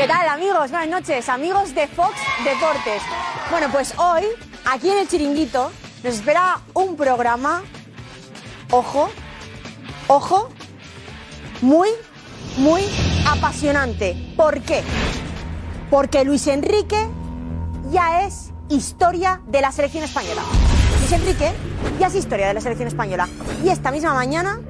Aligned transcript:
¿Qué 0.00 0.08
tal 0.08 0.26
amigos? 0.30 0.70
Buenas 0.70 0.88
noches, 0.88 1.28
amigos 1.28 1.74
de 1.74 1.86
Fox 1.86 2.14
Deportes. 2.42 3.02
Bueno, 3.50 3.66
pues 3.70 3.92
hoy, 3.98 4.22
aquí 4.64 4.88
en 4.88 4.96
el 4.96 5.06
chiringuito, 5.06 5.70
nos 6.02 6.14
espera 6.14 6.58
un 6.72 6.96
programa, 6.96 7.60
ojo, 8.70 9.10
ojo, 10.08 10.48
muy, 11.60 11.90
muy 12.56 12.80
apasionante. 13.28 14.16
¿Por 14.38 14.62
qué? 14.62 14.82
Porque 15.90 16.24
Luis 16.24 16.46
Enrique 16.46 17.06
ya 17.90 18.22
es 18.24 18.52
historia 18.70 19.42
de 19.48 19.60
la 19.60 19.70
selección 19.70 20.02
española. 20.02 20.40
Luis 21.00 21.12
Enrique 21.12 21.52
ya 21.98 22.06
es 22.06 22.14
historia 22.14 22.48
de 22.48 22.54
la 22.54 22.62
selección 22.62 22.88
española. 22.88 23.28
Y 23.62 23.68
esta 23.68 23.90
misma 23.90 24.14
mañana 24.14 24.60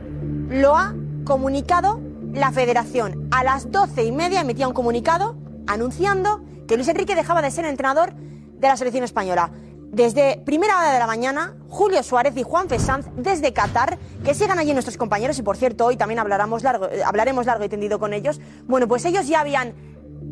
lo 0.48 0.76
ha 0.76 0.92
comunicado 1.24 2.00
la 2.32 2.52
federación. 2.52 3.28
A 3.30 3.44
las 3.44 3.70
doce 3.70 4.04
y 4.04 4.12
media 4.12 4.40
emitía 4.40 4.68
un 4.68 4.74
comunicado 4.74 5.36
anunciando 5.66 6.42
que 6.66 6.76
Luis 6.76 6.88
Enrique 6.88 7.14
dejaba 7.14 7.42
de 7.42 7.50
ser 7.50 7.64
entrenador 7.64 8.14
de 8.14 8.68
la 8.68 8.77
selección 8.77 9.05
española. 9.05 9.50
Desde 9.92 10.41
primera 10.45 10.78
hora 10.78 10.92
de 10.92 10.98
la 11.00 11.06
mañana, 11.08 11.56
Julio 11.69 12.02
Suárez 12.05 12.36
y 12.36 12.45
Juan 12.45 12.69
Fesanz 12.69 13.06
desde 13.16 13.52
Qatar, 13.52 13.98
que 14.24 14.34
sigan 14.34 14.58
allí 14.58 14.72
nuestros 14.72 14.96
compañeros 14.96 15.36
y 15.41 15.42
por 15.42 15.56
cierto 15.56 15.86
hoy 15.86 15.96
también 15.96 16.20
hablaremos 16.20 16.62
largo, 16.62 16.88
eh, 16.88 17.02
hablaremos 17.05 17.46
largo 17.46 17.64
y 17.64 17.69
tendido 17.69 17.98
con 17.98 18.12
ellos. 18.12 18.41
Bueno, 18.69 18.86
pues 18.86 19.05
ellos 19.05 19.27
ya 19.27 19.41
habían 19.41 19.74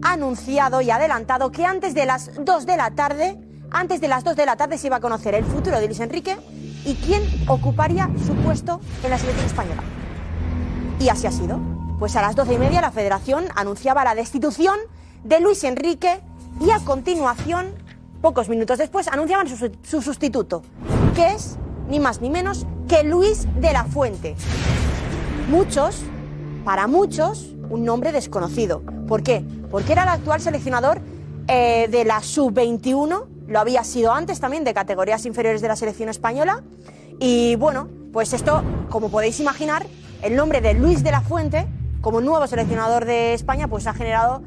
anunciado 0.02 0.80
y 0.80 0.90
adelantado 0.90 1.50
que 1.50 1.64
antes 1.64 1.94
de 1.94 2.06
las 2.06 2.30
2 2.38 2.66
de 2.66 2.76
la 2.76 2.92
tarde, 2.92 3.36
antes 3.72 4.00
de 4.00 4.06
las 4.06 4.22
2 4.22 4.36
de 4.36 4.46
la 4.46 4.56
tarde 4.56 4.78
se 4.78 4.86
iba 4.86 4.96
a 4.96 5.00
conocer 5.00 5.34
el 5.34 5.44
futuro 5.44 5.80
de 5.80 5.86
Luis 5.86 5.98
Enrique 5.98 6.36
y 6.84 6.94
quién 6.94 7.22
ocuparía 7.48 8.08
su 8.24 8.34
puesto 8.36 8.80
en 9.02 9.10
la 9.10 9.18
selección 9.18 9.46
española. 9.46 9.82
Y 11.00 11.08
así 11.08 11.26
ha 11.26 11.32
sido. 11.32 11.77
Pues 11.98 12.14
a 12.14 12.22
las 12.22 12.36
doce 12.36 12.54
y 12.54 12.58
media 12.58 12.80
la 12.80 12.92
federación 12.92 13.46
anunciaba 13.56 14.04
la 14.04 14.14
destitución 14.14 14.78
de 15.24 15.40
Luis 15.40 15.64
Enrique 15.64 16.20
y 16.60 16.70
a 16.70 16.78
continuación, 16.78 17.72
pocos 18.22 18.48
minutos 18.48 18.78
después, 18.78 19.08
anunciaban 19.08 19.48
su, 19.48 19.72
su 19.82 20.00
sustituto, 20.00 20.62
que 21.16 21.32
es 21.32 21.58
ni 21.88 21.98
más 21.98 22.20
ni 22.20 22.30
menos 22.30 22.66
que 22.86 23.02
Luis 23.02 23.48
de 23.60 23.72
la 23.72 23.84
Fuente. 23.84 24.36
Muchos, 25.50 26.02
para 26.64 26.86
muchos, 26.86 27.56
un 27.68 27.84
nombre 27.84 28.12
desconocido. 28.12 28.82
¿Por 29.08 29.24
qué? 29.24 29.44
Porque 29.68 29.92
era 29.92 30.04
el 30.04 30.10
actual 30.10 30.40
seleccionador 30.40 31.00
eh, 31.48 31.88
de 31.90 32.04
la 32.04 32.22
sub-21, 32.22 33.26
lo 33.48 33.58
había 33.58 33.82
sido 33.82 34.12
antes 34.12 34.38
también 34.38 34.62
de 34.62 34.72
categorías 34.72 35.26
inferiores 35.26 35.62
de 35.62 35.68
la 35.68 35.74
selección 35.74 36.08
española. 36.08 36.62
Y 37.18 37.56
bueno, 37.56 37.88
pues 38.12 38.32
esto, 38.34 38.62
como 38.88 39.10
podéis 39.10 39.40
imaginar, 39.40 39.86
el 40.22 40.36
nombre 40.36 40.60
de 40.60 40.74
Luis 40.74 41.02
de 41.02 41.10
la 41.10 41.22
Fuente, 41.22 41.66
como 42.00 42.20
nuevo 42.20 42.46
seleccionador 42.46 43.04
de 43.04 43.34
España, 43.34 43.68
pues 43.68 43.86
ha 43.86 43.94
generado 43.94 44.42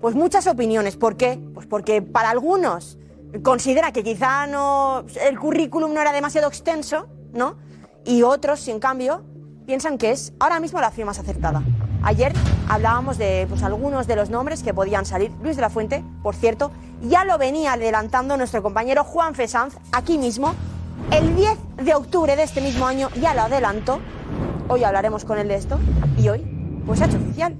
pues 0.00 0.14
muchas 0.14 0.46
opiniones. 0.46 0.96
¿Por 0.96 1.16
qué? 1.16 1.38
Pues 1.54 1.66
porque 1.66 2.02
para 2.02 2.30
algunos 2.30 2.98
considera 3.42 3.92
que 3.92 4.04
quizá 4.04 4.46
no 4.46 5.04
el 5.20 5.38
currículum 5.38 5.92
no 5.92 6.00
era 6.00 6.12
demasiado 6.12 6.48
extenso, 6.48 7.06
¿no? 7.32 7.56
Y 8.04 8.22
otros, 8.22 8.68
en 8.68 8.80
cambio, 8.80 9.24
piensan 9.66 9.98
que 9.98 10.10
es 10.10 10.32
ahora 10.38 10.60
mismo 10.60 10.80
la 10.80 10.88
opción 10.88 11.06
más 11.06 11.18
acertada. 11.18 11.62
Ayer 12.02 12.34
hablábamos 12.68 13.16
de 13.16 13.46
pues, 13.48 13.62
algunos 13.62 14.06
de 14.06 14.16
los 14.16 14.28
nombres 14.28 14.62
que 14.62 14.74
podían 14.74 15.06
salir. 15.06 15.32
Luis 15.42 15.56
de 15.56 15.62
la 15.62 15.70
Fuente, 15.70 16.04
por 16.22 16.34
cierto, 16.34 16.70
ya 17.02 17.24
lo 17.24 17.38
venía 17.38 17.72
adelantando 17.72 18.36
nuestro 18.36 18.62
compañero 18.62 19.04
Juan 19.04 19.34
Fesanz 19.34 19.78
aquí 19.90 20.18
mismo. 20.18 20.54
El 21.10 21.34
10 21.34 21.58
de 21.82 21.94
octubre 21.94 22.36
de 22.36 22.42
este 22.42 22.60
mismo 22.60 22.86
año 22.86 23.08
ya 23.20 23.34
lo 23.34 23.42
adelantó. 23.42 24.00
Hoy 24.68 24.84
hablaremos 24.84 25.24
con 25.24 25.38
él 25.38 25.48
de 25.48 25.56
esto. 25.56 25.78
Y 26.18 26.28
hoy, 26.28 26.53
pues 26.86 27.00
ha 27.00 27.06
hecho 27.06 27.16
oficial. 27.16 27.54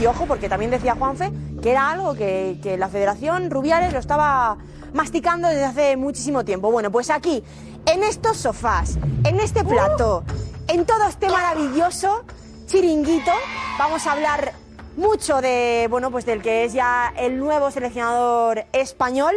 Y 0.00 0.06
ojo, 0.06 0.26
porque 0.26 0.48
también 0.48 0.70
decía 0.70 0.94
Juanfe 0.94 1.32
que 1.62 1.70
era 1.70 1.90
algo 1.90 2.14
que, 2.14 2.58
que 2.62 2.76
la 2.76 2.88
Federación 2.88 3.50
Rubiales 3.50 3.92
lo 3.92 3.98
estaba 3.98 4.58
masticando 4.92 5.48
desde 5.48 5.64
hace 5.64 5.96
muchísimo 5.96 6.44
tiempo. 6.44 6.70
Bueno, 6.70 6.90
pues 6.90 7.10
aquí, 7.10 7.42
en 7.86 8.02
estos 8.04 8.36
sofás, 8.36 8.98
en 9.24 9.40
este 9.40 9.64
plato, 9.64 10.24
en 10.68 10.84
todo 10.84 11.06
este 11.08 11.28
maravilloso 11.28 12.24
chiringuito, 12.66 13.32
vamos 13.78 14.06
a 14.06 14.12
hablar 14.12 14.52
mucho 14.96 15.40
de, 15.40 15.86
bueno, 15.90 16.10
pues 16.10 16.24
del 16.24 16.42
que 16.42 16.64
es 16.64 16.72
ya 16.72 17.12
el 17.16 17.38
nuevo 17.38 17.70
seleccionador 17.70 18.64
español 18.72 19.34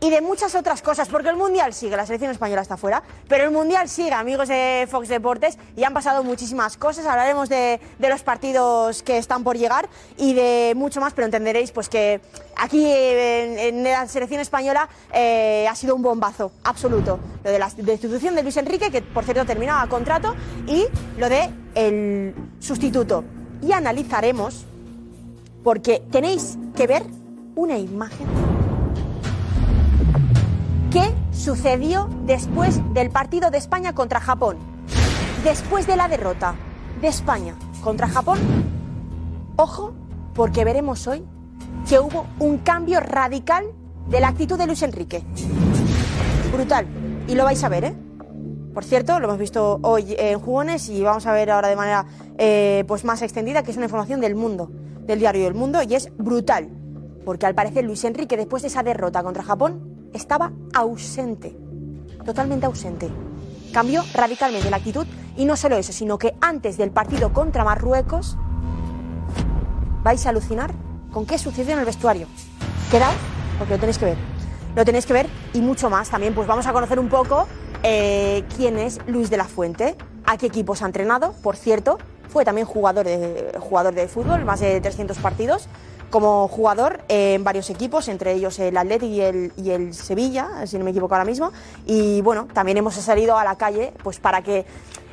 y 0.00 0.10
de 0.10 0.20
muchas 0.20 0.54
otras 0.54 0.82
cosas, 0.82 1.08
porque 1.08 1.28
el 1.28 1.36
Mundial 1.36 1.74
sigue, 1.74 1.96
la 1.96 2.06
selección 2.06 2.30
española 2.30 2.62
está 2.62 2.76
fuera, 2.76 3.02
pero 3.28 3.44
el 3.44 3.50
Mundial 3.50 3.88
sigue, 3.88 4.12
amigos 4.12 4.48
de 4.48 4.88
Fox 4.90 5.08
Deportes, 5.08 5.58
y 5.76 5.84
han 5.84 5.92
pasado 5.92 6.24
muchísimas 6.24 6.76
cosas, 6.76 7.06
hablaremos 7.06 7.48
de, 7.48 7.80
de 7.98 8.08
los 8.08 8.22
partidos 8.22 9.02
que 9.02 9.18
están 9.18 9.44
por 9.44 9.56
llegar 9.56 9.88
y 10.16 10.32
de 10.32 10.72
mucho 10.74 11.00
más, 11.00 11.12
pero 11.12 11.26
entenderéis 11.26 11.70
pues 11.70 11.88
que 11.88 12.20
aquí 12.56 12.84
en, 12.86 13.58
en 13.58 13.84
la 13.84 14.06
selección 14.08 14.40
española 14.40 14.88
eh, 15.12 15.66
ha 15.68 15.74
sido 15.74 15.94
un 15.94 16.02
bombazo 16.02 16.52
absoluto, 16.64 17.20
lo 17.44 17.50
de 17.50 17.58
la 17.58 17.70
destitución 17.76 18.34
de 18.34 18.42
Luis 18.42 18.56
Enrique, 18.56 18.90
que 18.90 19.02
por 19.02 19.24
cierto 19.24 19.44
terminaba 19.44 19.86
contrato, 19.88 20.34
y 20.66 20.86
lo 21.18 21.28
de 21.28 21.50
el 21.74 22.34
sustituto. 22.58 23.24
Y 23.62 23.72
analizaremos, 23.72 24.64
porque 25.62 26.02
tenéis 26.10 26.56
que 26.74 26.86
ver 26.86 27.02
una 27.54 27.76
imagen 27.76 28.26
¿Qué 30.90 31.14
sucedió 31.30 32.08
después 32.24 32.80
del 32.94 33.10
partido 33.10 33.52
de 33.52 33.58
España 33.58 33.94
contra 33.94 34.18
Japón? 34.18 34.56
Después 35.44 35.86
de 35.86 35.96
la 35.96 36.08
derrota 36.08 36.56
de 37.00 37.06
España 37.06 37.54
contra 37.80 38.08
Japón, 38.08 38.40
ojo, 39.54 39.92
porque 40.34 40.64
veremos 40.64 41.06
hoy 41.06 41.24
que 41.88 42.00
hubo 42.00 42.26
un 42.40 42.58
cambio 42.58 42.98
radical 42.98 43.66
de 44.08 44.18
la 44.18 44.28
actitud 44.28 44.58
de 44.58 44.66
Luis 44.66 44.82
Enrique. 44.82 45.22
Brutal. 46.52 46.86
Y 47.28 47.36
lo 47.36 47.44
vais 47.44 47.62
a 47.62 47.68
ver, 47.68 47.84
¿eh? 47.84 47.94
Por 48.74 48.82
cierto, 48.82 49.20
lo 49.20 49.28
hemos 49.28 49.38
visto 49.38 49.78
hoy 49.82 50.16
en 50.18 50.40
Jugones 50.40 50.88
y 50.88 51.02
vamos 51.02 51.24
a 51.24 51.32
ver 51.32 51.52
ahora 51.52 51.68
de 51.68 51.76
manera 51.76 52.06
eh, 52.36 52.82
pues 52.88 53.04
más 53.04 53.22
extendida, 53.22 53.62
que 53.62 53.70
es 53.70 53.76
una 53.76 53.86
información 53.86 54.20
del 54.20 54.34
mundo, 54.34 54.72
del 55.06 55.20
diario 55.20 55.44
del 55.44 55.54
mundo, 55.54 55.82
y 55.84 55.94
es 55.94 56.10
brutal. 56.18 56.68
Porque 57.24 57.46
al 57.46 57.54
parecer 57.54 57.84
Luis 57.84 58.02
Enrique, 58.02 58.36
después 58.36 58.62
de 58.62 58.68
esa 58.68 58.82
derrota 58.82 59.22
contra 59.22 59.44
Japón, 59.44 59.89
estaba 60.12 60.52
ausente, 60.74 61.56
totalmente 62.24 62.66
ausente. 62.66 63.08
Cambió 63.72 64.02
radicalmente 64.14 64.70
la 64.70 64.76
actitud 64.76 65.06
y 65.36 65.44
no 65.44 65.56
solo 65.56 65.76
eso, 65.76 65.92
sino 65.92 66.18
que 66.18 66.34
antes 66.40 66.76
del 66.76 66.90
partido 66.90 67.32
contra 67.32 67.64
Marruecos 67.64 68.36
vais 70.02 70.26
a 70.26 70.30
alucinar 70.30 70.72
con 71.12 71.26
qué 71.26 71.38
sucedió 71.38 71.72
en 71.74 71.80
el 71.80 71.84
vestuario. 71.84 72.26
Quedaos 72.90 73.14
porque 73.58 73.74
lo 73.74 73.80
tenéis 73.80 73.98
que 73.98 74.06
ver. 74.06 74.18
Lo 74.74 74.84
tenéis 74.84 75.06
que 75.06 75.12
ver 75.12 75.28
y 75.52 75.60
mucho 75.60 75.90
más 75.90 76.08
también. 76.10 76.34
Pues 76.34 76.46
vamos 76.48 76.66
a 76.66 76.72
conocer 76.72 76.98
un 76.98 77.08
poco 77.08 77.46
eh, 77.82 78.44
quién 78.56 78.78
es 78.78 79.00
Luis 79.06 79.30
de 79.30 79.36
la 79.36 79.44
Fuente, 79.44 79.96
a 80.24 80.36
qué 80.36 80.46
equipos 80.46 80.82
ha 80.82 80.86
entrenado, 80.86 81.34
por 81.42 81.56
cierto. 81.56 81.98
Fue 82.28 82.44
también 82.44 82.66
jugador 82.66 83.04
de, 83.04 83.58
jugador 83.58 83.94
de 83.94 84.06
fútbol, 84.06 84.44
más 84.44 84.60
de 84.60 84.80
300 84.80 85.18
partidos 85.18 85.68
como 86.10 86.48
jugador 86.48 87.00
en 87.08 87.44
varios 87.44 87.70
equipos, 87.70 88.08
entre 88.08 88.32
ellos 88.32 88.58
el 88.58 88.76
Atleti 88.76 89.06
y 89.06 89.20
el, 89.20 89.52
y 89.56 89.70
el 89.70 89.94
Sevilla, 89.94 90.66
si 90.66 90.76
no 90.78 90.84
me 90.84 90.90
equivoco 90.90 91.14
ahora 91.14 91.24
mismo. 91.24 91.52
Y 91.86 92.20
bueno, 92.22 92.48
también 92.52 92.76
hemos 92.76 92.94
salido 92.94 93.38
a 93.38 93.44
la 93.44 93.56
calle 93.56 93.92
pues 94.02 94.18
para 94.18 94.42
que 94.42 94.66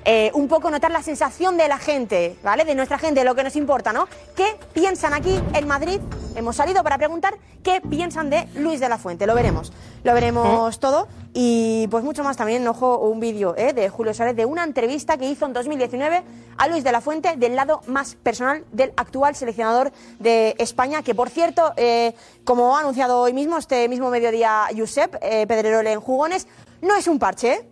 eh, 0.09 0.31
un 0.33 0.47
poco 0.47 0.71
notar 0.71 0.89
la 0.89 1.03
sensación 1.03 1.57
de 1.57 1.67
la 1.67 1.77
gente, 1.77 2.37
¿vale? 2.41 2.63
De 2.63 2.75
nuestra 2.75 2.97
gente, 2.97 3.25
lo 3.25 3.35
que 3.35 3.43
nos 3.43 3.57
importa, 3.57 3.91
¿no? 3.91 4.07
¿Qué 4.37 4.57
piensan 4.71 5.13
aquí 5.13 5.37
en 5.53 5.67
Madrid? 5.67 5.99
Hemos 6.33 6.55
salido 6.55 6.81
para 6.81 6.97
preguntar 6.97 7.33
qué 7.61 7.81
piensan 7.81 8.29
de 8.29 8.47
Luis 8.55 8.79
de 8.79 8.87
la 8.87 8.97
Fuente. 8.97 9.27
Lo 9.27 9.35
veremos. 9.35 9.73
Lo 10.05 10.13
veremos 10.13 10.79
todo. 10.79 11.09
Y 11.33 11.89
pues 11.91 12.05
mucho 12.05 12.23
más 12.23 12.37
también, 12.37 12.65
ojo, 12.69 12.99
un 12.99 13.19
vídeo 13.19 13.53
¿eh? 13.57 13.73
de 13.73 13.89
Julio 13.89 14.13
Suárez 14.13 14.37
de 14.37 14.45
una 14.45 14.63
entrevista 14.63 15.17
que 15.17 15.29
hizo 15.29 15.45
en 15.45 15.51
2019 15.51 16.23
a 16.57 16.67
Luis 16.69 16.85
de 16.85 16.93
la 16.93 17.01
Fuente 17.01 17.35
del 17.35 17.57
lado 17.57 17.81
más 17.87 18.15
personal 18.15 18.63
del 18.71 18.93
actual 18.95 19.35
seleccionador 19.35 19.91
de 20.19 20.55
España, 20.57 21.03
que 21.03 21.15
por 21.15 21.29
cierto, 21.29 21.73
eh, 21.75 22.13
como 22.45 22.77
ha 22.77 22.79
anunciado 22.79 23.19
hoy 23.19 23.33
mismo, 23.33 23.57
este 23.57 23.89
mismo 23.89 24.09
mediodía 24.09 24.67
Josep 24.73 25.19
Pedrerol 25.19 25.85
en 25.85 25.99
Jugones, 25.99 26.47
no 26.81 26.95
es 26.95 27.07
un 27.09 27.19
parche, 27.19 27.53
¿eh? 27.53 27.65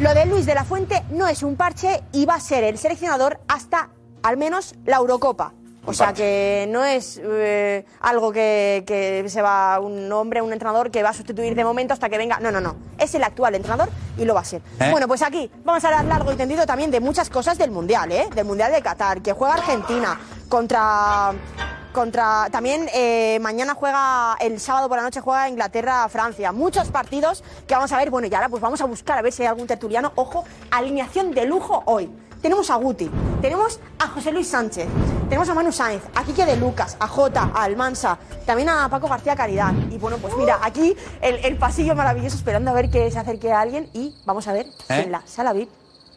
Lo 0.00 0.14
de 0.14 0.26
Luis 0.26 0.46
de 0.46 0.54
la 0.54 0.64
Fuente 0.64 1.02
no 1.10 1.26
es 1.26 1.42
un 1.42 1.56
parche 1.56 2.02
y 2.12 2.24
va 2.24 2.34
a 2.34 2.40
ser 2.40 2.64
el 2.64 2.78
seleccionador 2.78 3.40
hasta 3.48 3.90
al 4.22 4.36
menos 4.36 4.74
la 4.84 4.96
Eurocopa. 4.98 5.54
O 5.88 5.94
sea 5.94 6.12
que 6.12 6.66
no 6.68 6.84
es 6.84 7.18
eh, 7.24 7.86
algo 8.00 8.30
que, 8.30 8.84
que 8.86 9.24
se 9.28 9.40
va 9.40 9.80
un 9.80 10.12
hombre, 10.12 10.42
un 10.42 10.52
entrenador 10.52 10.90
que 10.90 11.02
va 11.02 11.08
a 11.08 11.14
sustituir 11.14 11.54
de 11.54 11.64
momento 11.64 11.94
hasta 11.94 12.10
que 12.10 12.18
venga. 12.18 12.38
No, 12.40 12.50
no, 12.50 12.60
no. 12.60 12.76
Es 12.98 13.14
el 13.14 13.24
actual 13.24 13.54
entrenador 13.54 13.88
y 14.18 14.26
lo 14.26 14.34
va 14.34 14.40
a 14.40 14.44
ser. 14.44 14.60
¿Eh? 14.80 14.90
Bueno, 14.90 15.08
pues 15.08 15.22
aquí 15.22 15.50
vamos 15.64 15.82
a 15.84 15.88
hablar 15.88 16.04
largo 16.04 16.30
y 16.30 16.36
tendido 16.36 16.66
también 16.66 16.90
de 16.90 17.00
muchas 17.00 17.30
cosas 17.30 17.56
del 17.56 17.70
Mundial, 17.70 18.12
¿eh? 18.12 18.28
Del 18.34 18.44
Mundial 18.44 18.70
de 18.70 18.82
Qatar, 18.82 19.22
que 19.22 19.32
juega 19.32 19.54
Argentina 19.54 20.20
contra 20.50 21.32
contra 21.98 22.46
también 22.52 22.88
eh, 22.94 23.40
mañana 23.40 23.74
juega 23.74 24.36
el 24.38 24.60
sábado 24.60 24.88
por 24.88 24.98
la 24.98 25.02
noche 25.02 25.20
juega 25.20 25.48
Inglaterra 25.48 26.08
Francia 26.08 26.52
muchos 26.52 26.90
partidos 26.92 27.42
que 27.66 27.74
vamos 27.74 27.90
a 27.90 27.96
ver 27.96 28.08
bueno 28.08 28.28
y 28.30 28.34
ahora 28.36 28.48
pues 28.48 28.62
vamos 28.62 28.80
a 28.80 28.84
buscar 28.84 29.18
a 29.18 29.22
ver 29.22 29.32
si 29.32 29.42
hay 29.42 29.48
algún 29.48 29.66
tertuliano 29.66 30.12
ojo 30.14 30.44
alineación 30.70 31.32
de 31.32 31.44
lujo 31.44 31.82
hoy 31.86 32.08
tenemos 32.40 32.70
a 32.70 32.76
Guti, 32.76 33.10
tenemos 33.42 33.80
a 33.98 34.06
José 34.06 34.30
Luis 34.30 34.46
Sánchez, 34.46 34.86
tenemos 35.28 35.48
a 35.48 35.54
Manu 35.54 35.72
Sáenz, 35.72 36.04
a 36.14 36.22
Quique 36.22 36.46
de 36.46 36.56
Lucas, 36.56 36.96
a 37.00 37.08
Jota, 37.08 37.50
a 37.52 37.64
Almansa, 37.64 38.16
también 38.46 38.68
a 38.68 38.88
Paco 38.88 39.08
García 39.08 39.34
Caridad. 39.34 39.72
Y 39.90 39.98
bueno, 39.98 40.18
pues 40.18 40.36
mira, 40.36 40.60
aquí 40.62 40.94
el, 41.20 41.44
el 41.44 41.56
pasillo 41.56 41.96
maravilloso 41.96 42.36
esperando 42.36 42.70
a 42.70 42.74
ver 42.74 42.90
que 42.90 43.10
se 43.10 43.18
acerque 43.18 43.50
a 43.50 43.60
alguien 43.60 43.90
y 43.92 44.14
vamos 44.24 44.46
a 44.46 44.52
ver 44.52 44.66
¿Eh? 44.88 45.02
en 45.02 45.10
la 45.10 45.22
sala 45.26 45.52
VIP. 45.52 45.68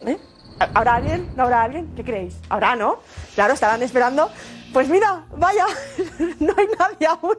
¿eh? 0.05 0.19
¿Habrá 0.59 0.95
alguien? 0.95 1.27
¿No 1.35 1.41
habrá 1.41 1.63
alguien? 1.63 1.91
¿Qué 1.95 2.03
creéis? 2.03 2.35
¿Habrá, 2.49 2.75
no? 2.75 2.97
Claro, 3.33 3.55
estarán 3.55 3.81
esperando. 3.81 4.29
Pues 4.73 4.87
mira, 4.87 5.25
vaya, 5.35 5.65
no 6.39 6.53
hay 6.57 6.67
nadie 6.79 7.07
aún. 7.07 7.35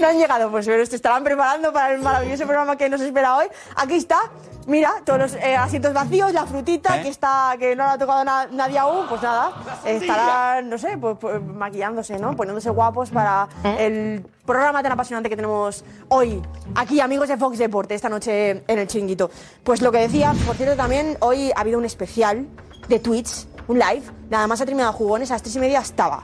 No 0.00 0.06
han 0.08 0.18
llegado, 0.18 0.50
pues 0.50 0.66
pero 0.66 0.84
se 0.86 0.96
estarán 0.96 1.24
preparando 1.24 1.72
para 1.72 1.94
el 1.94 2.00
maravilloso 2.02 2.44
programa 2.44 2.76
que 2.76 2.88
nos 2.88 3.00
espera 3.00 3.36
hoy. 3.36 3.46
Aquí 3.74 3.94
está, 3.96 4.18
mira, 4.66 4.92
todos 5.04 5.18
los 5.18 5.34
eh, 5.34 5.56
asientos 5.56 5.92
vacíos, 5.92 6.32
la 6.32 6.46
frutita 6.46 6.98
¿Eh? 6.98 7.02
que 7.02 7.08
está, 7.08 7.56
que 7.58 7.74
no 7.74 7.84
la 7.84 7.92
ha 7.92 7.98
tocado 7.98 8.22
na- 8.24 8.46
nadie 8.52 8.78
aún, 8.78 9.08
pues 9.08 9.22
nada, 9.22 9.52
estarán, 9.84 10.70
no 10.70 10.78
sé, 10.78 10.96
pues, 10.98 11.16
pues, 11.20 11.42
maquillándose, 11.42 12.16
¿no? 12.18 12.36
Poniéndose 12.36 12.70
guapos 12.70 13.10
para 13.10 13.48
el 13.78 14.24
programa 14.44 14.82
tan 14.84 14.92
apasionante 14.92 15.28
que 15.28 15.34
tenemos 15.36 15.84
hoy, 16.08 16.40
aquí, 16.76 17.00
amigos 17.00 17.28
de 17.28 17.36
Fox 17.36 17.58
Deporte, 17.58 17.94
esta 17.96 18.08
noche 18.08 18.62
en 18.68 18.78
el 18.78 18.86
chinguito. 18.86 19.30
Pues 19.64 19.82
lo 19.82 19.90
que 19.90 19.98
decía, 19.98 20.32
por 20.46 20.54
cierto, 20.54 20.76
también 20.76 21.16
hoy 21.20 21.50
ha 21.56 21.60
habido 21.60 21.78
un 21.78 21.84
especial 21.84 22.46
de 22.88 23.00
Twitch, 23.00 23.46
un 23.66 23.80
live, 23.80 24.02
nada 24.30 24.46
más 24.46 24.60
ha 24.60 24.64
terminado 24.64 24.92
jugones, 24.92 25.30
a 25.32 25.34
las 25.34 25.42
tres 25.42 25.56
y 25.56 25.58
media 25.58 25.80
estaba 25.80 26.22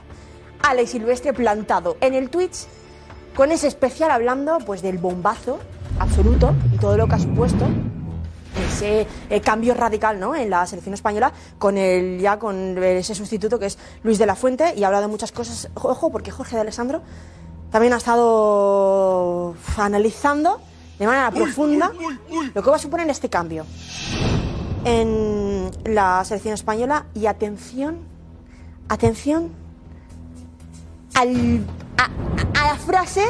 Alex 0.63 0.91
Silvestre 0.91 1.33
plantado 1.33 1.97
en 1.99 2.13
el 2.13 2.29
Twitch 2.29 2.65
con 3.35 3.51
ese 3.51 3.67
especial 3.67 4.11
hablando 4.11 4.59
pues 4.65 4.81
del 4.81 4.97
bombazo 4.97 5.59
absoluto 5.99 6.55
y 6.73 6.77
todo 6.77 6.95
lo 6.97 7.07
que 7.07 7.15
ha 7.15 7.19
supuesto 7.19 7.67
ese 8.67 9.05
eh, 9.29 9.41
cambio 9.41 9.73
radical 9.73 10.19
¿no? 10.19 10.35
en 10.35 10.49
la 10.49 10.65
selección 10.65 10.93
española 10.93 11.33
con 11.59 11.77
el 11.77 12.19
ya 12.21 12.39
con 12.39 12.81
ese 12.81 13.13
sustituto 13.13 13.59
que 13.59 13.65
es 13.65 13.77
Luis 14.03 14.17
de 14.17 14.25
la 14.25 14.35
Fuente 14.35 14.73
y 14.75 14.83
ha 14.83 14.87
hablado 14.87 15.07
de 15.07 15.11
muchas 15.11 15.33
cosas 15.33 15.69
ojo 15.75 16.11
porque 16.11 16.31
Jorge 16.31 16.55
de 16.55 16.61
Alessandro 16.61 17.01
también 17.69 17.91
ha 17.91 17.97
estado 17.97 19.55
analizando 19.75 20.61
de 20.97 21.07
manera 21.07 21.29
profunda 21.31 21.91
lo 22.53 22.63
que 22.63 22.69
va 22.69 22.77
a 22.77 22.79
suponer 22.79 23.09
este 23.09 23.29
cambio 23.29 23.65
en 24.85 25.71
la 25.83 26.23
selección 26.23 26.53
española 26.53 27.07
y 27.13 27.25
atención 27.25 27.97
atención 28.87 29.62
al- 31.13 31.65
a, 31.97 32.05
a- 32.59 32.67
la 32.67 32.75
frase 32.75 33.23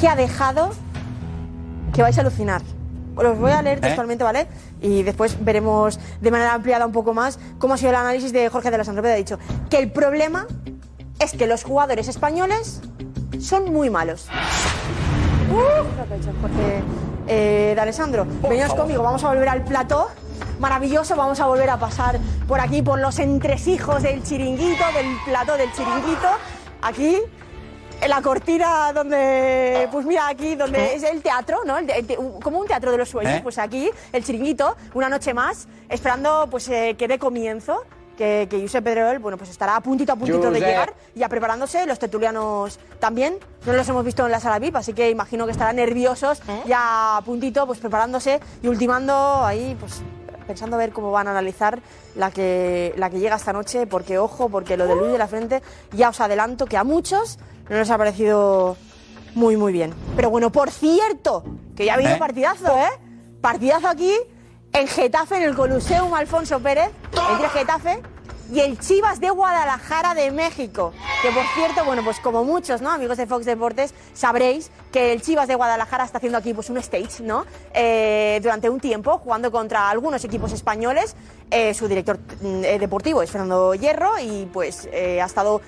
que 0.00 0.08
ha 0.08 0.16
dejado 0.16 0.70
que 1.92 2.02
vais 2.02 2.16
a 2.18 2.20
alucinar. 2.20 2.62
Os 3.16 3.24
los 3.24 3.38
voy 3.38 3.50
a 3.50 3.62
leer 3.62 3.80
textualmente, 3.80 4.22
¿vale? 4.22 4.46
Y 4.80 5.02
después 5.02 5.36
veremos 5.44 5.98
de 6.20 6.30
manera 6.30 6.54
ampliada 6.54 6.86
un 6.86 6.92
poco 6.92 7.14
más 7.14 7.38
cómo 7.58 7.74
ha 7.74 7.76
sido 7.76 7.90
el 7.90 7.96
análisis 7.96 8.32
de 8.32 8.48
Jorge 8.48 8.70
de 8.70 8.78
la 8.78 8.84
Sanropeda. 8.84 9.14
Ha 9.14 9.16
dicho 9.16 9.38
que 9.70 9.78
el 9.78 9.90
problema 9.90 10.46
es 11.18 11.32
que 11.32 11.46
los 11.48 11.64
jugadores 11.64 12.06
españoles 12.06 12.80
son 13.40 13.72
muy 13.72 13.90
malos. 13.90 14.28
Uh, 15.50 15.54
lo 15.56 16.06
que 16.06 16.12
ha 16.14 16.16
dicho 16.16 16.30
Jorge 16.40 16.82
eh, 17.26 17.72
de 17.74 17.80
Alessandro. 17.80 18.26
Venidos 18.42 18.74
conmigo, 18.74 19.02
vamos 19.02 19.24
a 19.24 19.28
volver 19.28 19.48
al 19.48 19.64
plató. 19.64 20.08
Maravilloso, 20.60 21.16
vamos 21.16 21.40
a 21.40 21.46
volver 21.46 21.70
a 21.70 21.78
pasar 21.78 22.18
por 22.46 22.60
aquí, 22.60 22.82
por 22.82 23.00
los 23.00 23.18
entresijos 23.18 24.02
del 24.02 24.22
chiringuito, 24.22 24.84
del 24.94 25.06
plató 25.24 25.56
del 25.56 25.72
chiringuito. 25.72 26.28
Aquí, 26.82 27.18
en 28.00 28.10
la 28.10 28.22
cortina 28.22 28.92
donde, 28.92 29.88
pues 29.90 30.06
mira, 30.06 30.28
aquí 30.28 30.54
donde 30.54 30.94
es 30.94 31.02
el 31.02 31.22
teatro, 31.22 31.60
¿no? 31.64 31.78
El 31.78 31.90
el 31.90 32.06
como 32.42 32.60
un 32.60 32.66
teatro 32.66 32.92
de 32.92 32.98
los 32.98 33.08
sueños, 33.08 33.34
¿Eh? 33.34 33.40
pues 33.42 33.58
aquí, 33.58 33.90
el 34.12 34.24
chiringuito, 34.24 34.76
una 34.94 35.08
noche 35.08 35.34
más, 35.34 35.66
esperando 35.88 36.46
pues 36.50 36.68
eh, 36.68 36.94
que 36.98 37.08
dé 37.08 37.18
comienzo. 37.18 37.84
Que, 38.16 38.48
que 38.50 38.60
Josep 38.60 38.82
Pedrerol, 38.82 39.20
bueno, 39.20 39.38
pues 39.38 39.48
estará 39.48 39.76
a 39.76 39.80
puntito 39.80 40.12
a 40.12 40.16
puntito 40.16 40.50
de 40.50 40.58
Josep. 40.58 40.66
llegar, 40.66 40.94
ya 41.14 41.28
preparándose, 41.28 41.86
los 41.86 42.00
tertulianos 42.00 42.80
también. 42.98 43.38
No 43.64 43.72
los 43.72 43.88
hemos 43.88 44.04
visto 44.04 44.26
en 44.26 44.32
la 44.32 44.40
sala 44.40 44.58
VIP, 44.58 44.74
así 44.74 44.92
que 44.92 45.08
imagino 45.08 45.44
que 45.46 45.52
estarán 45.52 45.76
nerviosos, 45.76 46.42
ya 46.66 47.18
a 47.18 47.22
puntito, 47.22 47.64
pues 47.64 47.78
preparándose 47.78 48.40
y 48.60 48.66
ultimando 48.66 49.14
ahí, 49.44 49.76
pues 49.78 50.02
pensando 50.48 50.76
a 50.76 50.78
ver 50.78 50.92
cómo 50.92 51.12
van 51.12 51.28
a 51.28 51.30
analizar 51.30 51.80
la 52.16 52.32
que, 52.32 52.94
la 52.96 53.10
que 53.10 53.20
llega 53.20 53.36
esta 53.36 53.52
noche, 53.52 53.86
porque 53.86 54.18
ojo, 54.18 54.48
porque 54.48 54.76
lo 54.76 54.86
de 54.86 54.96
Luis 54.96 55.12
de 55.12 55.18
la 55.18 55.28
Frente, 55.28 55.62
ya 55.92 56.08
os 56.08 56.20
adelanto 56.20 56.64
que 56.64 56.76
a 56.76 56.84
muchos 56.84 57.38
no 57.68 57.76
les 57.76 57.90
ha 57.90 57.98
parecido 57.98 58.76
muy, 59.34 59.56
muy 59.56 59.72
bien. 59.72 59.94
Pero 60.16 60.30
bueno, 60.30 60.50
por 60.50 60.70
cierto, 60.70 61.44
que 61.76 61.84
ya 61.84 61.92
ha 61.92 61.96
habido 61.96 62.14
¿Eh? 62.14 62.18
partidazo, 62.18 62.76
¿eh? 62.76 62.88
Partidazo 63.42 63.88
aquí 63.88 64.12
en 64.72 64.88
Getafe, 64.88 65.36
en 65.36 65.42
el 65.42 65.54
Coliseum 65.54 66.12
Alfonso 66.14 66.58
Pérez, 66.60 66.90
entre 67.30 67.48
Getafe 67.50 68.02
y 68.52 68.60
el 68.60 68.78
Chivas 68.78 69.20
de 69.20 69.30
Guadalajara 69.30 70.14
de 70.14 70.30
México. 70.30 70.92
Que 71.22 71.30
por 71.30 71.44
cierto, 71.54 71.84
bueno, 71.84 72.02
pues 72.02 72.20
como 72.20 72.44
muchos, 72.44 72.80
¿no? 72.80 72.90
Amigos 72.90 73.18
de 73.18 73.26
Fox 73.26 73.44
Deportes, 73.44 73.94
sabréis 74.14 74.70
que 74.92 75.12
el 75.12 75.22
Chivas 75.22 75.48
de 75.48 75.54
Guadalajara 75.54 76.04
está 76.04 76.18
haciendo 76.18 76.38
aquí 76.38 76.54
pues 76.54 76.70
un 76.70 76.78
stage, 76.78 77.22
¿no? 77.22 77.44
Eh, 77.74 78.40
durante 78.42 78.70
un 78.70 78.80
tiempo, 78.80 79.18
jugando 79.18 79.50
contra 79.50 79.90
algunos 79.90 80.24
equipos 80.24 80.52
españoles. 80.52 81.14
Eh, 81.50 81.72
su 81.72 81.88
director 81.88 82.18
mm, 82.18 82.64
eh, 82.64 82.78
deportivo 82.78 83.22
es 83.22 83.30
Fernando 83.30 83.74
Hierro 83.74 84.18
y 84.18 84.46
pues 84.52 84.86
eh, 84.92 85.20
ha 85.22 85.26
estado 85.26 85.62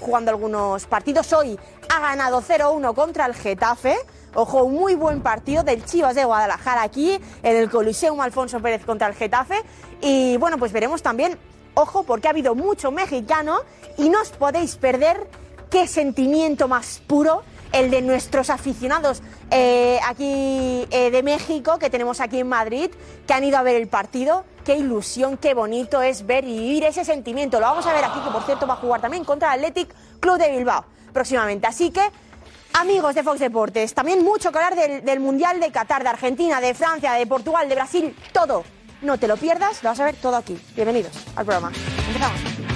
jugando 0.00 0.30
algunos 0.30 0.86
partidos. 0.86 1.32
Hoy 1.32 1.58
ha 1.88 2.00
ganado 2.00 2.40
0-1 2.40 2.94
contra 2.94 3.26
el 3.26 3.34
Getafe. 3.34 3.96
Ojo, 4.34 4.68
muy 4.68 4.94
buen 4.94 5.20
partido 5.20 5.62
del 5.62 5.84
Chivas 5.84 6.14
de 6.14 6.24
Guadalajara 6.24 6.82
aquí 6.82 7.20
en 7.42 7.56
el 7.56 7.68
Coliseum 7.68 8.20
Alfonso 8.20 8.60
Pérez 8.60 8.84
contra 8.84 9.08
el 9.08 9.14
Getafe. 9.14 9.56
Y 10.00 10.36
bueno, 10.38 10.56
pues 10.56 10.72
veremos 10.72 11.02
también, 11.02 11.36
ojo, 11.74 12.04
porque 12.04 12.28
ha 12.28 12.30
habido 12.30 12.54
mucho 12.54 12.90
mexicano 12.90 13.60
y 13.98 14.08
no 14.08 14.20
os 14.20 14.30
podéis 14.30 14.76
perder 14.76 15.26
qué 15.70 15.86
sentimiento 15.86 16.68
más 16.68 17.02
puro 17.06 17.42
el 17.72 17.90
de 17.90 18.02
nuestros 18.02 18.50
aficionados 18.50 19.22
eh, 19.50 19.98
aquí 20.06 20.86
eh, 20.90 21.10
de 21.10 21.22
México 21.22 21.78
que 21.78 21.90
tenemos 21.90 22.20
aquí 22.20 22.38
en 22.38 22.48
Madrid, 22.48 22.90
que 23.26 23.32
han 23.32 23.44
ido 23.44 23.56
a 23.56 23.62
ver 23.62 23.76
el 23.76 23.88
partido. 23.88 24.44
Qué 24.64 24.76
ilusión, 24.76 25.36
qué 25.38 25.54
bonito 25.54 26.02
es 26.02 26.26
ver 26.26 26.44
y 26.44 26.58
vivir 26.58 26.84
ese 26.84 27.04
sentimiento. 27.04 27.58
Lo 27.58 27.66
vamos 27.66 27.86
a 27.86 27.92
ver 27.92 28.04
aquí, 28.04 28.20
que 28.20 28.30
por 28.30 28.44
cierto 28.44 28.66
va 28.66 28.74
a 28.74 28.76
jugar 28.76 29.00
también 29.00 29.24
contra 29.24 29.54
el 29.54 29.64
Athletic 29.64 29.94
Club 30.20 30.38
de 30.38 30.50
Bilbao 30.50 30.84
próximamente. 31.12 31.66
Así 31.66 31.90
que 31.90 32.02
Amigos 32.74 33.14
de 33.14 33.22
Fox 33.22 33.38
Deportes, 33.38 33.92
también 33.92 34.24
mucho 34.24 34.50
que 34.50 34.58
hablar 34.58 34.74
del, 34.74 35.04
del 35.04 35.20
Mundial 35.20 35.60
de 35.60 35.70
Qatar, 35.70 36.02
de 36.02 36.08
Argentina, 36.08 36.58
de 36.58 36.72
Francia, 36.72 37.12
de 37.12 37.26
Portugal, 37.26 37.68
de 37.68 37.74
Brasil, 37.74 38.16
todo. 38.32 38.64
No 39.02 39.18
te 39.18 39.26
lo 39.26 39.36
pierdas, 39.36 39.82
lo 39.82 39.90
vas 39.90 39.98
a 39.98 40.04
ver 40.04 40.14
todo 40.14 40.36
aquí. 40.36 40.56
Bienvenidos 40.76 41.12
al 41.34 41.44
programa. 41.44 41.72
Empezamos. 42.06 42.71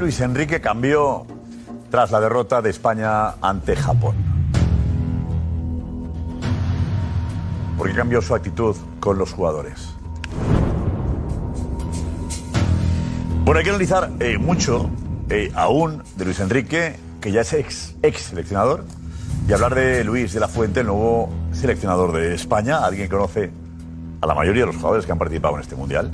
Luis 0.00 0.18
Enrique 0.22 0.62
cambió 0.62 1.26
tras 1.90 2.10
la 2.10 2.20
derrota 2.20 2.62
de 2.62 2.70
España 2.70 3.34
ante 3.42 3.76
Japón? 3.76 4.16
¿Por 7.76 7.86
qué 7.86 7.94
cambió 7.94 8.22
su 8.22 8.34
actitud 8.34 8.74
con 8.98 9.18
los 9.18 9.32
jugadores? 9.32 9.90
Bueno, 13.44 13.58
hay 13.58 13.64
que 13.64 13.70
analizar 13.70 14.10
eh, 14.20 14.38
mucho 14.38 14.88
eh, 15.28 15.52
aún 15.54 16.02
de 16.16 16.24
Luis 16.24 16.40
Enrique, 16.40 16.96
que 17.20 17.30
ya 17.30 17.42
es 17.42 17.52
ex, 17.52 17.94
ex 18.02 18.22
seleccionador, 18.22 18.84
y 19.46 19.52
hablar 19.52 19.74
de 19.74 20.02
Luis 20.04 20.32
de 20.32 20.40
la 20.40 20.48
Fuente, 20.48 20.80
el 20.80 20.86
nuevo 20.86 21.28
seleccionador 21.52 22.12
de 22.12 22.34
España, 22.34 22.84
alguien 22.84 23.06
que 23.06 23.14
conoce 23.14 23.50
a 24.22 24.26
la 24.26 24.34
mayoría 24.34 24.62
de 24.62 24.66
los 24.68 24.76
jugadores 24.76 25.04
que 25.04 25.12
han 25.12 25.18
participado 25.18 25.56
en 25.56 25.60
este 25.60 25.76
mundial. 25.76 26.10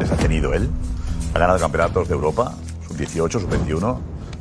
Les 0.00 0.10
ha 0.10 0.16
tenido 0.16 0.54
él. 0.54 0.70
Ha 1.34 1.38
ganado 1.38 1.58
campeonatos 1.58 2.08
de 2.08 2.14
Europa, 2.14 2.54
sub-18, 2.88 3.30
sub-21. 3.40 3.98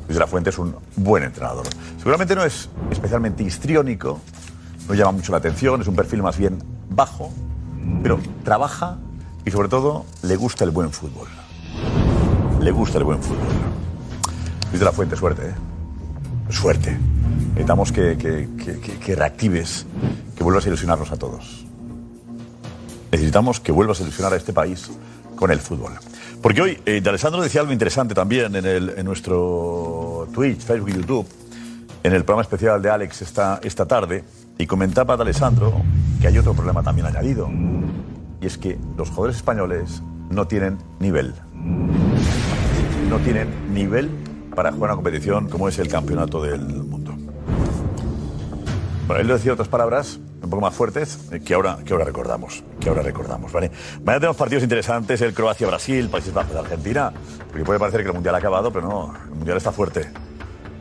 Luis 0.07 0.15
de 0.15 0.19
la 0.19 0.27
Fuente 0.27 0.49
es 0.51 0.57
un 0.57 0.75
buen 0.95 1.23
entrenador. 1.23 1.65
Seguramente 1.97 2.35
no 2.35 2.43
es 2.43 2.69
especialmente 2.91 3.43
histriónico, 3.43 4.19
no 4.87 4.93
llama 4.95 5.11
mucho 5.11 5.31
la 5.33 5.39
atención, 5.39 5.81
es 5.81 5.87
un 5.87 5.95
perfil 5.95 6.23
más 6.23 6.37
bien 6.37 6.63
bajo, 6.89 7.31
pero 8.01 8.19
trabaja 8.43 8.97
y 9.45 9.51
sobre 9.51 9.67
todo 9.67 10.05
le 10.23 10.35
gusta 10.37 10.63
el 10.63 10.71
buen 10.71 10.91
fútbol. 10.91 11.27
Le 12.61 12.71
gusta 12.71 12.97
el 12.97 13.03
buen 13.03 13.21
fútbol. 13.21 13.47
Luis 14.69 14.79
de 14.79 14.85
la 14.85 14.91
Fuente, 14.91 15.15
suerte, 15.17 15.49
¿eh? 15.49 15.53
Suerte. 16.49 16.97
Necesitamos 17.49 17.91
que, 17.91 18.17
que- 18.17 18.47
que- 18.63 18.79
que- 18.79 18.99
que 18.99 19.15
reactives, 19.15 19.85
que 20.37 20.43
vuelvas 20.43 20.65
a 20.65 20.69
ilusionarnos 20.69 21.11
a 21.11 21.17
todos. 21.17 21.65
Necesitamos 23.11 23.59
que 23.59 23.71
vuelvas 23.73 23.99
a 23.99 24.03
ilusionar 24.03 24.33
a 24.33 24.37
este 24.37 24.53
país 24.53 24.89
con 25.35 25.51
el 25.51 25.59
fútbol. 25.59 25.93
Porque 26.41 26.61
hoy, 26.61 26.79
eh, 26.85 27.01
Alessandro 27.05 27.41
decía 27.41 27.61
algo 27.61 27.73
interesante 27.73 28.13
también 28.13 28.55
en, 28.55 29.05
nuestro 29.05 30.27
Twitch, 30.33 30.61
Facebook 30.61 30.89
y 30.89 30.93
YouTube, 30.93 31.27
en 32.03 32.13
el 32.13 32.23
programa 32.23 32.43
especial 32.43 32.81
de 32.81 32.89
Alex 32.89 33.21
esta, 33.21 33.59
esta 33.63 33.85
tarde, 33.85 34.23
y 34.57 34.67
comentaba 34.67 35.17
de 35.17 35.23
Alessandro 35.23 35.81
que 36.21 36.27
hay 36.27 36.37
otro 36.37 36.53
problema 36.53 36.83
también 36.83 37.07
añadido, 37.07 37.49
y 38.39 38.45
es 38.45 38.57
que 38.57 38.77
los 38.97 39.09
jugadores 39.09 39.37
españoles 39.37 40.01
no 40.29 40.47
tienen 40.47 40.77
nivel. 40.99 41.33
No 43.09 43.17
tienen 43.19 43.73
nivel 43.73 44.09
para 44.55 44.71
jugar 44.71 44.91
una 44.91 44.95
competición 44.95 45.49
como 45.49 45.67
es 45.69 45.79
el 45.79 45.87
campeonato 45.87 46.41
del 46.41 46.61
mundo. 46.61 47.15
Bueno, 49.07 49.21
él 49.21 49.27
lo 49.27 49.35
decía 49.35 49.53
otras 49.53 49.69
palabras, 49.69 50.19
un 50.41 50.49
poco 50.49 50.61
más 50.61 50.73
fuertes, 50.73 51.19
eh, 51.31 51.39
que 51.39 51.53
ahora, 51.53 51.79
que 51.85 51.93
ahora 51.93 52.05
recordamos. 52.05 52.63
Que 52.79 52.89
ahora 52.89 53.01
recordamos, 53.01 53.51
¿vale? 53.51 53.71
Mañana 53.99 54.19
tenemos 54.19 54.37
partidos 54.37 54.63
interesantes, 54.63 55.21
el 55.21 55.33
Croacia-Brasil, 55.33 56.09
Países 56.09 56.33
Bajos-Argentina, 56.33 57.11
porque 57.47 57.63
puede 57.63 57.79
parecer 57.79 58.01
que 58.01 58.07
el 58.07 58.13
Mundial 58.13 58.35
ha 58.35 58.37
acabado, 58.37 58.71
pero 58.71 58.87
no, 58.87 59.13
el 59.25 59.35
Mundial 59.35 59.57
está 59.57 59.71
fuerte. 59.71 60.09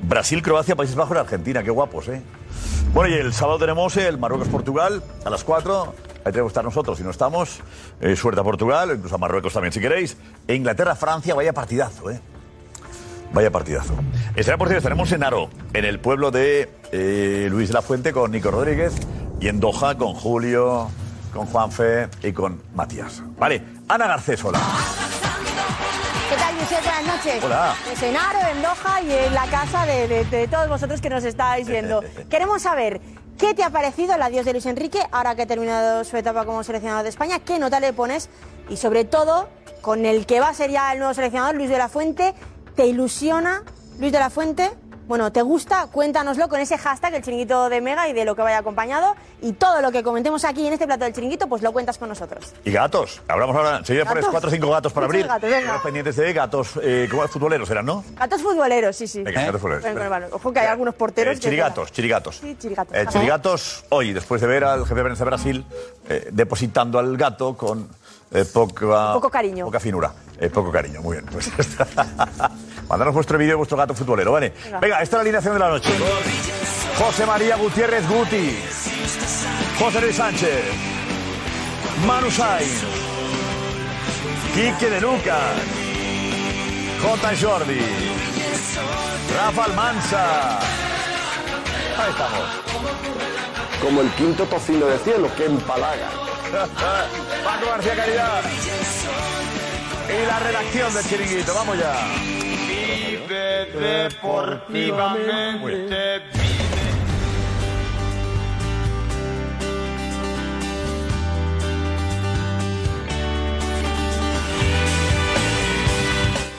Brasil, 0.02 0.42
Croacia, 0.42 0.76
Países 0.76 0.94
Bajos, 0.94 1.16
Argentina, 1.16 1.62
qué 1.62 1.70
guapos, 1.70 2.08
¿eh? 2.08 2.22
Bueno, 2.92 3.14
y 3.14 3.18
el 3.18 3.32
sábado 3.32 3.58
tenemos 3.58 3.96
el 3.96 4.18
Marruecos-Portugal 4.18 5.02
a 5.25 5.30
las 5.30 5.44
4. 5.44 5.94
Ahí 6.25 6.32
tenemos 6.32 6.50
que 6.50 6.52
estar 6.52 6.64
nosotros. 6.64 6.98
Si 6.98 7.04
no 7.04 7.10
estamos, 7.10 7.60
eh, 8.00 8.16
suerte 8.16 8.40
a 8.40 8.44
Portugal, 8.44 8.92
incluso 8.94 9.14
a 9.14 9.18
Marruecos 9.18 9.52
también, 9.52 9.72
si 9.72 9.80
queréis. 9.80 10.16
E 10.46 10.54
Inglaterra-Francia, 10.54 11.34
vaya 11.34 11.52
partidazo, 11.52 12.10
¿eh? 12.10 12.20
Vaya 13.32 13.50
partidazo. 13.50 13.94
Estará, 14.34 14.56
por 14.56 14.68
cierto, 14.68 14.78
estaremos 14.78 15.10
en 15.12 15.25
Aro, 15.25 15.50
en 15.75 15.84
el 15.84 15.98
pueblo 15.98 16.30
de 16.30 16.70
eh, 16.92 17.48
Luis 17.50 17.68
de 17.68 17.75
la 17.75 17.82
Fuente 17.82 18.12
con 18.12 18.30
Nico 18.30 18.50
Rodríguez 18.50 18.94
y 19.40 19.48
en 19.48 19.60
Doha 19.60 19.96
con 19.96 20.14
Julio, 20.14 20.88
con 21.32 21.46
Juanfe 21.46 22.08
y 22.22 22.32
con 22.32 22.62
Matías. 22.74 23.22
Vale, 23.38 23.62
Ana 23.88 24.06
Garcés, 24.06 24.42
hola. 24.44 24.60
¿Qué 26.30 26.36
tal, 26.36 26.54
Josep? 26.58 26.82
Buenas 26.82 27.16
noches. 27.16 27.44
Hola. 27.44 27.74
Pues 27.84 28.02
en 28.02 28.16
Aro, 28.16 28.38
en 28.52 28.62
Doha 28.62 29.00
y 29.02 29.12
en 29.12 29.34
la 29.34 29.46
casa 29.46 29.86
de, 29.86 30.08
de- 30.08 30.24
de 30.24 30.48
todos 30.48 30.68
vosotros 30.68 31.00
que 31.00 31.10
nos 31.10 31.24
estáis 31.24 31.68
viendo. 31.68 32.02
Queremos 32.30 32.62
saber 32.62 33.00
qué 33.38 33.54
te 33.54 33.62
ha 33.62 33.70
parecido 33.70 34.14
el 34.14 34.22
adiós 34.22 34.44
de 34.44 34.52
Luis 34.52 34.66
Enrique 34.66 35.00
ahora 35.12 35.34
que 35.36 35.42
ha 35.42 35.46
terminado 35.46 36.02
su 36.04 36.16
etapa 36.16 36.44
como 36.44 36.64
seleccionador 36.64 37.04
de 37.04 37.10
España, 37.10 37.38
qué 37.40 37.58
nota 37.58 37.78
le 37.80 37.92
pones 37.92 38.28
y 38.68 38.76
sobre 38.78 39.04
todo 39.04 39.48
con 39.82 40.04
el 40.06 40.26
que 40.26 40.40
va 40.40 40.48
a 40.48 40.54
ser 40.54 40.70
ya 40.70 40.92
el 40.92 40.98
nuevo 40.98 41.14
seleccionador, 41.14 41.54
Luis 41.54 41.68
de 41.70 41.78
la 41.78 41.88
Fuente. 41.88 42.34
¿Te 42.74 42.86
ilusiona 42.86 43.62
Luis 44.00 44.10
de 44.12 44.18
la 44.18 44.30
Fuente? 44.30 44.70
Bueno, 45.06 45.30
¿te 45.30 45.40
gusta? 45.42 45.86
Cuéntanoslo 45.86 46.48
con 46.48 46.58
ese 46.58 46.76
hashtag, 46.76 47.14
el 47.14 47.22
chiringuito 47.22 47.68
de 47.68 47.80
Mega 47.80 48.08
y 48.08 48.12
de 48.12 48.25
lo 48.25 48.34
que 48.34 48.42
vaya 48.42 48.58
acompañado. 48.58 49.14
Y 49.40 49.52
todo 49.52 49.80
lo 49.80 49.92
que 49.92 50.02
comentemos 50.02 50.44
aquí 50.44 50.66
en 50.66 50.72
este 50.72 50.86
plato 50.86 51.04
del 51.04 51.12
chiringuito, 51.12 51.46
pues 51.46 51.62
lo 51.62 51.72
cuentas 51.72 51.96
con 51.96 52.08
nosotros. 52.08 52.52
Y 52.64 52.72
gatos. 52.72 53.22
Hablamos 53.28 53.54
ahora. 53.54 53.76
Enseguida 53.78 54.04
pones 54.04 54.26
cuatro 54.26 54.48
o 54.48 54.52
cinco 54.52 54.68
gatos 54.70 54.92
para 54.92 55.06
Muchos 55.06 55.20
abrir. 55.22 55.26
gatos, 55.28 55.48
venga. 55.48 55.58
Estamos 55.60 55.82
pendientes 55.82 56.16
de 56.16 56.32
gatos. 56.32 56.70
Eh, 56.82 57.06
¿Cómo 57.08 57.26
futboleros 57.28 57.70
eran, 57.70 57.86
no? 57.86 58.04
Gatos 58.16 58.42
futboleros, 58.42 58.96
sí, 58.96 59.06
sí. 59.06 59.22
Venga, 59.22 59.44
gatos 59.44 59.60
futboleros. 59.60 60.32
Ojo 60.32 60.52
que 60.52 60.60
hay 60.60 60.66
algunos 60.66 60.94
porteros. 60.96 61.36
Eh, 61.36 61.40
chirigatos, 61.40 61.92
chirigatos. 61.92 62.38
Sí, 62.38 62.56
chirigatos. 62.58 62.96
Eh, 62.96 63.06
chirigatos, 63.08 63.84
hoy, 63.90 64.12
después 64.12 64.40
de 64.40 64.48
ver 64.48 64.64
al 64.64 64.86
jefe 64.86 65.02
de 65.02 65.14
de 65.14 65.25
Brasil, 65.25 65.64
eh, 66.08 66.28
depositando 66.32 66.98
al 66.98 67.16
gato 67.16 67.56
con 67.56 67.88
eh, 68.32 68.44
poca, 68.44 69.12
Poco 69.14 69.30
cariño. 69.30 69.66
Poca 69.66 69.78
finura. 69.80 70.12
Eh, 70.40 70.50
poco 70.50 70.70
cariño, 70.72 71.00
muy 71.00 71.16
bien. 71.18 71.26
Pues, 71.30 71.50
Mandaros 72.88 73.14
vuestro 73.14 73.36
vídeo 73.38 73.52
de 73.52 73.56
vuestro 73.56 73.76
gato 73.76 73.94
futbolero, 73.94 74.32
¿vale? 74.32 74.52
Venga. 74.64 74.80
Venga, 74.80 75.02
esta 75.02 75.04
es 75.04 75.12
la 75.12 75.20
alineación 75.20 75.54
de 75.54 75.60
la 75.60 75.68
noche. 75.68 75.90
José 76.98 77.26
María 77.26 77.56
Gutiérrez 77.56 78.08
Guti. 78.08 78.58
José 79.78 80.00
Luis 80.00 80.16
Sánchez. 80.16 80.64
Manu 82.06 82.30
Sainz. 82.30 82.82
Quique 84.54 84.88
de 84.88 85.00
Lucas. 85.00 85.56
J. 87.02 87.36
Jordi. 87.40 87.80
Rafa 89.36 89.64
Almanza. 89.64 90.58
Ahí 91.98 92.10
estamos. 92.10 92.48
Como 93.82 94.00
el 94.00 94.10
quinto 94.12 94.44
tocino 94.44 94.86
de 94.86 94.98
cielo, 94.98 95.28
que 95.36 95.46
empalaga. 95.46 96.08
Paco 97.44 97.66
García 97.68 97.96
Caridad. 97.96 98.42
Y 100.08 100.26
la 100.26 100.38
redacción 100.38 100.94
del 100.94 101.04
chiringuito. 101.04 101.52
Vamos 101.54 101.78
ya. 101.78 102.45
Vive 102.86 103.66
deportivamente. 103.72 106.22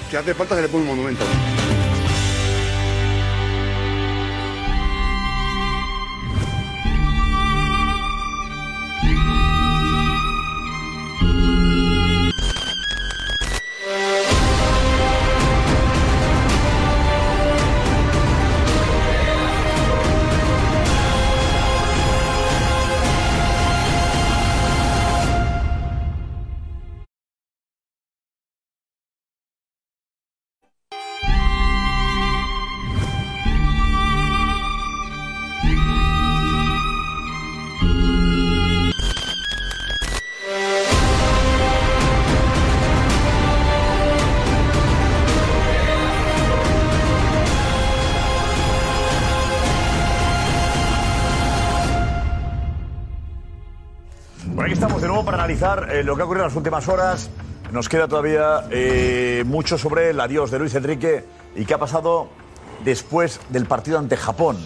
Si 0.10 0.16
hace 0.16 0.34
falta 0.34 0.56
se 0.56 0.62
le 0.62 0.70
pone 0.70 0.84
un 0.84 0.90
monumento. 0.90 1.26
Analizar 55.68 55.96
eh, 55.96 56.04
lo 56.04 56.16
que 56.16 56.22
ha 56.22 56.26
ocurrido 56.26 56.46
en 56.46 56.50
las 56.50 56.58
últimas 56.58 56.88
horas. 56.88 57.30
Nos 57.72 57.90
queda 57.90 58.08
todavía 58.08 58.66
eh, 58.72 59.44
mucho 59.46 59.78
sobre 59.78 60.12
el 60.12 60.20
adiós 60.20 60.52
de 60.52 60.60
Luis 60.60 60.74
Enrique 60.76 61.26
y 61.56 61.66
qué 61.66 61.74
ha 61.74 61.78
pasado 61.78 62.30
después 62.86 63.40
del 63.50 63.66
partido 63.66 64.00
ante 64.00 64.16
Japón. 64.16 64.58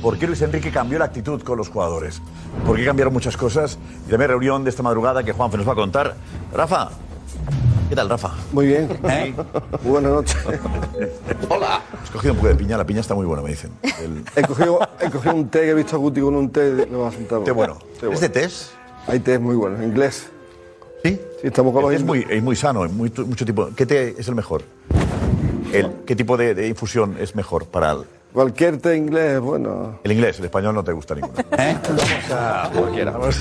¿Por 0.00 0.18
qué 0.18 0.26
Luis 0.26 0.40
Enrique 0.42 0.70
cambió 0.70 0.98
la 0.98 1.04
actitud 1.04 1.42
con 1.42 1.58
los 1.58 1.68
jugadores? 1.68 2.22
¿Por 2.66 2.76
qué 2.76 2.84
cambiaron 2.84 3.12
muchas 3.12 3.36
cosas? 3.36 3.78
Y 4.06 4.10
también 4.10 4.30
reunión 4.30 4.64
de 4.64 4.70
esta 4.70 4.82
madrugada 4.82 5.22
que 5.22 5.32
Juanfe 5.32 5.58
nos 5.58 5.68
va 5.68 5.72
a 5.72 5.76
contar. 5.76 6.16
Rafa, 6.52 6.90
¿qué 7.88 7.94
tal, 7.94 8.08
Rafa? 8.08 8.30
Muy 8.52 8.66
bien. 8.66 8.88
Buenas 9.84 10.12
noches. 10.12 10.38
Hola. 11.48 11.82
Has 12.02 12.10
cogido 12.10 12.32
un 12.32 12.38
poco 12.38 12.48
de 12.48 12.54
piña, 12.56 12.76
la 12.76 12.84
piña 12.84 13.00
está 13.00 13.14
muy 13.14 13.26
buena, 13.26 13.42
me 13.42 13.50
dicen. 13.50 13.70
El 13.82 14.24
He 14.34 14.42
cogido, 14.42 14.80
he 14.98 15.10
cogido 15.10 15.34
un 15.34 15.48
té 15.48 15.60
que 15.60 15.70
he 15.70 15.74
visto 15.74 15.96
a 15.96 15.98
Guti 15.98 16.20
con 16.20 16.34
un 16.34 16.50
té. 16.50 16.86
Lo 16.90 17.00
va 17.00 17.08
a 17.08 17.12
sentar. 17.12 17.44
té 17.44 17.52
bueno. 17.52 17.78
Té 18.00 18.06
bueno. 18.06 18.14
¿Es 18.14 18.20
de 18.20 18.28
test? 18.28 18.81
Hay 19.06 19.20
té 19.20 19.38
muy 19.38 19.56
buenos, 19.56 19.80
en 19.80 19.88
inglés. 19.88 20.30
¿Sí? 21.04 21.20
Sí, 21.40 21.46
estamos 21.48 21.72
con 21.72 21.82
los 21.82 21.92
Es 21.92 22.02
muy, 22.04 22.24
es 22.28 22.42
muy 22.42 22.54
sano, 22.56 22.84
es 22.84 22.92
muy, 22.92 23.12
mucho 23.26 23.44
tipo. 23.44 23.68
¿Qué 23.74 23.86
té 23.86 24.14
es 24.18 24.28
el 24.28 24.34
mejor? 24.34 24.62
El, 25.72 25.90
¿Qué 26.06 26.14
tipo 26.14 26.36
de, 26.36 26.54
de 26.54 26.68
infusión 26.68 27.16
es 27.18 27.34
mejor 27.34 27.66
para 27.66 27.92
el, 27.92 28.04
Cualquier 28.32 28.78
té 28.78 28.96
inglés, 28.96 29.40
bueno. 29.40 29.98
el 30.04 30.12
inglés? 30.12 30.38
El 30.38 30.46
español 30.46 30.74
no 30.74 30.82
te 30.82 30.92
gusta 30.92 31.14
ninguno. 31.14 31.34
Vamos 31.50 32.30
a. 32.30 32.70
Vamos, 33.12 33.40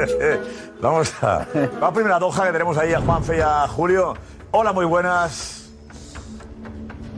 vamos 0.80 1.14
a. 1.22 1.46
Vamos 1.80 1.94
primero 1.94 2.14
a 2.14 2.18
Doha, 2.18 2.46
que 2.46 2.52
tenemos 2.52 2.78
ahí 2.78 2.92
a 2.94 3.00
Juanfe 3.00 3.36
y 3.36 3.40
a 3.40 3.66
Julio. 3.68 4.14
Hola, 4.52 4.72
muy 4.72 4.86
buenas. 4.86 5.68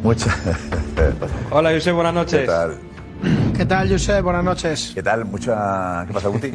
Muchas. 0.02 0.35
Hola, 1.50 1.73
José, 1.73 1.92
buenas 1.92 2.12
¿Qué 2.12 2.18
noches. 2.18 2.47
tal? 2.47 2.78
¿Qué 3.56 3.64
tal, 3.64 3.88
Josep? 3.90 4.23
Buenas 4.23 4.45
noches. 4.45 4.92
¿Qué 4.95 5.02
tal? 5.02 5.25
Mucha. 5.25 6.04
¿Qué 6.06 6.12
pasa, 6.12 6.28
Guti? 6.28 6.52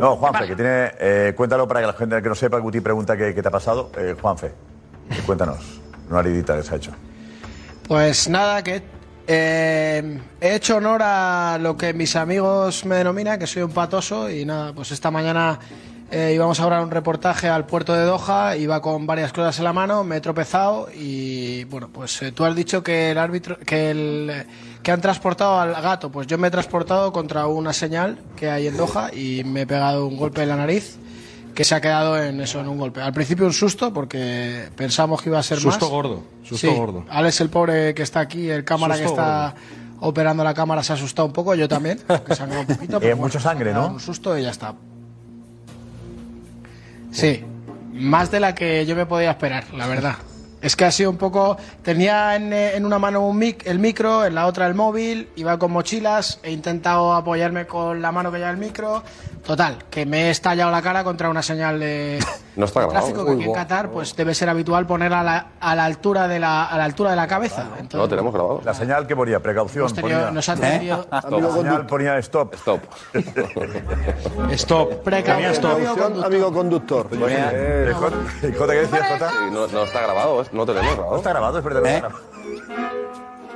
No, 0.00 0.16
Juanfe, 0.16 0.46
que 0.46 0.54
tiene. 0.56 0.92
eh, 0.98 1.32
cuéntalo 1.36 1.68
para 1.68 1.80
que 1.80 1.86
la 1.86 1.92
gente 1.92 2.22
que 2.22 2.28
no 2.28 2.34
sepa, 2.34 2.58
Guti 2.58 2.80
pregunta 2.80 3.16
qué, 3.16 3.34
qué 3.34 3.42
te 3.42 3.48
ha 3.48 3.50
pasado. 3.50 3.90
Eh, 3.98 4.14
Juanfe, 4.20 4.52
cuéntanos. 5.26 5.80
Una 6.10 6.20
heridita 6.20 6.56
que 6.56 6.62
se 6.62 6.74
ha 6.74 6.76
hecho. 6.76 6.92
Pues 7.86 8.28
nada, 8.28 8.62
que 8.62 8.82
Eh, 9.26 10.20
he 10.38 10.54
hecho 10.54 10.76
honor 10.76 11.00
a 11.02 11.56
lo 11.58 11.78
que 11.78 11.94
mis 11.94 12.14
amigos 12.14 12.84
me 12.84 12.96
denominan, 12.96 13.38
que 13.38 13.46
soy 13.46 13.62
un 13.62 13.70
patoso, 13.72 14.28
y 14.28 14.44
nada, 14.44 14.74
pues 14.74 14.90
esta 14.92 15.10
mañana 15.10 15.58
eh, 16.14 16.32
íbamos 16.32 16.60
a 16.60 16.62
hablar 16.62 16.80
un 16.84 16.92
reportaje 16.92 17.48
al 17.48 17.66
puerto 17.66 17.92
de 17.92 18.04
Doha, 18.04 18.56
iba 18.56 18.80
con 18.80 19.04
varias 19.04 19.32
cosas 19.32 19.58
en 19.58 19.64
la 19.64 19.72
mano, 19.72 20.04
me 20.04 20.18
he 20.18 20.20
tropezado 20.20 20.86
y 20.94 21.64
bueno, 21.64 21.88
pues 21.92 22.22
eh, 22.22 22.30
tú 22.30 22.44
has 22.44 22.54
dicho 22.54 22.84
que 22.84 23.10
el 23.10 23.18
árbitro, 23.18 23.58
que 23.58 23.90
el 23.90 24.46
que 24.84 24.92
han 24.92 25.00
transportado 25.00 25.58
al 25.58 25.72
gato, 25.74 26.12
pues 26.12 26.28
yo 26.28 26.38
me 26.38 26.46
he 26.46 26.50
transportado 26.52 27.12
contra 27.12 27.48
una 27.48 27.72
señal 27.72 28.20
que 28.36 28.48
hay 28.48 28.68
en 28.68 28.76
Doha 28.76 29.12
y 29.12 29.42
me 29.42 29.62
he 29.62 29.66
pegado 29.66 30.06
un 30.06 30.16
golpe 30.16 30.44
en 30.44 30.50
la 30.50 30.56
nariz 30.56 30.98
que 31.52 31.64
se 31.64 31.74
ha 31.74 31.80
quedado 31.80 32.16
en 32.22 32.40
eso, 32.40 32.60
en 32.60 32.68
un 32.68 32.78
golpe. 32.78 33.00
Al 33.02 33.12
principio 33.12 33.46
un 33.46 33.52
susto 33.52 33.92
porque 33.92 34.68
pensamos 34.76 35.20
que 35.20 35.30
iba 35.30 35.40
a 35.40 35.42
ser 35.42 35.56
más. 35.56 35.74
Susto 35.74 35.88
gordo, 35.88 36.22
susto 36.44 36.68
Sí, 36.68 36.72
gordo. 36.72 37.04
Alex, 37.08 37.40
el 37.40 37.50
pobre 37.50 37.92
que 37.92 38.04
está 38.04 38.20
aquí, 38.20 38.48
el 38.48 38.64
cámara 38.64 38.94
Susto 38.94 39.08
que 39.08 39.20
está 39.20 39.54
operando 39.98 40.44
la 40.44 40.54
cámara, 40.54 40.84
se 40.84 40.92
ha 40.92 40.94
asustado 40.94 41.26
un 41.26 41.32
poco, 41.32 41.56
yo 41.56 41.66
también, 41.66 41.98
que 41.98 42.42
un 42.44 42.66
poquito. 42.66 42.96
Eh, 42.98 43.00
pero 43.00 43.16
mucha 43.16 43.32
se 43.32 43.38
ha 43.38 43.50
sangre, 43.50 43.72
¿no? 43.72 43.88
Un 43.88 44.00
susto 44.00 44.38
y 44.38 44.42
ya 44.42 44.50
está. 44.50 44.74
Sí, 47.14 47.44
más 47.92 48.32
de 48.32 48.40
la 48.40 48.56
que 48.56 48.84
yo 48.86 48.96
me 48.96 49.06
podía 49.06 49.30
esperar, 49.30 49.72
la 49.72 49.86
verdad. 49.86 50.16
Es 50.60 50.74
que 50.74 50.84
ha 50.84 50.90
sido 50.90 51.10
un 51.10 51.16
poco. 51.16 51.56
Tenía 51.82 52.34
en, 52.34 52.52
eh, 52.52 52.74
en 52.74 52.84
una 52.84 52.98
mano 52.98 53.24
un 53.24 53.38
mic, 53.38 53.64
el 53.66 53.78
micro, 53.78 54.24
en 54.24 54.34
la 54.34 54.46
otra 54.46 54.66
el 54.66 54.74
móvil, 54.74 55.28
iba 55.36 55.58
con 55.58 55.70
mochilas, 55.70 56.40
he 56.42 56.50
intentado 56.50 57.12
apoyarme 57.12 57.66
con 57.66 58.02
la 58.02 58.10
mano 58.10 58.32
que 58.32 58.38
lleva 58.38 58.50
el 58.50 58.56
micro. 58.56 59.04
Total, 59.46 59.76
que 59.90 60.06
me 60.06 60.28
he 60.28 60.30
estallado 60.30 60.70
la 60.70 60.80
cara 60.80 61.04
contra 61.04 61.28
una 61.28 61.42
señal 61.42 61.78
de, 61.78 62.18
No 62.56 62.64
está 62.64 62.80
de 62.80 62.86
grabado. 62.86 63.06
tráfico 63.06 63.24
que 63.26 63.32
Uy, 63.32 63.40
aquí 63.42 63.50
en. 63.50 63.54
Qatar 63.54 63.90
pues 63.90 64.16
debe 64.16 64.34
ser 64.34 64.48
habitual 64.48 64.86
poner 64.86 65.12
a 65.12 65.22
la, 65.22 65.46
a 65.60 65.74
la 65.76 65.84
altura 65.84 66.26
de 66.28 66.38
la 66.40 66.64
a 66.64 66.78
la 66.78 66.84
altura 66.84 67.10
de 67.10 67.16
la 67.16 67.26
cabeza. 67.26 67.64
No 67.64 67.70
Entonces, 67.76 67.98
lo 68.00 68.08
tenemos 68.08 68.32
grabado. 68.32 68.62
La 68.64 68.72
señal 68.72 69.06
que 69.06 69.14
ponía, 69.14 69.40
precaución. 69.40 69.80
hemos 69.82 69.92
tenido- 69.94 70.18
ponía- 70.18 70.30
nos 70.30 70.48
ha 70.48 70.56
tenido 70.56 71.06
La 71.10 71.20
señal 71.52 71.86
ponía 71.86 72.18
stop. 72.18 72.54
Stop. 72.54 72.80
Stop. 74.52 75.02
Precaución, 75.02 75.52
Stop. 75.52 75.72
amigo 75.74 75.94
conductor. 75.94 76.26
Amigo 76.26 76.52
conductor. 76.52 77.06
Eh, 77.28 77.92
Jota, 78.56 78.72
¿qué 78.72 78.78
decías, 78.80 79.08
Jota? 79.12 79.30
Sí, 79.30 79.36
no, 79.52 79.66
no 79.66 79.82
está 79.84 80.00
grabado, 80.00 80.42
¿eh? 80.42 80.46
no 80.52 80.58
lo 80.64 80.66
tenemos 80.66 80.90
No 80.90 80.96
grabado. 80.96 81.16
está 81.18 81.30
grabado, 81.30 81.58
es 81.58 81.64
verdad. 81.64 82.10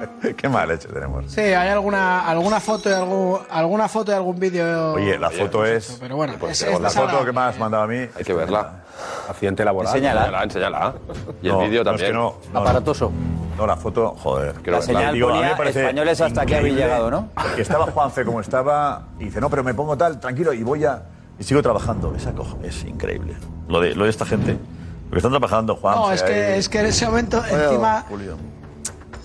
Qué 0.36 0.48
mal 0.48 0.70
hecho 0.70 0.88
tenemos. 0.88 1.24
Sí, 1.30 1.40
hay 1.40 1.68
alguna 1.68 2.26
alguna 2.28 2.60
foto 2.60 2.90
y 2.90 2.92
algún 2.92 3.38
alguna 3.50 3.88
foto 3.88 4.12
y 4.12 4.14
algún 4.14 4.38
vídeo. 4.38 4.94
Oye, 4.94 5.18
la 5.18 5.30
foto 5.30 5.64
es. 5.64 5.96
pero 6.00 6.16
bueno, 6.16 6.34
pues, 6.38 6.62
es, 6.62 6.68
es 6.68 6.80
La 6.80 6.90
foto 6.90 7.24
que 7.24 7.32
me 7.32 7.40
has 7.40 7.58
mandado 7.58 7.84
a 7.84 7.86
mí. 7.86 7.98
Hay 8.16 8.24
que 8.24 8.32
verla. 8.34 8.84
Accidente 9.28 9.64
laboral. 9.64 9.94
Enséñala, 9.94 10.42
enséñala. 10.42 10.94
Y 11.42 11.46
el 11.48 11.52
No, 11.52 11.60
vídeo 11.60 11.84
no, 11.84 11.90
es 11.90 11.96
también. 11.96 12.10
que 12.10 12.12
no, 12.12 12.34
no, 12.52 12.60
Aparatoso. 12.60 13.12
No, 13.56 13.66
la 13.66 13.76
foto, 13.76 14.14
joder. 14.22 14.54
Quiero 14.54 14.78
La 14.78 14.82
señal 14.82 15.14
Digo, 15.14 15.30
a 15.30 15.32
mí 15.32 15.48
ponía 15.56 15.70
españoles 15.70 16.20
hasta 16.20 16.42
aquí 16.42 16.54
habéis 16.54 16.76
llegado, 16.76 17.10
¿no? 17.10 17.28
Que 17.56 17.62
estaba 17.62 17.86
Juanfe 17.86 18.24
como 18.24 18.40
estaba 18.40 19.08
y 19.18 19.24
dice, 19.24 19.40
no, 19.40 19.50
pero 19.50 19.64
me 19.64 19.74
pongo 19.74 19.96
tal, 19.96 20.20
tranquilo, 20.20 20.52
y 20.52 20.62
voy 20.62 20.84
a... 20.84 21.02
Y 21.38 21.44
sigo 21.44 21.62
trabajando. 21.62 22.14
Esa 22.16 22.32
es 22.62 22.84
increíble. 22.84 23.34
Lo 23.68 23.80
de, 23.80 23.94
lo 23.94 24.04
de 24.04 24.10
esta 24.10 24.24
gente. 24.24 24.56
Porque 25.04 25.18
están 25.18 25.32
trabajando, 25.32 25.74
Juanfe. 25.76 26.00
No, 26.00 26.12
es 26.12 26.22
que, 26.22 26.32
ahí, 26.32 26.58
es 26.58 26.68
que 26.68 26.80
en 26.80 26.86
ese 26.86 27.06
momento 27.06 27.42
encima 27.44 28.04
Julio. 28.08 28.36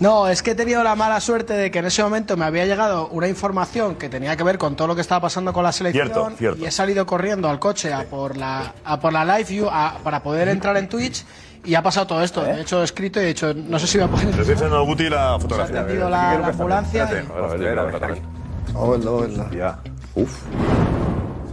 No, 0.03 0.27
es 0.27 0.43
que 0.43 0.51
he 0.51 0.55
tenido 0.55 0.83
la 0.83 0.95
mala 0.95 1.21
suerte 1.21 1.53
de 1.53 1.71
que 1.71 1.79
en 1.79 1.85
ese 1.85 2.03
momento 2.03 2.35
me 2.35 2.43
había 2.43 2.65
llegado 2.65 3.07
una 3.07 3.29
información 3.29 3.95
que 3.95 4.09
tenía 4.09 4.35
que 4.35 4.43
ver 4.43 4.57
con 4.57 4.75
todo 4.75 4.89
lo 4.89 4.95
que 4.95 5.01
estaba 5.01 5.21
pasando 5.21 5.53
con 5.53 5.63
la 5.63 5.71
selección 5.71 6.07
Cierto, 6.09 6.31
cierto. 6.37 6.59
y 6.61 6.65
he 6.65 6.71
salido 6.71 7.05
corriendo 7.05 7.47
al 7.49 7.57
coche 7.57 7.93
a 7.93 8.03
por 8.03 8.35
la 8.35 8.73
a 8.83 8.99
por 8.99 9.13
la 9.13 9.23
live 9.23 9.45
view 9.49 9.69
a- 9.71 9.97
para 10.03 10.21
poder 10.21 10.49
entrar 10.49 10.75
en 10.75 10.89
Twitch 10.89 11.23
y 11.63 11.75
ha 11.75 11.81
pasado 11.81 12.05
todo 12.07 12.21
esto. 12.21 12.43
De 12.43 12.59
hecho, 12.59 12.81
he 12.81 12.83
escrito 12.83 13.21
y 13.21 13.23
he 13.23 13.27
dicho, 13.27 13.53
no 13.53 13.79
sé 13.79 13.87
si 13.87 13.97
voy 13.97 14.07
a 14.07 14.11
poder. 14.11 14.27
Estoy 14.41 14.67
a 14.73 14.79
Guti 14.79 15.09
la 15.09 15.39
fotografía. 15.39 15.79
atendido 15.79 16.09
la- 16.09 16.17
Aquí 16.19 16.27
quiero 16.27 16.41
la 16.41 16.45
que 16.47 16.51
esté. 16.51 16.61
ambulancia 16.63 17.03
Espérate. 17.05 17.25
y- 17.25 17.31
A 17.31 17.35
ver, 17.35 17.43
a 17.43 17.47
ver, 17.47 17.57
yo 17.59 17.65
quiero 17.65 17.83
verla 17.85 17.99
también. 18.01 18.25
Vamos 18.73 18.87
a 18.87 18.91
verlo, 18.91 19.11
vamos 19.21 19.39
a 19.39 19.43
verlo. 19.43 19.57
Ya. 19.57 19.79
Uf, 20.15 20.39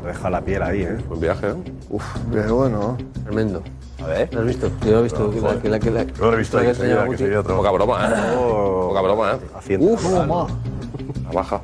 Se 0.00 0.06
deja 0.08 0.30
la 0.30 0.40
piel 0.40 0.62
ahí, 0.64 0.82
¿eh? 0.82 0.96
buen 1.06 1.20
viaje, 1.20 1.46
¿eh? 1.50 1.54
Uf, 1.90 2.04
qué 2.32 2.40
bueno. 2.50 2.98
Tremendo. 3.22 3.62
A 4.02 4.06
ver. 4.06 4.32
¿Lo 4.34 4.40
has 4.40 4.46
visto? 4.46 4.70
Yo 4.84 4.90
lo 4.92 4.98
he 5.00 5.02
visto. 5.02 5.30
que 5.30 5.40
la- 5.40 5.60
que 5.60 5.68
la- 5.68 5.78
que 5.80 5.90
la- 5.90 6.04
Yo 6.04 6.24
lo 6.30 6.34
he 6.34 6.36
visto 6.38 6.56
la 6.56 6.62
ahí, 6.62 6.68
que 6.68 6.72
que 6.72 6.78
sería, 6.78 7.00
enseñaba 7.02 7.42
Guti. 7.42 7.54
Poca 7.54 7.70
broma, 7.70 8.08
¿eh? 8.08 8.34
Poca 8.36 9.00
broma, 9.02 9.32
¿eh? 9.32 9.38
Haciendo. 9.58 9.86
Uf, 9.86 10.04
la 10.12 11.32
baja. 11.32 11.60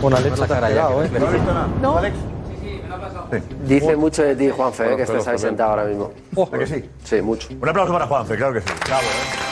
Con 0.00 0.14
Alex 0.14 0.38
la 0.38 0.46
cara 0.46 0.70
ya, 0.70 0.84
¿eh? 0.90 1.10
¿No 1.18 1.26
has 1.26 1.32
visto 1.32 1.52
nada? 1.54 1.68
No. 1.82 1.98
Alex? 1.98 2.16
Dice 3.66 3.96
mucho 3.96 4.22
de 4.22 4.34
ti, 4.36 4.48
Juanfe, 4.50 4.84
Bueno, 4.84 4.94
eh, 4.94 4.96
que 4.96 5.02
estás 5.02 5.28
ahí 5.28 5.38
sentado 5.38 5.70
ahora 5.70 5.84
mismo. 5.84 6.12
¿A 6.52 6.58
que 6.58 6.66
sí? 6.66 6.88
Sí, 7.04 7.20
mucho. 7.20 7.48
Un 7.60 7.68
aplauso 7.68 7.92
para 7.92 8.06
Juanfe, 8.06 8.36
claro 8.36 8.54
que 8.54 8.60
sí. 8.62 8.66
Bravo, 8.86 9.02
¿eh? 9.02 9.48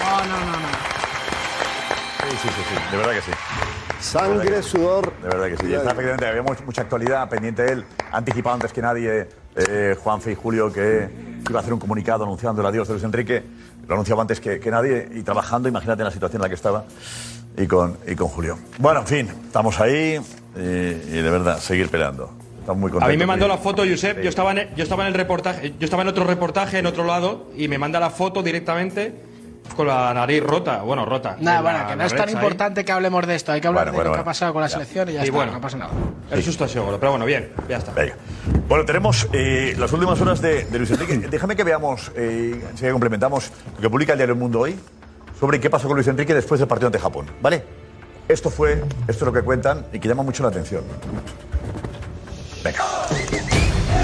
No, 0.00 0.18
no, 0.24 0.40
no, 0.46 0.52
no. 0.52 0.68
Sí, 2.30 2.36
sí, 2.42 2.48
sí, 2.48 2.62
sí. 2.68 2.90
De 2.90 2.96
verdad 2.96 3.12
que 3.12 3.20
sí. 3.22 3.30
Sangre, 4.00 4.62
sudor. 4.62 5.12
De 5.20 5.28
verdad 5.28 5.46
que 5.48 5.56
sí. 5.58 5.66
Y 5.70 5.74
está, 5.74 5.90
efectivamente, 5.90 6.26
había 6.26 6.42
much- 6.42 6.64
mucha 6.64 6.82
actualidad 6.82 7.28
pendiente 7.28 7.62
de 7.62 7.72
él. 7.72 7.84
Ha 8.10 8.16
anticipado 8.16 8.54
antes 8.54 8.72
que 8.72 8.80
nadie 8.80 9.28
eh, 9.56 9.96
Juanfe 10.02 10.32
y 10.32 10.34
Julio 10.34 10.72
que 10.72 11.08
iba 11.48 11.58
a 11.58 11.62
hacer 11.62 11.72
un 11.72 11.80
comunicado 11.80 12.24
anunciando 12.24 12.60
el 12.62 12.66
adiós 12.68 12.88
de 12.88 12.94
Luis 12.94 13.04
Enrique. 13.04 13.42
Lo 13.88 13.94
anunciaba 13.94 14.22
antes 14.22 14.40
que, 14.40 14.60
que 14.60 14.70
nadie 14.70 15.08
y 15.14 15.22
trabajando, 15.22 15.68
imagínate 15.68 16.02
en 16.02 16.06
la 16.06 16.12
situación 16.12 16.40
en 16.40 16.42
la 16.44 16.48
que 16.48 16.54
estaba 16.54 16.84
y 17.56 17.66
con, 17.66 17.96
y 18.06 18.14
con 18.14 18.28
Julio. 18.28 18.58
Bueno, 18.78 19.00
en 19.00 19.06
fin, 19.06 19.28
estamos 19.46 19.80
ahí 19.80 20.20
y, 20.56 20.60
y 20.60 21.22
de 21.22 21.30
verdad, 21.30 21.58
seguir 21.58 21.88
peleando. 21.90 22.30
Estamos 22.60 22.78
muy 22.80 22.90
A 22.90 22.92
contentos. 22.92 23.08
mí 23.14 23.16
me 23.18 23.26
mandó 23.26 23.48
la 23.48 23.56
foto, 23.58 23.82
Josep. 23.88 24.22
Yo 24.22 24.28
estaba, 24.28 24.52
en, 24.52 24.74
yo 24.76 24.82
estaba 24.84 25.02
en 25.02 25.08
el 25.08 25.14
reportaje, 25.14 25.70
yo 25.78 25.84
estaba 25.84 26.02
en 26.02 26.08
otro 26.08 26.24
reportaje 26.24 26.78
en 26.78 26.86
otro 26.86 27.04
lado 27.04 27.48
y 27.56 27.66
me 27.68 27.78
manda 27.78 27.98
la 27.98 28.10
foto 28.10 28.42
directamente 28.42 29.12
con 29.74 29.86
la 29.88 30.12
nariz 30.14 30.42
rota. 30.42 30.82
Bueno, 30.82 31.04
rota. 31.06 31.36
Nada, 31.40 31.56
En 31.58 31.62
bueno, 31.64 31.78
la- 31.78 31.86
que 31.88 31.96
no 31.96 32.04
es 32.04 32.14
tan 32.14 32.28
ahí. 32.28 32.34
importante 32.34 32.84
que 32.84 32.92
hablemos 32.92 33.26
de 33.26 33.34
esto. 33.34 33.50
Hay 33.52 33.60
que 33.60 33.66
hablar 33.68 33.86
Bueno, 33.86 33.92
de 33.92 33.96
bueno, 33.96 34.10
lo 34.10 34.14
que 34.16 34.20
ha 34.20 34.24
pasado 34.24 34.52
con 34.52 34.62
la 34.62 34.68
Ya. 34.68 34.72
selección 34.74 35.08
y 35.08 35.12
ya 35.14 35.20
Y 35.20 35.24
está, 35.24 35.36
bueno. 35.36 35.52
no 35.52 35.60
pasa 35.60 35.76
nada. 35.78 35.90
El 36.30 36.42
susto 36.44 36.64
ha 36.64 36.68
sido 36.68 36.96
pero 37.00 37.10
bueno, 37.12 37.24
bien, 37.24 37.50
ya 37.68 37.78
está. 37.78 37.92
Venga. 37.92 38.14
Bueno, 38.70 38.84
tenemos 38.84 39.26
eh, 39.32 39.74
las 39.76 39.92
últimas 39.92 40.20
horas 40.20 40.40
de, 40.40 40.62
de 40.62 40.78
Luis 40.78 40.92
Enrique. 40.92 41.18
Déjame 41.28 41.56
que 41.56 41.64
veamos, 41.64 42.12
eh, 42.14 42.64
si 42.76 42.88
complementamos 42.88 43.50
lo 43.74 43.80
que 43.80 43.90
publica 43.90 44.12
el 44.12 44.18
diario 44.20 44.34
El 44.34 44.38
Mundo 44.38 44.60
hoy 44.60 44.78
sobre 45.40 45.58
qué 45.58 45.68
pasó 45.68 45.88
con 45.88 45.96
Luis 45.96 46.06
Enrique 46.06 46.32
después 46.32 46.60
del 46.60 46.68
partido 46.68 46.86
ante 46.86 47.00
Japón. 47.00 47.26
¿Vale? 47.42 47.64
Esto 48.28 48.48
fue, 48.48 48.74
esto 49.08 49.12
es 49.12 49.22
lo 49.22 49.32
que 49.32 49.42
cuentan 49.42 49.86
y 49.92 49.98
que 49.98 50.06
llama 50.06 50.22
mucho 50.22 50.44
la 50.44 50.50
atención. 50.50 50.84
Venga. 52.62 52.84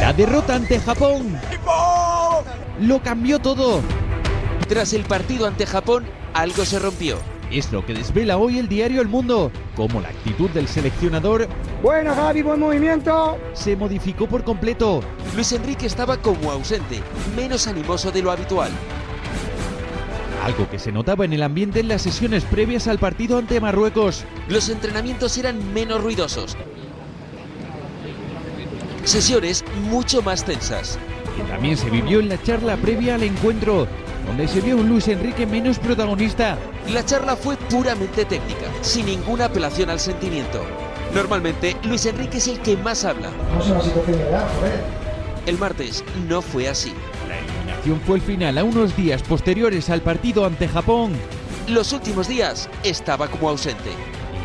La 0.01 0.13
derrota 0.13 0.57
ante 0.57 0.81
Japón 0.81 1.39
lo 2.81 3.01
cambió 3.01 3.39
todo. 3.39 3.83
Tras 4.69 4.95
el 4.95 5.05
partido 5.05 5.47
ante 5.47 5.65
Japón, 5.65 6.07
algo 6.35 6.65
se 6.65 6.81
rompió. 6.81 7.19
Es 7.51 7.71
lo 7.71 7.87
que 7.87 7.95
desvela 7.95 8.39
hoy 8.39 8.59
el 8.59 8.69
diario 8.69 9.01
El 9.01 9.09
Mundo, 9.09 9.53
como 9.77 10.01
la 10.01 10.09
actitud 10.09 10.51
del 10.51 10.67
seleccionador 10.67 11.49
Buena, 11.83 12.15
Javi, 12.15 12.43
buen 12.43 12.59
movimiento. 12.59 13.39
se 13.53 13.77
modificó 13.77 14.27
por 14.27 14.43
completo. 14.43 15.01
Luis 15.35 15.53
Enrique 15.53 15.87
estaba 15.87 16.17
como 16.17 16.51
ausente, 16.51 17.01
menos 17.37 17.69
animoso 17.69 18.11
de 18.11 18.23
lo 18.23 18.33
habitual. 18.33 18.73
Algo 20.45 20.69
que 20.69 20.79
se 20.79 20.93
notaba 20.93 21.25
en 21.25 21.33
el 21.33 21.43
ambiente 21.43 21.81
en 21.81 21.89
las 21.89 22.03
sesiones 22.03 22.45
previas 22.45 22.89
al 22.89 22.99
partido 22.99 23.39
ante 23.39 23.61
Marruecos. 23.61 24.25
Los 24.49 24.69
entrenamientos 24.69 25.37
eran 25.39 25.73
menos 25.73 26.03
ruidosos. 26.03 26.57
Sesiones 29.05 29.65
mucho 29.89 30.21
más 30.23 30.45
tensas. 30.45 30.99
que 31.37 31.43
también 31.45 31.77
se 31.77 31.91
vivió 31.91 32.19
en 32.21 32.29
la 32.29 32.43
charla 32.43 32.77
previa 32.77 33.17
al 33.17 33.23
encuentro, 33.23 33.87
donde 34.27 34.49
se 34.49 34.61
vio 34.61 34.77
un 34.77 34.89
Luis 34.89 35.09
Enrique 35.09 35.47
menos 35.47 35.79
protagonista. 35.79 36.59
La 36.93 37.05
charla 37.05 37.37
fue 37.37 37.57
puramente 37.57 38.25
técnica, 38.25 38.67
sin 38.83 39.07
ninguna 39.07 39.47
apelación 39.47 39.91
al 39.91 40.01
sentimiento. 40.01 40.61
Normalmente, 41.15 41.77
Luis 41.85 42.05
Enrique 42.07 42.39
es 42.39 42.49
el 42.49 42.61
que 42.61 42.77
más 42.77 43.05
habla. 43.05 43.31
El 45.47 45.59
martes 45.59 46.05
no 46.29 46.43
fue 46.43 46.69
así. 46.69 46.93
La 47.29 47.39
eliminación 47.39 48.01
fue 48.05 48.17
el 48.17 48.23
final 48.23 48.59
a 48.59 48.65
unos 48.65 48.97
días 48.97 49.23
posteriores 49.23 49.89
al 49.91 50.03
partido 50.03 50.45
ante 50.45 50.69
Japón, 50.69 51.13
Los 51.69 51.93
últimos 51.93 52.29
días 52.29 52.69
estaba 52.85 53.29
como 53.29 53.49
ausente. 53.49 53.91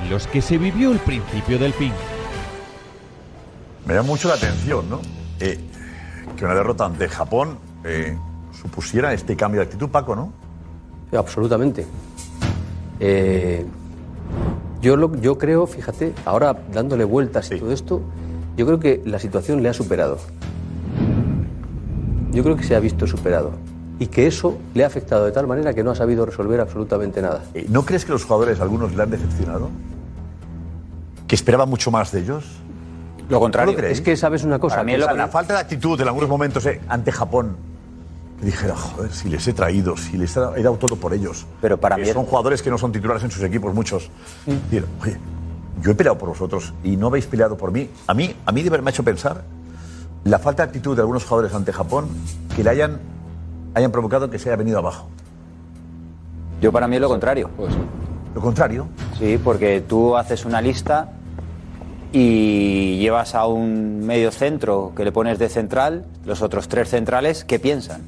en 0.03 0.09
los 0.09 0.25
que 0.27 0.41
se 0.41 0.57
vivió 0.57 0.91
el 0.91 0.99
principio 0.99 1.57
del 1.59 1.73
fin. 1.73 1.91
Me 3.85 3.93
llama 3.93 4.07
mucho 4.07 4.27
la 4.27 4.35
atención, 4.35 4.89
¿no? 4.89 5.01
Eh, 5.39 5.59
que 6.37 6.45
una 6.45 6.53
derrota 6.55 6.85
ante 6.85 7.07
Japón 7.09 7.59
eh, 7.83 8.17
supusiera 8.61 9.13
este 9.13 9.35
cambio 9.35 9.61
de 9.61 9.65
actitud, 9.65 9.89
Paco, 9.89 10.15
¿no? 10.15 10.31
Sí, 11.09 11.15
absolutamente. 11.17 11.85
Eh, 12.99 13.65
yo, 14.81 14.95
lo- 14.95 15.15
yo 15.19 15.37
creo, 15.37 15.65
fíjate, 15.67 16.13
ahora 16.25 16.55
dándole 16.71 17.03
vueltas 17.03 17.51
y 17.51 17.59
todo 17.59 17.71
esto, 17.71 18.01
yo 18.57 18.65
creo 18.65 18.79
que 18.79 19.01
la 19.05 19.19
situación 19.19 19.63
le 19.63 19.69
ha 19.69 19.73
superado. 19.73 20.17
Yo 22.31 22.43
creo 22.43 22.55
que 22.55 22.63
se 22.63 22.75
ha 22.75 22.79
visto 22.79 23.07
superado. 23.07 23.51
Y 23.99 24.07
que 24.07 24.25
eso 24.25 24.57
le 24.73 24.83
ha 24.83 24.87
afectado 24.87 25.25
de 25.25 25.31
tal 25.31 25.45
manera 25.47 25.73
que 25.73 25.83
no 25.83 25.91
ha 25.91 25.95
sabido 25.95 26.25
resolver 26.25 26.59
absolutamente 26.59 27.21
nada. 27.21 27.43
Eh, 27.53 27.65
¿No 27.69 27.85
crees 27.85 28.03
que 28.05 28.11
los 28.11 28.23
jugadores, 28.23 28.59
algunos, 28.59 28.95
le 28.95 29.03
han 29.03 29.11
decepcionado? 29.11 29.69
¿Que 31.27 31.35
esperaba 31.35 31.65
mucho 31.65 31.91
más 31.91 32.11
de 32.11 32.21
ellos? 32.21 32.45
Lo 33.29 33.39
contrario. 33.39 33.73
¿No 33.75 33.81
lo? 33.81 33.87
Es 33.87 34.01
que 34.01 34.15
sabes 34.17 34.43
una 34.43 34.59
cosa. 34.59 34.77
Para 34.77 34.85
mí 34.85 34.93
es 34.93 34.95
que 34.95 34.99
lo 35.01 35.05
O 35.05 35.09
sea, 35.09 35.17
la 35.17 35.27
falta 35.27 35.53
de 35.53 35.59
actitud 35.59 35.99
en 36.01 36.07
algunos 36.07 36.29
momentos 36.29 36.65
eh, 36.65 36.81
ante 36.89 37.11
Japón, 37.11 37.55
que 38.41 38.47
dijera, 38.47 38.75
joder, 38.75 39.13
si 39.13 39.29
les 39.29 39.47
he 39.47 39.53
traído, 39.53 39.95
si 39.95 40.17
les 40.17 40.35
he 40.35 40.39
dado 40.39 40.75
todo 40.77 40.95
por 40.97 41.13
ellos. 41.13 41.45
Pero 41.61 41.79
para 41.79 41.95
mí- 41.95 42.05
son 42.07 42.25
jugadores 42.25 42.61
que 42.61 42.69
no 42.69 42.77
son 42.77 42.91
titulares 42.91 43.23
en 43.23 43.31
sus 43.31 43.43
equipos, 43.43 43.73
muchos. 43.73 44.09
Decir, 44.45 44.85
oye, 45.01 45.15
yo 45.81 45.91
he 45.91 45.95
peleado 45.95 46.17
por 46.17 46.29
vosotros 46.29 46.73
y 46.83 46.97
no 46.97 47.07
habéis 47.07 47.27
peleado 47.27 47.55
por 47.55 47.71
mí. 47.71 47.89
A 48.07 48.13
mí, 48.13 48.35
a 48.45 48.51
mí 48.51 48.63
me 48.63 48.77
ha 48.77 48.89
hecho 48.89 49.03
pensar 49.03 49.43
la 50.23 50.39
falta 50.39 50.63
de 50.63 50.67
actitud 50.69 50.95
de 50.95 51.01
algunos 51.03 51.23
jugadores 51.23 51.53
ante 51.55 51.71
Japón 51.71 52.07
que 52.55 52.63
le 52.63 52.69
hayan, 52.71 52.99
hayan 53.75 53.91
provocado 53.91 54.29
que 54.29 54.37
se 54.39 54.49
haya 54.49 54.55
venido 54.57 54.79
abajo. 54.79 55.07
Yo 56.61 56.71
para 56.71 56.87
mí 56.87 56.95
es 56.97 57.01
lo 57.01 57.09
contrario. 57.09 57.49
Lo 58.35 58.41
contrario. 58.41 58.87
Sí, 59.19 59.39
porque 59.43 59.81
tú 59.81 60.15
haces 60.17 60.45
una 60.45 60.61
lista 60.61 61.11
y 62.11 62.97
llevas 62.99 63.35
a 63.35 63.45
un 63.45 64.05
medio 64.05 64.31
centro 64.31 64.91
que 64.95 65.03
le 65.05 65.11
pones 65.11 65.39
de 65.39 65.47
central, 65.49 66.05
los 66.25 66.41
otros 66.41 66.67
tres 66.67 66.89
centrales, 66.89 67.43
¿qué 67.45 67.57
piensan? 67.59 68.01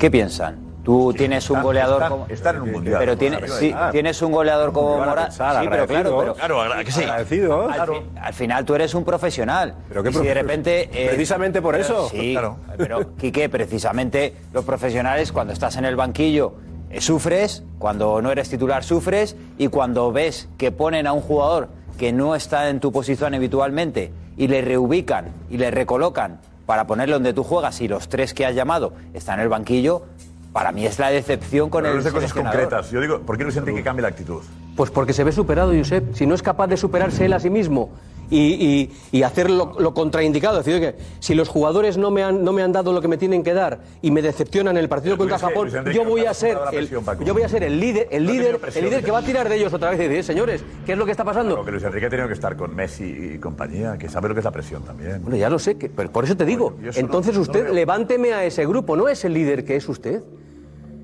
¿Qué 0.00 0.10
piensan? 0.10 0.70
Tú 0.82 1.12
tienes 1.12 1.48
un 1.50 1.60
goleador 1.62 2.08
como... 2.08 2.26
están 2.30 2.56
en 2.56 2.62
un 2.62 2.72
mundial. 2.72 2.96
Pero 2.98 3.16
tiene- 3.18 3.36
Arriba 3.36 3.58
sí, 3.58 3.70
de- 3.70 3.90
tienes 3.92 4.22
un 4.22 4.32
goleador 4.32 4.72
como 4.72 4.96
Morata. 4.96 5.30
Sí, 5.30 5.38
pero 5.68 5.86
claro, 5.86 6.18
pero... 6.18 6.34
Claro, 6.34 6.62
agra- 6.62 6.82
que 6.84 6.90
sí. 6.90 7.02
Agradecidos. 7.02 7.70
Al, 7.70 7.86
fi- 7.86 8.02
al 8.18 8.32
final 8.34 8.64
tú 8.64 8.74
eres 8.74 8.94
un 8.94 9.04
profesional. 9.04 9.74
Pero 9.90 10.02
qué 10.02 10.08
Y 10.08 10.12
si 10.14 10.18
de 10.20 10.30
profe- 10.30 10.34
repente. 10.34 10.90
eh, 10.92 11.06
Precisamente 11.08 11.60
por 11.60 11.74
pero 11.74 11.84
eso. 11.84 12.08
Sí, 12.08 12.32
Claro. 12.32 12.56
pero 12.78 13.14
Quique, 13.16 13.50
precisamente 13.50 14.34
los 14.54 14.64
profesionales, 14.64 15.32
cuando 15.32 15.52
estás 15.52 15.76
en 15.76 15.84
el 15.84 15.96
banquillo, 15.96 16.54
eh, 16.90 17.02
sufres, 17.02 17.62
cuando 17.78 18.22
no 18.22 18.32
eres 18.32 18.48
titular, 18.48 18.82
sufres, 18.82 19.36
y 19.58 19.68
cuando 19.68 20.10
ves 20.12 20.48
que 20.56 20.72
ponen 20.72 21.06
a 21.06 21.12
un 21.12 21.20
jugador 21.20 21.68
que 21.98 22.10
no 22.14 22.34
está 22.34 22.70
en 22.70 22.80
tu 22.80 22.90
posición 22.90 23.34
habitualmente 23.34 24.12
y 24.38 24.48
le 24.48 24.62
reubican 24.62 25.26
y 25.50 25.58
le 25.58 25.70
recolocan 25.70 26.40
para 26.70 26.86
ponerlo 26.86 27.16
donde 27.16 27.32
tú 27.32 27.42
juegas 27.42 27.80
y 27.80 27.88
los 27.88 28.08
tres 28.08 28.32
que 28.32 28.46
has 28.46 28.54
llamado 28.54 28.92
están 29.12 29.40
en 29.40 29.42
el 29.42 29.48
banquillo, 29.48 30.02
para 30.52 30.70
mí 30.70 30.86
es 30.86 31.00
la 31.00 31.10
decepción 31.10 31.68
con 31.68 31.82
Pero 31.82 31.88
el. 31.88 31.94
no 31.96 31.98
es 31.98 32.04
de 32.04 32.12
cosas 32.12 32.32
concretas. 32.32 32.92
Yo 32.92 33.00
digo, 33.00 33.22
¿por 33.22 33.36
qué 33.36 33.42
Luis 33.42 33.56
Enrique 33.56 33.82
cambia 33.82 34.02
la 34.02 34.08
actitud? 34.10 34.40
Pues 34.76 34.88
porque 34.92 35.12
se 35.12 35.24
ve 35.24 35.32
superado, 35.32 35.72
Josep. 35.76 36.14
Si 36.14 36.26
no 36.26 36.34
es 36.36 36.42
capaz 36.44 36.68
de 36.68 36.76
superarse 36.76 37.24
él 37.24 37.32
a 37.32 37.40
sí 37.40 37.50
mismo 37.50 37.90
y, 38.30 38.38
y- 38.38 38.90
y 39.12 39.22
hacer 39.24 39.50
lo, 39.50 39.72
lo 39.78 39.92
contraindicado, 39.92 40.60
es 40.60 40.64
decir, 40.64 40.80
que 40.80 40.94
si 41.18 41.34
los 41.34 41.48
jugadores 41.48 41.96
no 41.98 42.10
me, 42.10 42.22
han, 42.22 42.44
no 42.44 42.52
me 42.52 42.62
han 42.62 42.72
dado 42.72 42.92
lo 42.92 43.00
que 43.00 43.08
me 43.08 43.18
tienen 43.18 43.42
que 43.42 43.52
dar 43.54 43.80
y 44.02 44.10
me 44.10 44.22
decepcionan 44.22 44.76
en 44.76 44.82
el 44.84 44.88
partido 44.88 45.16
Pero 45.16 45.28
contra 45.28 45.36
que 45.38 45.52
Japón, 45.52 45.64
Luis 45.66 45.74
Enrique 45.74 45.96
yo 45.98 46.04
no 46.04 46.10
voy 46.10 46.24
a 46.24 46.32
ser 46.34 46.56
el, 46.72 46.76
presión, 46.78 47.04
Paco. 47.04 47.24
yo 47.24 47.34
voy 47.34 47.42
a 47.42 47.48
ser 47.48 47.64
el 47.64 47.80
líder, 47.80 48.08
el 48.10 48.24
No 48.26 48.32
líder, 48.32 48.58
presión, 48.58 48.84
el 48.84 48.90
líder 48.90 49.04
que 49.04 49.10
va 49.10 49.18
a 49.18 49.22
tirar 49.22 49.48
de 49.48 49.56
ellos 49.56 49.72
otra 49.74 49.90
vez 49.90 50.00
y 50.00 50.04
decir, 50.04 50.24
señores, 50.24 50.64
¿qué 50.86 50.92
es 50.92 50.98
lo 50.98 51.04
que 51.04 51.10
está 51.10 51.24
pasando? 51.24 51.56
Porque 51.56 51.72
Luis 51.72 51.82
Enrique 51.84 52.06
ha 52.06 52.10
tenido 52.10 52.28
que 52.28 52.34
estar 52.34 52.56
con 52.56 52.74
Messi 52.74 53.34
y 53.34 53.38
compañía, 53.38 53.98
que 53.98 54.08
sabe 54.08 54.28
lo 54.28 54.34
que 54.34 54.40
es 54.40 54.44
la 54.44 54.52
presión 54.52 54.82
también. 54.84 55.20
Bueno, 55.22 55.36
ya 55.36 55.50
lo 55.50 55.58
sé, 55.58 55.76
que, 55.76 55.88
pero 55.88 56.10
por 56.12 56.24
eso 56.24 56.36
te 56.36 56.44
digo. 56.44 56.76
yo 56.82 56.90
eso 56.90 57.00
no- 57.00 57.06
Entonces 57.06 57.34
no 57.34 57.40
usted 57.42 57.64
veo. 57.64 57.74
levánteme 57.74 58.32
a 58.32 58.44
ese 58.44 58.64
grupo, 58.66 58.96
no 58.96 59.08
es 59.08 59.24
el 59.24 59.34
líder 59.34 59.64
que 59.64 59.76
es 59.76 59.88
usted. 59.88 60.22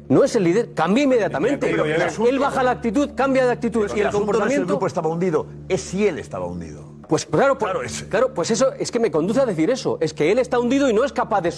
No 0.09 0.23
es 0.23 0.37
el 0.37 0.45
líder, 0.45 0.73
cambia 0.73 1.03
inmediatamente. 1.03 1.67
Pero 1.69 1.85
el 1.85 2.01
Él 2.01 2.39
baja 2.39 2.63
la 2.63 2.71
actitud, 2.71 3.11
cambia 3.17 3.45
de 3.45 3.51
actitud 3.51 3.81
y 3.81 3.83
el 3.83 3.87
asunto 3.87 3.97
no 3.97 4.05
es 4.05 4.05
el 4.05 4.13
comportamiento. 4.13 4.67
grupo 4.69 4.87
estaba 4.87 5.09
hundido, 5.09 5.47
es 5.69 5.81
si 5.81 6.07
él 6.07 6.21
estaba 6.21 6.47
hundido. 6.47 6.95
Pues 7.09 7.27
claro, 7.27 7.57
pues, 7.57 7.71
Claro, 7.71 7.83
es- 7.87 8.03
claro, 8.05 8.35
pues 8.35 8.51
eso 8.51 8.73
es 8.79 8.91
que 8.91 8.99
me 8.99 9.11
conduce 9.11 9.41
a 9.41 9.47
decir 9.47 9.71
eso. 9.71 9.99
Es 10.01 10.13
que 10.13 10.33
él 10.33 10.39
está 10.39 10.59
hundido 10.59 10.89
y 10.89 10.93
no 10.93 11.05
es 11.05 11.13
capaz 11.13 11.41
de, 11.41 11.49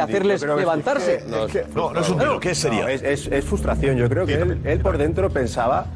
hacerles 0.00 0.42
levantarse. 0.42 1.22
No, 1.26 1.46
no, 1.74 1.92
no 1.94 2.00
es 2.00 2.08
hundido, 2.10 2.40
¿qué 2.40 2.54
sería? 2.54 2.82
No, 2.82 2.88
es, 2.88 3.02
es- 3.02 3.26
es 3.26 3.44
frustración. 3.44 3.96
Yo 3.96 4.08
creo 4.08 4.26
que 4.26 4.34
él, 4.34 4.60
él 4.64 4.80
por 4.80 4.98
dentro 4.98 5.30
pensaba. 5.30 5.86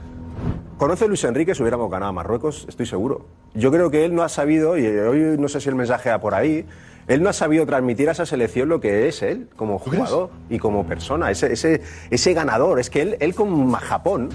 Conoce 0.79 1.05
a 1.05 1.09
Luis 1.09 1.23
Enrique 1.25 1.55
si 1.55 1.61
hubiéramos 1.63 1.91
ganado 1.91 2.09
a 2.09 2.13
Marruecos, 2.13 2.65
estoy 2.67 2.87
seguro. 2.87 3.27
Yo 3.55 3.71
creo 3.71 3.91
que 3.91 4.07
él 4.07 4.15
no 4.15 4.23
ha 4.23 4.31
sabido, 4.31 4.79
y 4.79 4.87
hoy 4.87 5.37
no 5.39 5.47
sé 5.49 5.61
si 5.61 5.69
el 5.69 5.75
mensaje 5.75 6.09
va 6.09 6.19
por 6.21 6.33
ahí, 6.35 6.65
él 7.07 7.23
no 7.23 7.29
ha 7.29 7.35
sabido 7.35 7.67
transmitir 7.67 8.09
a 8.09 8.13
esa 8.13 8.25
selección 8.25 8.71
lo 8.71 8.81
que 8.81 9.07
es 9.07 9.21
él 9.23 9.49
como 9.57 9.79
jugador 9.79 10.31
y 10.49 10.59
como 10.59 10.87
persona, 10.87 11.31
ese, 11.31 11.53
ese, 11.53 11.83
ese 12.09 12.33
ganador. 12.33 12.81
Es 12.81 12.89
que 12.89 13.03
él, 13.03 13.17
él 13.21 13.35
con 13.35 13.71
Japón 13.73 14.31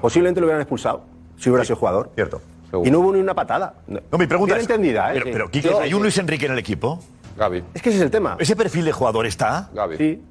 posiblemente 0.00 0.40
lo 0.40 0.46
hubieran 0.46 0.60
expulsado 0.62 1.02
si 1.38 1.50
hubiera 1.50 1.64
sido 1.64 1.76
jugador. 1.76 2.10
Cierto. 2.14 2.40
Y 2.82 2.90
no 2.90 3.00
hubo 3.00 3.12
ni 3.12 3.20
una 3.20 3.34
patada. 3.34 3.74
No, 3.86 4.00
mi 4.18 4.26
pregunta 4.26 4.54
Bien 4.54 4.64
es. 4.64 4.70
entendida, 4.70 5.10
¿eh? 5.14 5.20
Pero, 5.20 5.26
pero 5.32 5.50
Quique, 5.50 5.68
Yo- 5.68 5.80
¿hay 5.80 5.92
un 5.94 6.02
Luis 6.02 6.16
Enrique 6.18 6.46
en 6.46 6.52
el 6.52 6.58
equipo? 6.58 6.98
Gaby. 7.36 7.62
Es 7.74 7.82
que 7.82 7.88
ese 7.90 7.98
es 7.98 8.04
el 8.04 8.10
tema. 8.10 8.36
¿Ese 8.38 8.56
perfil 8.56 8.84
de 8.84 8.92
jugador 8.92 9.26
está? 9.26 9.68
Gaby. 9.74 9.96
Sí. 9.96 10.22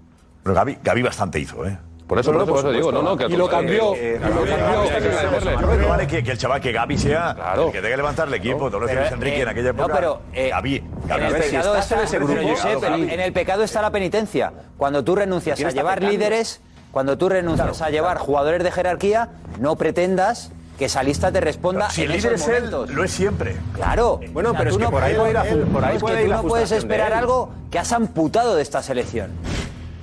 Pero 0.41 0.55
Gaby, 0.55 0.77
Gaby 0.83 1.01
bastante 1.03 1.39
hizo, 1.39 1.65
¿eh? 1.65 1.77
Por 2.07 2.19
eso, 2.19 2.31
por 2.33 2.41
eso, 2.43 2.51
por 2.51 2.59
eso 2.59 2.71
digo, 2.73 2.91
no, 2.91 3.01
no, 3.01 3.15
que 3.17 3.25
Y 3.25 3.35
lo 3.37 3.47
cambió. 3.49 3.93
que- 3.93 4.15
y 4.15 4.19
lo 4.19 4.25
cambió. 4.45 4.81
hay 4.81 4.87
que 4.89 5.07
agradecerle. 5.07 5.51
Yo 5.53 5.57
creo 5.67 5.79
que 5.79 5.85
vale 5.85 6.07
que, 6.07 6.23
que 6.23 6.31
el 6.31 6.37
chaval, 6.37 6.61
que 6.61 6.71
Gaby 6.73 6.97
sea 6.97 7.33
Claro. 7.33 7.65
el 7.67 7.71
que 7.71 7.77
tenga 7.79 7.89
que 7.91 7.97
levantar 7.97 8.27
el 8.27 8.33
equipo. 8.33 8.69
Lo 8.69 8.85
Pero, 8.85 8.99
Luis 8.99 9.11
Enrique 9.13 9.37
eh, 9.37 9.41
en 9.43 9.47
aquella 9.47 9.73
no, 9.73 9.83
época. 9.83 9.95
pero, 9.95 10.21
eh, 10.33 10.49
Gaby, 10.49 10.75
En 10.75 11.07
Gaby 11.07 11.23
el, 11.23 11.33
pecado 11.33 11.75
está, 11.77 11.97
Josep, 12.01 12.81
Gaby. 12.81 13.01
en- 13.03 13.09
en 13.09 13.19
el 13.21 13.33
pecado 13.33 13.63
está 13.63 13.81
la 13.81 13.89
penitencia. 13.91 14.51
Cuando 14.77 15.03
tú 15.03 15.15
renuncias 15.15 15.55
¿Quién 15.55 15.67
a 15.67 15.69
está 15.69 15.81
llevar 15.81 15.95
pecando? 15.99 16.11
líderes, 16.17 16.61
cuando 16.91 17.17
tú 17.17 17.29
renuncias 17.29 17.81
a 17.81 17.89
llevar 17.89 18.17
jugadores 18.17 18.61
de 18.63 18.71
jerarquía, 18.71 19.29
no 19.59 19.75
pretendas 19.77 20.51
que 20.83 20.87
esa 20.87 21.01
lista 21.01 21.31
te 21.31 21.39
responda 21.39 21.89
Si 21.89 22.01
el 22.01 22.11
en 22.11 22.17
líder 22.17 22.33
esos 22.33 22.45
es 22.49 22.53
él, 22.57 22.63
momentos. 22.65 22.89
lo 22.93 23.03
es 23.05 23.11
siempre. 23.11 23.55
Claro. 23.73 24.19
Bueno, 24.33 24.53
pero 24.57 24.69
es 24.69 24.75
tú 24.75 24.81
que 24.83 24.89
por 24.89 25.01
ahí 25.01 25.15
puede 25.15 25.29
ir 25.31 25.37
él- 25.37 25.59
por 25.67 25.85
ahí 25.85 25.97
puede 25.97 26.21
ir 26.23 26.27
tú 26.27 26.33
no 26.33 26.43
puedes 26.43 26.71
esperar 26.73 27.13
él. 27.13 27.19
algo 27.19 27.51
que 27.71 27.79
has 27.79 27.93
amputado 27.93 28.53
de 28.57 28.61
esta 28.61 28.83
selección. 28.83 29.31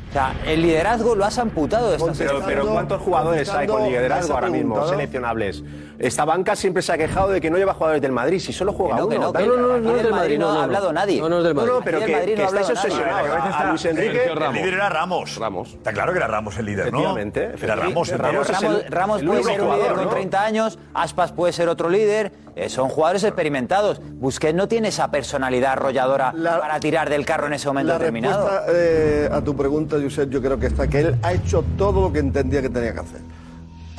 O 0.08 0.12
sea, 0.14 0.34
el 0.46 0.62
liderazgo 0.62 1.14
lo 1.14 1.26
has 1.26 1.36
amputado 1.38 1.90
de 1.90 1.96
esta 1.96 2.06
Pero, 2.12 2.14
selección. 2.16 2.44
pero 2.46 2.66
¿cuántos 2.72 3.02
jugadores 3.02 3.48
hay 3.50 3.66
con 3.66 3.82
liderazgo 3.84 4.32
ahora 4.32 4.48
mismo 4.48 4.88
seleccionables? 4.88 5.62
Esta 6.00 6.24
banca 6.24 6.56
siempre 6.56 6.82
se 6.82 6.92
ha 6.92 6.96
quejado 6.98 7.28
de 7.28 7.42
que 7.42 7.50
no 7.50 7.58
lleva 7.58 7.74
jugadores 7.74 8.00
del 8.00 8.10
Madrid, 8.12 8.38
si 8.40 8.54
solo 8.54 8.72
juega 8.72 8.96
Que 8.96 9.00
no, 9.02 9.08
que 9.10 9.16
uno. 9.18 9.26
no, 9.26 9.32
que 9.34 9.46
No, 9.46 9.56
no, 9.56 9.66
no, 9.68 9.74
aquí 9.74 9.82
no 9.84 9.90
es 9.90 9.96
del 9.96 10.02
del 10.04 10.12
Madrid 10.12 10.20
Madrid, 10.20 10.38
no 10.38 10.46
no, 10.46 10.50
ha 10.50 10.54
no, 10.54 10.60
hablado 10.62 10.86
no. 10.86 10.92
nadie. 10.94 11.20
No, 11.20 11.28
no 11.28 11.38
es 11.38 11.44
del 11.44 11.54
No, 11.54 11.60
Madrid. 11.60 11.74
no, 11.74 11.84
pero 11.84 11.98
que, 11.98 12.04
del 12.06 12.12
Madrid 12.16 12.30
que 12.34 12.36
no 12.36 12.42
ha 12.42 12.46
estáis 12.46 12.70
obsesionados. 12.70 13.28
A 13.30 13.34
veces 13.34 13.54
A, 13.54 13.64
Luis 13.68 13.84
el- 13.84 13.90
Enrique, 13.98 14.24
El, 14.24 14.52
líder 14.54 14.74
era 14.74 14.88
Ramos. 14.88 15.36
Ramos. 15.36 15.68
Está 15.74 15.92
claro 15.92 16.12
que 16.12 16.18
era 16.18 16.26
Ramos 16.26 16.56
el 16.58 16.64
líder, 16.66 16.90
¿no? 16.90 16.98
Efectivamente, 17.00 17.52
Era. 17.62 17.76
Ramos. 17.76 18.08
el 18.10 18.18
Ramos 18.18 19.22
puede 19.22 19.42
ser 19.44 19.60
un 19.62 19.76
líder 19.76 19.92
con 19.92 20.04
¿no? 20.04 20.10
30 20.10 20.42
años, 20.44 20.78
Aspas 20.94 21.32
puede 21.32 21.52
ser 21.52 21.68
otro 21.68 21.90
líder, 21.90 22.32
eh, 22.56 22.70
son 22.70 22.88
jugadores 22.88 23.22
experimentados. 23.24 24.00
Busquets 24.14 24.54
no 24.54 24.68
tiene 24.68 24.88
esa 24.88 25.10
personalidad 25.10 25.72
arrolladora 25.72 26.32
La- 26.34 26.60
para 26.60 26.80
tirar 26.80 27.10
del 27.10 27.26
carro 27.26 27.46
en 27.48 27.52
ese 27.52 27.68
momento 27.68 27.92
La 27.92 27.98
determinado. 27.98 28.48
respuesta 28.48 28.72
eh, 28.74 29.28
a 29.30 29.40
tu 29.42 29.54
pregunta, 29.54 29.96
Josep, 30.02 30.30
yo 30.30 30.40
creo 30.40 30.58
que 30.58 30.66
está 30.68 30.88
que 30.88 31.00
él 31.00 31.16
ha 31.22 31.34
hecho 31.34 31.62
todo 31.76 32.00
lo 32.00 32.10
que 32.12 32.20
entendía 32.20 32.62
que 32.62 32.70
tenía 32.70 32.94
que 32.94 33.00
hacer. 33.00 33.20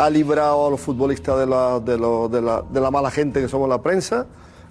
Ha 0.01 0.09
librado 0.09 0.67
a 0.67 0.69
los 0.71 0.79
futbolistas 0.81 1.37
de 1.39 1.45
la, 1.45 1.79
de, 1.79 1.97
lo- 1.97 2.27
de 2.27 2.41
la, 2.41 2.63
de 2.69 2.81
la 2.81 2.89
mala 2.91 3.11
gente 3.11 3.39
que 3.41 3.47
somos 3.47 3.69
la 3.69 3.81
prensa, 3.81 4.25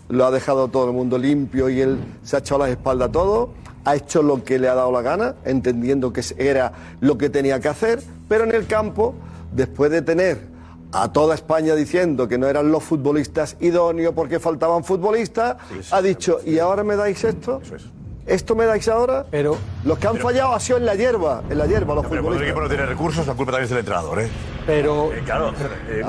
lo 0.09 0.27
ha 0.27 0.31
dejado 0.31 0.69
todo 0.69 0.87
el 0.87 0.93
mundo 0.93 1.17
limpio 1.19 1.69
y 1.69 1.81
él 1.81 1.99
se 2.23 2.37
ha 2.37 2.39
echado 2.41 2.59
las 2.61 2.71
espaldas 2.71 3.11
a 3.11 3.13
todo, 3.13 3.51
ha 3.85 3.95
hecho 3.95 4.23
lo 4.23 4.43
que 4.43 4.59
le 4.59 4.69
ha 4.69 4.75
dado 4.75 4.91
la 4.91 5.03
gana, 5.03 5.37
entendiendo 5.45 6.13
que 6.13 6.23
era 6.37 6.73
lo 7.01 7.17
que 7.17 7.31
tenía 7.31 7.61
que 7.61 7.69
hacer, 7.69 8.03
pero 8.29 8.43
en 8.45 8.55
el 8.55 8.67
campo, 8.67 9.15
después 9.53 9.91
de 9.93 10.03
tener 10.03 10.49
a 10.93 11.13
toda 11.13 11.37
España 11.37 11.77
diciendo 11.77 12.27
que 12.27 12.37
no 12.37 12.49
eran 12.49 12.73
los 12.73 12.83
futbolistas 12.83 13.57
idóneos 13.61 14.13
porque 14.15 14.41
faltaban 14.41 14.83
futbolistas, 14.83 15.57
ha 15.93 16.03
dicho, 16.03 16.41
¿y 16.45 16.59
ahora 16.59 16.83
me 16.83 16.97
dais 16.97 17.23
esto? 17.23 17.61
Eso 17.63 17.77
es. 17.77 17.85
¿Esto 18.31 18.55
me 18.55 18.65
dais 18.65 18.87
ahora? 18.89 19.27
Pero- 19.31 19.57
Los 19.85 19.99
que 19.99 20.07
han 20.07 20.17
fallado 20.19 20.55
ha 20.55 20.61
sido 20.61 20.79
en 20.79 20.87
la 20.87 20.95
hierba, 20.95 21.43
en 21.51 21.59
la 21.59 21.67
hierba, 21.67 21.95
los 21.97 22.07
Pero 22.07 22.23
cuando 22.23 22.39
el 22.39 22.45
equipo 22.45 22.61
futbolistas. 22.61 22.63
no 22.63 22.69
tiene 22.69 22.87
recursos, 22.87 23.27
la 23.27 23.35
culpa 23.35 23.53
también 23.53 23.65
es 23.65 23.71
del 23.71 23.79
entrenador, 23.81 24.21
¿eh? 24.21 24.29
Pero 24.67 25.13
Eh, 25.13 25.23
claro. 25.25 25.53
eh, 25.89 26.03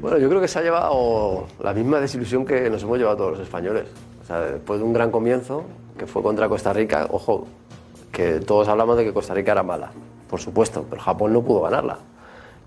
Bueno, 0.00 0.18
yo 0.18 0.28
creo 0.28 0.40
que 0.40 0.48
se 0.48 0.58
ha 0.58 0.62
llevado 0.62 1.46
la 1.60 1.72
misma 1.72 2.00
desilusión 2.00 2.44
que 2.44 2.68
nos 2.68 2.82
hemos 2.82 2.98
llevado 2.98 3.16
todos 3.16 3.30
los 3.32 3.40
españoles. 3.40 3.84
O 4.22 4.26
sea, 4.26 4.40
después 4.40 4.80
de 4.80 4.84
un 4.84 4.92
gran 4.92 5.10
comienzo, 5.10 5.64
que 5.96 6.06
fue 6.06 6.22
contra 6.22 6.48
Costa 6.48 6.72
Rica, 6.72 7.06
ojo, 7.10 7.46
que 8.12 8.40
todos 8.40 8.66
hablamos 8.68 8.96
de 8.96 9.04
que 9.04 9.12
Costa 9.14 9.32
Rica 9.34 9.52
era 9.52 9.62
mala, 9.62 9.92
por 10.28 10.40
supuesto, 10.40 10.84
pero 10.90 11.00
Japón 11.00 11.32
no 11.32 11.42
pudo 11.42 11.62
ganarla. 11.62 11.98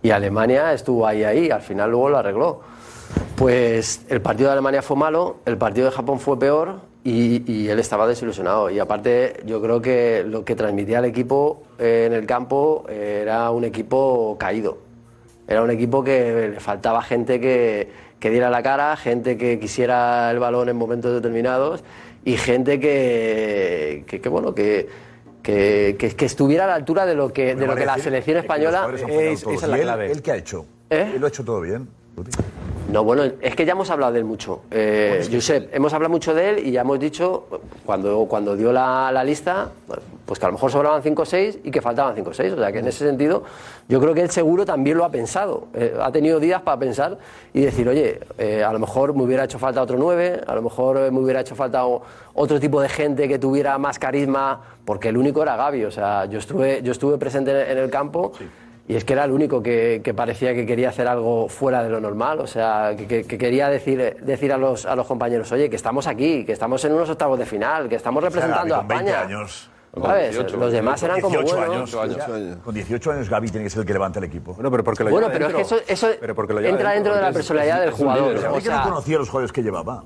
Y 0.01 0.11
Alemania 0.11 0.73
estuvo 0.73 1.05
ahí, 1.05 1.23
ahí, 1.23 1.51
al 1.51 1.61
final 1.61 1.91
luego 1.91 2.09
lo 2.09 2.17
arregló. 2.17 2.61
Pues 3.35 4.05
el 4.09 4.21
partido 4.21 4.47
de 4.49 4.53
Alemania 4.53 4.81
fue 4.81 4.95
malo, 4.97 5.37
el 5.45 5.57
partido 5.57 5.85
de 5.87 5.91
Japón 5.91 6.19
fue 6.19 6.37
peor 6.39 6.75
y, 7.09 7.43
y 7.51 7.67
él 7.69 7.79
estaba 7.79 8.05
desilusionado. 8.07 8.69
Y 8.69 8.79
aparte, 8.79 9.41
yo 9.45 9.61
creo 9.61 9.81
que 9.81 10.23
lo 10.27 10.43
que 10.45 10.55
transmitía 10.55 10.99
el 10.99 11.05
equipo 11.05 11.63
eh, 11.77 12.05
en 12.07 12.13
el 12.13 12.25
campo 12.25 12.85
eh, 12.89 13.19
era 13.21 13.49
un 13.51 13.63
equipo 13.63 14.37
caído. 14.39 14.77
Era 15.47 15.63
un 15.63 15.71
equipo 15.71 16.03
que 16.03 16.49
le 16.53 16.59
faltaba 16.59 17.01
gente 17.01 17.39
que, 17.39 17.89
que 18.19 18.29
diera 18.29 18.49
la 18.49 18.61
cara, 18.61 18.95
gente 18.97 19.37
que 19.37 19.59
quisiera 19.59 20.29
el 20.29 20.39
balón 20.39 20.69
en 20.69 20.75
momentos 20.75 21.11
determinados 21.13 21.83
y 22.23 22.37
gente 22.37 22.79
que, 22.79 24.03
que, 24.05 24.21
que, 24.21 24.29
bueno, 24.29 24.53
que, 24.53 24.87
que, 25.41 25.95
que- 25.97 26.15
que 26.15 26.25
estuviera 26.25 26.65
a 26.65 26.67
la 26.67 26.75
altura 26.75 27.05
de 27.07 27.15
lo 27.15 27.33
que, 27.33 27.55
de 27.55 27.65
lo 27.65 27.75
que 27.75 27.85
la 27.85 27.97
selección 27.97 28.37
española 28.37 28.87
es, 28.93 29.01
es, 29.01 29.41
esa 29.47 29.51
es 29.53 29.67
la 29.67 29.77
¿Y 29.77 29.79
él, 29.79 29.85
clave. 29.85 30.11
¿Él 30.11 30.21
qué 30.21 30.31
ha 30.33 30.35
hecho? 30.35 30.65
¿Eh? 30.89 31.11
Él 31.15 31.19
lo 31.21 31.25
ha 31.25 31.29
hecho 31.29 31.43
todo 31.43 31.61
bien. 31.61 31.87
No, 32.91 33.03
bueno, 33.03 33.23
es 33.39 33.55
que 33.55 33.65
ya 33.65 33.73
hemos 33.73 33.89
hablado 33.91 34.13
de 34.13 34.19
él 34.19 34.25
mucho. 34.25 34.61
Eh, 34.71 35.27
Josep, 35.31 35.73
hemos 35.73 35.93
hablado 35.93 36.11
mucho 36.11 36.33
de 36.33 36.49
él 36.49 36.67
y 36.67 36.71
ya 36.71 36.81
hemos 36.81 36.99
dicho, 36.99 37.45
cuando, 37.85 38.25
cuando 38.25 38.55
dio 38.55 38.73
la, 38.73 39.11
la 39.11 39.23
lista, 39.23 39.69
pues 40.29 40.39
que 40.39 40.45
a 40.45 40.49
lo 40.49 40.53
mejor 40.53 40.71
sobraban 40.71 41.01
5 41.01 41.21
o 41.23 41.25
6 41.25 41.59
y 41.63 41.71
que 41.71 41.81
faltaban 41.81 42.13
5 42.13 42.29
o 42.29 42.33
6. 42.33 42.53
O 42.53 42.57
sea 42.57 42.71
que 42.71 42.79
en 42.79 42.87
ese 42.87 43.03
sentido, 43.03 43.43
yo 43.87 43.99
creo 43.99 44.13
que 44.13 44.21
él 44.21 44.29
seguro 44.29 44.63
también 44.63 44.95
lo 44.97 45.03
ha 45.03 45.09
pensado. 45.09 45.69
Eh, 45.73 45.97
ha 45.99 46.11
tenido 46.11 46.39
días 46.39 46.61
para 46.61 46.77
pensar 46.77 47.17
y 47.51 47.61
decir, 47.61 47.89
oye, 47.89 48.19
eh, 48.37 48.63
a 48.63 48.71
lo 48.71 48.77
mejor 48.77 49.15
me 49.15 49.23
hubiera 49.23 49.43
hecho 49.45 49.57
falta 49.57 49.81
otro 49.81 49.97
9, 49.97 50.41
a 50.45 50.53
lo 50.55 50.61
mejor 50.61 50.97
eh, 50.97 51.11
me 51.11 51.19
hubiera 51.19 51.41
hecho 51.41 51.55
falta 51.55 51.83
otro 51.85 52.59
tipo 52.59 52.79
de 52.79 52.89
gente 52.89 53.27
que 53.27 53.39
tuviera 53.39 53.77
más 53.79 53.97
carisma, 53.97 54.61
porque 54.85 55.09
el 55.09 55.17
único 55.17 55.41
era 55.41 55.55
Gaby. 55.55 55.85
O 55.85 55.91
sea, 55.91 56.25
yo 56.25 56.37
estuve, 56.37 56.81
yo 56.83 56.91
estuve 56.91 57.17
presente 57.17 57.71
en 57.71 57.77
el 57.79 57.89
campo. 57.89 58.31
Y 58.89 58.95
es 58.95 59.05
que 59.05 59.13
era 59.13 59.23
el 59.23 59.31
único 59.31 59.61
que, 59.61 60.01
que 60.03 60.15
parecía 60.15 60.55
que 60.55 60.65
quería 60.65 60.89
hacer 60.89 61.07
algo 61.07 61.47
fuera 61.47 61.83
de 61.83 61.89
lo 61.89 61.99
normal, 62.01 62.39
o 62.39 62.47
sea, 62.47 62.95
que, 62.97 63.05
que- 63.05 63.23
que 63.23 63.37
quería 63.37 63.69
decir, 63.69 64.17
decir 64.23 64.51
a, 64.51 64.57
los, 64.57 64.87
a 64.87 64.95
los 64.95 65.05
compañeros, 65.05 65.51
oye, 65.51 65.69
que 65.69 65.75
estamos 65.75 66.07
aquí, 66.07 66.43
que 66.43 66.53
estamos 66.53 66.83
en 66.85 66.93
unos 66.93 67.07
octavos 67.07 67.37
de 67.37 67.45
final, 67.45 67.87
que 67.87 67.93
estamos 67.95 68.23
representando 68.23 68.73
a 68.73 68.79
Con 68.79 68.87
20 68.87 69.05
España. 69.11 69.25
años. 69.27 69.69
¿Sabes? 70.01 70.53
los 70.53 70.71
demás 70.71 71.03
eran 71.03 71.21
como 71.21 71.37
18 71.39 71.55
buenos. 71.67 71.95
años. 71.95 72.57
Con 72.63 72.73
18 72.73 73.11
años 73.11 73.29
Gaby 73.29 73.49
tiene 73.49 73.63
que 73.65 73.69
ser 73.69 73.81
el 73.81 73.85
que 73.85 73.93
levanta 73.93 74.17
el 74.19 74.25
equipo. 74.25 74.53
Bueno, 74.55 74.71
pero 74.71 74.83
porque 74.83 75.03
Bueno, 75.03 75.27
pero 75.31 75.47
es 75.47 75.53
que 75.53 75.61
eso, 75.61 75.77
eso 75.87 76.09
entra 76.63 76.91
dentro 76.91 77.15
de 77.15 77.21
la 77.21 77.31
personalidad 77.31 77.81
del 77.81 77.91
jugador. 77.91 78.33
Pero 78.35 78.53
o 78.53 78.57
es 78.57 78.63
que 78.63 78.69
no 78.71 78.83
conocía 78.83 79.17
a 79.17 79.19
los 79.19 79.29
jugadores 79.29 79.51
que 79.51 79.61
llevaba. 79.61 80.03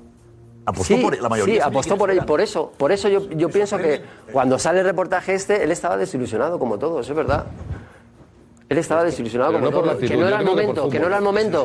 Apostó 0.66 0.94
sí, 0.94 1.02
por 1.02 1.18
la 1.20 1.28
mayoría. 1.30 1.54
sí, 1.56 1.60
apostó 1.60 1.96
por, 1.96 2.26
por 2.26 2.40
eso. 2.42 2.72
Por 2.76 2.92
eso 2.92 3.08
yo, 3.08 3.28
yo 3.30 3.48
pienso 3.48 3.78
que 3.78 4.02
cuando 4.32 4.58
sale 4.58 4.80
el 4.80 4.86
reportaje 4.86 5.34
este, 5.34 5.62
él 5.64 5.70
estaba 5.70 5.96
desilusionado 5.98 6.58
como 6.58 6.78
todos, 6.78 7.08
es 7.08 7.14
verdad. 7.16 7.44
Él 8.74 8.78
estaba 8.78 9.04
desilusionado 9.04 9.52
como 9.52 9.66
no 9.66 9.70
por 9.70 9.86
la 9.86 9.92
todos. 9.94 10.10
Que 10.10 10.16
no 10.16 10.26
era 10.26 10.40
el 10.40 10.44
momento, 10.44 10.88
que 10.90 10.98
no 10.98 11.06
era 11.06 11.18
el 11.18 11.22
momento. 11.22 11.64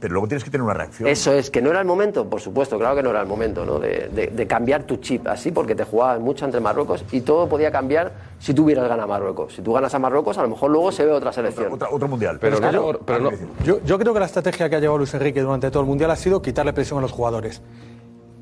Pero 0.00 0.12
luego 0.14 0.28
tienes 0.28 0.44
que 0.44 0.50
tener 0.50 0.62
una 0.62 0.72
reacción. 0.72 1.06
Eso 1.08 1.32
es, 1.32 1.50
que 1.50 1.60
no 1.60 1.70
era 1.70 1.80
el 1.80 1.84
momento, 1.84 2.24
por 2.30 2.40
supuesto, 2.40 2.78
claro 2.78 2.94
que 2.96 3.02
no 3.02 3.10
era 3.10 3.20
el 3.22 3.26
momento, 3.26 3.66
¿no? 3.66 3.78
De, 3.80 4.08
de- 4.14 4.28
de 4.28 4.46
cambiar 4.46 4.84
tu 4.84 4.98
chip 4.98 5.26
así, 5.26 5.50
porque 5.50 5.74
te 5.74 5.84
jugabas 5.84 6.20
mucho 6.20 6.44
entre 6.44 6.60
Marruecos 6.60 7.04
y 7.10 7.20
todo 7.22 7.48
podía 7.48 7.70
cambiar 7.72 8.12
si 8.38 8.54
tú 8.54 8.62
hubieras 8.64 8.84
ganado 8.88 9.02
a 9.02 9.06
Marruecos. 9.18 9.52
Si 9.54 9.62
tú 9.62 9.72
ganas 9.72 9.92
a 9.92 9.98
Marruecos, 9.98 10.38
a 10.38 10.42
lo 10.42 10.48
mejor 10.48 10.70
luego 10.70 10.92
se 10.92 11.04
ve 11.04 11.10
otra 11.12 11.32
selección. 11.32 11.72
otro 11.90 12.08
mundial. 12.08 12.38
Pero, 12.40 12.58
claro. 12.58 13.00
pero 13.04 13.18
no- 13.20 13.30
yo, 13.64 13.80
yo 13.84 13.98
creo 13.98 14.14
que 14.14 14.20
la 14.20 14.26
estrategia 14.26 14.70
que 14.70 14.76
ha 14.76 14.78
llevado 14.80 14.98
Luis 14.98 15.12
Enrique 15.12 15.40
durante 15.42 15.70
todo 15.72 15.82
el 15.82 15.88
Mundial 15.88 16.10
ha 16.12 16.16
sido 16.16 16.40
quitarle 16.40 16.72
presión 16.72 17.00
a 17.00 17.02
los 17.02 17.10
jugadores. 17.12 17.60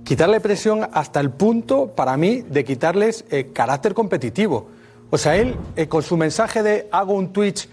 Quitarle 0.04 0.40
presión 0.40 0.86
hasta 0.92 1.18
el 1.20 1.30
punto, 1.30 1.88
para 1.88 2.16
mí, 2.16 2.42
de 2.48 2.62
quitarles 2.64 3.24
eh, 3.30 3.52
carácter 3.54 3.94
competitivo. 3.94 4.68
O 5.10 5.16
sea, 5.16 5.36
él, 5.36 5.54
eh, 5.76 5.88
con 5.88 6.02
su 6.02 6.16
mensaje 6.18 6.62
de 6.62 6.88
hago 6.92 7.14
un 7.14 7.32
Twitch 7.32 7.68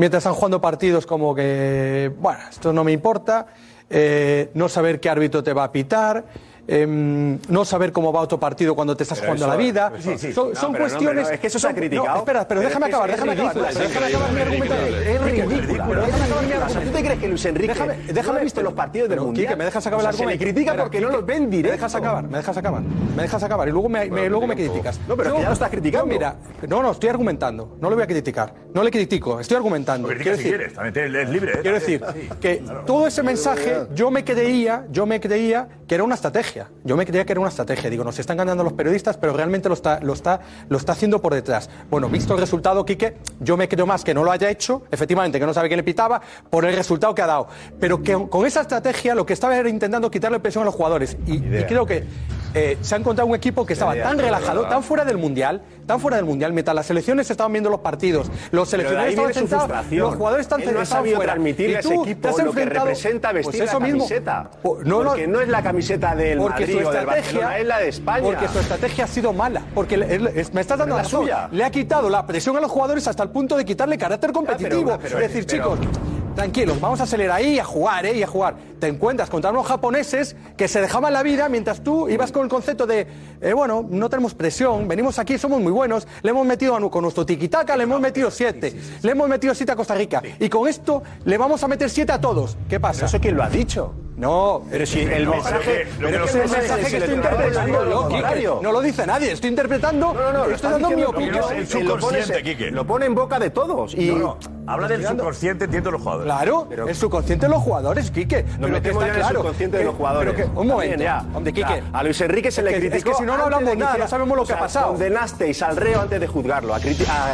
mientras 0.00 0.22
están 0.22 0.32
jugando 0.32 0.62
partidos 0.62 1.04
como 1.04 1.34
que, 1.34 2.10
bueno, 2.18 2.40
esto 2.48 2.72
no 2.72 2.84
me 2.84 2.90
importa, 2.90 3.48
eh, 3.90 4.50
no 4.54 4.66
saber 4.70 4.98
qué 4.98 5.10
árbitro 5.10 5.42
te 5.42 5.52
va 5.52 5.64
a 5.64 5.72
pitar, 5.72 6.24
em, 6.68 7.38
no 7.48 7.64
saber 7.64 7.92
cómo 7.92 8.12
va 8.12 8.20
otro 8.20 8.38
partido 8.38 8.74
cuando 8.74 8.96
te 8.96 9.02
estás 9.04 9.18
Pero 9.20 9.32
jugando 9.32 9.46
eso- 9.46 9.54
la 9.54 9.62
vida. 9.62 9.92
sí, 10.00 10.18
sí. 10.18 10.32
Son, 10.32 10.52
No, 10.52 10.68
no, 10.68 10.78
cuestiones... 10.78 11.30
es 11.30 11.40
que 11.40 11.46
eso 11.46 11.58
se 11.58 11.68
ha 11.68 11.74
criticado. 11.74 12.08
No, 12.08 12.16
espera, 12.18 12.46
pero 12.46 12.60
Pero 12.60 12.68
déjame 12.68 12.86
es 12.86 12.94
acabar, 12.94 13.10
es 13.10 13.16
déjame 13.16 13.32
acabar. 13.32 13.54
ridícula, 13.54 13.68
Déjame 13.84 14.06
es 14.08 14.14
acabar 14.14 14.32
mi 14.32 14.40
ridícula. 14.44 14.74
argumento. 14.76 15.10
Es 15.10 15.20
ridícula. 15.22 15.86
Pero 15.88 16.00
déjame 16.06 16.24
acabar 16.24 16.44
mi 16.46 16.52
O 16.52 16.68
sea, 16.68 16.80
¿tú 16.82 16.90
te 16.90 17.02
crees 17.04 17.18
que 17.20 17.28
Luis 17.28 17.44
Enrique 17.44 17.72
Déjame, 17.72 17.96
no 17.96 18.12
déjame 18.12 18.38
ha 18.38 18.42
visto 18.42 18.62
los 18.62 18.72
partidos 18.72 19.08
del 19.08 19.20
Mundial? 19.20 19.46
Quique, 19.46 19.56
¿me 19.56 19.64
dejas 19.64 19.86
acabar 19.86 20.04
O 20.04 20.08
el 20.08 20.12
sea, 20.14 20.18
se 20.18 20.26
le 20.26 20.32
argumento? 20.32 20.54
critica 20.60 20.76
porque 20.82 21.00
no 21.00 21.08
los 21.10 21.26
ven 21.26 21.44
Me 21.44 21.56
directo. 21.56 21.76
dejas 21.76 21.94
acabar, 21.94 22.24
me 22.28 22.38
dejas 22.38 22.56
acabar. 22.56 22.82
Me 23.16 23.22
dejas 23.22 23.42
acabar 23.42 23.68
y 23.68 23.72
luego 23.72 23.88
me, 23.88 24.10
me- 24.10 24.28
luego 24.28 24.46
me 24.46 24.54
criticas. 24.54 25.00
No, 25.08 25.16
pero 25.16 25.38
ya 25.40 25.46
lo 25.48 25.52
estás 25.52 25.70
criticando. 25.70 26.06
mira, 26.06 26.34
no, 26.68 26.82
no, 26.82 26.92
estoy 26.92 27.08
argumentando. 27.10 27.76
No 27.80 27.90
lo 27.90 27.96
voy 27.96 28.04
a 28.04 28.06
criticar. 28.06 28.52
No 28.74 28.82
le 28.82 28.90
critico, 28.90 29.40
estoy 29.40 29.56
argumentando. 29.56 30.08
Critica 30.08 30.30
Quiero 30.32 30.36
si 30.36 30.42
decir, 30.44 30.56
quieres, 30.58 30.74
también 30.74 31.16
es 31.16 31.28
libre. 31.28 31.52
¿eh? 31.52 31.58
Quiero 31.62 31.78
decir 31.78 32.00
que 32.40 32.62
todo 32.86 33.06
ese 33.06 33.22
mensaje 33.22 33.86
yo 33.94 34.10
me 34.10 34.24
creía, 34.24 34.86
yo 34.90 35.06
me 35.06 35.20
creía 35.20 35.68
que 35.88 35.94
era 35.94 36.04
una 36.04 36.14
estrategia. 36.14 36.49
Yo 36.84 36.96
me 36.96 37.06
creía 37.06 37.24
que 37.24 37.32
era 37.32 37.40
una 37.40 37.50
estrategia. 37.50 37.90
Digo, 37.90 38.04
nos 38.04 38.18
están 38.18 38.36
ganando 38.36 38.64
los 38.64 38.72
periodistas, 38.72 39.16
pero 39.16 39.32
realmente 39.32 39.68
lo 39.68 39.74
está, 39.74 40.00
lo 40.00 40.12
está, 40.12 40.40
lo 40.68 40.76
está 40.76 40.92
haciendo 40.92 41.20
por 41.20 41.34
detrás. 41.34 41.70
Bueno, 41.90 42.08
visto 42.08 42.34
el 42.34 42.40
resultado, 42.40 42.84
Quique, 42.84 43.16
yo 43.40 43.56
me 43.56 43.68
creo 43.68 43.86
más 43.86 44.04
que 44.04 44.14
no 44.14 44.24
lo 44.24 44.32
haya 44.32 44.50
hecho, 44.50 44.82
efectivamente, 44.90 45.38
que 45.38 45.46
no 45.46 45.54
sabe 45.54 45.68
quién 45.68 45.78
le 45.78 45.84
pitaba, 45.84 46.20
por 46.50 46.64
el 46.64 46.74
resultado 46.74 47.14
que 47.14 47.22
ha 47.22 47.26
dado. 47.26 47.48
Pero 47.78 48.02
que 48.02 48.12
con 48.28 48.46
esa 48.46 48.62
estrategia 48.62 49.14
lo 49.14 49.26
que 49.26 49.32
estaba 49.32 49.56
era 49.56 49.68
intentando 49.68 50.10
quitarle 50.10 50.40
presión 50.40 50.62
a 50.62 50.66
los 50.66 50.74
jugadores. 50.74 51.16
Y, 51.26 51.36
y 51.36 51.64
creo 51.64 51.86
que 51.86 52.04
eh, 52.52 52.78
se 52.80 52.94
ha 52.94 52.98
encontrado 52.98 53.28
un 53.28 53.36
equipo 53.36 53.64
que 53.64 53.74
estaba 53.74 53.94
tan 53.94 54.18
relajado, 54.18 54.66
tan 54.66 54.82
fuera 54.82 55.04
del 55.04 55.18
mundial, 55.18 55.62
tan 55.90 56.00
fuera 56.00 56.16
del 56.18 56.26
mundial, 56.26 56.52
mientras 56.52 56.74
las 56.74 56.86
selecciones 56.86 57.28
estaban 57.30 57.52
viendo 57.52 57.68
los 57.68 57.80
partidos, 57.80 58.30
los 58.52 58.68
seleccionados 58.68 59.10
estaban 59.10 59.34
sentados, 59.34 59.86
los 59.90 60.14
jugadores 60.14 60.44
están 60.46 60.60
Él 60.62 60.72
no 60.74 60.86
sabido 60.86 61.16
fuera. 61.16 61.32
transmitirle 61.32 61.76
a 61.76 61.80
ese 61.80 61.94
equipo 61.94 62.20
te 62.20 62.28
has 62.28 62.44
lo 62.44 62.52
que 62.52 62.64
representa 62.64 63.32
vestir 63.32 63.58
pues 63.58 63.68
eso 63.70 63.78
la 63.80 63.84
mismo. 63.86 63.98
camiseta. 64.04 64.50
Po- 64.62 64.78
no, 64.84 65.02
Porque 65.02 65.26
no 65.26 65.40
es 65.40 65.48
la 65.48 65.62
camiseta 65.62 66.14
del 66.14 66.38
porque 66.38 66.60
Madrid 66.66 66.80
su 66.82 66.88
o 66.88 66.92
del 66.92 67.06
Barcelona, 67.06 67.58
es 67.58 67.66
la 67.66 67.78
de 67.78 67.88
España. 67.88 68.22
Porque 68.24 68.48
su 68.48 68.58
estrategia 68.60 69.04
ha 69.04 69.08
sido 69.08 69.32
mala. 69.32 69.62
Porque 69.74 69.96
le- 69.96 70.18
me 70.52 70.60
estás 70.60 70.78
dando 70.78 70.96
la 70.96 71.04
suya. 71.04 71.48
Le 71.50 71.64
ha 71.64 71.70
quitado 71.70 72.08
la 72.08 72.24
presión 72.26 72.56
a 72.56 72.60
los 72.60 72.70
jugadores 72.70 73.06
hasta 73.08 73.22
el 73.22 73.30
punto 73.30 73.56
de 73.56 73.64
quitarle 73.64 73.98
carácter 73.98 74.32
competitivo. 74.32 74.98
pero- 75.02 75.18
es 75.18 75.32
decir, 75.32 75.46
pero- 75.46 75.76
chicos, 75.76 75.88
tranquilos, 76.34 76.80
vamos 76.80 77.00
a 77.00 77.06
salir 77.06 77.30
ahí 77.30 77.54
y 77.54 77.58
a 77.58 77.64
jugar, 77.64 78.06
¿eh? 78.06 78.16
Y 78.16 78.22
a 78.22 78.26
jugar. 78.26 78.56
Te 78.78 78.86
encuentras 78.86 79.28
contra 79.28 79.50
unos 79.50 79.66
japoneses 79.66 80.36
que 80.56 80.68
se 80.68 80.80
dejaban 80.80 81.12
la 81.12 81.22
vida 81.22 81.48
mientras 81.48 81.82
tú 81.82 82.08
ibas 82.08 82.32
con 82.32 82.42
el 82.42 82.48
concepto 82.48 82.86
de, 82.86 83.06
eh, 83.40 83.52
bueno, 83.52 83.86
no 83.88 84.08
tenemos 84.08 84.34
presión, 84.34 84.88
venimos 84.88 85.18
aquí, 85.18 85.38
somos 85.38 85.60
muy 85.60 85.72
buenos, 85.72 86.06
le 86.22 86.30
hemos 86.30 86.46
metido 86.46 86.76
a, 86.76 86.90
con 86.90 87.02
nuestro 87.02 87.26
tiquitaca, 87.26 87.76
le 87.76 87.84
hemos 87.84 88.00
metido 88.00 88.30
siete, 88.30 88.74
le 89.02 89.12
hemos 89.12 89.28
metido 89.28 89.54
siete 89.54 89.72
a 89.72 89.76
Costa 89.76 89.94
Rica. 89.94 90.22
Y 90.38 90.48
con 90.48 90.68
esto 90.68 91.02
le 91.24 91.36
vamos 91.38 91.62
a 91.62 91.68
meter 91.68 91.90
siete 91.90 92.12
a 92.12 92.20
todos. 92.20 92.56
¿Qué 92.68 92.80
pasa? 92.80 93.06
¿Eso 93.06 93.20
quién 93.20 93.36
lo 93.36 93.42
ha 93.42 93.50
dicho? 93.50 93.94
No, 94.20 94.62
Pero 94.70 94.84
si 94.84 95.00
el 95.00 95.24
No, 95.24 95.30
mensaje. 95.32 95.58
pero 95.64 95.72
que- 95.72 95.84
lo 96.02 96.08
pero 96.10 96.18
no 96.18 96.24
el 96.26 96.50
mensaje 96.50 96.96
el 96.96 97.02
estoy 97.02 97.14
interpretando 97.14 97.84
lo 97.86 98.02
contrario. 98.08 98.60
no 98.62 98.72
lo 98.72 98.80
dice 98.82 99.06
nadie, 99.06 99.32
estoy 99.32 99.48
interpretando, 99.48 100.12
No, 100.12 100.20
no, 100.32 100.32
no, 100.46 100.54
estoy 100.54 100.72
dando 100.72 100.90
mi 100.90 101.02
opinión. 101.04 101.36
El 101.36 101.40
lo 101.40 101.46
pone- 101.48 101.66
subconsciente, 101.66 102.42
Quique. 102.42 102.70
Lo 102.70 102.86
pone 102.86 103.06
en 103.06 103.14
boca 103.14 103.38
de 103.38 103.48
todos. 103.48 103.94
Y 103.94 104.10
No, 104.10 104.18
no, 104.18 104.38
habla 104.66 104.88
del 104.88 105.06
subconsciente, 105.06 105.64
entiendo 105.64 105.90
los 105.90 106.02
jugadores. 106.02 106.26
Claro, 106.32 106.68
el 106.86 106.94
subconsciente 106.94 107.46
de 107.46 107.50
los 107.50 107.62
jugadores, 107.62 108.10
Quique. 108.10 108.42
Nos 108.58 108.70
Pero 108.70 108.82
que 108.82 108.88
está 108.90 109.04
en 109.06 109.10
el 109.10 109.16
claro. 109.16 109.38
subconsciente 109.40 109.78
de 109.78 109.84
los 109.84 109.94
jugadores. 109.94 110.34
pero 110.34 110.52
que- 110.52 110.58
un 110.60 110.66
momento, 110.66 111.02
ya. 111.02 111.24
hombre, 111.34 111.52
Quique. 111.54 111.82
a 111.90 112.02
Luis 112.02 112.20
Enrique 112.20 112.50
se 112.50 112.62
le 112.62 112.72
criticó. 112.72 112.96
es 112.96 113.04
que 113.04 113.14
si 113.14 113.22
no, 113.22 113.38
no 113.38 113.44
hablamos 113.44 113.74
nada, 113.78 113.96
no 113.96 114.06
sabemos 114.06 114.36
lo 114.36 114.44
que 114.44 114.52
ha 114.52 114.58
pasado. 114.58 114.88
Condenasteis 114.88 115.62
al 115.62 115.76
reo 115.78 115.98
antes 116.02 116.20
de 116.20 116.26
juzgarlo. 116.26 116.74
A, 116.74 116.80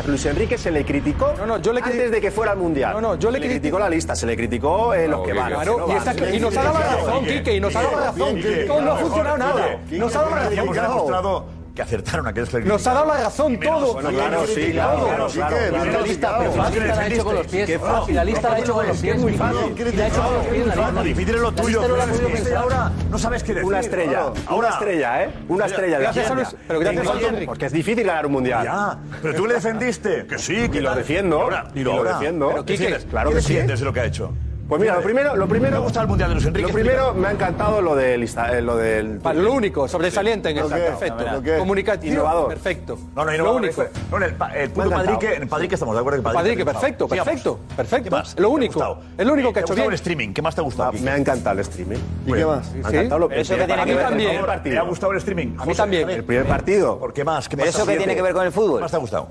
Luis 0.06 0.24
Enrique 0.26 0.56
se 0.56 0.70
le 0.70 0.84
criticó 0.84 1.32
No, 1.36 1.46
no, 1.46 1.58
yo 1.58 1.72
le 1.72 1.80
criti- 1.82 1.92
antes 1.94 2.10
de 2.12 2.20
que 2.20 2.30
fuera 2.30 2.52
al 2.52 2.58
Mundial. 2.58 2.92
No, 2.94 3.00
no, 3.00 3.14
yo 3.16 3.32
le 3.32 3.40
criticó 3.40 3.78
la 3.80 3.90
lista, 3.90 4.14
se 4.14 4.24
le 4.24 4.36
criticó 4.36 4.94
eh, 4.94 5.08
los 5.08 5.26
que 5.26 5.32
van. 5.32 5.52
Claro, 5.52 5.78
no 5.78 5.86
y, 6.32 6.38
nos 6.38 6.56
ha 6.56 6.75
dado 6.78 6.96
la 6.96 7.04
razón, 7.06 7.24
Quique, 7.26 7.54
y 7.56 7.60
nos 7.60 7.76
ha 7.76 7.82
dado 7.82 8.00
la 8.00 8.06
razón. 8.06 8.40
No 8.84 8.92
ha 8.92 8.96
funcionado 8.96 9.38
nada. 9.38 9.78
Nos 9.90 10.16
ha 10.16 10.18
dado 10.22 10.30
la 10.36 10.42
razón. 10.42 10.74
demostrado 10.74 11.56
que 11.76 11.82
acertaron 11.82 12.26
aquellos 12.26 12.48
que 12.48 12.60
Nos 12.60 12.86
ha 12.86 12.94
dado 12.94 13.06
la 13.06 13.18
razón 13.18 13.60
todo. 13.60 13.92
Bueno, 13.92 14.08
claro, 14.08 14.46
sí, 14.46 14.72
claro, 14.72 15.06
bien 15.06 16.02
lista, 16.02 16.38
la 16.40 17.00
ha 17.02 17.06
hecho 17.06 17.24
con 17.24 17.34
los 17.34 17.46
pies. 17.46 17.80
Fácil. 17.80 18.14
La 18.16 18.24
lista 18.24 18.48
la 18.48 18.54
ha 18.56 18.58
hecho 18.58 18.74
con 18.74 18.88
los 18.88 18.96
pies. 18.96 19.18
muy 19.18 19.32
fácil. 19.34 19.94
La 19.96 20.04
ha 20.04 20.08
hecho 20.08 20.22
con 20.22 20.34
los 20.34 20.46
pies. 20.46 20.66
la 20.66 21.02
difícil 21.02 21.34
es 21.34 21.40
lo 21.40 21.50
La 21.50 21.62
tuyo, 21.62 21.96
la 21.96 22.58
ahora 22.58 22.92
no 23.10 23.18
sabes 23.18 23.42
qué 23.42 23.52
decir. 23.52 23.68
Una 23.68 23.80
estrella, 23.80 24.20
Ahora- 24.46 24.56
una 24.56 24.68
estrella, 24.70 25.22
¿eh? 25.24 25.30
Una 25.48 25.66
estrella 25.66 25.98
de 25.98 26.02
Gracias 26.04 26.26
pero 26.66 26.80
gracias 26.80 27.06
¿En 27.06 27.10
a. 27.10 27.46
Porque 27.46 27.66
es 27.66 27.72
difícil 27.72 28.06
ganar 28.06 28.26
un 28.26 28.32
mundial. 28.32 28.64
Ya, 28.64 28.98
pero 29.20 29.34
tú 29.34 29.46
le 29.46 29.54
defendiste. 29.54 30.26
Que 30.26 30.38
sí, 30.38 30.68
que 30.70 30.78
Y 30.78 30.80
lo 30.80 30.94
defiendo, 30.94 31.36
Y 31.36 31.40
ahora, 31.42 31.68
y 31.74 31.80
y 31.80 31.84
lo, 31.84 32.02
defiendo. 32.04 32.48
Pero, 32.48 32.64
Quique, 32.64 32.86
¿qué 32.86 32.98
claro 33.04 33.30
¿Qué 33.30 33.36
que 33.36 33.42
sí. 33.42 33.54
lo 33.84 33.92
que 33.92 34.00
ha 34.00 34.04
hecho? 34.06 34.32
Pues 34.68 34.80
mira, 34.80 34.96
lo 34.96 35.02
primero, 35.02 35.36
lo 35.36 35.46
primero. 35.46 35.70
Me 35.70 35.76
ha 35.76 35.80
gustado 35.80 36.02
el 36.02 36.08
mundial 36.08 36.28
de 36.30 36.34
Luis 36.34 36.46
Enrique. 36.46 36.66
Lo 36.66 36.74
primero 36.74 37.14
me 37.14 37.28
ha 37.28 37.30
encantado 37.30 37.80
lo 37.80 37.94
del 37.94 38.20
Insta- 38.24 38.52
eh, 38.52 38.60
lo 38.60 38.76
del 38.76 39.20
Vale, 39.20 39.40
lo 39.40 39.52
único, 39.52 39.86
sobresaliente 39.86 40.48
en 40.50 40.56
¿Lo 40.56 40.64
esta, 40.64 40.76
perfecto. 40.76 41.24
Comunicativo, 41.58 42.14
Innovador. 42.14 42.48
perfecto. 42.48 42.98
No, 43.14 43.24
no, 43.24 43.32
y 43.32 43.38
lo 43.38 43.54
único. 43.54 43.84
No, 44.10 44.16
en 44.16 44.22
el, 44.24 44.34
pa- 44.34 44.56
el 44.56 44.70
punto 44.70 44.90
Me 44.90 44.94
ha 44.96 44.98
Padrique, 44.98 45.34
en 45.34 45.72
estamos 45.74 45.94
de 45.94 46.00
acuerdo 46.00 46.18
que 46.18 46.22
Padrique. 46.24 46.34
Padrique, 46.34 46.62
ha 46.62 46.64
triunfado. 46.64 46.80
perfecto, 46.80 47.08
Sigamos. 47.08 47.26
perfecto, 47.28 47.60
perfecto. 47.76 48.04
¿Qué 48.04 48.10
más? 48.10 48.28
Lo 48.30 48.34
¿Qué 48.34 48.40
te 48.40 48.42
ha 48.44 48.48
único, 48.48 48.72
gustado? 48.74 48.98
es 49.18 49.26
lo 49.26 49.32
único 49.34 49.48
que 49.50 49.52
¿Te 49.54 49.58
ha 49.58 49.62
hecho 49.62 49.66
gustado 49.68 49.82
bien. 49.84 49.90
el 49.92 49.94
streaming? 49.94 50.34
¿Qué 50.34 50.42
más 50.42 50.54
te 50.56 50.60
ha 50.60 50.64
gustado? 50.64 50.92
Me 50.94 51.10
ha 51.12 51.16
encantado 51.16 51.54
el 51.54 51.60
streaming. 51.60 51.98
¿Y 52.26 52.32
qué 52.32 52.44
más? 52.46 52.72
Me 52.72 52.84
ha 52.84 52.88
encantado 52.88 53.18
lo 53.20 53.30
eso 53.30 53.54
que 53.56 53.64
tiene 53.64 53.66
que 53.66 53.66
ver- 53.68 53.76
partido, 53.76 54.00
también. 54.08 54.30
el 54.30 54.36
primer 54.36 54.46
partido. 54.46 54.74
¿Te 54.74 54.78
ha 54.80 54.82
gustado 54.82 55.12
el 55.12 55.18
streaming? 55.18 55.56
A 55.58 55.64
mí 55.66 55.74
también. 55.74 56.10
El 56.10 56.24
primer 56.24 56.46
partido. 56.46 56.98
¿Por 56.98 57.12
qué 57.12 57.22
más? 57.24 57.48
¿Qué 57.48 57.56
¿Pero 57.56 57.68
más? 57.68 57.74
eso 57.76 57.86
qué 57.86 57.96
tiene 57.98 58.16
que 58.16 58.22
ver 58.22 58.32
con 58.34 58.44
el 58.44 58.50
fútbol? 58.50 58.78
¿Qué 58.78 58.82
más 58.82 58.90
te 58.90 58.96
ha 58.96 59.00
gustado? 59.00 59.28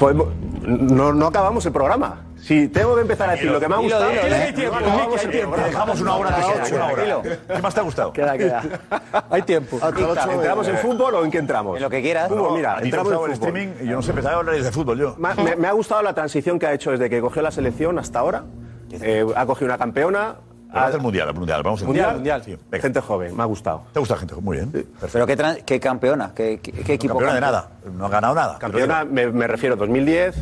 Pues, 0.00 0.16
no, 0.62 1.12
no 1.12 1.26
acabamos 1.28 1.64
el 1.66 1.72
programa. 1.72 2.16
Si 2.42 2.66
tengo 2.68 2.94
que 2.96 3.02
empezar 3.02 3.28
a 3.28 3.32
decir 3.32 3.50
lo 3.50 3.60
que 3.60 3.68
me 3.68 3.74
ha 3.76 3.78
gustado, 3.78 4.04
no 4.12 5.56
dejamos 5.64 6.00
una 6.00 6.16
hora 6.16 6.30
de 6.30 6.42
Queda, 6.42 6.76
una 6.76 6.86
hora. 6.86 6.94
tranquilo. 6.94 7.22
¿Qué 7.46 7.62
más 7.62 7.74
te 7.74 7.80
ha 7.80 7.82
gustado? 7.84 8.12
Queda, 8.12 8.36
queda. 8.36 8.62
Hay 9.30 9.42
tiempo. 9.42 9.78
¿Entramos 9.86 10.68
en 10.68 10.78
fútbol 10.78 11.14
o 11.14 11.24
en 11.24 11.30
qué 11.30 11.38
entramos? 11.38 11.76
En 11.76 11.82
lo 11.82 11.90
que 11.90 12.02
quieras. 12.02 12.28
Fútbol, 12.28 12.54
mira, 12.56 12.78
entramos 12.82 13.12
en 13.12 13.18
fútbol. 13.18 13.32
streaming 13.32 13.68
y 13.82 13.86
yo 13.86 13.92
no 13.96 14.02
sé, 14.02 14.10
empezaba 14.10 14.34
a 14.34 14.38
hablar 14.40 14.56
de 14.60 14.72
fútbol 14.72 14.98
yo. 14.98 15.14
Me, 15.18 15.34
me- 15.42 15.56
me 15.56 15.68
ha 15.68 15.72
gustado 15.72 16.02
la 16.02 16.12
transición 16.14 16.58
que 16.58 16.66
ha 16.66 16.72
hecho 16.72 16.90
desde 16.90 17.08
que 17.08 17.20
cogió 17.20 17.42
la 17.42 17.50
selección 17.52 17.98
hasta 17.98 18.18
ahora. 18.18 18.42
Eh, 18.90 19.24
ha 19.36 19.46
cogido 19.46 19.66
una 19.66 19.78
campeona. 19.78 20.34
Vamos 20.72 20.90
ha- 20.90 20.94
al 20.96 21.00
mundial, 21.00 21.28
al 21.28 21.34
mundial. 21.34 21.62
Vamos 21.62 21.80
al 21.82 21.86
mundial, 21.86 22.14
mundial. 22.14 22.42
Sí. 22.44 22.58
Gente 22.72 23.00
joven, 23.00 23.36
me 23.36 23.42
ha 23.42 23.46
gustado. 23.46 23.84
¿Te 23.92 24.00
gusta 24.00 24.16
gente? 24.16 24.34
Muy 24.36 24.56
bien. 24.56 24.86
¿Pero 25.12 25.26
qué, 25.64 25.78
campeona? 25.80 26.32
¿Qué, 26.34 26.58
qué- 26.60 26.72
qué 26.72 26.94
equipo 26.94 27.14
Campeona 27.14 27.34
de 27.34 27.40
campeón? 27.40 27.70
nada. 27.84 27.98
No 27.98 28.06
ha 28.06 28.08
ganado 28.08 28.34
nada. 28.34 28.58
Campeona, 28.58 29.04
me, 29.04 29.28
me 29.28 29.46
refiero 29.46 29.74
a 29.76 29.78
2010. 29.78 30.34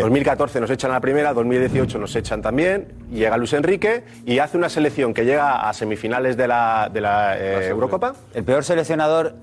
2014 0.00 0.60
nos 0.60 0.70
echan 0.70 0.90
a 0.90 0.94
la 0.94 1.00
primera, 1.00 1.32
2018 1.32 1.98
nos 1.98 2.14
echan 2.16 2.42
también, 2.42 2.92
y 3.10 3.16
llega 3.16 3.36
Luis 3.36 3.52
Enrique 3.52 4.04
y 4.26 4.38
hace 4.38 4.56
una 4.56 4.68
selección 4.68 5.14
que 5.14 5.24
llega 5.24 5.68
a 5.68 5.72
semifinales 5.72 6.36
de 6.36 6.48
la, 6.48 6.90
de 6.92 7.00
la 7.00 7.38
eh, 7.38 7.68
Eurocopa. 7.68 8.14
El 8.34 8.44
peor 8.44 8.64
seleccionador 8.64 9.34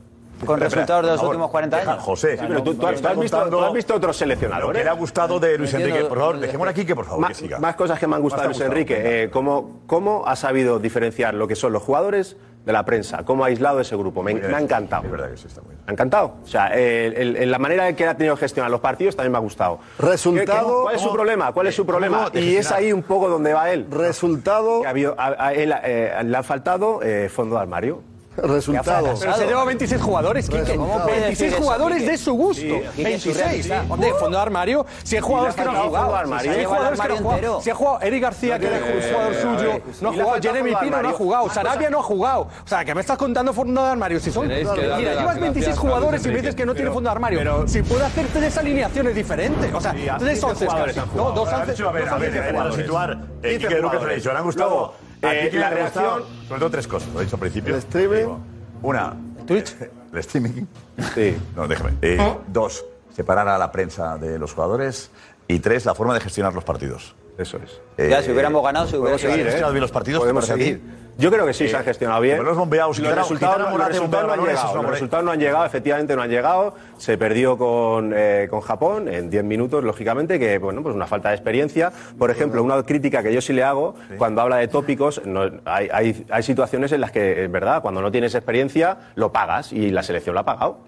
con 0.46 0.62
Espera, 0.62 0.70
resultados 0.82 1.04
de 1.06 1.12
los 1.12 1.18
favor. 1.22 1.36
últimos 1.36 1.50
40 1.52 1.78
Deja, 1.78 1.92
años. 1.94 2.04
José, 2.04 2.38
Sí, 2.38 2.44
pero 2.46 2.62
tú, 2.62 2.74
tú 2.76 2.86
has, 2.88 3.02
tú 3.02 3.08
has 3.08 3.18
visto, 3.20 3.50
tú 3.50 3.60
has 3.62 3.74
visto 3.74 3.96
otros 3.96 4.10
Lo 4.16 4.20
seleccionadores. 4.20 4.78
que 4.78 4.84
le 4.84 4.90
ha 4.90 4.94
gustado 4.94 5.40
de 5.40 5.58
Luis 5.58 5.74
Enrique. 5.74 6.00
Por 6.04 6.18
favor, 6.18 6.40
dejémoslo 6.40 6.72
aquí 6.72 6.86
que 6.86 6.94
por 6.96 7.06
favor 7.06 7.22
Ma- 7.22 7.28
que 7.30 7.34
siga. 7.36 7.58
Más 7.60 7.76
cosas 7.76 7.98
que 8.00 8.06
me 8.08 8.16
han 8.16 8.22
gustado 8.22 8.44
de 8.44 8.48
Más 8.50 8.58
Luis. 8.60 8.70
Enrique. 8.70 9.24
Eh, 9.24 9.30
cómo, 9.32 9.80
cómo 9.88 10.24
ha 10.28 10.36
sabido 10.36 10.78
diferenciar 10.80 11.34
lo 11.36 11.48
que 11.48 11.56
son 11.56 11.72
los 11.72 11.82
jugadores 11.84 12.36
de 12.66 12.74
la 12.74 12.84
prensa. 12.84 13.24
Cómo 13.24 13.44
ha 13.44 13.48
aislado 13.48 13.80
ese 13.80 13.96
grupo. 13.96 14.24
Me, 14.24 14.34
me 14.34 14.56
ha 14.56 14.60
encantado. 14.60 15.04
Es 15.06 15.12
verdad 15.12 15.30
que 15.30 15.38
sí 15.38 15.48
está 15.48 15.62
muy 15.62 15.70
bien. 15.70 15.82
Me 15.86 15.92
ha 15.92 15.94
encantado. 15.94 16.34
O 16.44 16.48
sea, 16.48 16.68
el- 16.68 17.14
el- 17.14 17.36
el- 17.38 17.52
la 17.52 17.60
manera 17.60 17.88
en 17.88 17.96
que 17.96 18.08
ha 18.08 18.16
tenido 18.18 18.36
que 18.36 18.42
gestionar 18.42 18.72
los 18.72 18.82
partidos 18.82 19.16
también 19.16 19.32
me 19.34 19.38
ha 19.38 19.42
gustado. 19.42 19.80
Resultado- 20.00 20.46
¿Qué- 20.68 20.68
qué- 20.68 20.82
¿Cuál 20.84 20.96
es 20.96 21.02
su 21.02 21.08
¿Cómo- 21.08 21.16
problema? 21.16 21.52
¿Cuál 21.54 21.68
es 21.68 21.76
su 21.76 21.82
eh, 21.84 21.86
problema? 21.86 22.30
Y 22.34 22.56
es 22.56 22.72
ahí 22.72 22.92
un 22.92 23.04
poco 23.04 23.30
donde 23.30 23.54
va 23.54 23.70
él. 23.72 23.86
Resultado. 23.92 24.82
Que 24.82 24.88
ha 24.88 24.90
habido- 24.90 25.16
a, 25.18 25.48
a 25.48 25.54
él 25.54 25.74
eh, 25.84 26.14
le 26.24 26.38
ha 26.38 26.44
faltado 26.44 27.02
eh, 27.04 27.30
fondo 27.30 27.56
de 27.56 27.62
armario. 27.62 28.02
Resultado. 28.38 29.14
Pero 29.20 29.34
se 29.36 29.46
lleva 29.46 29.64
26 29.66 30.02
jugadores, 30.02 30.50
Quique. 30.50 30.76
¿Cómo 30.76 30.94
puede 31.04 31.20
26 31.22 31.30
decir 31.40 31.48
eso, 31.54 31.58
jugadores 31.64 31.98
Quique? 32.00 32.12
de 32.12 32.18
su 32.18 32.34
gusto. 32.34 32.62
Sí, 32.62 32.82
Quique, 32.96 33.04
26. 33.04 33.36
surrealista. 33.38 33.84
Hombre, 33.90 34.14
fondo 34.20 34.38
de 34.38 34.44
armario. 34.44 34.86
Si 35.04 35.16
hay 35.16 35.22
jugadores 35.22 35.56
que 35.56 35.64
no 35.64 35.72
han 35.72 35.78
jugado. 35.84 36.06
fondo 36.06 36.14
de 36.14 36.20
armario. 36.20 36.52
Si 36.54 36.60
hay 36.60 36.66
jugadores 36.66 37.00
que 37.02 37.08
no 37.08 37.14
han 37.16 37.24
jugado. 37.24 37.62
Si 37.62 37.70
ha 37.70 37.76
jugado 37.76 38.02
Eric 38.02 38.22
García, 38.24 38.60
que 38.60 38.68
era 38.68 38.78
un 38.78 39.02
jugador 39.02 39.36
suyo, 39.36 39.82
no 40.02 40.10
ha 40.10 40.14
jugado. 40.14 40.42
Jeremy 40.42 40.76
Pino 40.76 41.02
no 41.02 41.10
ha 41.10 41.14
jugado. 41.14 41.50
Sarabia 41.50 41.90
no 41.90 42.00
ha 42.00 42.04
jugado. 42.04 42.42
O 42.42 42.68
sea, 42.68 42.84
que 42.86 42.94
me 42.96 43.02
estás 43.02 43.18
contando 43.18 43.54
fondo 43.54 43.84
de 43.84 43.90
armario. 43.90 44.20
Si 44.20 44.32
son. 44.32 44.48
Mira, 44.48 44.60
llevas 45.00 45.40
26 45.40 45.54
gracias 45.54 45.78
a 45.78 45.82
jugadores 45.82 46.26
y 46.26 46.30
me 46.30 46.36
dices 46.38 46.56
que 46.56 46.66
no 46.66 46.74
tiene 46.76 46.92
fondo 46.92 47.10
de 47.10 47.12
armario. 47.12 47.68
Si 47.68 47.82
puede 47.82 48.06
hacer 48.06 48.26
tres 48.34 48.58
alineaciones 48.58 49.16
diferentes. 49.16 49.74
O 49.74 49.82
sea, 49.82 49.94
Sí, 49.94 50.08
tres 50.20 50.40
15 50.44 50.68
once 50.68 51.02
No, 51.16 51.32
dos 51.32 51.48
once. 51.52 51.84
a 51.84 51.92
ver, 51.92 52.10
a 52.10 52.18
ver, 52.18 52.56
para 52.56 52.72
situar, 52.72 53.18
eh, 53.44 53.58
15 53.58 53.68
Quique 53.68 54.16
dicho, 54.16 54.32
le 54.32 54.38
han 54.38 54.44
gustado. 54.44 54.94
Eh, 55.34 55.50
la 55.54 55.70
reacción- 55.70 56.24
sobre 56.48 56.60
todo 56.60 56.70
tres 56.70 56.88
cosas, 56.88 57.10
lo 57.14 57.22
he 57.22 57.24
dicho 57.26 57.36
al 57.36 57.40
principio. 57.40 57.74
El 57.74 57.80
streaming. 57.80 58.18
Digo, 58.18 58.40
Una, 58.82 59.14
Twitch. 59.48 59.76
el 60.14 60.20
streaming. 60.20 60.66
Sí. 61.14 61.38
No, 61.56 61.68
déjame. 61.68 61.94
Eh, 62.02 62.38
dos, 62.48 62.86
separar 63.16 63.48
a 63.48 63.58
la 63.58 63.72
prensa 63.72 64.18
de 64.18 64.38
los 64.40 64.54
jugadores. 64.54 65.10
Y 65.48 65.60
tres, 65.60 65.86
la 65.86 65.94
forma 65.96 66.14
de 66.14 66.20
gestionar 66.22 66.54
los 66.54 66.64
partidos. 66.64 67.16
Eso 67.38 67.58
es. 67.64 67.82
Eh, 67.98 68.08
Ya, 68.10 68.22
si 68.22 68.32
hubiéramos 68.32 68.64
ganado, 68.64 68.88
se 68.88 68.98
hubiera 68.98 69.16
podemos 69.18 69.22
seguir, 69.22 69.52
seguido. 69.52 69.68
¿eh? 69.70 69.72
bien 69.72 69.82
los 69.82 69.92
partidos? 69.92 70.22
Podemos 70.22 70.46
seguir. 70.46 70.82
Yo 71.18 71.32
creo 71.32 71.46
que 71.46 71.54
sí, 71.54 71.70
se 71.70 71.78
han 71.78 71.86
gestionado 71.86 72.20
bien. 72.20 72.36
Pero 72.36 72.50
los 72.50 72.58
bombeados, 72.58 73.00
los 73.00 73.16
resultados, 73.16 73.72
los 73.72 73.88
resultados 73.88 74.28
no 74.28 74.34
han 74.34 74.40
llegado. 74.50 74.76
no 74.76 74.82
Los 74.84 74.92
resultados 74.92 75.26
no 75.26 75.32
han 75.32 75.40
llegado, 75.40 75.66
efectivamente 75.66 76.14
no 76.14 76.22
han 76.22 76.30
llegado. 76.30 76.76
Se 76.98 77.18
perdió 77.18 77.58
con, 77.58 78.12
eh, 78.14 78.48
con 78.50 78.60
Japón 78.60 79.08
en 79.08 79.30
10 79.30 79.46
minutos, 79.46 79.82
lógicamente, 79.86 80.38
que 80.40 80.58
bueno, 80.58 80.84
pues 80.84 80.94
una 80.94 81.08
falta 81.08 81.30
de 81.30 81.36
experiencia. 81.36 81.94
Por 82.20 82.32
ejemplo, 82.32 82.62
una 82.62 82.84
crítica 82.84 83.24
que 83.24 83.34
yo 83.34 83.40
sí 83.40 83.54
le 83.54 83.64
hago 83.64 83.96
cuando 84.18 84.42
habla 84.42 84.58
de 84.58 84.68
tópicos, 84.68 85.22
no- 85.26 85.50
hay, 85.64 85.88
hay- 85.90 86.26
hay 86.30 86.44
situaciones 86.44 86.92
en 86.92 87.00
las 87.00 87.12
que, 87.12 87.46
es 87.46 87.52
verdad, 87.52 87.82
cuando 87.82 88.02
no 88.02 88.12
tienes 88.12 88.36
experiencia, 88.36 88.98
lo 89.16 89.32
pagas 89.32 89.72
y 89.72 89.92
la 89.92 90.04
selección 90.04 90.34
lo 90.34 90.42
ha 90.42 90.46
pagado. 90.46 90.80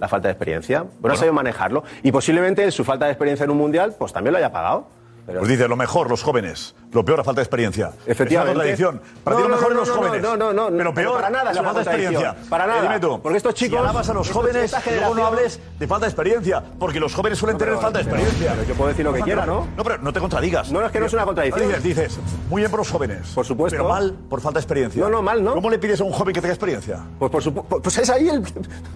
La 0.00 0.08
falta 0.08 0.26
de 0.26 0.32
experiencia. 0.32 0.84
Bueno, 0.98 1.14
ha 1.14 1.16
sabido 1.16 1.32
manejarlo. 1.32 1.84
Y 2.02 2.10
posiblemente 2.10 2.68
su 2.72 2.82
falta 2.82 3.04
de 3.04 3.12
experiencia 3.12 3.44
en 3.44 3.50
un 3.50 3.58
mundial, 3.58 3.94
pues 3.96 4.12
también 4.12 4.32
lo 4.32 4.38
haya 4.38 4.50
pagado. 4.50 4.88
Pues 5.26 5.48
dice, 5.48 5.68
lo 5.68 5.76
mejor, 5.76 6.08
los 6.08 6.22
jóvenes. 6.22 6.74
Lo 6.96 7.04
peor, 7.04 7.18
la 7.18 7.24
falta 7.24 7.40
de 7.40 7.44
experiencia. 7.44 7.92
Efectivamente. 8.06 8.72
Es 8.72 8.80
una 8.80 8.88
contradicción. 8.96 9.00
Para 9.22 9.36
No, 9.36 9.42
ti 9.42 9.48
lo 9.50 9.54
mejor 9.54 9.72
no, 9.74 9.80
los 9.80 9.88
no, 9.88 9.94
jóvenes. 9.96 10.22
no, 10.22 10.36
no, 10.38 10.52
no, 10.54 10.76
Pero 10.78 10.94
peor, 10.94 11.14
para 11.16 11.28
nada 11.28 11.50
es 11.50 11.56
la 11.56 11.62
falta 11.62 11.78
de 11.80 11.84
experiencia. 11.84 12.36
Para 12.48 12.66
nada. 12.66 12.78
Eh, 12.78 12.82
dime 12.84 13.00
tú, 13.00 13.20
Porque 13.20 13.36
estos 13.36 13.52
chicos- 13.54 13.78
Si 13.78 13.84
alabas 13.84 14.08
a 14.08 14.14
los 14.14 14.30
jóvenes, 14.30 14.74
luego 14.98 15.14
no 15.14 15.26
hables 15.26 15.60
de 15.78 15.86
falta 15.86 16.06
de 16.06 16.10
experiencia. 16.10 16.62
Porque 16.78 16.98
los 16.98 17.14
jóvenes 17.14 17.38
suelen 17.38 17.58
tener 17.58 17.76
falta 17.76 17.98
de 17.98 18.04
experiencia. 18.04 18.52
pero 18.54 18.62
yo 18.66 18.74
puedo 18.76 18.88
decir 18.88 19.04
lo 19.04 19.12
que 19.12 19.20
quiera, 19.20 19.44
¿no? 19.44 19.68
No, 19.76 19.84
pero 19.84 19.98
no 19.98 20.10
te 20.10 20.20
contradigas. 20.20 20.72
No, 20.72 20.80
no, 20.80 20.86
es 20.86 20.92
que 20.92 21.00
no 21.00 21.04
es 21.04 21.12
una 21.12 21.24
contradicción. 21.26 21.68
Dices, 21.68 21.82
dices, 21.82 22.18
muy 22.48 22.62
bien 22.62 22.70
por 22.70 22.80
los 22.80 22.90
jóvenes. 22.90 23.28
Por 23.34 23.44
supuesto. 23.44 23.76
Pero 23.76 23.90
mal 23.90 24.14
por 24.30 24.40
falta 24.40 24.58
de 24.58 24.62
experiencia. 24.62 25.02
No, 25.02 25.10
no, 25.10 25.20
mal, 25.20 25.44
¿no? 25.44 25.52
¿Cómo 25.52 25.68
le 25.68 25.78
pides 25.78 26.00
a 26.00 26.04
un 26.04 26.12
joven 26.12 26.32
que 26.32 26.40
tenga 26.40 26.54
experiencia? 26.54 27.00
Pues 27.18 27.30
por 27.30 27.42
supuesto. 27.42 27.78
Pues 27.82 27.98
es 27.98 28.08
ahí 28.08 28.30
el. 28.30 28.40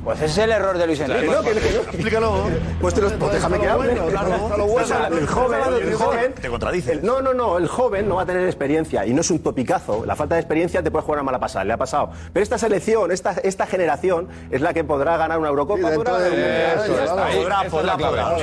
Pues 0.02 0.16
ese 0.22 0.24
es 0.24 0.38
el 0.38 0.52
error 0.52 0.78
de 0.78 0.86
Luis 0.86 1.00
Enrique. 1.00 1.26
Que 1.26 1.30
no, 1.34 1.42
que- 1.42 1.52
que 1.52 1.70
no. 1.72 1.80
Explícalo. 1.82 2.32
Pues, 2.80 2.94
te 2.94 3.02
los- 3.02 3.12
pues 3.12 3.32
déjame 3.32 3.60
que 3.60 3.68
hable. 3.68 3.92
El 3.92 5.26
joven, 5.26 5.60
el 5.82 5.94
joven, 5.94 6.32
Te 6.40 6.48
contradices. 6.48 7.02
no, 7.02 7.20
no, 7.20 7.34
no, 7.34 7.58
el 7.58 7.68
joven 7.68 7.89
no 8.06 8.16
va 8.16 8.22
a 8.22 8.26
tener 8.26 8.44
experiencia 8.46 9.04
y 9.06 9.12
no 9.12 9.20
es 9.20 9.30
un 9.30 9.40
topicazo. 9.40 10.04
La 10.06 10.16
falta 10.16 10.34
de 10.36 10.40
experiencia 10.40 10.82
te 10.82 10.90
puede 10.90 11.04
jugar 11.04 11.20
a 11.20 11.22
mala 11.22 11.38
pasada, 11.38 11.64
le 11.64 11.72
ha 11.72 11.76
pasado. 11.76 12.10
Pero 12.32 12.42
esta 12.42 12.58
selección, 12.58 13.10
esta, 13.12 13.32
esta 13.42 13.66
generación 13.66 14.28
es 14.50 14.60
la 14.60 14.72
que 14.72 14.84
podrá 14.84 15.16
ganar 15.16 15.38
una 15.38 15.48
Eurocopa. 15.48 15.90
Podrá 15.92 16.14
un 16.14 16.22
de- 16.22 16.74
eso. 16.74 16.94
Podrá, 17.36 17.64
podrá, 17.68 17.96
podrá. 17.96 18.36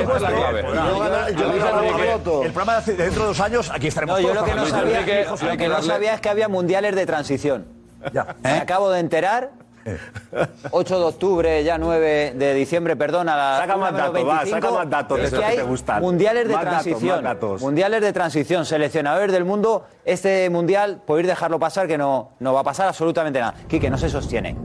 El 2.43 2.51
programa 2.51 2.81
de 2.81 2.93
dentro 2.95 3.21
de 3.23 3.27
dos 3.27 3.39
años, 3.39 3.71
aquí 3.73 3.87
estaremos 3.87 4.21
No, 4.21 4.27
yo 4.27 4.33
todos 4.33 4.41
lo 4.47 4.53
que 4.53 4.55
no 4.59 4.65
sabía, 4.65 4.99
Enrique, 4.99 5.25
lo 5.29 5.57
que 5.57 5.67
no 5.67 5.81
sabía 5.81 6.13
es 6.13 6.21
que 6.21 6.29
había 6.29 6.47
mundiales 6.47 6.95
de 6.95 7.05
transición. 7.05 7.65
Ya. 8.13 8.35
Me 8.43 8.51
acabo 8.51 8.89
de 8.91 8.99
enterar. 8.99 9.51
8 10.71 10.99
de 10.99 11.05
octubre, 11.05 11.63
ya 11.63 11.77
9 11.77 12.33
de 12.35 12.53
diciembre, 12.53 12.95
perdón, 12.95 13.29
a 13.29 13.35
la 13.35 13.57
Saca 13.59 13.77
más 13.77 13.91
1 13.91 13.97
menos 13.97 14.13
datos, 14.13 14.27
va, 14.29 14.35
25, 14.43 14.59
saca 14.61 14.71
más 14.73 14.89
datos 14.89 15.17
de 15.17 15.23
es 15.25 15.33
esos 15.33 15.45
que 15.45 15.55
te 15.55 15.63
gustan. 15.63 16.01
mundiales 16.01 16.47
de 16.47 16.53
Más 16.53 16.65
datos, 16.65 16.83
transición. 16.83 17.15
más 17.15 17.23
datos. 17.23 17.61
Mundiales 17.61 18.01
de 18.01 18.13
transición, 18.13 18.65
seleccionadores 18.65 19.31
del 19.31 19.45
mundo. 19.45 19.85
Este 20.05 20.49
mundial, 20.49 21.01
podéis 21.05 21.27
dejarlo 21.27 21.59
pasar, 21.59 21.87
que 21.87 21.97
no, 21.97 22.31
no 22.39 22.53
va 22.53 22.61
a 22.61 22.63
pasar 22.63 22.87
absolutamente 22.87 23.39
nada. 23.39 23.55
Quique, 23.67 23.89
no 23.89 23.97
se 23.97 24.09
sostiene. 24.09 24.55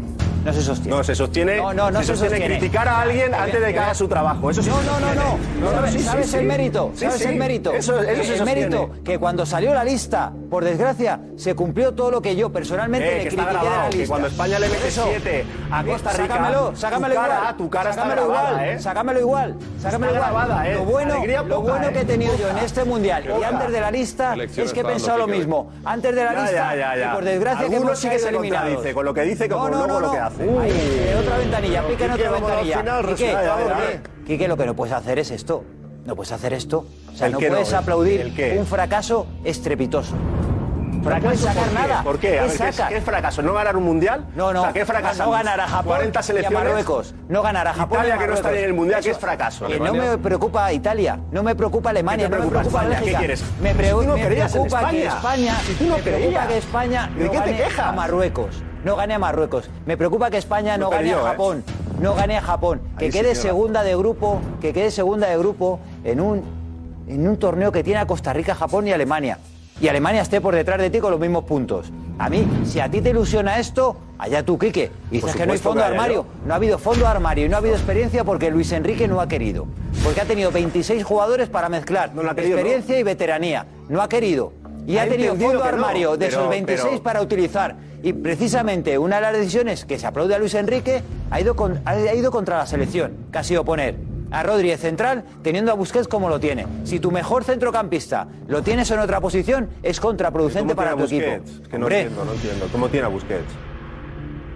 No 0.45 0.53
se 0.53 0.61
sostiene. 0.63 0.97
No, 0.97 1.05
se 1.05 1.15
sostiene, 1.15 1.57
No, 1.57 1.73
no, 1.73 1.91
no 1.91 2.01
se 2.01 2.07
se 2.07 2.13
sostiene 2.17 2.37
sostiene. 2.37 2.59
criticar 2.59 2.89
a 2.89 3.01
alguien 3.03 3.33
antes 3.35 3.61
de 3.61 3.73
que 3.73 3.79
haga 3.79 3.95
su 3.95 4.09
trabajo. 4.09 4.51
Eso 4.51 4.63
sí 4.63 4.71
No, 4.71 4.77
no, 4.83 4.83
no, 4.83 5.07
sostiene. 5.07 5.61
no. 5.61 5.71
¿Sabes, 5.73 5.93
sí, 5.93 5.99
sabes 6.01 6.31
sí. 6.31 6.37
el 6.39 6.45
mérito? 6.47 6.91
¿Sabes 6.95 7.15
sí. 7.19 7.25
el 7.29 7.37
mérito? 7.37 7.73
Eso, 7.73 8.01
eso 8.03 8.25
se 8.25 8.35
el 8.35 8.45
mérito 8.45 8.91
que 9.05 9.19
cuando 9.19 9.47
salió 9.47 9.73
la 9.73 9.85
lista, 9.85 10.33
por 10.51 10.65
desgracia, 10.65 11.21
se 11.37 11.55
cumplió 11.55 11.93
todo 11.95 12.11
lo 12.11 12.21
que 12.21 12.35
yo 12.35 12.51
personalmente 12.51 13.07
Eh, 13.09 13.17
le 13.19 13.23
que 13.23 13.29
está 13.29 13.43
critiqué 13.45 13.59
de 13.59 13.65
la 13.65 13.71
grabado, 13.73 13.91
que 13.91 13.97
lista. 13.99 14.13
cuando 14.13 14.29
España 14.29 14.59
le 14.59 14.69
mete 14.69 14.89
Eso. 14.89 15.05
7 15.09 15.45
a 15.71 15.85
Costa 15.85 16.11
Rica, 16.13 16.27
Sácamelo, 16.35 16.77
sácamelo 16.77 17.15
tu 17.15 17.21
cara, 17.21 17.35
igual. 17.39 17.57
tu 17.57 17.71
cara 17.71 17.91
está 17.91 18.03
sácamelo 18.03 18.29
grabada, 18.29 18.51
igual, 18.53 18.69
¿eh? 18.69 18.79
Sácamelo 18.81 19.21
igual. 19.21 19.57
Sácamelo 19.81 20.13
Está 20.15 20.29
igual. 20.29 20.47
grabada, 20.49 20.69
¿eh? 20.69 20.75
Lo 20.75 20.85
bueno, 20.85 21.15
Alegría 21.15 21.43
lo 21.43 21.57
poca, 21.61 21.71
bueno 21.73 21.89
¿eh? 21.89 21.93
que 21.93 22.01
he 22.01 22.05
tenido 22.05 22.35
yo 22.37 22.47
en 22.49 22.53
Poca. 22.55 22.65
este 22.67 22.85
mundial 22.85 23.25
y 23.25 23.29
Poca. 23.29 23.49
antes 23.49 23.73
de 23.73 23.81
la 23.81 23.91
lista 23.93 24.35
es 24.35 24.73
que 24.73 24.81
he 24.81 24.85
pensado 24.85 25.19
lo 25.19 25.27
mismo. 25.29 25.71
Antes 25.85 26.15
de 26.15 26.25
la 26.25 26.33
lista, 26.33 27.13
por 27.15 27.25
desgracia 27.25 27.69
que 27.69 27.77
hemos 27.77 27.99
sí 27.99 28.09
que 28.09 28.15
caído 28.17 28.23
se 28.25 28.29
eliminados. 28.31 28.65
contradice 28.67 28.95
con 28.95 29.05
lo 29.05 29.15
que 29.15 29.23
dice, 29.23 29.49
como 29.49 29.69
no, 29.69 29.71
no, 29.71 29.77
luego 29.87 29.93
no, 29.93 30.01
lo 30.01 30.07
no. 30.09 30.13
que 30.13 30.19
hace. 30.19 30.32
Ahí, 30.41 30.71
eh, 30.73 31.17
otra 31.21 31.39
ventanilla, 31.39 31.83
pica 31.87 32.05
en 32.07 32.11
otra 32.13 32.31
ventanilla. 32.31 32.79
final, 32.79 33.07
Quique, 33.07 33.27
resulta, 33.33 34.49
lo 34.49 34.57
que 34.57 34.67
no 34.67 34.75
puedes 34.75 34.95
hacer 34.95 35.19
es 35.19 35.31
esto. 35.31 35.65
No 36.05 36.17
puedes 36.17 36.33
hacer 36.33 36.53
esto. 36.53 36.87
O 37.13 37.17
sea, 37.17 37.27
¿El 37.29 37.35
no 37.35 37.39
qué 37.39 37.47
no? 37.49 37.53
puedes 37.55 37.69
¿El- 37.69 37.75
aplaudir 37.77 38.35
qué? 38.35 38.57
un 38.59 38.67
fracaso 38.67 39.27
estrepitoso. 39.45 40.15
No 40.15 41.09
puedes 41.09 41.41
¿Fracaso 41.41 41.45
sacar 41.47 41.63
por 41.65 41.69
qué? 41.69 41.75
nada. 41.89 42.03
¿Por 42.05 42.19
qué? 42.19 42.29
A 42.29 42.43
¿Qué 42.43 42.49
ver, 42.49 42.59
¿qué 42.59 42.69
es, 42.69 42.81
qué 42.89 43.01
fracaso? 43.01 43.43
¿No 43.43 43.55
ganar 43.55 43.77
un 43.77 43.83
mundial? 43.85 44.25
No, 44.37 44.53
no. 44.53 44.61
O 44.61 44.65
sea, 44.65 44.73
¿qué 44.73 44.85
fracaso? 44.87 45.25
No 45.25 45.31
ganar 45.33 45.61
a 45.61 45.67
Japón 45.67 45.85
40 45.95 46.19
y 46.19 46.21
a 46.21 46.23
selecciones. 46.23 46.65
Marruecos. 46.65 47.15
No 47.29 47.43
ganar 47.43 47.67
a 47.69 47.75
Japón 47.75 47.99
Italia 47.99 48.19
que 48.19 48.27
no 48.29 48.35
está 48.35 48.53
en 48.53 48.65
el 48.65 48.73
mundial, 48.75 49.01
¿qué 49.03 49.11
Eso. 49.11 49.19
es 49.19 49.21
fracaso? 49.21 49.67
Que 49.67 49.81
no 49.81 49.95
me 49.95 50.19
preocupa 50.19 50.73
Italia, 50.73 51.19
no 51.33 51.43
me 51.43 51.57
preocupa 51.57 51.91
Alemania, 51.91 52.27
¿Qué 52.29 52.37
no 52.37 52.45
me 52.45 52.49
preocupa 52.51 52.81
España? 52.83 52.89
¿Qué 52.91 52.95
Bélgica. 53.01 53.19
quieres? 53.19 53.45
Me, 53.61 53.75
pre- 53.75 53.89
Si 53.89 53.93
tú 53.95 54.03
no 54.05 54.15
me 54.17 54.25
creías 54.27 54.55
en 54.55 54.63
preocupa 54.63 54.91
que 54.91 55.05
España. 55.07 55.17
España, 55.17 55.55
Si 55.67 55.75
tú 55.75 55.85
no 55.87 55.97
me 55.97 56.03
preocupa 56.03 56.47
que 56.47 56.59
España 56.59 57.11
¿De 57.17 57.25
no 57.25 57.31
qué 57.33 57.41
te 57.41 57.57
quejas? 57.57 57.79
a 57.87 57.93
Marruecos, 57.93 58.63
no 58.85 58.97
gane 58.97 59.15
a 59.15 59.19
Marruecos. 59.19 59.71
Me 59.87 59.97
preocupa 59.97 60.31
que 60.31 60.39
España 60.39 60.77
no 60.77 60.91
gane 60.91 61.13
a 61.13 61.19
¿eh? 61.19 61.23
Japón, 61.23 61.65
no 62.01 62.15
gane 62.15 62.37
a 62.37 62.43
Japón, 62.43 62.81
que 62.99 63.07
Ahí 63.07 63.11
quede 63.11 63.35
segunda 63.35 63.83
de 63.83 63.97
grupo, 63.97 64.41
que 64.61 64.73
quede 64.73 64.91
segunda 64.91 65.29
de 65.29 65.39
grupo 65.39 65.81
en 66.05 66.21
un 66.21 66.63
en 67.09 67.29
un 67.29 67.37
torneo 67.37 67.73
que 67.73 67.83
tiene 67.83 68.01
a 68.01 68.07
Costa 68.07 68.33
Rica, 68.33 68.55
Japón 68.55 68.87
y 68.87 68.93
Alemania. 68.93 69.39
Y 69.81 69.89
Alemania 69.89 70.23
esté 70.23 70.41
por 70.41 70.55
detrás 70.55 70.79
de 70.79 70.91
ti 70.91 71.01
con 71.01 71.11
los 71.11 71.21
mismos 71.21 71.45
puntos. 71.45 71.91
A 72.19 72.29
mí, 72.29 72.47
si 72.65 72.79
a 72.79 72.89
ti 72.89 73.01
te 73.01 73.11
ilusiona 73.11 73.59
esto, 73.59 73.97
allá 74.19 74.45
tú, 74.45 74.59
Quique. 74.59 74.93
Y 75.11 75.17
dices 75.17 75.35
que 75.35 75.47
no 75.47 75.53
hay 75.53 75.59
fondo 75.59 75.81
de 75.81 75.87
armario. 75.87 76.25
No 76.47 76.53
ha 76.53 76.57
habido 76.57 76.79
fondo 76.79 77.01
de 77.01 77.11
armario 77.11 77.47
y 77.47 77.49
no 77.49 77.57
ha 77.57 77.59
habido 77.59 77.75
experiencia 77.75 78.23
porque 78.23 78.51
Luis 78.51 78.71
Enrique 78.73 79.09
no 79.09 79.21
ha 79.21 79.27
querido. 79.27 79.67
Porque 80.05 80.21
ha 80.21 80.25
tenido 80.25 80.53
26 80.53 81.03
jugadores 81.03 81.49
para 81.49 81.69
mezclar 81.69 82.15
No 82.15 82.23
querido, 82.35 82.59
experiencia 82.59 82.99
y 82.99 83.03
veteranía. 83.03 83.67
No 83.89 84.01
ha 84.01 84.09
querido. 84.09 84.53
Y 84.87 84.97
Ha 84.99 85.03
ha 85.03 85.07
tenido 85.07 85.37
fondo 85.37 85.55
no, 85.61 85.65
armario 85.65 86.13
de 86.13 86.27
pero- 86.27 86.39
esos 86.41 86.49
26 86.51 86.89
pero- 86.91 87.03
para 87.03 87.23
utilizar. 87.23 87.77
Y 88.03 88.13
precisamente 88.13 88.99
una 88.99 89.17
de 89.17 89.23
las 89.23 89.33
decisiones 89.35 89.85
que 89.85 89.99
se 89.99 90.07
aplaude 90.07 90.35
a 90.35 90.39
Luis 90.39 90.55
Enrique 90.55 91.03
ha 91.31 91.41
ido, 91.41 91.55
con- 91.55 91.81
ha 91.85 91.97
ido 92.15 92.31
contra 92.33 92.59
la 92.59 92.67
selección, 92.67 93.13
que 93.31 93.39
ha 93.39 93.45
sido 93.45 93.65
poner 93.65 93.95
a 94.33 94.43
Rodríguez 94.43 94.81
central 94.81 95.25
teniendo 95.43 95.71
a 95.71 95.75
Busquets 95.75 96.09
como 96.09 96.29
lo 96.29 96.41
tiene. 96.41 96.67
Si 96.85 96.99
tu 96.99 97.13
mejor 97.13 97.45
centrocampista 97.45 98.27
lo 98.49 98.63
tienes 98.63 98.91
en 98.91 98.99
otra 98.99 99.21
posición, 99.21 99.69
es 99.83 100.01
contraproducente 100.01 100.75
¿Cómo 100.75 100.85
para 100.85 100.97
tu 100.97 101.05
equipo. 101.05 101.27
Busquets? 101.39 101.69
Que 101.69 101.79
no 101.79 101.85
Hombre, 101.87 102.01
entiendo, 102.01 102.25
no 102.25 102.33
entiendo. 102.33 102.67
¿Cómo 102.73 102.89
tiene 102.89 103.07
a 103.07 103.09
Busquets? 103.11 103.53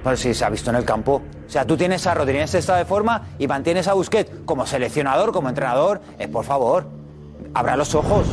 pues 0.02 0.20
sí, 0.20 0.34
se 0.34 0.44
ha 0.44 0.50
visto 0.50 0.70
en 0.70 0.76
el 0.76 0.84
campo. 0.84 1.20
O 1.46 1.50
sea, 1.50 1.64
tú 1.66 1.76
tienes 1.76 2.06
a 2.06 2.14
Rodríguez 2.14 2.40
en 2.42 2.44
este 2.44 2.58
estado 2.58 2.78
de 2.78 2.84
forma 2.84 3.22
y 3.38 3.46
mantienes 3.48 3.88
a 3.88 3.92
Busquets 3.94 4.30
como 4.44 4.64
seleccionador, 4.66 5.32
como 5.32 5.48
entrenador. 5.48 6.00
Eh, 6.18 6.28
por 6.28 6.44
favor, 6.44 6.86
abra 7.54 7.76
los 7.76 7.92
ojos 7.94 8.26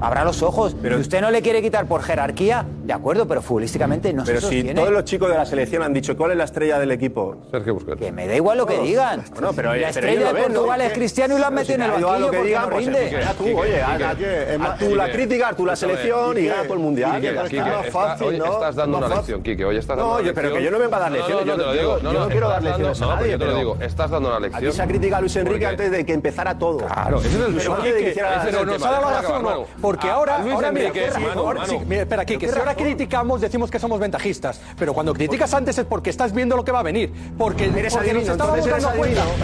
abra 0.00 0.24
los 0.24 0.42
ojos. 0.42 0.76
Pero, 0.80 0.96
si 0.96 1.02
usted 1.02 1.20
no 1.20 1.30
le 1.30 1.42
quiere 1.42 1.62
quitar 1.62 1.86
por 1.86 2.02
jerarquía, 2.02 2.64
de 2.84 2.92
acuerdo, 2.92 3.26
pero 3.26 3.42
futbolísticamente 3.42 4.12
no 4.12 4.24
Pero 4.24 4.40
se 4.40 4.48
si 4.48 4.74
todos 4.74 4.90
los 4.90 5.04
chicos 5.04 5.30
de 5.30 5.36
la 5.36 5.46
selección 5.46 5.82
han 5.82 5.92
dicho 5.92 6.16
cuál 6.16 6.32
es 6.32 6.36
la 6.36 6.44
estrella 6.44 6.78
del 6.78 6.90
equipo. 6.90 7.36
Sergio 7.50 7.74
Busquets. 7.74 8.00
Que 8.00 8.12
me 8.12 8.26
da 8.26 8.34
igual 8.34 8.58
lo 8.58 8.66
que 8.66 8.78
digan. 8.78 9.24
Pero, 9.54 9.74
la 9.74 9.76
eh, 9.76 9.90
estrella 9.90 10.30
pero 10.32 10.34
de 10.34 10.42
Portugal 10.44 10.78
ven, 10.78 10.88
es 10.88 10.92
Cristiano 10.92 11.36
y 11.36 11.40
lo 11.40 11.46
han 11.46 11.54
metido 11.54 11.66
si 11.66 11.72
en 11.74 11.82
el 11.82 11.90
banquillo 11.90 12.26
porque 12.26 12.42
digan, 12.42 12.70
no 12.70 12.76
rinde. 12.76 13.08
Pues, 13.10 13.36
tú, 13.36 13.58
oye, 13.58 13.82
a, 13.82 14.16
ah, 14.60 14.76
tú 14.78 14.96
la 14.96 15.10
crítica, 15.10 15.48
a 15.48 15.52
tú 15.54 15.66
la 15.66 15.76
selección 15.76 16.38
y 16.38 16.46
gana 16.46 16.62
todo 16.64 16.74
el 16.74 16.80
mundial. 16.80 17.22
Hoy 18.20 18.36
estás 18.36 18.76
dando 18.76 18.98
una 18.98 19.08
lección, 19.08 19.42
Quique. 19.42 19.64
Hoy 19.64 19.76
estás 19.76 19.96
dando 19.96 20.22
No, 20.22 20.34
pero 20.34 20.54
que 20.54 20.62
yo 20.62 20.70
no 20.70 20.78
vengo 20.78 20.96
a 20.96 20.98
dar 20.98 21.12
lecciones. 21.12 21.46
Yo 21.46 22.12
no 22.12 22.28
quiero 22.28 22.48
dar 22.48 22.62
lecciones 22.62 23.02
a 23.02 23.06
nadie. 23.06 23.32
Yo 23.32 23.38
te 23.38 23.44
lo 23.44 23.56
digo, 23.56 23.76
estás 23.80 24.10
dando 24.10 24.28
una 24.28 24.40
lección. 24.40 24.64
Aquí 24.64 24.76
se 24.76 24.82
ha 24.82 24.86
criticado 24.86 25.18
a 25.18 25.20
Luis 25.20 25.36
Enrique 25.36 25.66
antes 25.66 25.90
de 25.90 26.04
que 26.04 26.12
empezara 26.12 26.58
todo. 26.58 26.78
Claro, 26.78 27.18
ese 27.18 27.28
es 27.28 27.34
el 27.34 27.60
sueño. 27.60 28.66
Nos 28.66 28.84
ha 28.84 28.90
dado 28.90 29.10
la 29.10 29.22
razón, 29.22 29.66
porque 29.90 30.08
ah, 30.08 30.14
ahora, 30.14 30.36
ah, 30.36 30.42
Luis 30.42 30.54
ahora 30.54 30.70
mira, 30.70 32.02
espera 32.02 32.22
aquí, 32.22 32.38
que 32.38 32.48
si 32.48 32.56
ahora 32.56 32.76
criticamos 32.76 33.40
decimos 33.40 33.72
que 33.72 33.80
somos 33.80 33.98
ventajistas, 33.98 34.60
pero 34.78 34.94
cuando 34.94 35.12
criticas 35.12 35.52
antes 35.52 35.78
es 35.78 35.84
porque 35.84 36.10
estás 36.10 36.32
viendo 36.32 36.56
lo 36.56 36.64
que 36.64 36.70
va 36.70 36.78
a 36.78 36.84
venir, 36.84 37.12
porque, 37.36 37.64
eres 37.64 37.96
adivino. 37.96 38.34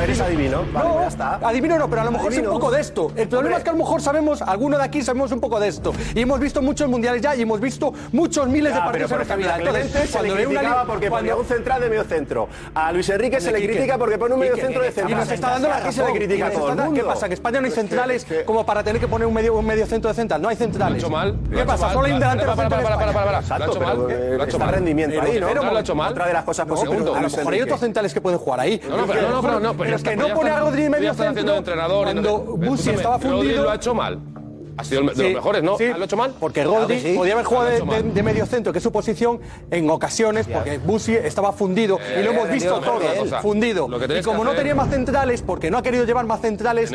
Eres 0.01 0.20
adivino, 0.20 0.62
no, 0.72 1.01
ya 1.01 1.09
está. 1.09 1.34
adivino 1.42 1.78
no, 1.80 1.90
pero 1.90 2.03
a 2.03 2.05
lo 2.05 2.12
mejor 2.12 2.32
es 2.32 2.38
un 2.38 2.44
poco 2.44 2.70
de 2.70 2.80
esto. 2.80 3.11
El 3.16 3.26
problema 3.26 3.57
es 3.57 3.64
que 3.64 3.70
a 3.70 3.72
lo 3.72 3.80
mejor 3.80 4.01
sabemos, 4.01 4.40
alguno 4.40 4.78
de 4.78 4.84
aquí 4.84 5.03
sabemos 5.03 5.32
un 5.32 5.40
poco 5.40 5.59
de 5.59 5.66
esto 5.66 5.92
y 6.14 6.20
hemos 6.20 6.38
visto 6.38 6.62
muchos 6.62 6.88
mundiales 6.88 7.20
ya 7.20 7.34
y 7.34 7.42
hemos 7.42 7.61
visto 7.61 7.92
muchos 8.12 8.47
miles 8.47 8.72
de 8.72 8.78
partidos 8.78 9.11
en 9.11 9.16
nuestra 9.16 9.34
vida. 9.34 9.57
Entonces, 9.59 10.11
se 10.11 10.22
le 10.22 10.32
criticaba 10.32 10.84
porque 10.84 11.11
ponía 11.11 11.34
un 11.34 11.44
central 11.44 11.80
de 11.80 11.90
medio 11.90 12.05
centro. 12.05 12.49
A 12.72 12.92
Luis 12.92 13.09
Enrique 13.09 13.40
se 13.40 13.51
le 13.51 13.66
critica 13.66 13.99
porque 13.99 14.16
pone 14.16 14.34
un 14.34 14.40
medio 14.40 14.55
centro 14.55 14.80
de 14.80 14.92
centro. 14.92 15.11
Y 15.11 15.14
nos 15.16 15.28
está 15.28 15.51
dando 15.51 15.66
la 15.66 15.80
razón. 15.80 15.92
se 15.92 16.05
le 16.05 16.12
critica 16.12 16.47
a 16.47 16.51
todo 16.53 16.92
¿Qué 16.92 17.03
pasa? 17.03 17.26
¿Que 17.26 17.34
España 17.34 17.61
no 17.61 17.66
hay 17.66 17.72
centrales 17.72 18.24
como 18.44 18.64
para 18.64 18.84
tener 18.84 19.01
que 19.01 19.09
poner 19.09 19.26
un 19.26 19.34
medio 19.34 19.86
centro 19.86 20.09
de 20.09 20.14
central? 20.14 20.36
central, 20.37 20.43
no 20.43 20.49
hay 20.49 20.57
centrales. 20.57 20.89
¿Lo 20.91 20.95
ha 20.95 20.99
hecho 20.99 21.11
mal? 21.11 21.37
¿Qué 21.51 21.64
pasa? 21.64 21.93
Solo 21.93 22.07
hay 22.07 22.12
un 22.12 22.20
delantero 22.20 22.57
para, 22.57 22.68
para, 22.68 22.82
para, 22.82 22.97
para, 22.97 23.12
para, 23.12 23.24
para. 23.26 23.39
Exacto, 23.41 23.66
¿Lo 23.66 23.72
ha 23.72 23.74
hecho 23.74 23.80
mal? 23.80 24.05
Pero, 24.07 24.22
eh, 24.22 24.37
¿Lo 24.37 24.43
ha 24.43 24.47
hecho 24.47 24.59
mal? 24.59 24.68
rendimiento 24.70 25.20
ahí, 25.20 25.41
¿no? 25.41 25.55
¿Lo 25.55 25.76
ha 25.76 25.80
hecho 25.80 25.95
mal? 25.95 26.12
Otra 26.12 26.26
de 26.26 26.32
las 26.32 26.45
cosas 26.45 26.66
posibles. 26.66 27.01
No, 27.03 27.14
a 27.14 27.20
lo 27.20 27.28
mejor 27.28 27.53
hay 27.53 27.62
otros 27.62 27.80
centrales 27.80 28.14
que 28.14 28.20
pueden 28.20 28.39
jugar 28.39 28.61
ahí. 28.61 28.80
No, 28.89 28.97
no, 28.97 29.07
pero, 29.07 29.22
no, 29.30 29.61
no, 29.61 29.76
pero, 29.76 29.97
es 29.97 30.03
que 30.03 30.16
no 30.16 30.28
pone 30.34 30.51
a 30.51 30.61
Rodri 30.61 30.89
medio 30.89 31.14
centro. 31.14 31.57
Entrenador, 31.57 32.05
cuando 32.05 32.39
Busi 32.39 32.91
estaba 32.91 33.18
fundido... 33.18 33.64
lo 33.64 33.70
ha 33.70 33.74
hecho 33.76 33.95
mal. 33.95 34.18
Ha 34.77 34.85
sido 34.85 35.01
de 35.03 35.07
los 35.07 35.16
mejores, 35.16 35.62
¿no? 35.62 35.79
Sí, 35.79 35.87
¿Lo 35.87 36.05
hecho 36.05 36.16
mal? 36.16 36.35
Porque 36.39 36.64
Goldi 36.64 36.95
claro 36.95 37.09
sí. 37.09 37.16
podía 37.16 37.33
haber 37.33 37.47
jugado 37.47 37.70
de, 37.87 38.03
de, 38.03 38.22
medio 38.22 38.47
centro, 38.47 38.72
que 38.72 38.79
es 38.79 38.83
su 38.83 38.93
posición, 38.93 39.41
en 39.70 39.89
ocasiones, 39.89 40.47
porque 40.47 40.79
Busi 40.79 41.14
estaba 41.14 41.53
fundido. 41.53 41.99
Y 42.18 42.22
lo 42.22 42.31
eh, 42.31 42.35
hemos 42.35 42.51
visto 42.51 42.81
todo, 42.81 43.01
fundido. 43.41 43.89
Y 44.18 44.22
como 44.22 44.45
no 44.45 44.53
tenía 44.53 44.74
más 44.74 44.91
centrales, 44.91 45.43
porque 45.43 45.70
no 45.70 45.79
ha 45.79 45.83
querido 45.83 46.05
llevar 46.05 46.27
más 46.27 46.41
centrales, 46.41 46.91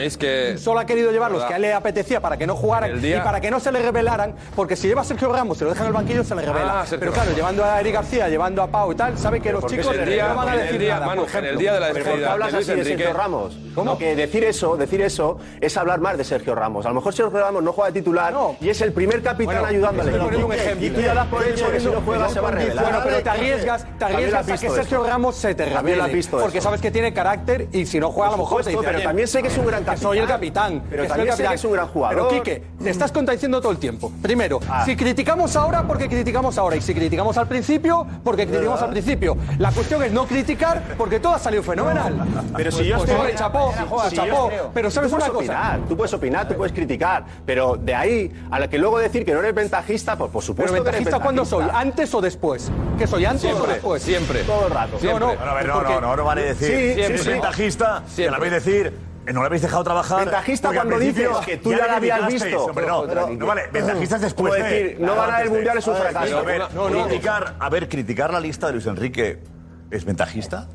solo 0.61 0.79
ha 0.79 0.85
querido 0.85 1.11
llevar 1.11 1.31
los 1.31 1.43
que 1.43 1.53
a 1.53 1.55
él 1.55 1.63
le 1.63 1.73
apetecía 1.73 2.21
para 2.21 2.37
que 2.37 2.47
no 2.47 2.55
jugaran 2.55 3.03
y 3.03 3.13
para 3.13 3.41
que 3.41 3.49
no 3.49 3.59
se 3.59 3.71
le 3.71 3.81
revelaran, 3.81 4.35
porque 4.55 4.75
si 4.75 4.87
lleva 4.87 5.01
a 5.01 5.05
Sergio 5.05 5.31
Ramos, 5.31 5.57
se 5.57 5.63
lo 5.63 5.71
dejan 5.71 5.85
en 5.85 5.87
el 5.87 5.93
banquillo, 5.93 6.23
se 6.23 6.35
le 6.35 6.41
revela. 6.43 6.85
Pero 6.89 7.11
claro, 7.11 7.31
llevando 7.35 7.63
a 7.63 7.79
Eric 7.79 7.93
García, 7.93 8.29
llevando 8.29 8.61
a 8.61 8.67
Pau 8.67 8.91
y 8.91 8.95
tal, 8.95 9.17
sabe 9.17 9.41
que 9.41 9.51
los 9.51 9.65
chicos 9.65 9.95
día, 10.05 10.29
no 10.29 10.35
van 10.35 10.49
a 10.49 10.57
decir 10.57 10.87
nada. 10.87 11.05
Por 11.05 11.15
ejemplo. 11.15 11.39
En 11.39 11.45
el 11.45 11.57
día 11.57 11.73
de 11.73 11.79
la 11.79 11.93
despedida 11.93 12.33
hablas 12.33 12.53
así 12.53 12.73
de 12.73 12.85
Sergio 12.85 13.13
Ramos. 13.13 13.57
¿Cómo? 13.73 13.97
Que 13.97 14.15
decir 14.15 14.43
eso, 14.43 14.77
decir 14.77 15.01
eso, 15.01 15.39
es 15.59 15.75
hablar 15.77 15.99
mal 15.99 16.17
de 16.17 16.23
Sergio 16.23 16.55
Ramos. 16.55 16.85
A 16.85 16.89
lo 16.89 16.95
mejor 16.95 17.13
Sergio 17.13 17.39
Ramos 17.39 17.63
no 17.63 17.70
no 17.71 17.75
juega 17.75 17.91
de 17.91 17.99
titular 17.99 18.27
ah, 18.27 18.31
no. 18.31 18.55
y 18.59 18.69
es 18.69 18.81
el 18.81 18.91
primer 18.91 19.21
capitán 19.21 19.55
bueno, 19.55 19.67
ayudándole. 19.67 20.43
Un 20.43 20.53
ejemplo. 20.53 20.85
Y 20.85 20.89
tú 20.89 21.01
ya 21.01 21.13
das 21.13 21.27
por 21.27 21.45
hecho 21.45 21.71
que 21.71 21.79
si 21.79 21.85
no 21.85 22.01
juega 22.01 22.29
se 22.29 22.39
va 22.39 22.49
a 22.49 22.51
revelar. 22.51 22.83
Bueno, 22.83 22.99
pero 23.03 23.23
te 23.23 23.29
arriesgas, 23.29 23.85
te 23.97 24.05
arriesgas 24.05 24.49
a, 24.49 24.57
que 24.57 24.69
Sergio 24.69 25.03
Ramos 25.03 25.35
se 25.35 25.55
te 25.55 25.65
revele. 25.65 26.21
Porque 26.29 26.57
eso. 26.57 26.65
sabes 26.65 26.81
que 26.81 26.91
tiene 26.91 27.13
carácter 27.13 27.67
y 27.71 27.85
si 27.85 27.99
no 27.99 28.11
juega 28.11 28.29
a 28.29 28.31
lo 28.31 28.37
mejor 28.39 28.63
te 28.63 28.71
dice, 28.71 28.81
Pero 28.83 29.01
también 29.01 29.27
sé 29.27 29.41
que 29.41 29.47
es 29.47 29.57
un 29.57 29.65
gran 29.65 29.83
capitán. 29.83 30.03
Soy 30.03 30.17
el 30.19 30.27
capitán. 30.27 30.83
Pero 30.89 31.07
también 31.07 31.35
sé 31.35 31.43
que 31.43 31.53
es 31.53 31.65
un 31.65 31.73
gran 31.73 31.87
jugador. 31.87 32.15
Pero 32.15 32.29
Quique, 32.29 32.63
te 32.83 32.89
estás 32.89 33.11
contradiciendo 33.11 33.61
todo 33.61 33.71
el 33.71 33.77
tiempo. 33.77 34.11
Primero, 34.21 34.59
ah. 34.69 34.83
si 34.85 34.95
criticamos 34.95 35.55
ahora, 35.55 35.83
porque 35.87 36.07
criticamos 36.07 36.57
ahora. 36.57 36.75
Y 36.75 36.81
si 36.81 36.93
criticamos 36.93 37.37
al 37.37 37.47
principio, 37.47 38.05
porque 38.23 38.45
criticamos 38.47 38.81
al 38.81 38.89
principio. 38.89 39.37
La 39.57 39.71
cuestión 39.71 40.03
es 40.03 40.11
no 40.11 40.25
criticar 40.25 40.81
porque 40.97 41.19
todo 41.19 41.35
ha 41.35 41.39
salido 41.39 41.63
fenomenal. 41.63 42.15
Pero 42.55 42.71
si 42.71 42.77
pues 42.77 42.87
yo 42.87 42.97
estoy... 42.97 43.35
Chapó, 43.35 43.73
chapó. 44.11 44.51
Pero 44.73 44.91
sabes 44.91 45.11
una 45.11 45.29
cosa. 45.29 45.79
Tú 45.87 45.95
puedes 45.95 46.13
opinar, 46.13 46.47
tú 46.47 46.55
puedes 46.55 46.73
criticar, 46.73 47.25
pero 47.45 47.60
pero 47.61 47.77
de 47.79 47.93
ahí 47.93 48.31
a 48.49 48.59
la 48.59 48.67
que 48.67 48.79
luego 48.79 48.97
decir 48.97 49.23
que 49.23 49.33
no 49.33 49.39
eres 49.39 49.53
ventajista, 49.53 50.17
pues 50.17 50.31
por 50.31 50.41
supuesto. 50.41 50.73
¿Pero 50.73 50.83
ventajista 50.83 51.19
cuándo 51.19 51.45
soy? 51.45 51.67
¿Antes 51.71 52.11
o 52.15 52.19
después? 52.19 52.71
¿Que 52.97 53.05
soy 53.05 53.25
antes 53.25 53.41
siempre, 53.41 53.63
o 53.63 53.67
después? 53.67 54.01
Siempre. 54.01 54.43
Todo 54.43 54.65
el 54.65 54.73
rato. 54.73 54.97
Siempre. 54.97 55.19
No, 55.19 55.33
no, 55.35 55.51
bueno, 55.51 55.67
no, 55.67 55.73
porque... 55.75 55.93
no, 55.93 56.01
no, 56.01 56.15
no, 56.15 56.23
vale 56.23 56.55
decir. 56.55 57.19
Sí, 57.19 57.29
ventajista, 57.29 58.03
siempre. 58.07 58.31
la 58.31 58.39
vais 58.39 58.51
a 58.51 58.55
decir 58.55 58.93
eh, 59.27 59.33
no 59.33 59.41
lo 59.41 59.45
habéis 59.45 59.61
dejado 59.61 59.83
trabajar. 59.83 60.25
Ventajista 60.25 60.73
cuando 60.73 60.97
dices 60.97 61.29
que 61.45 61.57
tú 61.57 61.69
ya, 61.69 61.77
ya 61.77 61.87
lo 61.87 61.93
habías 61.93 62.27
visto. 62.27 62.71
No, 62.73 63.05
no, 63.05 63.29
no, 63.29 63.45
vale, 63.45 63.67
ventajistas 63.71 64.21
después. 64.21 64.53
Como 64.53 64.65
eh. 64.65 64.67
decir, 64.67 64.97
no 64.99 65.15
ganar 65.15 65.43
el 65.43 65.51
mundial 65.51 65.77
es 65.77 65.85
un 65.85 65.95
fracaso. 65.95 66.39
A 66.39 66.41
ver, 66.41 66.63
criticar, 66.63 67.55
a 67.59 67.69
ver, 67.69 67.89
criticar 67.89 68.33
la 68.33 68.39
lista 68.39 68.67
de 68.67 68.73
Luis 68.73 68.87
Enrique 68.87 69.39
es 69.91 70.03
ventajista. 70.03 70.67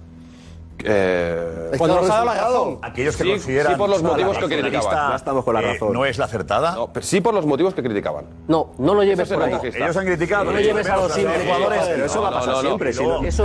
Eh, 0.85 1.73
pues 1.77 1.91
nos 1.91 2.05
ha 2.05 2.15
dado 2.15 2.25
la 2.25 2.35
razón. 2.35 2.79
Aquellos 2.83 3.17
que 3.17 3.25
sí, 3.25 3.31
consideran. 3.31 3.73
Sí, 3.73 3.79
por 3.79 3.89
los 3.89 4.03
motivos 4.03 4.39
que 4.39 4.47
criticaban. 4.47 5.21
Con 5.43 5.55
la 5.55 5.61
eh, 5.61 5.73
razón. 5.73 5.89
Eh, 5.89 5.93
no 5.93 6.05
es 6.05 6.19
la 6.19 6.25
acertada. 6.27 6.75
No, 6.75 6.93
pero 6.93 7.07
sí, 7.07 7.21
por 7.21 7.35
los 7.35 7.47
motivos 7.47 7.75
que 7.75 7.83
criticaban. 7.83 8.27
No, 8.49 8.73
no 8.79 8.95
lo 8.95 9.03
lleves 9.05 9.29
por 9.29 9.43
ahí. 9.43 9.55
Ellos 9.63 9.97
han 9.97 10.07
criticado. 10.07 10.53
No 10.53 10.61
lleves 10.61 10.89
a 10.89 10.97
los 10.97 11.13
simples 11.13 11.43
jugadores. 11.45 11.83
Pero 11.87 12.05
eso 12.05 12.23
va 12.23 12.29
a 12.29 12.33
pasar 12.33 12.57
siempre. 12.61 12.91
Eso 12.91 13.23
es. 13.23 13.37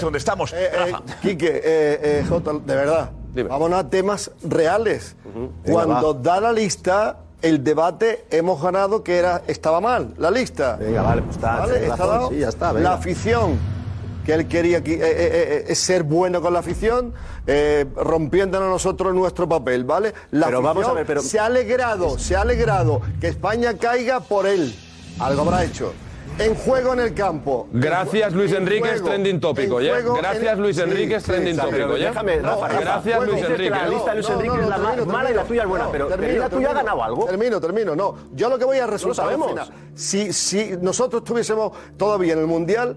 donde 0.00 0.18
estamos. 0.18 0.52
Eh, 0.52 0.70
eh, 0.72 0.94
Quique, 1.22 2.24
Jota, 2.28 2.52
de 2.52 2.74
verdad. 2.74 3.10
Vamos 3.48 3.72
a 3.72 3.88
temas 3.88 4.30
reales. 4.42 5.16
Cuando 5.64 6.14
da 6.14 6.40
la 6.40 6.52
lista 6.52 7.18
el 7.42 7.62
debate 7.62 8.24
hemos 8.30 8.62
ganado 8.62 9.04
que 9.04 9.18
era 9.18 9.42
estaba 9.46 9.80
mal 9.80 10.14
la 10.16 10.30
lista. 10.30 10.76
Venga, 10.76 11.02
vale, 11.02 11.22
pues 11.22 11.36
está, 11.36 11.56
¿Vale? 11.58 11.86
está 11.86 12.06
dado? 12.06 12.28
Sí, 12.30 12.38
ya 12.38 12.48
está. 12.48 12.72
Venga. 12.72 12.88
La 12.88 12.94
afición 12.96 13.58
que 14.26 14.34
él 14.34 14.48
quería 14.48 14.78
eh, 14.78 14.82
eh, 14.84 14.98
eh, 14.98 15.64
eh 15.68 15.74
ser 15.76 16.02
bueno 16.02 16.42
con 16.42 16.52
la 16.52 16.58
afición, 16.58 17.14
rompiendo 17.94 18.58
a 18.58 18.60
nosotros 18.60 19.14
nuestro 19.14 19.48
papel, 19.48 19.84
¿vale? 19.84 20.12
La 20.32 20.46
pero 20.46 20.58
afición 20.58 20.62
vamos 20.64 20.88
a 20.88 20.92
ver, 20.92 21.06
pero... 21.06 21.22
se 21.22 21.38
ha 21.38 21.46
alegrado, 21.46 22.18
se 22.18 22.34
ha 22.34 22.40
alegrado 22.40 23.00
que 23.20 23.28
España 23.28 23.74
caiga 23.78 24.18
por 24.18 24.46
él. 24.46 24.74
Algo 25.20 25.42
habrá 25.42 25.64
hecho 25.64 25.92
en 26.38 26.54
juego 26.54 26.92
en 26.92 27.00
el 27.00 27.14
campo. 27.14 27.68
Gracias 27.72 28.32
Luis 28.34 28.52
Enrique, 28.52 28.88
trending 29.02 29.40
tópico, 29.40 29.80
¿ya? 29.80 30.00
Gracias 30.00 30.58
Luis 30.58 30.78
Enrique, 30.78 31.18
trending 31.20 31.56
tópico, 31.56 31.96
¿ya? 31.96 32.08
Déjame, 32.08 32.40
Rafa, 32.40 32.68
gracias. 32.68 33.26
Luis 33.26 33.42
Enrique. 33.42 33.70
La 33.70 33.88
lista 33.88 34.14
Luis 34.14 34.28
Enrique 34.28 34.60
es 34.60 34.68
la 34.68 34.78
mala 35.06 35.30
y 35.30 35.34
la 35.34 35.44
tuya 35.44 35.62
es 35.62 35.68
buena, 35.68 35.88
pero, 35.90 36.08
termino, 36.08 36.40
la 36.40 36.48
tuya 36.48 36.70
ha 36.70 36.74
ganado 36.74 37.02
algo. 37.02 37.26
Termino, 37.26 37.60
termino, 37.60 37.94
no. 37.94 38.16
Yo 38.34 38.48
lo 38.48 38.58
que 38.58 38.64
voy 38.64 38.78
a 38.78 38.86
resultar, 38.88 39.24
sabemos. 39.24 39.50
Final, 39.50 39.68
si, 39.94 40.32
si 40.32 40.76
nosotros 40.80 41.22
tuviésemos 41.22 41.72
todavía 41.96 42.32
en 42.32 42.40
el 42.40 42.46
Mundial 42.46 42.96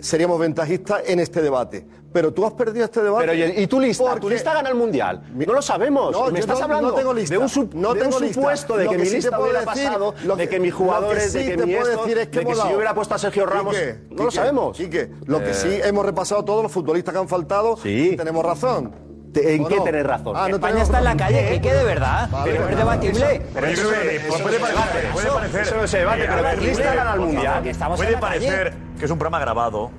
seríamos 0.00 0.38
ventajistas 0.38 1.02
en 1.06 1.20
este 1.20 1.42
debate. 1.42 1.86
Pero 2.12 2.32
tú 2.32 2.46
has 2.46 2.52
perdido 2.52 2.84
este 2.84 3.02
debate. 3.02 3.26
Pero, 3.26 3.60
y, 3.60 3.66
tu 3.66 3.80
lista, 3.80 4.04
porque... 4.04 4.20
tu 4.20 4.30
lista 4.30 4.54
gana 4.54 4.68
el 4.68 4.76
mundial. 4.76 5.20
No 5.34 5.52
lo 5.52 5.60
sabemos. 5.60 6.12
No, 6.12 6.30
me 6.30 6.38
estás 6.38 6.58
no, 6.60 6.64
hablando 6.64 6.90
no 6.90 6.94
tengo 6.94 7.12
lista. 7.12 7.34
de 7.34 7.38
un, 7.38 7.48
sub, 7.48 7.74
no 7.74 7.92
de 7.92 8.02
tengo 8.02 8.18
un 8.18 8.32
supuesto 8.32 8.76
de 8.76 8.84
que, 8.84 8.90
que 8.90 8.98
mi 8.98 9.06
sí 9.06 9.16
lista 9.16 9.40
hubiera 9.40 9.64
decir, 9.64 9.84
pasado, 9.86 10.14
que, 10.14 10.36
de 10.36 10.48
que 10.48 10.60
mis 10.60 10.72
jugadores, 10.72 11.32
sí 11.32 11.38
de 11.38 11.56
que 11.56 11.66
mi 11.66 11.74
esto, 11.74 12.06
es 12.06 12.28
que 12.28 12.38
de 12.38 12.46
que 12.46 12.54
si 12.54 12.68
yo 12.68 12.76
hubiera 12.76 12.94
puesto 12.94 13.16
a 13.16 13.18
Sergio 13.18 13.46
Ramos, 13.46 13.74
Quique, 13.74 13.94
no 13.94 14.08
Quique, 14.10 14.22
lo 14.22 14.30
sabemos. 14.30 14.76
Quique, 14.76 15.10
lo 15.26 15.42
que 15.42 15.54
sí 15.54 15.68
eh. 15.68 15.82
hemos 15.86 16.06
repasado 16.06 16.44
todos 16.44 16.62
los 16.62 16.70
futbolistas 16.70 17.12
que 17.12 17.18
han 17.18 17.28
faltado, 17.28 17.76
sí. 17.78 18.14
tenemos 18.16 18.44
razón. 18.44 19.03
¿En 19.36 19.66
qué 19.66 19.76
no? 19.76 19.84
tenés 19.84 20.06
razón? 20.06 20.34
Ah, 20.36 20.48
no 20.48 20.56
España 20.56 20.82
está 20.82 20.98
en 20.98 21.04
la 21.04 21.16
calle, 21.16 21.48
que, 21.48 21.60
que 21.60 21.74
de 21.74 21.84
verdad. 21.84 22.28
Vale, 22.30 22.52
pero 22.52 22.68
es 22.68 22.76
debatible. 22.76 23.42
Pero 23.52 23.66
eso, 23.66 23.92
eso, 23.92 24.00
eh, 24.02 24.20
puede 24.42 24.58
parecer. 24.58 25.10
Puede 25.12 25.30
parecer. 25.30 25.60
Eso 25.62 25.76
no 25.76 25.86
se 25.86 25.98
debate, 25.98 26.24
pero 26.28 26.42
Berlista 26.42 26.94
gana 26.94 27.12
al 27.12 27.20
mundial. 27.20 27.62
Puede 27.96 28.16
parecer 28.18 28.74
que 28.98 29.04
es 29.04 29.10
un 29.10 29.18
programa 29.18 29.40
grabado. 29.40 29.90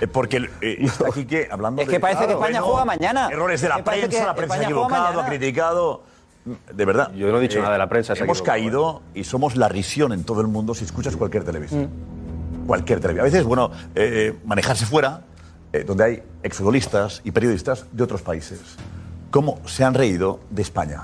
Eh, 0.00 0.06
porque 0.06 0.48
eh, 0.60 0.86
aquí 1.08 1.26
que 1.26 1.48
hablando. 1.50 1.82
Es 1.82 1.88
que 1.88 2.00
parece 2.00 2.24
claro, 2.24 2.38
que 2.38 2.44
España 2.44 2.60
bueno, 2.60 2.72
juega 2.72 2.84
mañana. 2.84 3.28
Errores 3.30 3.60
de 3.60 3.68
la 3.68 3.84
prensa, 3.84 4.26
la 4.26 4.34
prensa 4.34 4.54
ha 4.56 4.62
equivocado, 4.62 5.20
ha 5.20 5.26
criticado. 5.26 6.02
De 6.72 6.84
verdad. 6.84 7.10
Yo 7.14 7.30
no 7.30 7.38
he 7.38 7.40
dicho 7.40 7.58
eh, 7.58 7.62
nada 7.62 7.74
de 7.74 7.78
la 7.78 7.88
prensa. 7.88 8.14
Hemos 8.14 8.42
caído 8.42 9.02
y 9.14 9.24
somos 9.24 9.56
la 9.56 9.68
risión 9.68 10.12
en 10.12 10.24
todo 10.24 10.40
el 10.40 10.46
mundo 10.46 10.74
si 10.74 10.84
escuchas 10.84 11.16
cualquier 11.16 11.44
televisión. 11.44 11.88
Cualquier 12.66 13.00
televisión. 13.00 13.26
A 13.26 13.30
veces, 13.30 13.44
bueno, 13.44 13.70
manejarse 14.44 14.86
fuera 14.86 15.22
eh, 15.74 15.82
donde 15.82 16.04
hay 16.04 16.22
exfutbolistas 16.44 17.20
y 17.24 17.32
periodistas 17.32 17.86
de 17.90 18.04
otros 18.04 18.22
países, 18.22 18.60
cómo 19.32 19.58
se 19.66 19.82
han 19.82 19.92
reído 19.92 20.38
de 20.48 20.62
España, 20.62 21.02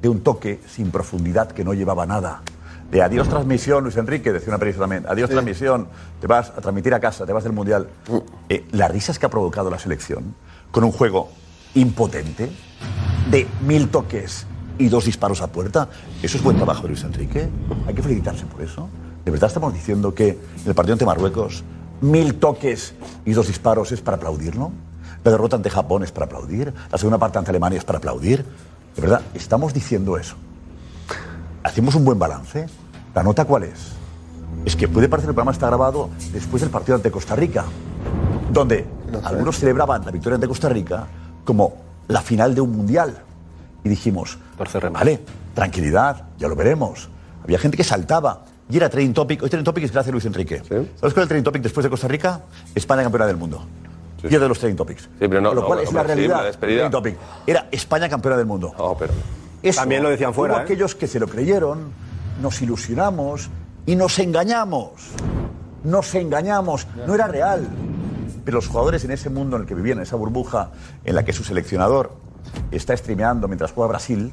de 0.00 0.08
un 0.08 0.20
toque 0.20 0.60
sin 0.68 0.92
profundidad 0.92 1.50
que 1.50 1.64
no 1.64 1.74
llevaba 1.74 2.06
nada. 2.06 2.40
De 2.88 3.02
adiós 3.02 3.28
transmisión, 3.28 3.82
Luis 3.82 3.96
Enrique, 3.96 4.32
decía 4.32 4.50
una 4.50 4.58
periodista 4.58 4.84
también, 4.84 5.06
adiós 5.08 5.28
transmisión, 5.28 5.88
te 6.20 6.28
vas 6.28 6.50
a 6.50 6.60
transmitir 6.60 6.94
a 6.94 7.00
casa, 7.00 7.26
te 7.26 7.32
vas 7.32 7.42
del 7.42 7.52
Mundial. 7.52 7.88
Mm. 8.08 8.16
Eh, 8.48 8.64
las 8.70 8.92
risas 8.92 9.18
que 9.18 9.26
ha 9.26 9.28
provocado 9.28 9.70
la 9.70 9.78
selección, 9.80 10.36
con 10.70 10.84
un 10.84 10.92
juego 10.92 11.30
impotente, 11.74 12.48
de 13.28 13.48
mil 13.66 13.88
toques 13.88 14.46
y 14.78 14.88
dos 14.88 15.06
disparos 15.06 15.42
a 15.42 15.48
puerta, 15.48 15.88
eso 16.22 16.36
es 16.36 16.44
buen 16.44 16.54
trabajo 16.54 16.82
de 16.82 16.90
Luis 16.90 17.02
Enrique, 17.02 17.48
hay 17.88 17.92
que 17.92 18.02
felicitarse 18.02 18.46
por 18.46 18.62
eso. 18.62 18.88
¿De 19.24 19.32
verdad 19.32 19.48
estamos 19.48 19.74
diciendo 19.74 20.14
que 20.14 20.38
el 20.64 20.74
partido 20.76 20.92
ante 20.92 21.04
Marruecos 21.04 21.64
mil 22.00 22.34
toques 22.34 22.94
y 23.24 23.32
dos 23.32 23.46
disparos 23.46 23.92
es 23.92 24.00
para 24.00 24.16
aplaudirlo? 24.16 24.70
La 25.24 25.30
derrota 25.30 25.56
ante 25.56 25.70
Japón 25.70 26.04
es 26.04 26.12
para 26.12 26.26
aplaudir. 26.26 26.72
La 26.90 26.98
segunda 26.98 27.18
parte 27.18 27.38
ante 27.38 27.50
Alemania 27.50 27.78
es 27.78 27.84
para 27.84 27.98
aplaudir. 27.98 28.44
¿De 28.94 29.02
verdad 29.02 29.22
estamos 29.34 29.74
diciendo 29.74 30.16
eso? 30.16 30.36
hacemos 31.66 31.94
un 31.96 32.04
buen 32.04 32.18
balance. 32.18 32.66
¿La 33.14 33.22
nota 33.22 33.44
cuál 33.44 33.64
es? 33.64 33.92
Es 34.64 34.76
que 34.76 34.88
puede 34.88 35.08
parecer 35.08 35.26
que 35.26 35.30
el 35.30 35.34
programa 35.34 35.52
está 35.52 35.66
grabado 35.66 36.10
después 36.32 36.60
del 36.62 36.70
partido 36.70 36.94
ante 36.94 37.10
Costa 37.10 37.34
Rica, 37.34 37.64
donde 38.52 38.86
algunos 39.24 39.58
celebraban 39.58 40.04
la 40.04 40.10
victoria 40.10 40.36
ante 40.36 40.46
Costa 40.46 40.68
Rica 40.68 41.06
como 41.44 41.74
la 42.08 42.22
final 42.22 42.54
de 42.54 42.60
un 42.60 42.70
mundial. 42.70 43.18
Y 43.84 43.88
dijimos, 43.88 44.38
vale, 44.92 45.20
tranquilidad, 45.54 46.24
ya 46.38 46.48
lo 46.48 46.56
veremos. 46.56 47.08
Había 47.42 47.58
gente 47.58 47.76
que 47.76 47.84
saltaba. 47.84 48.44
Y 48.68 48.76
era 48.76 48.88
trending 48.88 49.14
topic. 49.14 49.42
Hoy 49.42 49.48
trending 49.48 49.64
topic 49.64 49.84
es 49.84 49.92
gracias 49.92 50.08
a 50.10 50.12
Luis 50.12 50.24
Enrique. 50.24 50.58
¿Sabes 50.66 50.88
cuál 50.98 51.10
es 51.10 51.16
el 51.18 51.28
trending 51.28 51.44
topic 51.44 51.62
después 51.62 51.84
de 51.84 51.90
Costa 51.90 52.08
Rica? 52.08 52.40
España 52.74 53.02
campeona 53.02 53.26
del 53.26 53.36
mundo. 53.36 53.64
Y 54.22 54.34
es 54.34 54.40
de 54.40 54.48
los 54.48 54.58
trending 54.58 54.76
topics. 54.76 55.08
pero 55.18 55.40
no- 55.40 55.50
Con 55.50 55.56
lo 55.56 55.60
no, 55.62 55.66
cual 55.68 55.78
no, 55.78 55.84
es 55.84 55.92
la 55.92 56.00
sí, 56.00 56.06
realidad. 56.06 56.36
la 56.38 56.44
despedida. 56.44 56.76
trending 56.90 56.90
topic. 56.90 57.16
Era 57.46 57.68
España 57.70 58.08
campeona 58.08 58.36
del 58.36 58.46
mundo. 58.46 58.74
Eso, 59.62 59.80
También 59.80 60.02
lo 60.02 60.10
decían 60.10 60.34
fuera, 60.34 60.54
Hubo 60.54 60.60
¿eh? 60.60 60.64
aquellos 60.64 60.94
que 60.94 61.06
se 61.06 61.18
lo 61.20 61.28
creyeron, 61.28 61.90
nos 62.42 62.60
ilusionamos 62.60 63.48
y 63.86 63.94
nos 63.96 64.18
engañamos. 64.18 64.90
Nos 65.84 66.14
engañamos. 66.16 66.86
No 67.06 67.14
era 67.14 67.28
real. 67.28 67.68
Pero 68.44 68.56
los 68.56 68.66
jugadores 68.68 69.04
en 69.04 69.12
ese 69.12 69.30
mundo 69.30 69.56
en 69.56 69.62
el 69.62 69.68
que 69.68 69.74
vivían, 69.74 69.98
en 69.98 70.02
esa 70.02 70.16
burbuja 70.16 70.70
en 71.04 71.14
la 71.14 71.24
que 71.24 71.32
su 71.32 71.42
seleccionador 71.44 72.12
está 72.70 72.96
streameando 72.96 73.46
mientras 73.48 73.72
juega 73.72 73.88
Brasil, 73.88 74.32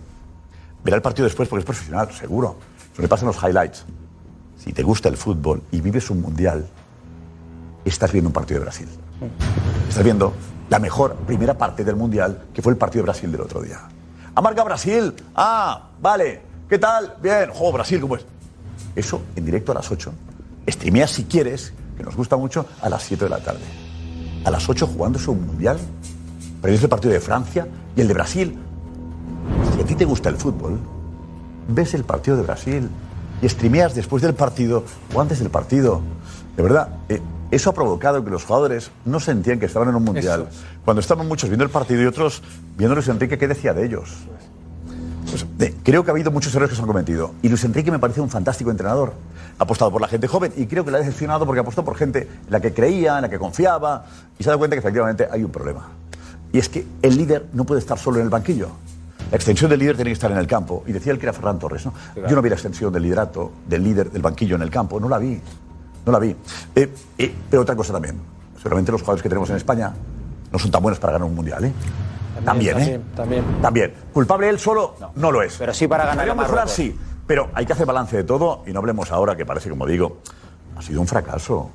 verá 0.83 0.95
el 0.97 1.01
partido 1.03 1.25
después 1.25 1.47
porque 1.49 1.59
es 1.61 1.65
profesional, 1.65 2.11
seguro. 2.11 2.55
Se 2.95 3.01
le 3.01 3.07
pasan 3.07 3.27
los 3.27 3.37
highlights. 3.41 3.85
Si 4.57 4.71
te 4.71 4.83
gusta 4.83 5.09
el 5.09 5.17
fútbol 5.17 5.61
y 5.71 5.81
vives 5.81 6.09
un 6.09 6.21
mundial, 6.21 6.67
estás 7.85 8.11
viendo 8.11 8.29
un 8.29 8.33
partido 8.33 8.59
de 8.59 8.65
Brasil. 8.65 8.87
Estás 9.89 10.03
viendo 10.03 10.33
la 10.69 10.79
mejor 10.79 11.15
primera 11.15 11.57
parte 11.57 11.83
del 11.83 11.95
mundial, 11.95 12.45
que 12.53 12.61
fue 12.61 12.73
el 12.73 12.77
partido 12.77 13.03
de 13.03 13.11
Brasil 13.11 13.31
del 13.31 13.41
otro 13.41 13.61
día. 13.61 13.81
¿Ha 14.35 14.41
marcado 14.41 14.65
Brasil? 14.65 15.13
Ah, 15.35 15.89
vale. 16.01 16.41
¿Qué 16.67 16.79
tal? 16.79 17.17
Bien. 17.21 17.49
Jo, 17.53 17.71
Brasil, 17.71 17.99
¿cómo 18.01 18.15
es? 18.15 18.25
Eso 18.95 19.21
en 19.35 19.45
directo 19.45 19.71
a 19.71 19.75
las 19.75 19.91
8. 19.91 20.13
Streamea 20.67 21.07
si 21.07 21.25
quieres, 21.25 21.73
que 21.97 22.03
nos 22.03 22.15
gusta 22.15 22.37
mucho, 22.37 22.65
a 22.81 22.89
las 22.89 23.03
7 23.03 23.25
de 23.25 23.29
la 23.29 23.39
tarde. 23.39 23.61
A 24.45 24.51
las 24.51 24.67
8 24.67 24.87
jugándose 24.87 25.29
un 25.29 25.45
mundial. 25.45 25.77
Pero 26.61 26.73
el 26.73 26.89
partido 26.89 27.13
de 27.13 27.19
Francia 27.19 27.67
y 27.95 28.01
el 28.01 28.07
de 28.07 28.13
Brasil. 28.13 28.57
Si 29.75 29.81
a 29.81 29.85
ti 29.85 29.95
te 29.95 30.05
gusta 30.05 30.29
el 30.29 30.37
fútbol, 30.37 30.79
ves 31.67 31.93
el 31.93 32.05
partido 32.05 32.37
de 32.37 32.43
Brasil 32.43 32.89
y 33.41 33.49
streameas 33.49 33.95
después 33.95 34.21
del 34.23 34.33
partido 34.33 34.83
o 35.13 35.21
antes 35.21 35.39
del 35.39 35.49
partido. 35.49 36.01
De 36.55 36.63
verdad, 36.63 36.89
eh, 37.09 37.21
eso 37.51 37.69
ha 37.69 37.73
provocado 37.73 38.23
que 38.23 38.29
los 38.31 38.43
jugadores 38.45 38.91
no 39.05 39.19
sentían 39.19 39.59
que 39.59 39.65
estaban 39.65 39.89
en 39.89 39.95
un 39.95 40.03
mundial. 40.03 40.47
Cuando 40.85 41.01
estaban 41.01 41.27
muchos 41.27 41.49
viendo 41.49 41.63
el 41.63 41.69
partido 41.69 42.01
y 42.01 42.05
otros 42.05 42.41
viendo 42.77 42.93
a 42.93 42.95
Luis 42.95 43.07
Enrique, 43.09 43.37
¿qué 43.37 43.47
decía 43.47 43.73
de 43.73 43.85
ellos? 43.85 44.09
Pues, 45.29 45.45
de- 45.57 45.73
creo 45.83 46.03
que 46.03 46.11
ha 46.11 46.13
habido 46.13 46.31
muchos 46.31 46.53
errores 46.53 46.69
que 46.71 46.75
se 46.75 46.81
han 46.81 46.87
cometido. 46.87 47.31
Y 47.41 47.49
Luis 47.49 47.63
Enrique 47.63 47.91
me 47.91 47.99
parece 47.99 48.21
un 48.21 48.29
fantástico 48.29 48.69
entrenador. 48.71 49.13
Ha 49.59 49.63
apostado 49.63 49.91
por 49.91 50.01
la 50.01 50.07
gente 50.07 50.27
joven 50.27 50.51
y 50.57 50.65
creo 50.65 50.83
que 50.85 50.91
la 50.91 50.97
ha 50.97 51.01
decepcionado 51.01 51.45
porque 51.45 51.59
apostó 51.59 51.83
por 51.85 51.95
gente 51.95 52.21
en 52.45 52.51
la 52.51 52.59
que 52.59 52.73
creía, 52.73 53.15
en 53.17 53.21
la 53.23 53.29
que 53.29 53.37
confiaba 53.39 54.05
y 54.37 54.43
se 54.43 54.49
ha 54.49 54.51
dado 54.51 54.59
cuenta 54.59 54.75
que 54.75 54.79
efectivamente 54.79 55.27
hay 55.31 55.43
un 55.43 55.51
problema. 55.51 55.89
Y 56.51 56.59
es 56.59 56.69
que 56.69 56.85
el 57.01 57.17
líder 57.17 57.47
no 57.53 57.63
puede 57.63 57.79
estar 57.79 57.97
solo 57.97 58.17
en 58.17 58.23
el 58.23 58.29
banquillo. 58.29 58.69
La 59.33 59.37
extensión 59.37 59.67
del 59.71 59.79
líder 59.79 59.95
tiene 59.95 60.11
que 60.11 60.13
estar 60.13 60.29
en 60.29 60.37
el 60.37 60.45
campo. 60.45 60.83
Y 60.85 60.91
decía 60.91 61.11
el 61.11 61.17
que 61.17 61.25
era 61.25 61.33
Ferran 61.33 61.57
Torres, 61.57 61.83
¿no? 61.87 61.93
Yo 62.15 62.35
no 62.35 62.41
vi 62.43 62.49
la 62.49 62.55
extensión 62.55 62.93
del 62.93 63.01
liderato, 63.01 63.51
del 63.67 63.83
líder 63.83 64.11
del 64.11 64.21
banquillo 64.21 64.55
en 64.57 64.61
el 64.61 64.69
campo. 64.69 64.99
No 64.99 65.09
la 65.09 65.17
vi. 65.17 65.41
No 66.05 66.11
la 66.11 66.19
vi. 66.19 66.35
Eh, 66.75 66.93
eh, 67.17 67.35
pero 67.49 67.63
otra 67.63 67.75
cosa 67.75 67.91
también. 67.93 68.21
Seguramente 68.57 68.91
los 68.91 69.01
jugadores 69.01 69.23
que 69.23 69.29
tenemos 69.29 69.49
en 69.49 69.55
España 69.55 69.91
no 70.51 70.59
son 70.59 70.69
tan 70.69 70.83
buenos 70.83 70.99
para 70.99 71.13
ganar 71.13 71.27
un 71.27 71.33
mundial, 71.33 71.65
¿eh? 71.65 71.73
También, 72.45 72.79
¿eh? 72.79 73.01
También. 73.15 73.43
También. 73.59 73.93
¿Culpable 74.13 74.49
él 74.49 74.59
solo? 74.59 74.97
No, 75.15 75.31
lo 75.31 75.41
es. 75.41 75.55
Pero 75.57 75.73
sí 75.73 75.87
para 75.87 76.05
ganar 76.05 76.35
mejorar, 76.35 76.69
sí. 76.69 76.95
Pero 77.25 77.49
hay 77.55 77.65
que 77.65 77.73
hacer 77.73 77.87
balance 77.87 78.15
de 78.15 78.23
todo 78.23 78.61
y 78.67 78.71
no 78.71 78.81
hablemos 78.81 79.11
ahora 79.11 79.35
que 79.35 79.47
parece, 79.47 79.67
como 79.67 79.87
digo, 79.87 80.19
ha 80.77 80.81
sido 80.83 81.01
un 81.01 81.07
fracaso. 81.07 81.71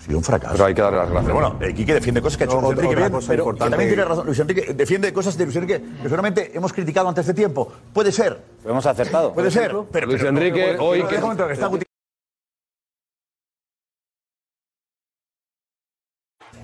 Ha 0.00 0.02
sido 0.02 0.16
un 0.16 0.24
fracaso. 0.24 0.52
Pero 0.54 0.64
hay 0.64 0.74
que 0.74 0.80
darle 0.80 0.98
las 0.98 1.10
gracias. 1.10 1.32
Pero 1.36 1.48
bueno, 1.48 1.58
eh, 1.64 1.74
Quique 1.74 1.92
defiende 1.92 2.22
cosas 2.22 2.38
que 2.38 2.44
ha 2.44 2.46
hecho 2.46 2.60
Luis 2.60 2.72
Enrique 2.72 2.94
bien, 2.96 3.12
pero 3.28 3.42
importante- 3.42 3.70
también 3.70 3.90
tiene 3.90 4.04
razón. 4.06 4.26
Luis 4.26 4.38
Enrique 4.38 4.72
defiende 4.74 5.12
cosas 5.12 5.36
de 5.36 5.44
Luis 5.44 5.56
Enrique 5.56 5.80
que 5.80 6.02
seguramente 6.04 6.50
hemos 6.56 6.72
criticado 6.72 7.08
antes 7.08 7.26
de 7.26 7.34
tiempo. 7.34 7.70
Puede 7.92 8.10
ser. 8.10 8.40
Lo 8.64 8.70
hemos 8.70 8.86
acertado. 8.86 9.34
Puede 9.34 9.50
ser. 9.50 9.74
Pero, 9.92 10.06
Luis 10.06 10.18
pero- 10.18 10.28
Enrique, 10.30 10.68
pero- 10.72 10.84
hoy 10.86 10.98
pero- 11.06 11.36
que- 11.36 11.52
está 11.52 11.70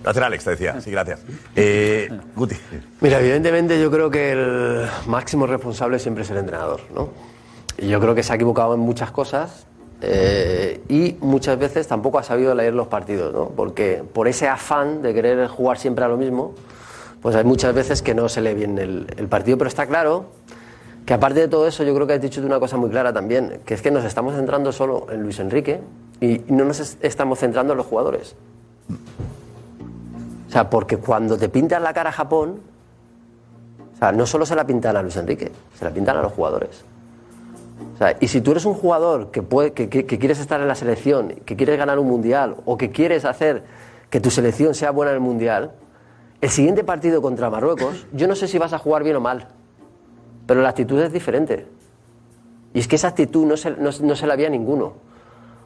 Lateral, 0.03 0.29
Alex, 0.29 0.45
te 0.45 0.51
decía. 0.51 0.81
Sí, 0.81 0.91
gracias. 0.91 1.21
Eh, 1.57 2.09
Guti. 2.37 2.57
Mira, 3.01 3.19
evidentemente 3.21 3.81
yo 3.81 3.91
creo 3.91 4.11
que 4.11 4.33
el 4.33 4.87
máximo 5.07 5.47
responsable 5.47 5.99
siempre 5.99 6.23
es 6.23 6.31
el 6.31 6.39
entrenador, 6.39 6.81
¿no? 6.95 7.11
Y 7.79 7.89
yo 7.89 8.01
creo 8.01 8.15
que 8.15 8.23
se 8.23 8.33
ha 8.33 8.37
equivocado 8.37 8.75
en 8.75 8.81
muchas 8.81 9.11
cosas 9.11 9.67
eh, 10.03 10.81
y 10.89 11.17
muchas 11.21 11.59
veces 11.59 11.87
tampoco 11.89 12.19
ha 12.19 12.23
sabido 12.23 12.55
leer 12.55 12.75
los 12.75 12.89
partidos, 12.89 13.33
¿no? 13.33 13.49
Porque 13.57 14.03
por 14.13 14.29
ese 14.29 14.49
afán 14.49 15.03
de 15.03 15.15
querer 15.15 15.47
jugar 15.49 15.79
siempre 15.79 16.05
a 16.05 16.09
lo 16.09 16.17
mismo, 16.17 16.55
pues 17.23 17.35
hay 17.35 17.45
muchas 17.45 17.75
veces 17.75 18.03
que 18.03 18.15
no 18.15 18.29
se 18.29 18.41
lee 18.43 18.55
bien 18.55 18.79
el, 18.79 19.07
el 19.17 19.29
partido, 19.29 19.57
pero 19.59 19.69
está 19.69 19.87
claro 19.87 20.27
que 21.07 21.15
aparte 21.15 21.41
de 21.41 21.49
todo 21.49 21.67
eso 21.67 21.83
yo 21.85 21.95
creo 21.95 22.07
que 22.07 22.13
has 22.15 22.21
dicho 22.21 22.41
tú 22.41 22.47
una 22.47 22.59
cosa 22.61 22.77
muy 22.77 22.91
clara 22.91 23.13
también, 23.13 23.61
que 23.65 23.75
es 23.75 23.83
que 23.83 23.91
nos 23.91 24.05
estamos 24.05 24.35
centrando 24.35 24.73
solo 24.73 25.07
en 25.11 25.23
Luis 25.23 25.39
Enrique 25.39 25.81
y 26.21 26.43
no 26.49 26.65
nos 26.65 26.81
es- 26.81 26.99
estamos 27.01 27.39
centrando 27.39 27.73
en 27.73 27.77
los 27.79 27.87
jugadores. 27.87 28.35
O 30.49 30.51
sea, 30.53 30.69
porque 30.71 30.97
cuando 30.99 31.37
te 31.37 31.49
pintan 31.49 31.83
la 31.83 31.93
cara 31.93 32.11
a 32.11 32.13
Japón, 32.13 32.61
o 33.95 33.99
sea, 33.99 34.13
no 34.13 34.27
solo 34.27 34.45
se 34.47 34.55
la 34.55 34.67
pintan 34.67 34.97
a 34.97 35.03
Luis 35.03 35.17
Enrique, 35.17 35.51
se 35.79 35.85
la 35.85 35.91
pintan 35.91 36.17
a 36.17 36.23
los 36.23 36.33
jugadores. 36.33 36.85
Y 38.21 38.29
si 38.29 38.41
tú 38.41 38.51
eres 38.51 38.65
un 38.67 38.75
jugador 38.75 39.31
que, 39.31 39.43
puede, 39.43 39.73
que, 39.73 39.89
quieres 39.89 40.39
estar 40.39 40.61
en 40.61 40.69
la 40.69 40.75
selección, 40.75 41.29
que 41.47 41.57
quieres 41.57 41.79
ganar 41.79 41.99
un 41.99 42.07
mundial 42.07 42.57
o 42.67 42.77
que 42.77 42.91
quieres 42.91 43.25
hacer 43.25 43.65
que 44.11 44.21
tu 44.21 44.31
selección 44.31 44.75
sea 44.75 44.91
buena 44.91 45.13
en 45.13 45.17
el 45.17 45.23
mundial, 45.23 45.73
el 46.41 46.51
siguiente 46.51 46.85
partido 46.85 47.23
contra 47.23 47.49
Marruecos, 47.49 48.07
yo 48.13 48.29
no 48.29 48.35
sé 48.35 48.49
si 48.49 48.59
vas 48.59 48.75
a 48.75 48.79
jugar 48.79 49.03
bien 49.03 49.17
o 49.17 49.21
mal, 49.21 49.49
pero 50.47 50.61
la 50.61 50.69
actitud 50.69 51.01
es 51.01 51.13
diferente. 51.13 51.67
Y 52.75 52.81
es 52.81 52.89
que 52.89 52.97
esa 52.97 53.09
actitud 53.09 53.47
no 53.47 53.57
se, 53.57 53.71
no, 53.71 53.91
se 53.91 54.27
la 54.27 54.35
había 54.35 54.51
ninguno. 54.51 54.93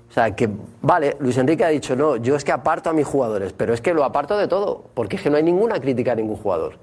O 0.09 0.12
sea, 0.12 0.35
que, 0.35 0.49
vale, 0.83 1.16
Luis 1.18 1.37
Enrique 1.39 1.64
ha 1.64 1.68
dicho, 1.68 1.97
no, 1.97 2.16
yo 2.16 2.37
es 2.37 2.45
que 2.45 2.53
aparto 2.53 2.91
a 2.91 2.93
mis 2.93 3.07
jugadores, 3.07 3.53
pero 3.53 3.74
es 3.74 3.81
que 3.81 3.93
lo 3.93 4.05
aparto 4.05 4.39
de 4.39 4.47
todo, 4.47 4.85
porque 4.95 5.16
es 5.16 5.22
que 5.22 5.31
no 5.31 5.37
hay 5.37 5.43
ninguna 5.43 5.81
crítica 5.81 6.12
a 6.12 6.14
ningún 6.14 6.37
jugador. 6.37 6.74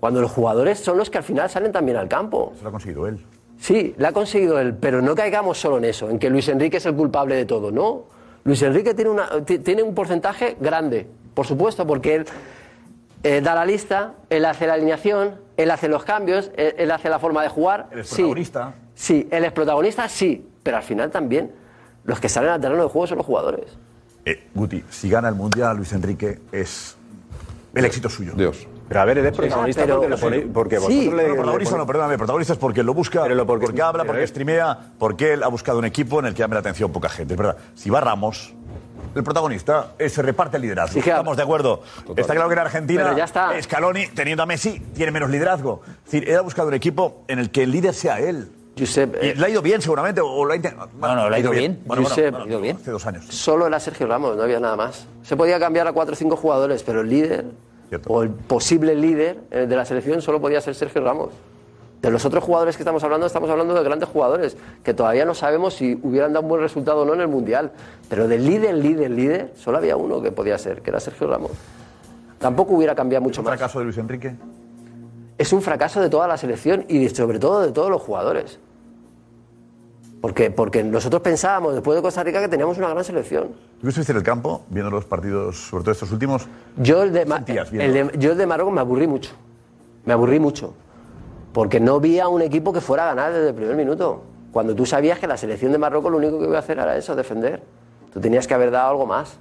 Cuando 0.00 0.20
los 0.20 0.30
jugadores 0.30 0.78
son 0.78 0.98
los 0.98 1.08
que 1.08 1.18
al 1.18 1.24
final 1.24 1.48
salen 1.48 1.72
también 1.72 1.96
al 1.96 2.08
campo. 2.08 2.52
Eso 2.54 2.62
lo 2.62 2.68
ha 2.68 2.72
conseguido 2.72 3.06
él. 3.06 3.24
Sí, 3.58 3.94
la 3.98 4.08
ha 4.08 4.12
conseguido 4.12 4.58
él, 4.60 4.74
pero 4.74 5.02
no 5.02 5.14
caigamos 5.14 5.58
solo 5.58 5.78
en 5.78 5.84
eso, 5.84 6.08
en 6.10 6.18
que 6.18 6.30
Luis 6.30 6.48
Enrique 6.48 6.76
es 6.76 6.86
el 6.86 6.94
culpable 6.94 7.34
de 7.34 7.44
todo, 7.44 7.70
¿no? 7.70 8.04
Luis 8.44 8.62
Enrique 8.62 8.94
tiene, 8.94 9.10
una, 9.10 9.28
ti- 9.44 9.58
tiene 9.58 9.82
un 9.82 9.94
porcentaje 9.94 10.56
grande, 10.60 11.06
por 11.34 11.44
supuesto, 11.46 11.86
porque 11.86 12.14
él 12.14 12.24
eh, 13.24 13.40
da 13.40 13.54
la 13.56 13.64
lista, 13.66 14.14
él 14.30 14.44
hace 14.44 14.66
la 14.66 14.74
alineación, 14.74 15.34
él 15.56 15.70
hace 15.72 15.88
los 15.88 16.04
cambios, 16.04 16.50
él, 16.56 16.74
él 16.78 16.90
hace 16.92 17.08
la 17.10 17.18
forma 17.18 17.42
de 17.42 17.48
jugar. 17.48 17.88
Él 17.90 17.98
es 18.00 18.08
sí. 18.08 18.16
protagonista. 18.16 18.74
Sí, 18.94 19.28
él 19.30 19.44
es 19.44 19.52
protagonista, 19.52 20.08
sí, 20.08 20.46
pero 20.62 20.76
al 20.76 20.82
final 20.84 21.10
también 21.10 21.50
los 22.04 22.20
que 22.20 22.28
salen 22.28 22.50
al 22.50 22.60
terreno 22.60 22.84
de 22.84 22.88
juego 22.88 23.06
son 23.08 23.18
los 23.18 23.26
jugadores. 23.26 23.76
Eh, 24.24 24.46
Guti, 24.54 24.84
si 24.88 25.10
gana 25.10 25.28
el 25.28 25.34
Mundial 25.34 25.76
Luis 25.76 25.92
Enrique 25.92 26.38
es 26.52 26.96
el 27.74 27.84
éxito 27.84 28.08
suyo. 28.08 28.32
Dios. 28.36 28.66
Pero 28.88 29.00
a 29.00 29.04
ver, 29.04 29.18
eres 29.18 29.36
protagonista 29.36 29.82
pero- 29.82 29.96
porque, 29.96 30.08
lo 30.08 30.16
ponéis- 30.18 30.46
porque 30.52 30.76
Sí. 30.76 30.82
vosotros 30.82 31.04
le, 31.04 31.10
No, 31.10 31.28
le 31.28 31.34
protagonista 31.34 31.74
ponéis- 31.74 31.78
no, 31.78 31.86
perdóname, 31.86 32.16
protagonista 32.18 32.52
es 32.54 32.58
porque 32.58 32.82
lo 32.82 32.94
busca, 32.94 33.22
Pero 33.22 33.34
lo 33.34 33.46
porque- 33.46 33.66
porque, 33.66 33.82
habla, 33.82 34.04
porque 34.04 34.22
es- 34.22 34.30
streamea, 34.30 34.78
porque 34.98 35.34
él 35.34 35.42
ha 35.42 35.48
buscado 35.48 35.78
un 35.78 35.84
equipo 35.84 36.20
en 36.20 36.26
el 36.26 36.34
que 36.34 36.38
llame 36.40 36.54
la 36.54 36.60
atención 36.60 36.90
poca 36.90 37.08
gente. 37.08 37.34
Es 37.34 37.38
verdad, 37.38 37.56
si 37.74 37.90
va 37.90 38.00
Ramos, 38.00 38.54
el 39.14 39.22
protagonista 39.24 39.92
eh, 39.98 40.08
se 40.08 40.22
reparte 40.22 40.56
el 40.56 40.62
liderazgo. 40.62 40.94
Sí, 40.94 40.98
Estamos 41.00 41.36
de 41.36 41.42
acuerdo. 41.42 41.82
Está 42.16 42.32
claro 42.34 42.48
que 42.48 42.54
en 42.54 42.58
Argentina, 42.60 43.14
ya 43.16 43.24
está. 43.24 43.60
Scaloni, 43.60 44.06
teniendo 44.08 44.42
a 44.42 44.46
Messi, 44.46 44.80
tiene 44.94 45.12
menos 45.12 45.28
liderazgo. 45.30 45.82
Es 45.86 46.04
decir, 46.12 46.28
él 46.30 46.36
ha 46.36 46.40
buscado 46.40 46.68
un 46.68 46.74
equipo 46.74 47.24
en 47.28 47.38
el 47.40 47.50
que 47.50 47.64
el 47.64 47.70
líder 47.72 47.92
sea 47.94 48.20
él. 48.20 48.50
Josep, 48.78 49.16
Y 49.20 49.26
eh, 49.30 49.34
le 49.36 49.44
ha 49.44 49.48
ido 49.48 49.60
bien 49.60 49.82
seguramente, 49.82 50.20
o 50.20 50.44
lo 50.44 50.52
ha 50.52 50.56
intentado. 50.56 50.88
No, 51.00 51.14
no, 51.16 51.28
le 51.28 51.34
ha 51.36 51.38
ido 51.40 51.50
bien. 51.50 51.80
Bueno, 51.84 52.02
bueno, 52.02 52.08
Josep, 52.08 52.30
bueno, 52.30 52.38
le 52.46 52.50
ha 52.50 52.52
ido 52.52 52.60
bien. 52.60 52.76
Hace 52.76 52.90
dos 52.92 53.04
años. 53.06 53.24
solo 53.28 53.66
era 53.66 53.80
Sergio 53.80 54.06
Ramos, 54.06 54.36
no 54.36 54.42
había 54.44 54.60
nada 54.60 54.76
más. 54.76 55.06
Se 55.24 55.36
podía 55.36 55.58
cambiar 55.58 55.88
a 55.88 55.92
cuatro 55.92 56.12
o 56.12 56.16
cinco 56.16 56.36
jugadores, 56.36 56.84
pero 56.84 57.00
el 57.00 57.08
líder 57.10 57.46
Cierto. 57.88 58.12
o 58.12 58.22
el 58.22 58.30
posible 58.30 58.94
líder 58.94 59.38
eh, 59.50 59.66
de 59.66 59.76
la 59.76 59.84
selección 59.84 60.20
solo 60.22 60.40
podía 60.40 60.60
ser 60.60 60.74
Sergio 60.74 61.02
Ramos. 61.02 61.30
De 62.02 62.10
los 62.12 62.24
otros 62.24 62.44
jugadores 62.44 62.76
que 62.76 62.82
estamos 62.82 63.02
hablando, 63.02 63.26
estamos 63.26 63.50
hablando 63.50 63.74
de 63.74 63.82
grandes 63.82 64.08
jugadores 64.08 64.56
que 64.84 64.94
todavía 64.94 65.24
no 65.24 65.34
sabemos 65.34 65.74
si 65.74 65.98
hubieran 66.02 66.32
dado 66.32 66.44
un 66.44 66.48
buen 66.48 66.60
resultado 66.60 67.02
o 67.02 67.04
no 67.04 67.14
en 67.14 67.20
el 67.22 67.28
Mundial. 67.28 67.72
Pero 68.08 68.28
del 68.28 68.46
líder, 68.46 68.76
líder, 68.76 69.10
líder, 69.10 69.52
solo 69.56 69.78
había 69.78 69.96
uno 69.96 70.22
que 70.22 70.30
podía 70.30 70.56
ser, 70.58 70.80
que 70.80 70.90
era 70.90 71.00
Sergio 71.00 71.26
Ramos. 71.26 71.50
Tampoco 72.38 72.74
hubiera 72.74 72.94
cambiado 72.94 73.24
mucho 73.24 73.40
¿Un 73.40 73.46
más. 73.46 73.56
fracaso 73.56 73.80
de 73.80 73.86
Luis 73.86 73.98
Enrique? 73.98 74.36
Es 75.38 75.52
un 75.52 75.60
fracaso 75.60 76.00
de 76.00 76.08
toda 76.08 76.28
la 76.28 76.36
selección 76.36 76.84
y 76.88 77.08
sobre 77.08 77.40
todo 77.40 77.62
de 77.62 77.72
todos 77.72 77.90
los 77.90 78.00
jugadores. 78.00 78.60
Porque, 80.20 80.50
porque 80.50 80.82
nosotros 80.82 81.22
pensábamos 81.22 81.74
después 81.74 81.94
de 81.94 82.02
Costa 82.02 82.24
Rica 82.24 82.40
que 82.40 82.48
teníamos 82.48 82.76
una 82.78 82.88
gran 82.88 83.04
selección. 83.04 83.50
¿Tú 83.80 83.88
estuviste 83.88 84.10
en 84.12 84.18
el 84.18 84.24
campo 84.24 84.62
viendo 84.68 84.90
los 84.90 85.04
partidos, 85.04 85.56
sobre 85.68 85.84
todo 85.84 85.92
estos 85.92 86.10
últimos? 86.10 86.46
Yo 86.76 87.04
el 87.04 87.12
de, 87.12 87.24
Ma- 87.24 87.36
sentías 87.36 87.72
el 87.72 87.92
de- 87.92 88.10
yo 88.18 88.32
el 88.32 88.38
de 88.38 88.46
Marruecos 88.46 88.74
me 88.74 88.80
aburrí 88.80 89.06
mucho. 89.06 89.30
Me 90.04 90.12
aburrí 90.12 90.40
mucho. 90.40 90.74
Porque 91.52 91.78
no 91.78 92.00
vi 92.00 92.18
a 92.18 92.26
un 92.28 92.42
equipo 92.42 92.72
que 92.72 92.80
fuera 92.80 93.04
a 93.04 93.14
ganar 93.14 93.32
desde 93.32 93.48
el 93.50 93.54
primer 93.54 93.76
minuto. 93.76 94.22
cuando 94.50 94.74
tú 94.74 94.86
sabías 94.86 95.18
que 95.20 95.26
la 95.28 95.36
selección 95.36 95.70
de 95.72 95.78
Marruecos 95.78 96.10
lo 96.10 96.16
único 96.18 96.38
que 96.38 96.46
iba 96.46 96.56
a 96.56 96.60
hacer 96.60 96.78
era 96.78 96.96
eso, 96.96 97.14
defender. 97.14 97.62
Tú 98.12 98.18
tenías 98.20 98.46
que 98.48 98.54
haber 98.54 98.70
dado 98.72 98.90
algo 98.90 99.06
más. 99.06 99.36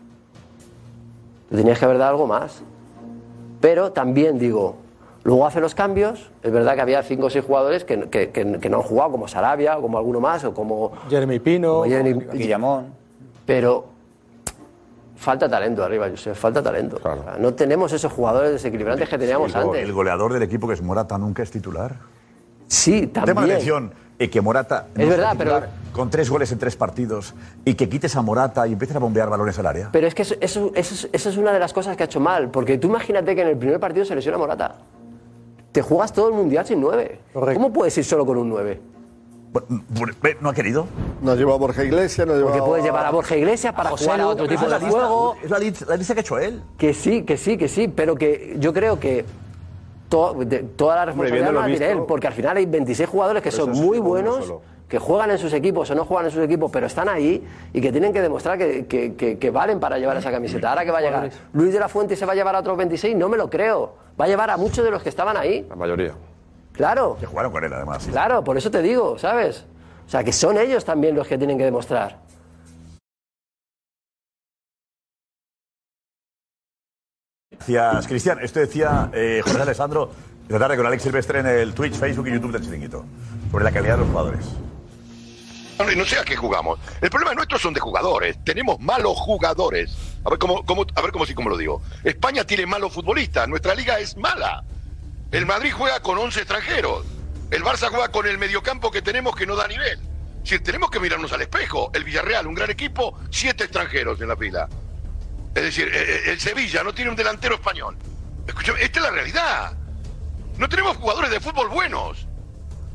Tú 1.50 1.56
tenías 1.56 1.80
que 1.80 1.86
haber 1.86 1.98
dado 1.98 2.12
algo 2.12 2.28
más. 2.28 2.62
Pero 3.62 3.92
también 3.94 4.38
digo, 4.38 4.76
luego 5.28 5.46
hace 5.46 5.60
los 5.60 5.76
cambios. 5.76 6.32
Es 6.42 6.52
verdad 6.54 6.74
que 6.76 6.82
había 6.82 7.04
cinco 7.04 7.26
o 7.26 7.30
seis 7.30 7.44
jugadores 7.44 7.84
que, 7.84 8.10
que- 8.10 8.30
que- 8.32 8.60
que 8.60 8.70
no 8.70 8.78
han 8.78 8.84
jugado, 8.84 9.12
como 9.12 9.28
Sarabia, 9.28 9.78
o 9.78 9.82
como 9.82 9.98
alguno 9.98 10.22
más, 10.22 10.44
o 10.46 10.54
como 10.54 10.94
Jeremy 11.10 11.40
Pino, 11.40 11.82
Guillamón. 11.84 12.94
Pero 13.46 13.86
falta 15.18 15.50
talento 15.50 15.84
arriba, 15.84 16.08
Josep, 16.10 16.34
falta 16.36 16.64
talento. 16.64 16.96
O 16.98 17.00
sea, 17.02 17.36
no 17.40 17.54
tenemos 17.54 17.92
esos 17.92 18.12
jugadores 18.12 18.52
desequilibrantes 18.52 19.10
que 19.10 19.18
teníamos 19.18 19.54
el, 19.54 19.62
go- 19.64 19.70
antes. 19.72 19.84
el 19.84 19.92
goleador 19.94 20.32
del 20.34 20.44
equipo 20.44 20.66
que 20.68 20.76
es 20.76 20.82
Morata 20.82 21.18
nunca 21.18 21.44
es 21.44 21.52
titular. 21.52 21.96
Sí, 22.68 23.08
Tema 23.08 23.26
de 23.26 23.34
también. 23.34 23.56
atención 23.56 23.94
eh, 24.20 24.30
que 24.30 24.42
Morata 24.42 24.88
no 24.96 25.04
Es 25.04 25.10
verdad, 25.10 25.32
titular 25.34 25.70
con 25.92 26.10
tres 26.10 26.30
goles 26.30 26.52
en 26.52 26.60
tres 26.60 26.76
partidos 26.76 27.34
y 27.66 27.74
que 27.76 27.90
quites 27.90 28.16
a 28.16 28.22
Morata 28.22 28.66
y 28.68 28.74
empieces 28.74 28.96
a 28.96 29.00
bombear 29.00 29.30
balones 29.30 29.58
al 29.60 29.66
área. 29.66 29.90
Pero 29.92 30.08
es 30.08 30.14
que 30.16 30.22
eso, 30.22 30.36
eso- 30.40 30.72
eso 30.76 30.94
es- 30.94 31.10
eso 31.12 31.30
es 31.30 31.38
una 31.38 31.52
de 31.52 31.60
las 31.60 31.74
cosas 31.74 31.98
que 31.98 32.04
ha 32.04 32.06
hecho 32.06 32.20
mal. 32.20 32.50
Porque 32.50 32.78
tú 32.78 32.88
imagínate 32.88 33.36
que 33.36 33.42
en 33.42 33.48
el 33.50 33.58
primer 33.58 33.80
partido 33.80 34.06
se 34.06 34.16
lesiona 34.16 34.38
Morata. 34.38 34.76
Te 35.78 35.84
juegas 35.84 36.12
todo 36.12 36.30
el 36.30 36.34
mundial 36.34 36.66
sin 36.66 36.82
nueve. 36.82 37.20
¿Cómo 37.34 37.72
puedes 37.72 37.96
ir 38.00 38.04
solo 38.04 38.26
con 38.26 38.36
un 38.40 38.50
nueve? 38.50 38.82
¿No 40.42 40.50
ha 40.50 40.54
querido? 40.56 40.88
No 41.22 41.36
lleva 41.36 41.54
a 41.54 41.58
Borja 41.58 41.84
Iglesias, 41.84 42.26
no 42.26 42.34
lleva 42.34 42.48
Porque 42.52 42.66
puedes 42.66 42.84
llevar 42.84 43.06
a 43.06 43.12
Borja 43.12 43.38
Iglesias 43.38 43.76
para 43.76 43.92
José 43.92 44.06
jugar 44.06 44.22
a 44.22 44.28
otro 44.28 44.48
tipo 44.48 44.66
de 44.68 44.80
juego. 44.80 45.36
Es 45.44 45.52
la, 45.52 45.60
lista, 45.60 45.86
la 45.88 45.96
lista 45.98 46.16
que 46.16 46.20
ha 46.20 46.22
hecho 46.22 46.40
él. 46.40 46.64
Que 46.80 46.96
sí, 46.96 47.22
que 47.22 47.38
sí, 47.38 47.60
que 47.60 47.68
sí, 47.68 47.88
pero 47.90 48.16
que 48.16 48.56
yo 48.58 48.74
creo 48.74 49.00
que 49.00 49.24
to- 50.10 50.34
de- 50.34 50.64
toda 50.64 50.96
la 50.96 51.06
responsabilidad 51.06 51.46
viéndolo 51.52 51.62
no 51.62 51.68
la 51.72 51.78
tiene 51.78 51.92
él, 51.92 52.06
porque 52.08 52.26
al 52.26 52.34
final 52.34 52.58
hay 52.58 52.66
26 52.66 53.08
jugadores 53.08 53.44
que 53.44 53.52
Pero 53.52 53.66
son 53.66 53.74
muy 53.74 54.00
buenos, 54.00 54.46
solo. 54.46 54.62
Que 54.88 55.00
juegan 55.00 55.32
en 55.32 55.38
sus 55.38 55.52
equipos 55.54 55.90
o 55.92 55.96
no 55.96 56.06
juegan 56.06 56.26
en 56.28 56.32
sus 56.32 56.44
equipos, 56.44 56.72
pero 56.72 56.88
están 56.88 57.10
ahí 57.10 57.46
y 57.74 57.82
que 57.82 57.92
tienen 57.92 58.14
que 58.14 58.22
demostrar 58.22 58.58
que, 58.58 58.86
que- 58.86 59.16
que- 59.16 59.38
que 59.38 59.52
valen 59.52 59.80
para 59.80 59.98
llevar 60.00 60.16
esa 60.18 60.32
camiseta. 60.32 60.70
Ahora 60.70 60.86
que 60.86 60.92
va 60.92 61.00
a 61.00 61.02
llegar 61.02 61.30
Luis 61.54 61.74
de 61.74 61.80
la 61.80 61.90
Fuente 61.90 62.14
y 62.14 62.18
se 62.18 62.26
va 62.26 62.32
a 62.32 62.36
llevar 62.36 62.56
a 62.56 62.60
otros 62.60 62.78
26, 62.78 63.16
no 63.16 63.28
me 63.30 63.38
lo 63.38 63.50
creo. 63.50 63.96
Va 64.20 64.26
a 64.26 64.28
llevar 64.28 64.50
a 64.50 64.58
muchos 64.58 64.84
de 64.86 64.92
los 64.92 65.04
que 65.04 65.10
estaban 65.10 65.36
ahí. 65.38 65.66
La 65.70 65.76
mayoría. 65.76 66.14
Claro. 66.72 67.18
Que 67.20 67.26
jugaron 67.26 67.52
con 67.52 67.64
él, 67.64 67.74
además. 67.74 68.04
sí. 68.04 68.12
Claro, 68.12 68.44
por 68.44 68.56
eso 68.58 68.72
te 68.72 68.82
digo, 68.82 69.18
¿sabes? 69.18 69.66
O 70.06 70.10
sea, 70.10 70.24
que 70.24 70.32
son 70.32 70.58
ellos 70.58 70.86
también 70.86 71.16
los 71.16 71.28
que 71.28 71.38
tienen 71.38 71.58
que 71.58 71.66
demostrar. 71.66 72.20
Gracias, 77.52 78.08
Cristian. 78.08 78.40
Esto 78.42 78.60
decía 78.60 79.10
eh, 79.14 79.42
José 79.44 79.62
Alessandro 79.62 80.12
esta 80.44 80.60
tarde 80.60 80.78
con 80.78 80.86
Alex 80.86 81.04
Silvestre 81.04 81.40
en 81.40 81.48
el 81.48 81.74
Twitch, 81.74 81.96
Facebook 81.96 82.28
y 82.28 82.32
YouTube 82.34 82.52
del 82.54 82.62
Chiringuito 82.64 83.04
sobre 83.52 83.64
la 83.66 83.72
calidad 83.72 83.94
de 83.96 84.00
los 84.02 84.10
jugadores. 84.10 84.46
No, 85.80 85.86
no 85.92 86.06
sé 86.06 86.18
a 86.18 86.24
qué 86.24 86.36
jugamos. 86.36 86.80
El 87.02 87.10
problema 87.10 87.34
nuestro 87.36 87.60
son 87.60 87.74
de 87.74 87.80
jugadores. 87.80 88.44
Tenemos 88.44 88.80
malos 88.80 89.16
jugadores. 89.18 89.96
A 90.26 90.30
ver 90.30 90.40
cómo, 90.40 90.66
cómo- 90.66 90.86
a 90.96 91.02
ver 91.02 91.12
cómo 91.12 91.26
sí, 91.26 91.34
cómo 91.34 91.50
lo 91.50 91.58
digo. 91.58 91.82
España 92.04 92.44
tiene 92.46 92.66
malos 92.66 92.94
futbolistas. 92.94 93.48
Nuestra 93.48 93.76
liga 93.76 94.00
es 94.00 94.18
mala. 94.18 94.64
El 95.32 95.46
Madrid 95.46 95.72
juega 95.76 96.00
con 96.02 96.18
11 96.18 96.40
extranjeros. 96.40 97.06
El 97.52 97.64
Barça 97.64 97.90
juega 97.90 98.10
con 98.10 98.26
el 98.28 98.38
mediocampo 98.38 98.92
que 98.92 99.02
tenemos 99.02 99.36
que 99.36 99.46
no 99.46 99.56
da 99.56 99.68
nivel. 99.68 100.00
Si 100.44 100.58
tenemos 100.60 100.90
que 100.90 101.00
mirarnos 101.00 101.32
al 101.32 101.42
espejo. 101.42 101.92
El 101.94 102.04
Villarreal, 102.04 102.48
un 102.48 102.56
gran 102.56 102.72
equipo, 102.72 103.18
siete 103.30 103.66
extranjeros 103.66 104.20
en 104.22 104.30
la 104.30 104.36
fila. 104.38 104.68
Es 105.54 105.64
decir, 105.64 105.88
eh, 105.88 105.92
eh, 106.28 106.32
el 106.32 106.40
Sevilla 106.40 106.84
no 106.84 106.94
tiene 106.94 107.12
un 107.12 107.18
delantero 107.18 107.56
español. 107.56 107.98
Escúchame, 108.48 108.82
esta 108.82 109.00
es 109.00 109.06
la 109.06 109.12
realidad. 109.12 109.74
No 110.58 110.68
tenemos 110.70 110.98
jugadores 110.98 111.30
de 111.30 111.40
fútbol 111.40 111.68
buenos. 111.70 112.26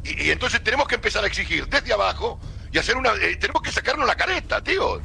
Y, 0.05 0.24
y 0.24 0.30
entonces 0.30 0.62
tenemos 0.64 0.89
que 0.89 0.97
empezar 0.97 1.22
a 1.22 1.26
exigir 1.28 1.66
desde 1.68 1.93
abajo 1.93 2.41
y 2.73 2.79
hacer 2.79 2.97
una. 2.97 3.11
eh, 3.20 3.37
tenemos 3.37 3.62
que 3.62 3.70
sacarnos 3.70 4.07
la 4.07 4.14
careta, 4.14 4.62
tío. 4.62 5.01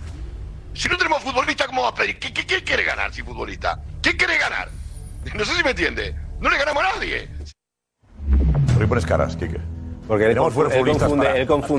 Si 0.73 0.87
no 0.87 0.97
tenemos 0.97 1.21
futbolista, 1.23 1.65
¿cómo 1.67 1.83
va 1.83 1.89
a 1.89 1.95
pedir? 1.95 2.19
¿Qué, 2.19 2.31
qué- 2.33 2.63
quiere 2.63 2.83
ganar 2.83 3.13
sin 3.13 3.25
futbolista? 3.25 3.79
¿Quién 4.01 4.15
quiere 4.17 4.37
ganar? 4.37 4.69
No 5.35 5.43
sé 5.43 5.53
si 5.55 5.63
me 5.63 5.71
entiende. 5.71 6.15
No 6.39 6.49
le 6.49 6.57
ganamos 6.57 6.83
a 6.83 6.93
nadie. 6.95 7.27
¿Por 8.73 8.79
qué 8.79 8.87
pones 8.87 9.05
caras, 9.05 9.35
Kike? 9.35 9.59
Porque 10.07 10.25
él, 10.25 10.31
él 10.31 10.37
confunde, 10.37 10.75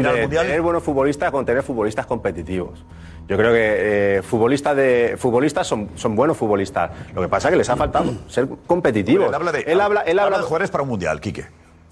para 0.08 0.22
él 0.22 0.28
tener 0.28 0.60
buenos 0.60 0.82
futbolistas 0.82 1.30
con 1.30 1.46
tener 1.46 1.62
futbolistas 1.62 2.04
competitivos. 2.06 2.84
Yo 3.26 3.36
creo 3.36 3.52
que 3.52 4.16
eh, 4.18 4.22
futbolistas, 4.22 4.76
de, 4.76 5.16
futbolistas 5.18 5.66
son, 5.66 5.90
son 5.94 6.14
buenos 6.16 6.36
futbolistas. 6.36 6.90
Lo 7.14 7.22
que 7.22 7.28
pasa 7.28 7.48
es 7.48 7.52
que 7.52 7.58
les 7.58 7.68
ha 7.70 7.76
faltado 7.76 8.12
ser 8.28 8.48
competitivos. 8.66 9.28
Él 9.28 9.34
habla 9.34 9.52
de, 9.52 9.60
él 9.60 9.80
habla, 9.80 10.00
él 10.02 10.18
habla 10.18 10.38
de 10.38 10.42
jugadores 10.44 10.70
para 10.70 10.82
un 10.82 10.88
mundial, 10.90 11.20
Quique. 11.20 11.46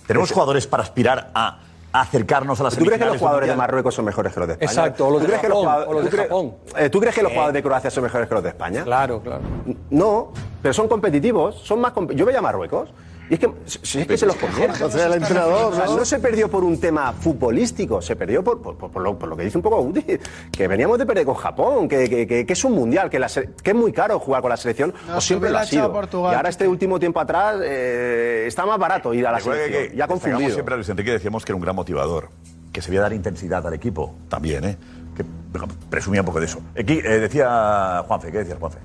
Tenemos 0.07 0.29
Ese- 0.29 0.35
jugadores 0.35 0.67
para 0.67 0.83
aspirar 0.83 1.31
a, 1.35 1.47
a 1.49 1.61
acercarnos 2.01 2.61
a 2.61 2.65
las 2.65 2.77
¿Tú 2.77 2.85
crees 2.85 2.99
que 3.01 3.07
los 3.07 3.19
jugadores 3.19 3.49
de? 3.49 3.57
Marruecos 3.57 3.95
son 3.95 4.05
mejores 4.05 4.33
que 4.33 4.41
los 4.41 4.47
de 4.49 4.53
España? 4.55 4.71
Exacto, 4.71 5.07
o 5.07 5.11
los 5.11 5.21
¿Tú 5.23 5.27
de 5.27 5.49
los 5.49 5.57
o 5.59 5.93
los 5.93 6.11
Japón. 6.11 6.55
eh, 6.77 6.91
¿Tú 6.91 7.01
crees 7.01 7.15
que 7.15 7.23
los 7.23 7.31
Eh. 7.33 7.35
jugadores 7.35 7.55
de 7.55 7.63
Croacia 7.63 7.91
son 7.91 8.03
mejores 8.05 8.29
que 8.29 8.35
los 8.35 8.43
de 8.43 8.51
España? 8.51 8.83
Claro, 8.85 9.21
claro. 9.21 9.43
No, 9.91 10.33
pero 10.63 10.75
son 10.75 10.89
competitivos, 10.89 11.57
son 11.63 11.81
más 11.81 11.93
comp- 11.93 12.15
Yo 12.15 12.27
veía 12.27 12.39
a 12.39 12.43
Marruecos 12.43 12.91
y 13.29 13.35
es 13.35 13.41
que, 13.41 13.51
si 13.64 14.01
es 14.01 14.07
que 14.07 14.16
se 14.16 14.27
los 14.27 14.37
comieron. 14.37 14.74
Entonces 14.74 15.03
el 15.05 15.14
entrenador, 15.14 15.72
O 15.72 15.77
sea, 15.77 15.87
¿no? 15.87 15.97
no 15.97 16.05
se 16.05 16.18
perdió 16.20 16.49
por 16.51 16.62
un 16.64 16.79
tema 16.81 17.12
futbolístico, 17.12 18.01
se 18.01 18.14
perdió 18.16 18.43
por, 18.45 18.61
por- 18.62 18.77
por- 18.77 18.91
por 18.91 19.03
lo, 19.03 19.18
por 19.18 19.29
lo 19.29 19.37
que 19.37 19.45
dice 19.45 19.59
un 19.59 19.62
poco 19.62 19.81
Udi, 19.81 20.05
que 20.53 20.68
veníamos 20.68 20.99
de 20.99 21.07
perder 21.07 21.24
con 21.27 21.35
Japón, 21.35 21.89
que, 21.89 22.09
que- 22.09 22.27
que- 22.27 22.47
que 22.47 22.53
es 22.53 22.64
un 22.64 22.72
mundial, 22.72 23.11
que, 23.11 23.18
la 23.18 23.29
que 23.29 23.70
es 23.70 23.74
muy 23.77 23.93
caro 23.93 24.18
jugar 24.18 24.43
con 24.43 24.51
la 24.51 24.57
selección, 24.57 24.95
No, 25.09 25.16
o 25.18 25.20
siempre 25.20 25.51
lo 25.51 25.59
ha 25.59 25.66
sido. 25.66 25.93
Portugal, 25.93 26.33
y 26.33 26.37
ahora 26.37 26.49
este 26.49 26.68
último 26.68 26.99
tiempo 26.99 27.20
atrás 27.20 27.57
eh, 27.62 28.45
está 28.47 28.64
más 28.66 28.79
barato 28.79 29.12
ir 29.14 29.27
a 29.27 29.33
la 29.33 29.41
selección. 29.41 29.91
que 29.91 29.97
ya 29.97 30.07
confundido. 30.07 30.51
siempre 30.53 30.74
a 30.74 30.77
Luis 30.77 30.89
Enrique 30.89 31.11
decíamos 31.12 31.45
que 31.45 31.53
era 31.53 31.57
un 31.57 31.62
gran 31.62 31.74
motivador, 31.77 32.29
que 32.72 32.81
se 32.83 32.91
veía 32.91 33.01
dar 33.03 33.12
intensidad 33.12 33.66
al 33.66 33.74
equipo 33.74 34.14
también, 34.29 34.64
¿eh? 34.64 34.77
Que 35.16 35.24
presumía 35.91 36.20
un 36.20 36.27
poco 36.27 36.41
de 36.41 36.47
eso. 36.47 36.61
Aquí 36.79 36.99
eh, 37.03 37.18
decía 37.20 38.05
Juanfe, 38.07 38.31
¿qué 38.31 38.39
decías, 38.39 38.59
Juanfe? 38.59 38.79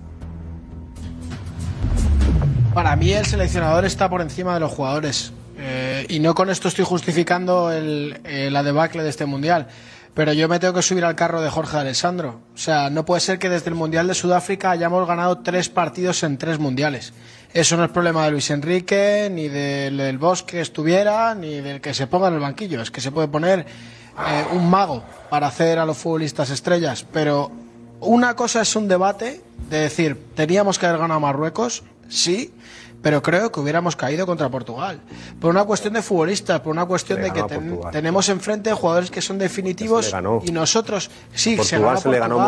Para 2.74 2.96
mí 2.96 3.12
el 3.12 3.26
seleccionador 3.26 3.84
está 3.84 4.10
por 4.10 4.22
encima 4.22 4.54
de 4.54 4.62
los 4.62 4.72
jugadores. 4.72 5.34
Eh, 5.58 6.06
y 6.08 6.20
no 6.20 6.34
con 6.34 6.50
esto 6.50 6.70
estoy 6.70 6.86
justificando 6.86 7.70
el, 7.72 8.20
eh, 8.24 8.50
la 8.50 8.64
debacle 8.64 9.04
de 9.04 9.10
este 9.10 9.26
mundial. 9.26 9.68
Pero 10.14 10.32
yo 10.32 10.48
me 10.48 10.58
tengo 10.58 10.74
que 10.74 10.82
subir 10.82 11.04
al 11.04 11.16
carro 11.16 11.42
de 11.42 11.50
Jorge 11.50 11.78
Alessandro. 11.78 12.40
O 12.54 12.58
sea, 12.58 12.90
no 12.90 13.04
puede 13.04 13.20
ser 13.20 13.40
que 13.40 13.50
desde 13.50 13.70
el 13.70 13.76
Mundial 13.76 14.08
de 14.08 14.14
Sudáfrica 14.14 14.72
hayamos 14.72 15.06
ganado 15.06 15.40
tres 15.40 15.70
partidos 15.70 16.24
en 16.24 16.38
tres 16.38 16.60
mundiales. 16.60 17.14
Eso 17.54 17.76
no 17.76 17.84
es 17.84 17.92
problema 17.92 18.24
de 18.26 18.32
Luis 18.32 18.50
Enrique, 18.50 19.30
ni 19.32 19.50
del, 19.50 20.18
Bosque 20.18 20.54
que 20.54 20.62
estuviera, 20.62 21.36
ni 21.36 21.60
del 21.60 21.82
que 21.82 21.94
se 21.94 22.08
ponga 22.08 22.30
en 22.30 22.36
el 22.36 22.40
banquillo. 22.40 22.82
Es 22.82 22.92
que 22.92 23.02
se 23.02 23.12
puede 23.12 23.28
poner 23.28 23.60
eh, 23.60 24.46
un 24.54 24.70
mago 24.70 25.04
para 25.30 25.48
hacer 25.48 25.78
a 25.78 25.86
los 25.86 25.98
futbolistas 25.98 26.50
estrellas. 26.50 27.06
Pero 27.12 27.52
una 28.00 28.36
cosa 28.36 28.62
es 28.62 28.76
un 28.76 28.88
debate 28.88 29.42
de 29.70 29.80
decir, 29.80 30.18
teníamos 30.36 30.80
que 30.80 30.88
haber 30.88 31.00
ganado 31.00 31.18
a 31.18 31.22
Marruecos, 31.22 31.84
sí, 32.12 32.54
pero 33.02 33.24
creo 33.24 33.52
que 33.52 33.60
hubiéramos 33.60 33.96
caído 33.96 34.28
contra 34.28 34.48
Portugal. 34.50 35.00
Por 35.40 35.50
una 35.50 35.64
cuestión 35.64 35.94
de 35.96 36.04
futbolistas, 36.04 36.60
por 36.60 36.72
una 36.72 36.86
cuestión 36.86 37.20
de 37.22 37.32
que 37.32 37.42
ten- 37.44 37.70
Portugal. 37.70 37.92
tenemos 37.92 38.30
enfrente 38.30 38.72
jugadores 38.74 39.10
que 39.10 39.22
son 39.22 39.40
definitivos 39.40 40.06
Se 40.06 40.12
le 40.12 40.18
ganó. 40.18 40.40
y 40.44 40.52
nosotros, 40.52 41.10
sí, 41.34 41.52
se 41.52 41.58
Portugal 41.58 41.82
ganó 41.82 42.02
se 42.02 42.10
le 42.10 42.20
ganó 42.20 42.42
a. 42.42 42.46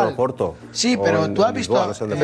Sí, 0.70 0.96
pero 1.02 1.24
en 1.24 1.34
tú 1.34 1.42
has 1.42 1.52
Lisboa, 1.54 1.88
visto, 1.88 2.06
no 2.06 2.14
sé 2.14 2.14
eh. 2.14 2.18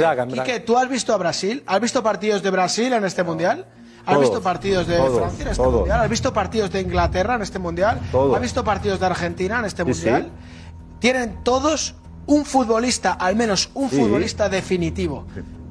Quique, 0.47 0.61
¿tú 0.61 0.77
has 0.79 0.89
visto 0.89 1.13
a 1.13 1.17
Brasil? 1.17 1.65
¿Has 1.67 1.81
visto 1.81 2.03
partidos 2.05 2.43
de 2.43 2.51
Brasil 2.51 2.93
en 2.93 3.05
este 3.05 3.25
mundial? 3.25 3.67
¿Has 4.07 4.15
Todos, 4.15 4.21
visto 4.21 4.41
partidos 4.43 4.87
de 4.87 4.97
todos, 4.97 5.19
Francia 5.19 5.43
en 5.43 5.49
este 5.51 5.63
todos. 5.63 5.75
mundial? 5.81 6.01
¿Has 6.01 6.09
visto 6.09 6.33
partidos 6.33 6.71
de 6.71 6.81
Inglaterra 6.81 7.35
en 7.35 7.43
este 7.43 7.59
mundial? 7.59 8.01
Todos. 8.13 8.35
¿Has 8.37 8.41
visto 8.43 8.63
partidos 8.65 9.01
de 9.01 9.07
Argentina 9.07 9.59
en 9.59 9.65
este 9.65 9.83
Sí, 9.83 9.89
mundial? 9.89 10.23
sí. 10.31 10.97
Tienen 11.01 11.43
todos 11.43 11.95
un 12.27 12.45
futbolista, 12.45 13.13
al 13.15 13.35
menos 13.35 13.71
un 13.75 13.91
Sí. 13.91 13.97
futbolista 13.99 14.49
definitivo. 14.49 15.27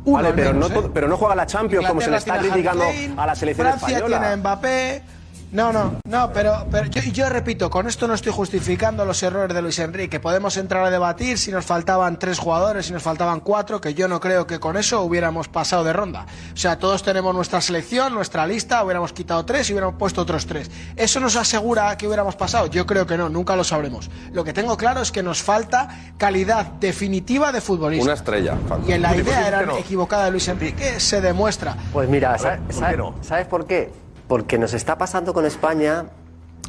Uno 0.06 0.16
Vale, 0.16 0.30
al 0.30 0.34
pero, 0.36 0.54
menos, 0.54 0.72
no, 0.72 0.80
¿eh? 0.80 0.89
pero 0.93 1.08
no 1.08 1.18
juega 1.18 1.36
la 1.36 1.45
Champions 1.45 1.88
como 1.88 2.02
se 2.02 2.10
le 2.10 2.18
está 2.18 2.39
criticando 2.39 2.86
a 3.18 3.26
la 3.26 3.36
selección 3.36 3.68
Francia 3.68 3.88
española. 3.88 4.18
tiene 4.20 4.34
a 4.34 4.38
Mbappé. 4.38 5.04
No, 5.52 5.74
no, 5.74 5.95
no, 6.08 6.32
pero, 6.32 6.68
pero 6.70 6.86
yo, 6.91 7.02
yo 7.12 7.28
repito, 7.28 7.72
con 7.72 7.88
esto 7.88 8.08
no 8.08 8.14
estoy 8.14 8.32
justificando 8.32 9.04
los 9.04 9.24
errores 9.24 9.56
de 9.56 9.64
Luis 9.64 9.80
Enrique. 9.80 10.20
Podemos 10.20 10.58
entrar 10.58 10.84
a 10.86 10.91
debatir 10.91 11.39
si 11.39 11.52
nos 11.52 11.66
faltaban 11.66 12.20
tres 12.20 12.38
jugadores, 12.38 12.86
si 12.86 12.93
nos 12.93 13.02
faltaban 13.02 13.39
cuatro, 13.39 13.82
que 13.82 13.95
yo 13.95 14.08
no 14.08 14.20
creo 14.20 14.45
que 14.45 14.60
con 14.60 14.78
eso 14.78 15.02
hubiéramos 15.02 15.47
pasado 15.47 15.84
de 15.84 15.91
ronda. 15.91 16.28
O 16.54 16.58
sea, 16.58 16.78
todos 16.78 17.02
tenemos 17.02 17.34
nuestra 17.34 17.62
selección, 17.62 18.14
nuestra 18.14 18.45
lista, 18.45 18.84
hubiéramos 18.84 19.12
quitado 19.12 19.43
tres 19.43 19.68
y 19.70 19.74
hubiéramos 19.74 19.95
puesto 19.97 20.22
otros 20.22 20.45
tres. 20.45 20.70
¿Eso 20.95 21.20
nos 21.20 21.36
asegura 21.36 21.97
que 21.97 22.06
hubiéramos 22.06 22.36
pasado? 22.36 22.68
Yo 22.68 22.86
creo 22.86 23.08
que 23.08 23.18
no, 23.18 23.28
nunca 23.28 23.56
lo 23.56 23.64
sabremos. 23.64 24.12
Lo 24.32 24.43
que 24.43 24.54
tengo 24.54 24.78
claro 24.78 25.02
es 25.02 25.12
que 25.12 25.24
nos 25.24 25.41
falta 25.41 26.14
calidad 26.20 26.68
definitiva 26.80 27.52
de 27.52 27.62
futbolista. 27.62 28.04
Una 28.06 28.14
estrella. 28.14 28.56
falta. 28.68 28.88
Y 28.88 28.93
en 28.93 29.02
la 29.02 29.16
idea 29.16 29.47
era 29.47 29.64
no. 29.64 29.78
equivocada 29.78 30.26
de 30.26 30.32
Luis 30.32 30.47
Enrique 30.47 31.00
se 31.00 31.22
demuestra. 31.22 31.76
Pues 31.91 32.08
mira, 32.08 32.38
¿sabes, 32.38 32.60
¿por 32.60 32.68
qué 32.68 32.74
sabes- 32.74 32.97
no? 33.00 33.16
¿sabes 33.24 33.47
por 33.47 33.66
qué? 33.66 33.91
Porque 34.30 34.60
nos 34.60 34.74
está 34.74 34.98
pasando 34.98 35.34
con 35.34 35.46
España 35.46 36.06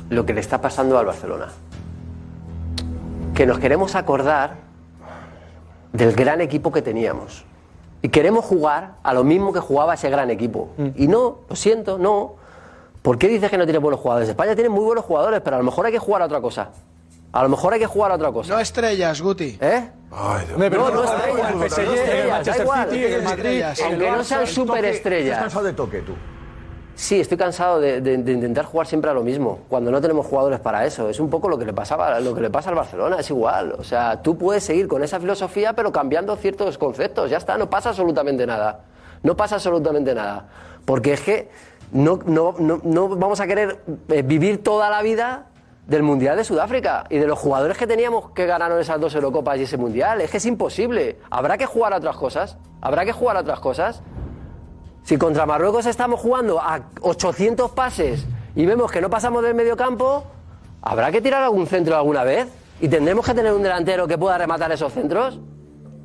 lo 0.09 0.25
que 0.27 0.33
le 0.33 0.41
está 0.41 0.61
pasando 0.61 0.99
al 0.99 1.05
Barcelona. 1.05 1.49
Que 3.35 3.45
nos 3.47 3.59
queremos 3.59 3.95
acordar 3.95 4.57
del 5.93 6.13
gran 6.15 6.41
equipo 6.41 6.73
que 6.73 6.81
teníamos. 6.81 7.45
Y 8.03 8.09
queremos 8.09 8.47
jugar 8.47 8.95
a 9.03 9.13
lo 9.13 9.25
mismo 9.25 9.53
que 9.53 9.61
jugaba 9.61 9.93
ese 9.93 10.09
gran 10.09 10.31
equipo. 10.31 10.71
Y 10.97 11.07
no, 11.07 11.41
lo 11.51 11.55
siento, 11.55 11.99
no. 11.99 12.37
¿Por 13.03 13.19
qué 13.19 13.29
dices 13.29 13.51
que 13.51 13.59
no 13.59 13.65
tiene 13.65 13.79
buenos 13.79 14.01
jugadores? 14.01 14.29
España 14.31 14.55
tiene 14.55 14.71
muy 14.71 14.83
buenos 14.85 15.05
jugadores, 15.05 15.43
pero 15.45 15.57
a 15.57 15.59
lo 15.59 15.65
mejor 15.65 15.85
hay 15.85 15.93
que 15.93 15.99
jugar 15.99 16.23
a 16.23 16.25
otra 16.25 16.41
cosa. 16.41 16.71
A 17.33 17.43
lo 17.43 17.51
mejor 17.51 17.75
hay 17.75 17.79
que 17.79 17.87
jugar 17.87 18.11
a 18.11 18.15
otra 18.15 18.33
cosa. 18.33 18.55
No 18.55 18.59
estrellas, 18.59 19.21
Guti. 19.21 19.59
¿Eh? 19.61 19.91
Hombre, 20.11 20.71
pero 20.71 20.89
No, 20.89 20.91
no 20.91 21.03
no, 21.03 21.05
estrellas, 21.05 21.51
el 21.51 21.59
no 21.59 21.69
PSG, 21.69 21.81
en 21.81 21.87
el 21.87 21.95
estrellas, 21.95 22.27
da 22.27 22.33
Manchester 22.33 22.63
igual. 22.63 22.91
City, 22.91 23.05
en 23.05 23.13
el 23.13 23.23
Madrid, 23.23 23.63
Aunque 23.85 24.11
no 24.11 24.25
sean 24.25 24.47
superestrellas. 24.47 25.27
¿Estás 25.29 25.43
cansado 25.43 25.65
de 25.67 25.73
toque 25.75 26.01
tú? 26.01 26.15
Sí, 27.01 27.19
estoy 27.19 27.39
cansado 27.39 27.81
de, 27.81 27.97
intentar 28.13 28.67
jugar 28.67 28.87
siempre 28.87 29.11
a 29.11 29.15
lo 29.15 29.23
mismo, 29.23 29.61
cuando 29.71 29.91
no 29.91 30.03
tenemos 30.03 30.27
jugadores 30.27 30.61
para 30.61 30.85
eso. 30.85 31.09
Es 31.09 31.19
un 31.19 31.31
poco 31.31 31.49
lo 31.49 31.57
que 31.57 31.65
le 31.65 31.73
pasaba, 31.73 32.21
lo 32.21 32.35
que 32.35 32.43
le 32.43 32.51
pasa 32.51 32.69
al 32.69 32.77
Barcelona, 32.77 33.17
es 33.21 33.31
igual. 33.31 33.73
O 33.79 33.83
sea, 33.83 34.21
tú 34.21 34.37
puedes 34.37 34.65
seguir 34.65 34.87
con 34.87 35.03
esa 35.03 35.19
filosofía, 35.19 35.73
pero 35.73 35.93
cambiando 35.93 36.37
ciertos 36.37 36.77
conceptos. 36.77 37.31
Ya 37.31 37.39
está, 37.39 37.57
no 37.57 37.71
pasa 37.71 37.89
absolutamente 37.89 38.47
nada. 38.47 38.81
No 39.23 39.35
pasa 39.35 39.55
absolutamente 39.55 40.15
nada. 40.15 40.47
Porque 40.85 41.15
es 41.15 41.23
que 41.23 41.49
no, 41.91 42.19
no, 42.27 42.55
no, 42.59 42.83
no 42.85 43.09
vamos 43.09 43.41
a 43.41 43.47
querer 43.47 43.81
eh, 44.11 44.21
vivir 44.21 44.63
toda 44.63 44.91
la 44.91 45.01
vida 45.01 45.47
del 45.87 46.03
Mundial 46.03 46.37
de 46.37 46.45
Sudáfrica 46.45 47.07
y 47.09 47.17
de 47.17 47.27
los 47.27 47.39
jugadores 47.39 47.79
que 47.79 47.87
teníamos 47.87 48.33
que 48.33 48.45
ganaron 48.45 48.79
esas 48.79 49.01
dos 49.01 49.15
Eurocopas 49.15 49.59
y 49.59 49.63
ese 49.63 49.79
Mundial. 49.79 50.21
Es 50.21 50.31
que 50.31 50.37
es 50.37 50.45
imposible. 50.45 51.17
Habrá 51.31 51.57
que 51.57 51.65
jugar 51.65 51.95
a 51.95 51.97
otras 51.97 52.19
cosas. 52.19 52.59
Habrá 52.83 53.07
que 53.07 53.13
jugar 53.13 53.39
a 53.39 53.41
otras 53.41 53.61
cosas. 53.61 54.03
Si 55.03 55.17
contra 55.19 55.47
Marruecos 55.47 55.87
estamos 55.87 56.21
jugando 56.21 56.61
a 56.61 56.83
800 57.01 57.73
pases 57.73 58.27
y 58.55 58.65
vemos 58.67 58.91
que 58.93 59.01
no 59.01 59.11
pasamos 59.11 59.43
del 59.43 59.55
medio 59.55 59.77
campo, 59.77 60.25
habrá 60.83 61.11
que 61.11 61.21
tirar 61.21 61.43
algún 61.43 61.67
centro 61.67 61.97
alguna 61.97 62.23
vez 62.23 62.49
y 62.81 62.89
tendremos 62.89 63.25
que 63.27 63.35
tener 63.35 63.53
un 63.53 63.63
delantero 63.63 64.07
que 64.07 64.17
pueda 64.17 64.39
rematar 64.39 64.71
esos 64.73 64.93
centros. 64.93 65.41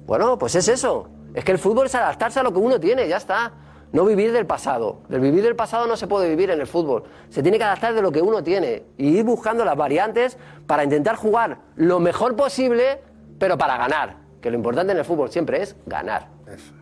Bueno, 0.05 0.37
pues 0.37 0.55
es 0.55 0.67
eso. 0.67 1.09
Es 1.33 1.43
que 1.43 1.51
el 1.51 1.59
fútbol 1.59 1.87
es 1.87 1.95
adaptarse 1.95 2.39
a 2.39 2.43
lo 2.43 2.51
que 2.51 2.59
uno 2.59 2.79
tiene, 2.79 3.07
ya 3.07 3.17
está. 3.17 3.51
No 3.91 4.05
vivir 4.05 4.31
del 4.33 4.45
pasado. 4.45 5.01
Del 5.07 5.21
vivir 5.21 5.43
del 5.43 5.55
pasado 5.55 5.87
no 5.87 5.95
se 5.95 6.07
puede 6.07 6.29
vivir 6.29 6.49
en 6.49 6.59
el 6.59 6.67
fútbol. 6.67 7.03
Se 7.29 7.41
tiene 7.43 7.57
que 7.57 7.63
adaptar 7.63 7.93
de 7.93 8.01
lo 8.01 8.11
que 8.11 8.21
uno 8.21 8.43
tiene 8.43 8.83
y 8.97 9.19
ir 9.19 9.23
buscando 9.23 9.63
las 9.63 9.75
variantes 9.75 10.37
para 10.67 10.83
intentar 10.83 11.15
jugar 11.15 11.59
lo 11.75 11.99
mejor 11.99 12.35
posible, 12.35 13.01
pero 13.39 13.57
para 13.57 13.77
ganar. 13.77 14.17
Que 14.41 14.49
lo 14.49 14.57
importante 14.57 14.91
en 14.91 14.99
el 14.99 15.05
fútbol 15.05 15.29
siempre 15.29 15.61
es 15.61 15.75
ganar. 15.85 16.34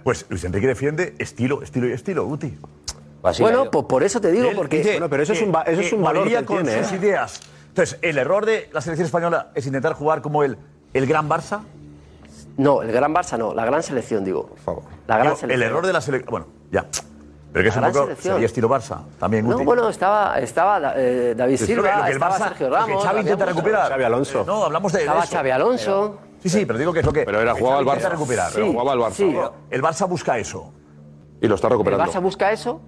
Pues 0.03 0.25
Luis 0.29 0.43
Enrique 0.43 0.67
defiende 0.67 1.15
estilo, 1.19 1.61
estilo 1.63 1.87
y 1.87 1.93
estilo, 1.93 2.25
Guti. 2.25 2.57
Bueno, 3.39 3.71
pues 3.71 3.85
por 3.85 4.03
eso 4.03 4.19
te 4.19 4.31
digo, 4.31 4.49
Él 4.49 4.55
porque... 4.55 4.77
dice 4.79 4.91
Bueno, 4.93 5.09
pero 5.09 5.23
eso 5.23 5.31
es 5.33 5.41
un 5.41 5.53
va- 5.55 5.61
eso 5.61 5.79
que 5.79 5.87
es 5.87 5.93
un 5.93 6.03
valor 6.03 6.19
moriría 6.21 6.39
que 6.41 6.45
con 6.45 6.63
tiene, 6.63 6.83
sus 6.83 6.91
¿eh? 6.91 6.95
ideas. 6.97 7.39
Entonces, 7.69 7.97
¿el 8.01 8.17
error 8.17 8.45
de 8.45 8.69
la 8.73 8.81
selección 8.81 9.05
española 9.05 9.51
es 9.55 9.65
intentar 9.65 9.93
jugar 9.93 10.21
como 10.21 10.43
el, 10.43 10.57
el 10.93 11.05
gran 11.07 11.29
Barça? 11.29 11.61
No, 12.57 12.81
el 12.83 12.91
gran 12.91 13.13
Barça 13.15 13.37
no, 13.37 13.53
la 13.53 13.65
gran 13.65 13.81
selección, 13.81 14.23
digo. 14.25 14.49
La 15.07 15.15
gran 15.15 15.27
Digo, 15.29 15.37
selección. 15.37 15.51
El 15.51 15.61
error 15.63 15.87
de 15.87 15.93
la 15.93 16.01
selección... 16.01 16.29
Bueno, 16.31 16.47
ya. 16.71 16.85
Pero 17.53 17.63
que 17.63 17.69
es 17.69 17.75
La 17.75 17.79
un 17.79 17.83
gran 17.83 17.93
poco... 17.93 18.03
selección. 18.05 18.33
Sería 18.35 18.45
estilo 18.45 18.69
Barça, 18.69 19.01
también, 19.19 19.45
Guti. 19.45 19.59
No, 19.59 19.63
bueno, 19.65 19.87
estaba, 19.89 20.37
estaba 20.39 20.93
eh, 20.97 21.33
David 21.35 21.57
Silva, 21.57 22.09
estaba 22.09 22.37
Barça- 22.37 22.47
Sergio 22.49 22.69
Ramos. 22.69 23.03
Xavi 23.03 23.19
intenta 23.21 23.33
había 23.33 23.33
muchos. 23.35 23.47
recuperar. 23.55 23.89
Xavi 23.89 24.03
Alonso. 24.03 24.41
Eh, 24.41 24.43
no, 24.45 24.63
hablamos 24.65 24.91
de- 24.91 24.97
de 24.99 25.03
Estaba 25.05 25.23
eso. 25.23 25.33
Xavi 25.33 25.49
Alonso. 25.49 26.17
Sí, 26.43 26.49
sí, 26.49 26.65
pero 26.65 26.77
digo 26.77 26.93
que 26.93 26.99
es 26.99 27.05
lo 27.05 27.13
que... 27.13 27.23
Pero 27.23 27.41
era 27.41 27.53
jugaba 27.55 27.79
al 27.79 27.85
Barça. 27.85 28.09
recuperar. 28.11 28.51
Pero 28.53 28.67
jugaba 28.71 28.91
al 28.91 28.99
Barça. 28.99 29.13
Sí, 29.13 29.35
el 29.71 29.81
Barça 29.81 30.07
busca 30.07 30.37
eso. 30.37 30.71
Y 31.41 31.47
lo 31.47 31.55
está 31.55 31.67
El 31.67 31.71
recuperando. 31.71 32.05
Barça 32.05 32.21
busca 32.21 32.51
eso 32.51 32.81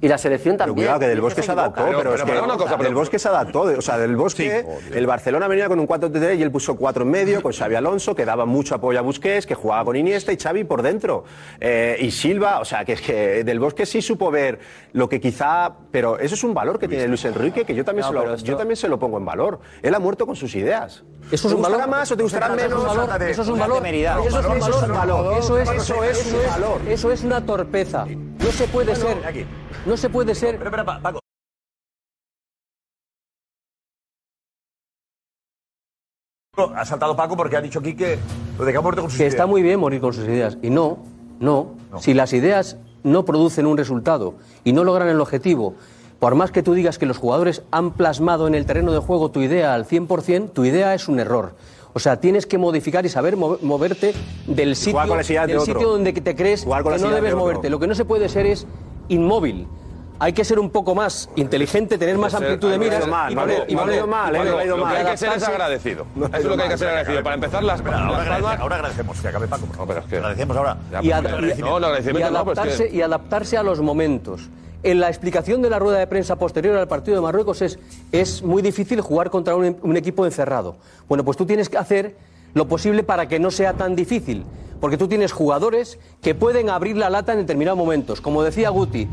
y 0.00 0.06
la 0.06 0.16
selección 0.16 0.54
Pero 0.56 0.66
también. 0.68 0.86
cuidado, 0.86 1.00
que 1.00 1.08
Del 1.08 1.20
Bosque 1.20 1.42
se 1.42 1.50
equivoca. 1.50 1.62
adaptó, 1.80 1.98
pero, 1.98 2.14
es 2.14 2.22
que 2.22 2.30
una 2.40 2.56
cosa, 2.56 2.76
pero- 2.76 2.84
Del 2.84 2.94
Bosque 2.94 3.18
se 3.18 3.26
adaptó. 3.28 3.62
O 3.62 3.82
sea, 3.82 3.98
Del 3.98 4.14
Bosque, 4.14 4.64
el 4.94 5.06
Barcelona 5.08 5.48
venía 5.48 5.66
con 5.66 5.80
un 5.80 5.88
4-3 5.88 6.38
y 6.38 6.42
él 6.42 6.52
puso 6.52 6.76
4 6.76 7.02
en 7.02 7.10
medio 7.10 7.42
con 7.42 7.52
Xavi 7.52 7.74
Alonso, 7.74 8.14
que 8.14 8.24
daba 8.24 8.46
mucho 8.46 8.76
apoyo 8.76 9.00
a 9.00 9.02
Busquets, 9.02 9.44
que 9.44 9.56
jugaba 9.56 9.84
con 9.84 9.96
Iniesta 9.96 10.32
y 10.32 10.36
Xavi 10.36 10.62
por 10.62 10.82
dentro. 10.82 11.24
Eh, 11.58 11.96
y 11.98 12.12
Silva, 12.12 12.60
o 12.60 12.64
sea, 12.64 12.84
que 12.84 12.92
es 12.92 13.00
que 13.00 13.42
Del 13.42 13.58
Bosque 13.58 13.86
sí 13.86 14.00
supo 14.00 14.30
ver 14.30 14.60
lo 14.92 15.08
que 15.08 15.20
quizá... 15.20 15.72
Pero 15.90 16.16
eso 16.20 16.36
es 16.36 16.44
un 16.44 16.54
valor 16.54 16.78
que 16.78 16.86
tiene 16.86 17.08
Luis 17.08 17.24
Enrique, 17.24 17.64
que 17.64 17.74
yo 17.74 17.84
también, 17.84 18.02
No, 18.02 18.08
se, 18.10 18.14
lo, 18.14 18.20
pero 18.20 18.34
esto- 18.34 18.46
yo 18.46 18.56
también 18.56 18.76
se 18.76 18.88
lo 18.88 19.00
pongo 19.00 19.18
en 19.18 19.24
valor. 19.24 19.58
Él 19.82 19.92
ha 19.96 19.98
muerto 19.98 20.26
con 20.26 20.36
sus 20.36 20.54
ideas. 20.54 21.02
Eso 21.30 21.48
es 21.48 21.52
¿Te 21.52 21.56
un 21.56 21.62
valor. 21.62 21.88
más 21.88 22.10
o 22.10 22.16
te 22.16 22.22
gustará 22.22 22.48
menos? 22.48 22.82
Eso 23.20 23.42
es 23.42 23.48
un 23.48 23.58
valor. 23.58 23.86
Eso 23.86 24.00
es 24.00 24.08
un 24.08 24.08
valor. 24.18 24.26
Eso 24.26 24.78
es 24.78 24.82
un 24.82 24.94
valor. 24.94 25.38
Eso 25.38 25.58
es, 25.58 25.68
eso 26.88 27.12
es, 27.12 27.24
una 27.24 27.44
torpeza. 27.44 28.06
No 28.06 28.50
se 28.50 28.66
puede 28.68 28.96
ser. 28.96 29.46
No 29.84 29.96
se 29.96 30.08
puede 30.08 30.34
ser. 30.34 30.58
Paco. 31.02 31.20
Ha 36.74 36.84
saltado 36.84 37.14
Paco 37.14 37.36
porque 37.36 37.56
ha 37.56 37.60
dicho 37.60 37.78
aquí 37.78 37.94
que 37.94 38.18
lo 38.58 38.64
de 38.64 38.72
que 38.72 38.78
ha 38.78 38.80
muerto 38.80 39.02
con 39.02 39.10
sus 39.10 39.18
Que 39.18 39.26
está 39.26 39.46
muy 39.46 39.62
bien 39.62 39.78
morir 39.78 40.00
con 40.00 40.12
sus 40.12 40.24
ideas. 40.24 40.56
Y 40.62 40.70
no, 40.70 40.98
no. 41.40 41.74
Si 42.00 42.14
las 42.14 42.32
ideas 42.32 42.78
no 43.04 43.24
producen 43.24 43.66
un 43.66 43.76
resultado 43.76 44.34
y 44.64 44.72
no 44.72 44.82
logran 44.82 45.08
el 45.08 45.20
objetivo, 45.20 45.74
por 46.18 46.34
más 46.34 46.50
que 46.50 46.62
tú 46.62 46.74
digas 46.74 46.98
que 46.98 47.06
los 47.06 47.18
jugadores 47.18 47.62
han 47.70 47.92
plasmado 47.92 48.46
en 48.48 48.54
el 48.54 48.66
terreno 48.66 48.92
de 48.92 48.98
juego 48.98 49.30
tu 49.30 49.40
idea 49.40 49.74
al 49.74 49.86
100%, 49.86 50.52
tu 50.52 50.64
idea 50.64 50.94
es 50.94 51.08
un 51.08 51.20
error. 51.20 51.54
O 51.94 52.00
sea, 52.00 52.20
tienes 52.20 52.46
que 52.46 52.58
modificar 52.58 53.06
y 53.06 53.08
saber 53.08 53.36
move- 53.36 53.58
moverte 53.62 54.14
del 54.46 54.76
sitio, 54.76 55.00
de 55.00 55.46
del 55.46 55.58
otro. 55.58 55.74
sitio 55.74 55.88
donde 55.88 56.12
te 56.12 56.36
crees 56.36 56.64
que 56.64 56.68
no 56.68 57.10
debes 57.10 57.30
de 57.30 57.34
moverte. 57.36 57.70
Lo 57.70 57.78
que 57.78 57.86
no 57.86 57.94
se 57.94 58.04
puede 58.04 58.28
ser 58.28 58.46
es 58.46 58.66
inmóvil. 59.08 59.66
Hay 60.20 60.32
que 60.32 60.44
ser 60.44 60.58
un 60.58 60.70
poco 60.70 60.96
más 60.96 61.30
inteligente, 61.36 61.96
tener 61.96 62.18
más 62.18 62.34
amplitud 62.34 62.70
de 62.72 62.78
miras 62.78 63.06
mal, 63.06 63.32
y 63.32 63.36
poner- 63.36 63.64
y 63.68 63.76
poner- 63.76 63.98
y 63.98 64.00
poner- 64.02 64.66
Lo 64.66 64.76
que 64.88 64.96
hay 64.96 65.06
que 65.06 65.16
ser 65.16 65.28
es 65.28 65.42
adaptarse- 65.42 65.46
agradecido. 65.52 66.06
Eso 66.16 66.36
es 66.38 66.44
lo 66.44 66.56
que 66.56 66.62
hay 66.64 66.68
que 66.70 66.78
ser 66.78 66.88
agradecido. 66.88 67.22
Para 67.22 67.34
empezar, 67.36 67.62
las, 67.64 67.76
Espera, 67.78 67.96
las 68.00 68.06
ahora, 68.08 68.22
agradece- 68.24 68.60
ahora 68.62 68.76
agradecemos 68.76 69.20
que 69.20 69.28
acabe 69.28 69.46
Paco. 69.48 69.66
por 69.66 69.76
favor. 69.76 69.88
pero 69.94 70.00
es 70.00 70.06
que- 70.10 70.16
Agradecemos 70.16 70.56
ahora. 70.56 70.76
Y, 71.02 71.10
agradecimiento. 71.12 71.64
No, 71.66 71.78
y 71.80 71.84
agradecimiento 71.84 72.30
no, 72.32 72.44
pues 72.44 72.58
adaptarse, 72.58 72.88
que- 72.90 72.96
y 72.96 73.02
adaptarse 73.02 73.56
a 73.58 73.62
los 73.62 73.80
momentos. 73.80 74.48
En 74.84 75.00
la 75.00 75.08
explicación 75.08 75.60
de 75.60 75.70
la 75.70 75.78
rueda 75.80 75.98
de 75.98 76.06
prensa 76.06 76.36
posterior 76.36 76.76
al 76.76 76.86
partido 76.86 77.16
de 77.16 77.20
Marruecos 77.22 77.62
es, 77.62 77.78
es 78.12 78.42
muy 78.42 78.62
difícil 78.62 79.00
jugar 79.00 79.28
contra 79.30 79.56
un, 79.56 79.96
equipo 79.96 80.24
encerrado. 80.24 80.76
Bueno, 81.08 81.24
pues 81.24 81.36
tú 81.36 81.46
tienes 81.46 81.68
que 81.68 81.78
hacer 81.78 82.14
lo 82.54 82.68
posible 82.68 83.02
para 83.02 83.26
que 83.26 83.40
no 83.40 83.50
sea 83.50 83.72
tan 83.74 83.96
difícil, 83.96 84.44
porque 84.80 84.96
tú 84.96 85.08
tienes 85.08 85.32
jugadores 85.32 85.98
que 86.22 86.34
pueden 86.36 86.70
abrir 86.70 86.96
la 86.96 87.10
lata 87.10 87.32
en 87.32 87.38
determinados 87.40 87.76
momentos. 87.78 88.20
Como 88.20 88.44
decía 88.44 88.70
Guti, 88.70 89.08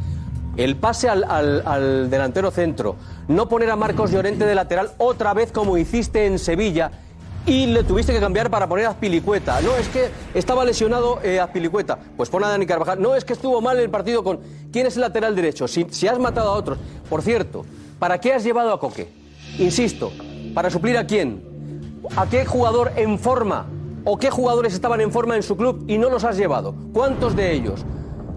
el 0.56 0.76
pase 0.76 1.10
al, 1.10 1.24
al- 1.24 1.64
al 1.66 2.10
delantero 2.12 2.52
centro, 2.52 2.96
no 3.28 3.50
poner 3.50 3.72
a 3.72 3.76
Marcos 3.76 4.12
Llorente 4.12 4.46
de 4.46 4.54
lateral 4.56 4.92
otra 5.00 5.34
vez 5.34 5.52
como 5.52 5.78
hiciste 5.78 6.28
en 6.28 6.38
Sevilla 6.38 6.92
y 7.46 7.68
le 7.68 7.84
tuviste 7.84 8.12
que 8.12 8.20
cambiar 8.20 8.50
para 8.50 8.68
poner 8.68 8.86
a 8.86 8.90
Azpilicueta. 8.92 9.62
No, 9.62 9.76
es 9.76 9.88
que 9.90 10.10
estaba 10.34 10.66
lesionado 10.66 11.20
eh, 11.24 11.40
Azpilicueta. 11.40 11.98
Pues 12.18 12.30
pon 12.30 12.44
a 12.44 12.50
Dani 12.50 12.66
Carvajal. 12.66 13.02
No, 13.02 13.16
es 13.16 13.24
que 13.24 13.34
estuvo 13.34 13.62
mal 13.62 13.78
el 13.80 13.90
partido 13.90 14.24
con... 14.24 14.40
¿Quién 14.72 14.88
es 14.88 14.96
el 14.96 15.02
lateral 15.02 15.36
derecho? 15.36 15.68
Si, 15.68 15.86
si 15.92 16.08
has 16.08 16.20
matado 16.20 16.50
a 16.52 16.54
otros. 16.54 16.80
Por 17.10 17.22
cierto, 17.22 17.66
¿para 18.00 18.20
qué 18.20 18.34
has 18.34 18.44
llevado 18.44 18.74
a 18.74 18.80
Coque? 18.80 19.10
Insisto, 19.60 20.12
¿para 20.54 20.70
suplir 20.70 20.98
a 20.98 21.06
quién? 21.06 21.44
¿A 22.16 22.28
qué 22.28 22.46
jugador 22.46 22.92
en 22.96 23.20
forma? 23.20 23.68
¿O 24.04 24.18
qué 24.18 24.30
jugadores 24.30 24.74
estaban 24.74 25.02
en 25.02 25.12
forma 25.12 25.36
en 25.36 25.44
su 25.44 25.56
club 25.56 25.86
y 25.88 25.98
no 25.98 26.10
los 26.10 26.24
has 26.24 26.38
llevado? 26.38 26.76
¿Cuántos 26.94 27.36
de 27.36 27.54
ellos? 27.54 27.86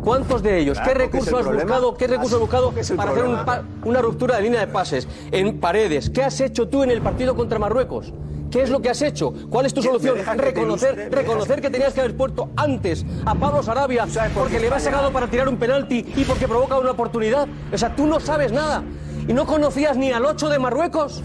¿Cuántos 0.05 0.43
de 0.43 0.59
ellos? 0.59 0.79
Claro, 0.79 0.93
¿Qué 0.93 1.11
¿qué 1.11 1.19
es 1.19 1.25
recursos 1.27 1.41
el 1.41 1.49
has 1.49 1.63
buscado? 1.63 1.97
¿Qué 1.97 2.07
recursos 2.07 2.35
has 2.35 2.41
buscado 2.41 2.75
¿qué 2.75 2.81
es 2.81 2.91
el 2.91 2.97
para 2.97 3.11
hacer 3.11 3.25
un 3.25 3.39
una 3.85 4.01
ruptura 4.01 4.37
de 4.37 4.43
línea 4.43 4.61
de 4.61 4.69
pases 4.69 5.09
en 5.33 5.59
paredes? 5.61 6.09
¿Qué 6.09 6.23
has 6.23 6.41
hecho 6.41 6.69
tú 6.69 6.83
en 6.83 6.91
el 6.91 7.03
partido 7.03 7.35
contra 7.35 7.59
Marruecos? 7.59 8.13
¿Qué 8.51 8.63
es 8.63 8.71
lo 8.71 8.81
que 8.81 8.91
has 8.91 9.03
hecho? 9.03 9.33
¿Cuál 9.51 9.67
es 9.67 9.75
tu 9.75 9.83
solución? 9.83 10.17
dejas 10.17 10.37
que 10.37 10.43
Reconocer, 10.43 11.09
reconocer 11.13 11.61
que 11.61 11.71
tenías 11.71 11.93
que 11.93 12.01
haber 12.01 12.17
puesto 12.17 12.49
antes 12.57 13.05
a 13.27 13.35
Pablo 13.35 13.63
Sarabia 13.63 14.07
porque 14.35 14.59
le 14.59 14.67
había 14.69 14.81
sacado 14.81 15.13
para 15.13 15.27
tirar 15.27 15.49
un 15.49 15.57
penalti 15.57 16.05
y 16.17 16.25
porque 16.25 16.49
provoca 16.49 16.79
una 16.79 16.93
oportunidad. 16.93 17.47
O 17.73 17.79
sea, 17.79 17.95
tú 17.95 18.07
no 18.07 18.21
sabes 18.21 18.53
nada. 18.53 18.83
¿Y 19.27 19.35
no 19.35 19.45
conocías 19.45 19.95
ni 19.99 20.11
al 20.11 20.25
8 20.25 20.49
de 20.49 20.59
Marruecos? 20.59 21.23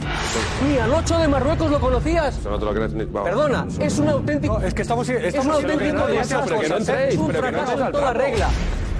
¿Ni 0.68 0.78
al 0.78 0.92
8 0.94 1.20
de 1.20 1.28
Marruecos 1.30 1.72
lo 1.72 1.80
conocías? 1.80 2.38
Eso 2.38 2.50
no 2.50 2.60
te 2.60 2.66
lo 2.66 2.74
crees 2.74 2.94
ni. 2.94 3.06
vamos. 3.06 3.30
Perdona, 3.30 3.66
es 3.80 3.98
un 3.98 4.10
auténtico. 4.10 4.60
es 4.60 4.74
que 4.74 4.82
estamos- 4.82 5.08
es 5.08 5.20
un 5.20 5.26
estamos 5.26 5.56
auténtico 5.56 6.08
desastre. 6.08 6.56
no 6.68 6.76
Es 6.76 7.16
un 7.18 7.28
no 7.32 7.34
fracaso 7.40 7.86
en 7.86 7.92
toda 7.94 8.12
regla. 8.14 8.50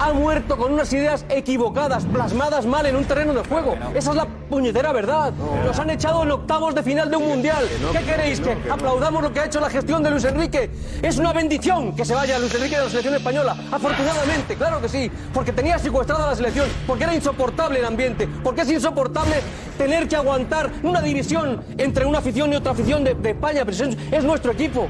Ha 0.00 0.12
muerto 0.12 0.56
con 0.56 0.72
unas 0.72 0.92
ideas 0.92 1.24
equivocadas, 1.28 2.04
plasmadas 2.04 2.66
mal 2.66 2.84
en 2.86 2.96
un 2.96 3.04
terreno 3.04 3.32
de 3.32 3.44
juego. 3.44 3.76
Esa 3.94 4.10
es 4.10 4.16
la 4.16 4.26
puñetera 4.26 4.92
verdad. 4.92 5.32
Nos 5.64 5.78
han 5.78 5.88
echado 5.90 6.24
en 6.24 6.32
octavos 6.32 6.74
de 6.74 6.82
final 6.82 7.10
de 7.10 7.16
un 7.16 7.28
mundial. 7.28 7.64
¿Qué 7.92 8.00
queréis? 8.00 8.40
¿Que 8.40 8.56
aplaudamos 8.70 9.22
lo 9.22 9.32
que 9.32 9.40
ha 9.40 9.44
hecho 9.46 9.60
la 9.60 9.70
gestión 9.70 10.02
de 10.02 10.10
Luis 10.10 10.24
Enrique? 10.24 10.70
Es 11.00 11.18
una 11.18 11.32
bendición 11.32 11.94
que 11.94 12.04
se 12.04 12.14
vaya 12.14 12.38
Luis 12.38 12.54
Enrique 12.54 12.76
de 12.76 12.82
la 12.82 12.88
selección 12.88 13.14
española. 13.14 13.56
Afortunadamente, 13.70 14.56
claro 14.56 14.80
que 14.80 14.88
sí. 14.88 15.10
Porque 15.32 15.52
tenía 15.52 15.78
secuestrada 15.78 16.26
la 16.26 16.34
selección. 16.36 16.66
Porque 16.86 17.04
era 17.04 17.14
insoportable 17.14 17.78
el 17.78 17.84
ambiente. 17.84 18.28
Porque 18.42 18.62
es 18.62 18.70
insoportable 18.70 19.36
tener 19.78 20.08
que 20.08 20.16
aguantar 20.16 20.70
una 20.82 21.00
división 21.00 21.62
entre 21.78 22.04
una 22.04 22.18
afición 22.18 22.52
y 22.52 22.56
otra 22.56 22.72
afición 22.72 23.04
de, 23.04 23.14
de 23.14 23.30
España. 23.30 23.64
Pero 23.64 23.76
es, 23.76 23.96
es 24.10 24.24
nuestro 24.24 24.52
equipo. 24.52 24.88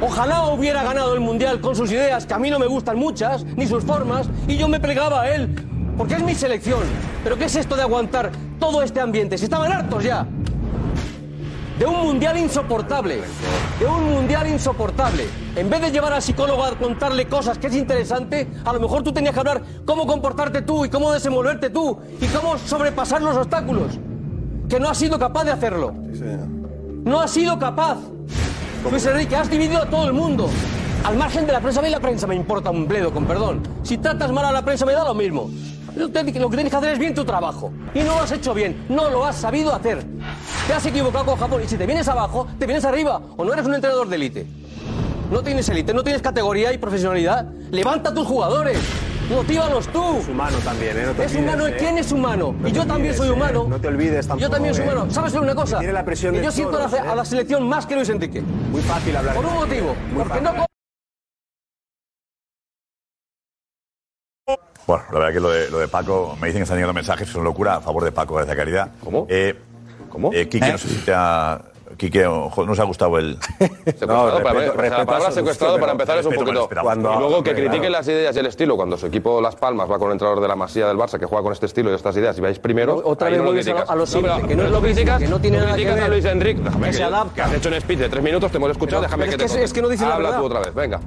Ojalá 0.00 0.48
hubiera 0.48 0.82
ganado 0.82 1.14
el 1.14 1.20
Mundial 1.20 1.60
con 1.60 1.76
sus 1.76 1.90
ideas, 1.90 2.26
que 2.26 2.34
a 2.34 2.38
mí 2.38 2.50
no 2.50 2.58
me 2.58 2.66
gustan 2.66 2.98
muchas, 2.98 3.44
ni 3.44 3.66
sus 3.66 3.84
formas, 3.84 4.28
y 4.48 4.56
yo 4.56 4.68
me 4.68 4.80
plegaba 4.80 5.22
a 5.22 5.34
él, 5.34 5.54
porque 5.96 6.14
es 6.14 6.22
mi 6.22 6.34
selección. 6.34 6.82
Pero 7.22 7.38
¿qué 7.38 7.44
es 7.44 7.56
esto 7.56 7.76
de 7.76 7.82
aguantar 7.82 8.30
todo 8.58 8.82
este 8.82 9.00
ambiente? 9.00 9.38
Si 9.38 9.44
estaban 9.44 9.72
hartos 9.72 10.02
ya. 10.02 10.26
De 11.78 11.86
un 11.86 12.02
mundial 12.02 12.38
insoportable. 12.38 13.22
De 13.80 13.86
un 13.86 14.12
mundial 14.12 14.48
insoportable. 14.48 15.26
En 15.56 15.68
vez 15.70 15.80
de 15.80 15.90
llevar 15.90 16.12
al 16.12 16.22
psicólogo 16.22 16.64
a 16.64 16.76
contarle 16.76 17.26
cosas 17.26 17.58
que 17.58 17.66
es 17.66 17.74
interesante, 17.74 18.48
a 18.64 18.72
lo 18.72 18.80
mejor 18.80 19.02
tú 19.02 19.12
tenías 19.12 19.34
que 19.34 19.40
hablar 19.40 19.62
cómo 19.84 20.06
comportarte 20.06 20.62
tú 20.62 20.84
y 20.84 20.88
cómo 20.88 21.12
desenvolverte 21.12 21.70
tú 21.70 21.98
y 22.20 22.26
cómo 22.26 22.58
sobrepasar 22.58 23.22
los 23.22 23.36
obstáculos. 23.36 23.98
Que 24.68 24.78
no 24.78 24.88
has 24.88 24.98
sido 24.98 25.18
capaz 25.18 25.44
de 25.44 25.52
hacerlo. 25.52 25.94
No 27.04 27.20
has 27.20 27.30
sido 27.30 27.58
capaz. 27.58 27.98
Luis 28.90 29.06
Enrique, 29.06 29.34
has 29.34 29.50
dividido 29.50 29.82
a 29.82 29.86
todo 29.86 30.06
el 30.06 30.12
mundo. 30.12 30.48
Al 31.04 31.16
margen 31.16 31.46
de 31.46 31.52
la 31.52 31.60
prensa, 31.60 31.80
a 31.80 31.82
mí 31.82 31.90
la 31.90 32.00
prensa 32.00 32.26
me 32.26 32.34
importa 32.34 32.70
un 32.70 32.86
bledo, 32.86 33.12
con 33.12 33.24
perdón. 33.24 33.62
Si 33.82 33.98
tratas 33.98 34.30
mal 34.30 34.44
a 34.44 34.52
la 34.52 34.64
prensa, 34.64 34.86
me 34.86 34.92
da 34.92 35.04
lo 35.04 35.14
mismo. 35.14 35.50
Lo 35.96 36.10
que 36.10 36.24
tienes 36.24 36.70
que 36.70 36.76
hacer 36.76 36.92
es 36.92 36.98
bien 36.98 37.14
tu 37.14 37.24
trabajo. 37.24 37.72
Y 37.94 38.00
no 38.00 38.14
lo 38.14 38.20
has 38.20 38.32
hecho 38.32 38.52
bien, 38.52 38.84
no 38.88 39.10
lo 39.10 39.24
has 39.24 39.36
sabido 39.36 39.74
hacer. 39.74 40.04
Te 40.66 40.72
has 40.72 40.84
equivocado 40.86 41.24
con 41.26 41.36
Japón 41.36 41.62
y 41.64 41.68
si 41.68 41.76
te 41.76 41.86
vienes 41.86 42.08
abajo, 42.08 42.46
te 42.58 42.66
vienes 42.66 42.84
arriba. 42.84 43.20
O 43.36 43.44
no 43.44 43.52
eres 43.52 43.64
un 43.66 43.74
entrenador 43.74 44.08
de 44.08 44.16
élite. 44.16 44.46
No 45.30 45.42
tienes 45.42 45.68
élite, 45.68 45.94
no 45.94 46.02
tienes 46.02 46.20
categoría 46.20 46.72
y 46.72 46.78
profesionalidad. 46.78 47.46
Levanta 47.70 48.10
a 48.10 48.14
tus 48.14 48.26
jugadores. 48.26 48.78
Motívalos 49.30 49.88
tú. 49.88 50.18
Es 50.18 50.28
humano 50.28 50.58
también, 50.58 50.98
¿eh? 50.98 51.14
Es 51.18 51.34
humano. 51.34 51.66
¿eh? 51.66 51.76
¿Quién 51.78 51.98
es 51.98 52.12
humano? 52.12 52.54
Y 52.64 52.72
yo 52.72 52.86
también 52.86 53.14
soy 53.14 53.28
¿eh? 53.28 53.32
humano. 53.32 53.66
No 53.68 53.80
te 53.80 53.88
olvides 53.88 54.26
tampoco. 54.26 54.40
Yo 54.40 54.50
también 54.50 54.74
soy 54.74 54.84
¿eh? 54.84 54.88
humano. 54.88 55.10
¿Sabes 55.10 55.34
una 55.34 55.54
cosa? 55.54 55.78
Tiene 55.78 55.92
la 55.92 56.04
presión 56.04 56.34
que 56.34 56.42
yo 56.42 56.50
siento 56.52 56.78
a, 56.78 57.14
la, 57.14 57.24
selección 57.24 57.68
más 57.68 57.86
que 57.86 57.94
Luis 57.94 58.08
Enrique. 58.10 58.42
Muy 58.42 58.82
fácil 58.82 59.16
hablar. 59.16 59.34
Por 59.34 59.46
un 59.46 59.54
motivo. 59.54 59.96
Porque 60.14 60.40
no. 60.40 60.52
Bueno, 64.86 65.04
la 65.12 65.18
verdad 65.18 65.32
que 65.32 65.40
lo 65.40 65.50
de, 65.50 65.70
lo 65.70 65.78
de 65.78 65.88
Paco, 65.88 66.36
me 66.38 66.48
dicen 66.48 66.60
que 66.60 66.64
están 66.64 66.76
llegando 66.76 66.92
mensajes, 66.92 67.26
es 67.26 67.34
una 67.34 67.44
locura 67.44 67.76
a 67.76 67.80
favor 67.80 68.04
de 68.04 68.12
Paco 68.12 68.38
de 68.38 68.46
la 68.46 68.54
caridad. 68.54 68.92
¿Cómo? 69.02 69.26
Eh, 69.30 69.58
¿Cómo? 70.10 70.30
Eh, 70.34 70.46
Kiki, 70.46 70.70
no 70.70 70.78
sé 70.78 71.14
ha 71.14 71.73
Quique, 71.96 72.26
ojo, 72.26 72.66
nos 72.66 72.78
ha 72.80 72.84
gustado 72.84 73.18
el. 73.18 73.38
Secuestrado, 73.58 74.40
no, 74.40 74.40
respeto, 74.40 75.06
para, 75.06 75.30
secuestrado 75.30 75.78
para 75.78 75.92
empezar 75.92 76.18
es 76.18 76.26
un 76.26 76.34
poquito. 76.34 76.68
Cuando, 76.82 77.14
y 77.14 77.18
luego 77.18 77.42
que 77.42 77.54
critiquen 77.54 77.92
las 77.92 78.06
ideas 78.08 78.34
y 78.36 78.38
el 78.38 78.46
estilo. 78.46 78.76
Cuando 78.76 78.96
su 78.96 79.06
equipo 79.06 79.40
Las 79.40 79.56
Palmas 79.56 79.90
va 79.90 79.98
con 79.98 80.08
el 80.08 80.12
entrenador 80.12 80.40
de 80.40 80.48
la 80.48 80.56
Masía 80.56 80.86
del 80.86 80.96
Barça 80.96 81.18
que 81.18 81.26
juega 81.26 81.42
con 81.42 81.52
este 81.52 81.66
estilo 81.66 81.90
y 81.90 81.94
estas 81.94 82.16
ideas 82.16 82.36
y 82.38 82.40
vais 82.40 82.58
primero. 82.58 83.00
Otra 83.04 83.30
vez 83.30 83.40
no 83.40 83.50
a, 83.50 83.96
los 83.96 84.14
que 84.14 84.56
no 84.56 84.64
es 84.64 84.70
lo 84.70 84.82
que 84.82 85.28
no 85.28 85.40
tiene 85.40 85.58
nada 85.58 85.76
que 85.76 86.08
Luis 86.08 86.24
Enrique. 86.24 86.60
Déjame 86.62 86.88
que, 86.88 86.92
se 86.92 87.04
adapta. 87.04 87.34
Que 87.34 87.42
has 87.42 87.52
hecho 87.54 87.68
un 87.68 87.80
speech 87.80 87.98
de 87.98 88.08
tres 88.08 88.22
minutos, 88.22 88.50
te 88.50 88.56
hemos 88.56 88.70
escuchado, 88.70 89.02
déjame 89.02 89.28
que 89.28 89.36
te. 89.36 89.44
Es 89.44 89.72
que 89.72 89.82
no 89.82 89.88
dices 89.88 90.06
la 90.06 90.14
Habla 90.14 90.36
tú 90.36 90.44
otra 90.44 90.60
vez, 90.60 90.74
venga. 90.74 91.00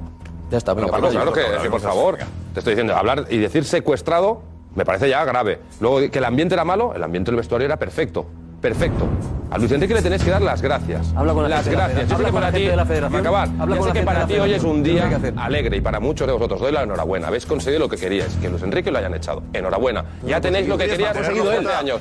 Ya 0.50 0.58
está, 0.58 0.74
venga. 0.74 0.88
Claro 0.88 1.32
que, 1.32 1.70
por 1.70 1.80
favor, 1.80 2.18
te 2.54 2.60
estoy 2.60 2.72
diciendo, 2.72 2.96
hablar 2.96 3.26
y 3.28 3.38
decir 3.38 3.64
secuestrado 3.64 4.42
me 4.74 4.84
parece 4.84 5.08
ya 5.08 5.24
grave. 5.24 5.60
Luego, 5.80 6.10
que 6.10 6.18
el 6.18 6.24
ambiente 6.24 6.54
era 6.54 6.64
malo, 6.64 6.94
el 6.94 7.02
ambiente 7.02 7.30
del 7.30 7.36
vestuario 7.36 7.66
era 7.66 7.76
perfecto 7.76 8.26
perfecto. 8.60 9.08
A 9.50 9.56
Luis 9.56 9.72
Enrique 9.72 9.94
le 9.94 10.02
tenés 10.02 10.22
que 10.22 10.30
dar 10.30 10.42
las 10.42 10.60
gracias. 10.60 11.12
Habla 11.16 11.32
con 11.32 11.42
la 11.44 11.48
las 11.48 11.66
gracias. 11.66 12.08
De 12.08 12.18
la 12.18 12.28
Yo 12.28 12.34
para 12.34 12.52
ti, 12.52 12.68
para 12.68 13.18
acabar, 13.18 13.48
Habla 13.58 13.76
yo 13.76 13.84
sé 13.84 13.92
que 13.92 14.02
para 14.02 14.26
ti 14.26 14.38
hoy 14.38 14.52
es 14.52 14.62
un 14.62 14.82
día 14.82 15.10
alegre 15.36 15.78
y 15.78 15.80
para 15.80 16.00
muchos 16.00 16.26
de 16.26 16.34
vosotros 16.34 16.60
doy 16.60 16.72
la 16.72 16.82
enhorabuena. 16.82 17.28
Habéis 17.28 17.46
conseguido 17.46 17.80
lo 17.80 17.88
que 17.88 17.96
queríais, 17.96 18.34
que 18.34 18.50
Luis 18.50 18.62
Enrique 18.62 18.90
lo 18.90 18.98
hayan 18.98 19.14
echado. 19.14 19.42
Enhorabuena. 19.54 20.04
Ya 20.26 20.40
tenéis 20.40 20.68
lo 20.68 20.76
que 20.76 20.86
queríais. 20.86 21.16
conseguido 21.16 21.50
él 21.52 21.64
de 21.64 21.72
años. 21.72 22.00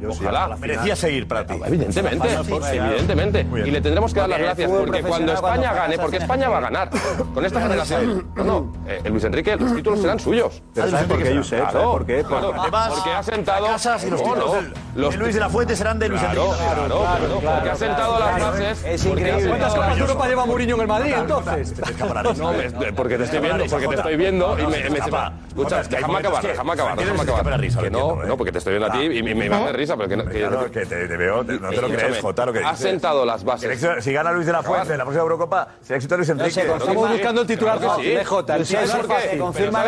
yo. 0.00 0.08
Ojalá. 0.10 0.56
Merecía 0.56 0.96
seguir 0.96 1.28
para 1.28 1.46
ti. 1.46 1.54
Evidentemente, 1.64 2.28
evidentemente. 2.72 3.46
Y 3.64 3.70
le 3.70 3.80
tendremos 3.80 4.12
que 4.12 4.20
dar 4.20 4.28
las 4.28 4.40
gracias 4.40 4.70
porque 4.70 5.02
cuando 5.02 5.32
España 5.32 5.72
gane, 5.72 5.98
porque 5.98 6.16
España 6.16 6.48
va 6.48 6.58
a 6.58 6.62
ganar 6.62 6.90
con 7.32 7.44
esta 7.44 7.60
generación. 7.60 8.26
No, 8.34 8.44
no. 8.44 8.72
Eh, 8.88 9.08
Luis 9.08 9.22
Enrique, 9.24 9.56
los 9.56 9.74
títulos 9.74 10.00
serán 10.00 10.18
suyos. 10.18 10.62
¿Sabes 10.74 11.04
por 11.04 11.22
qué, 11.22 11.36
Josep? 11.36 11.70
¿Por 11.70 12.06
qué? 12.06 12.24
Porque 12.24 13.10
ha 13.10 13.22
sentado 13.22 13.68
los 14.96 15.17
Luis 15.18 15.34
de 15.34 15.40
la 15.40 15.48
Fuente 15.48 15.76
serán 15.76 15.98
de 15.98 16.08
Luis 16.08 16.20
claro, 16.20 16.44
Enrique. 16.44 16.64
Claro, 16.64 16.86
claro, 16.86 17.00
claro, 17.00 17.28
porque 17.28 17.46
claro, 17.46 17.72
ha 17.72 17.76
sentado 17.76 18.18
las 18.18 18.42
bases. 18.42 18.84
Es 18.84 19.04
increíble. 19.04 19.48
¿Cuántas 19.48 19.74
copas 19.74 19.94
de 19.94 20.00
Europa 20.00 20.28
lleva 20.28 20.46
Mourinho 20.46 20.74
en 20.74 20.80
el 20.80 20.86
Madrid 20.88 21.14
entonces? 21.16 21.74
No, 22.38 22.54
porque 22.96 23.18
te 23.18 23.24
estoy 23.24 23.40
viendo, 23.40 23.64
porque 23.66 23.88
te 23.88 23.94
estoy 23.94 24.16
viendo 24.16 24.58
y 24.58 24.66
me 24.66 25.00
sepa. 25.00 25.32
Escucha, 25.48 25.82
déjame 25.82 26.18
acabar, 26.18 26.42
déjame 26.42 26.72
acabar, 26.72 26.98
déjame 26.98 27.22
acabar. 27.22 27.60
Que 27.60 27.90
no, 27.90 28.22
¿eh? 28.22 28.26
no, 28.26 28.36
porque 28.36 28.52
te 28.52 28.58
estoy 28.58 28.74
viendo 28.74 28.88
a 28.88 28.92
ti 28.92 29.04
y 29.04 29.22
me 29.22 29.48
va 29.48 29.56
a 29.56 29.64
dar 29.66 29.76
risa, 29.76 29.96
pero 29.96 30.08
que 30.08 30.16
no. 30.16 30.24
que 30.70 30.86
te 30.86 31.16
veo, 31.16 31.42
no 31.44 31.70
te 31.70 31.80
lo 31.80 31.88
crees, 31.88 32.20
Jota, 32.20 32.46
lo 32.46 32.52
que 32.52 32.60
dices. 32.60 32.72
Has 32.72 32.78
sentado 32.78 33.24
las 33.24 33.44
bases. 33.44 33.86
Si 34.00 34.12
gana 34.12 34.32
Luis 34.32 34.46
de 34.46 34.52
la 34.52 34.62
Fuente 34.62 34.92
en 34.92 34.98
la 34.98 35.04
próxima 35.04 35.22
Eurocopa, 35.22 35.68
será 35.82 35.96
éxito 35.96 36.16
Luis 36.16 36.28
Enrique. 36.28 36.60
Estamos 36.60 37.10
buscando 37.10 37.40
el 37.42 37.46
titular 37.46 37.78
de 37.80 38.24
Jota. 38.24 38.64
Se 38.64 39.38
confirma 39.38 39.84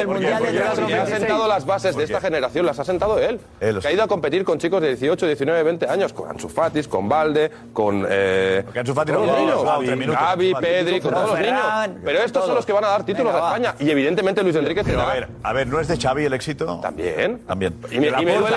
el 0.00 0.06
Mundial 0.06 0.42
de 0.42 0.62
ha 0.62 1.06
sentado 1.06 1.48
las 1.48 1.66
bases 1.66 1.96
de 1.96 2.04
esta 2.04 2.20
generación, 2.20 2.66
las 2.66 2.78
ha 2.78 2.84
sentado 2.84 3.18
él. 3.18 3.40
Que 3.58 3.88
ha 3.88 3.92
ido 3.92 4.02
a 4.02 4.08
competir 4.12 4.44
con 4.44 4.58
chicos 4.58 4.82
de 4.82 4.88
18, 4.88 5.26
19, 5.26 5.62
20 5.62 5.88
años, 5.88 6.12
con 6.12 6.28
Ansu 6.28 6.48
Fatis, 6.48 6.86
con 6.86 7.08
Valde, 7.08 7.50
con. 7.72 8.06
Eh, 8.08 8.62
Ansu 8.76 8.94
con 8.94 9.06
no, 9.06 9.26
los 9.26 9.38
niños, 9.38 9.64
Gaby, 9.64 9.96
minutos, 9.96 10.20
Gaby 10.20 10.54
Pedri, 10.60 11.00
con 11.00 11.12
todos 11.12 11.30
los 11.30 11.40
niños. 11.40 11.60
Pero 12.04 12.18
estos 12.18 12.44
son 12.44 12.54
los 12.54 12.66
que 12.66 12.72
van 12.72 12.84
a 12.84 12.88
dar 12.88 13.04
títulos 13.04 13.32
Venga, 13.32 13.46
a 13.46 13.54
España. 13.54 13.74
Y 13.78 13.90
evidentemente 13.90 14.42
Luis 14.42 14.56
Enrique 14.56 14.84
Pero, 14.84 15.00
a 15.00 15.14
ver, 15.14 15.28
a 15.42 15.52
ver, 15.54 15.66
¿no 15.66 15.80
es 15.80 15.88
de 15.88 15.96
Xavi 15.96 16.24
el 16.26 16.34
éxito? 16.34 16.78
También. 16.82 17.38
También. 17.46 17.74
Y 17.90 18.00
me, 18.00 18.08
y 18.08 18.24
me 18.24 18.36
duele 18.36 18.56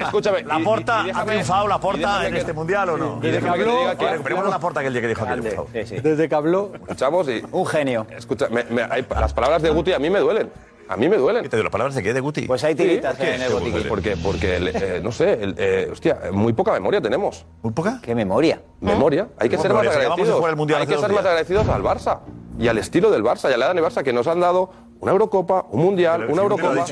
Escúchame. 0.00 0.42
¿La 0.44 0.58
Porta 0.60 1.04
ha 1.12 1.24
triunfado 1.24 1.68
la 1.68 1.78
Porta 1.78 2.26
en 2.26 2.36
este 2.36 2.54
mundial 2.54 2.88
o 2.90 2.96
no? 2.96 3.20
Y 3.22 3.30
déjame 3.30 3.58
que 3.58 3.64
te 3.64 3.70
diga 3.70 3.96
que. 3.96 4.20
Primero 4.20 4.48
la 4.48 4.58
Porta 4.58 4.80
que 4.80 4.86
el 4.86 4.92
día 4.94 5.02
que 5.02 5.08
dijo 5.08 5.26
que 5.26 6.00
Desde 6.00 6.28
que 6.28 6.34
habló. 6.34 6.72
Escuchamos 6.74 7.28
y. 7.28 7.42
Un 7.52 7.66
genio. 7.66 8.06
Escucha, 8.16 8.48
las 8.48 9.32
palabras 9.34 9.60
de 9.60 9.70
Guti 9.70 9.92
a 9.92 9.98
mí 9.98 10.08
me 10.08 10.20
duelen. 10.20 10.50
A 10.88 10.96
mí 10.96 11.08
me 11.08 11.16
duelen. 11.16 11.42
¿Qué 11.42 11.48
te 11.48 11.62
las 11.62 11.70
palabras 11.70 11.94
de 11.94 12.02
qué? 12.02 12.14
¿De 12.14 12.20
Guti? 12.20 12.46
Pues 12.46 12.64
hay 12.64 12.74
tiritas 12.74 13.16
sí, 13.16 13.26
en 13.26 13.42
el 13.42 13.52
botiquín. 13.52 13.84
Porque, 13.88 14.16
porque 14.16 14.56
eh, 14.56 15.00
no 15.02 15.12
sé, 15.12 15.32
el, 15.34 15.54
eh, 15.58 15.88
hostia, 15.92 16.18
muy 16.32 16.54
poca 16.54 16.72
memoria 16.72 17.00
tenemos. 17.00 17.44
¿Muy 17.62 17.72
poca? 17.72 18.00
¿Qué 18.02 18.14
memoria? 18.14 18.62
Memoria. 18.80 19.28
¿Eh? 19.30 19.34
Hay 19.38 19.48
que 19.48 19.58
ser 19.58 19.72
más 19.72 19.86
agradecidos. 19.86 20.42
Hay 20.76 20.86
que 20.86 20.96
ser 20.98 21.12
más 21.12 21.24
agradecidos 21.24 21.68
al 21.68 21.82
Barça 21.82 22.20
y 22.58 22.68
al 22.68 22.78
estilo 22.78 23.10
del 23.10 23.22
Barça 23.22 23.50
y 23.50 23.52
a 23.52 23.56
la 23.56 23.66
edad 23.66 23.74
del 23.74 23.84
Barça 23.84 24.02
que 24.02 24.12
nos 24.12 24.26
han 24.26 24.40
dado 24.40 24.70
una 25.00 25.12
Eurocopa, 25.12 25.66
un 25.70 25.82
Mundial, 25.82 26.26
una 26.30 26.42
Eurocopa 26.42 26.84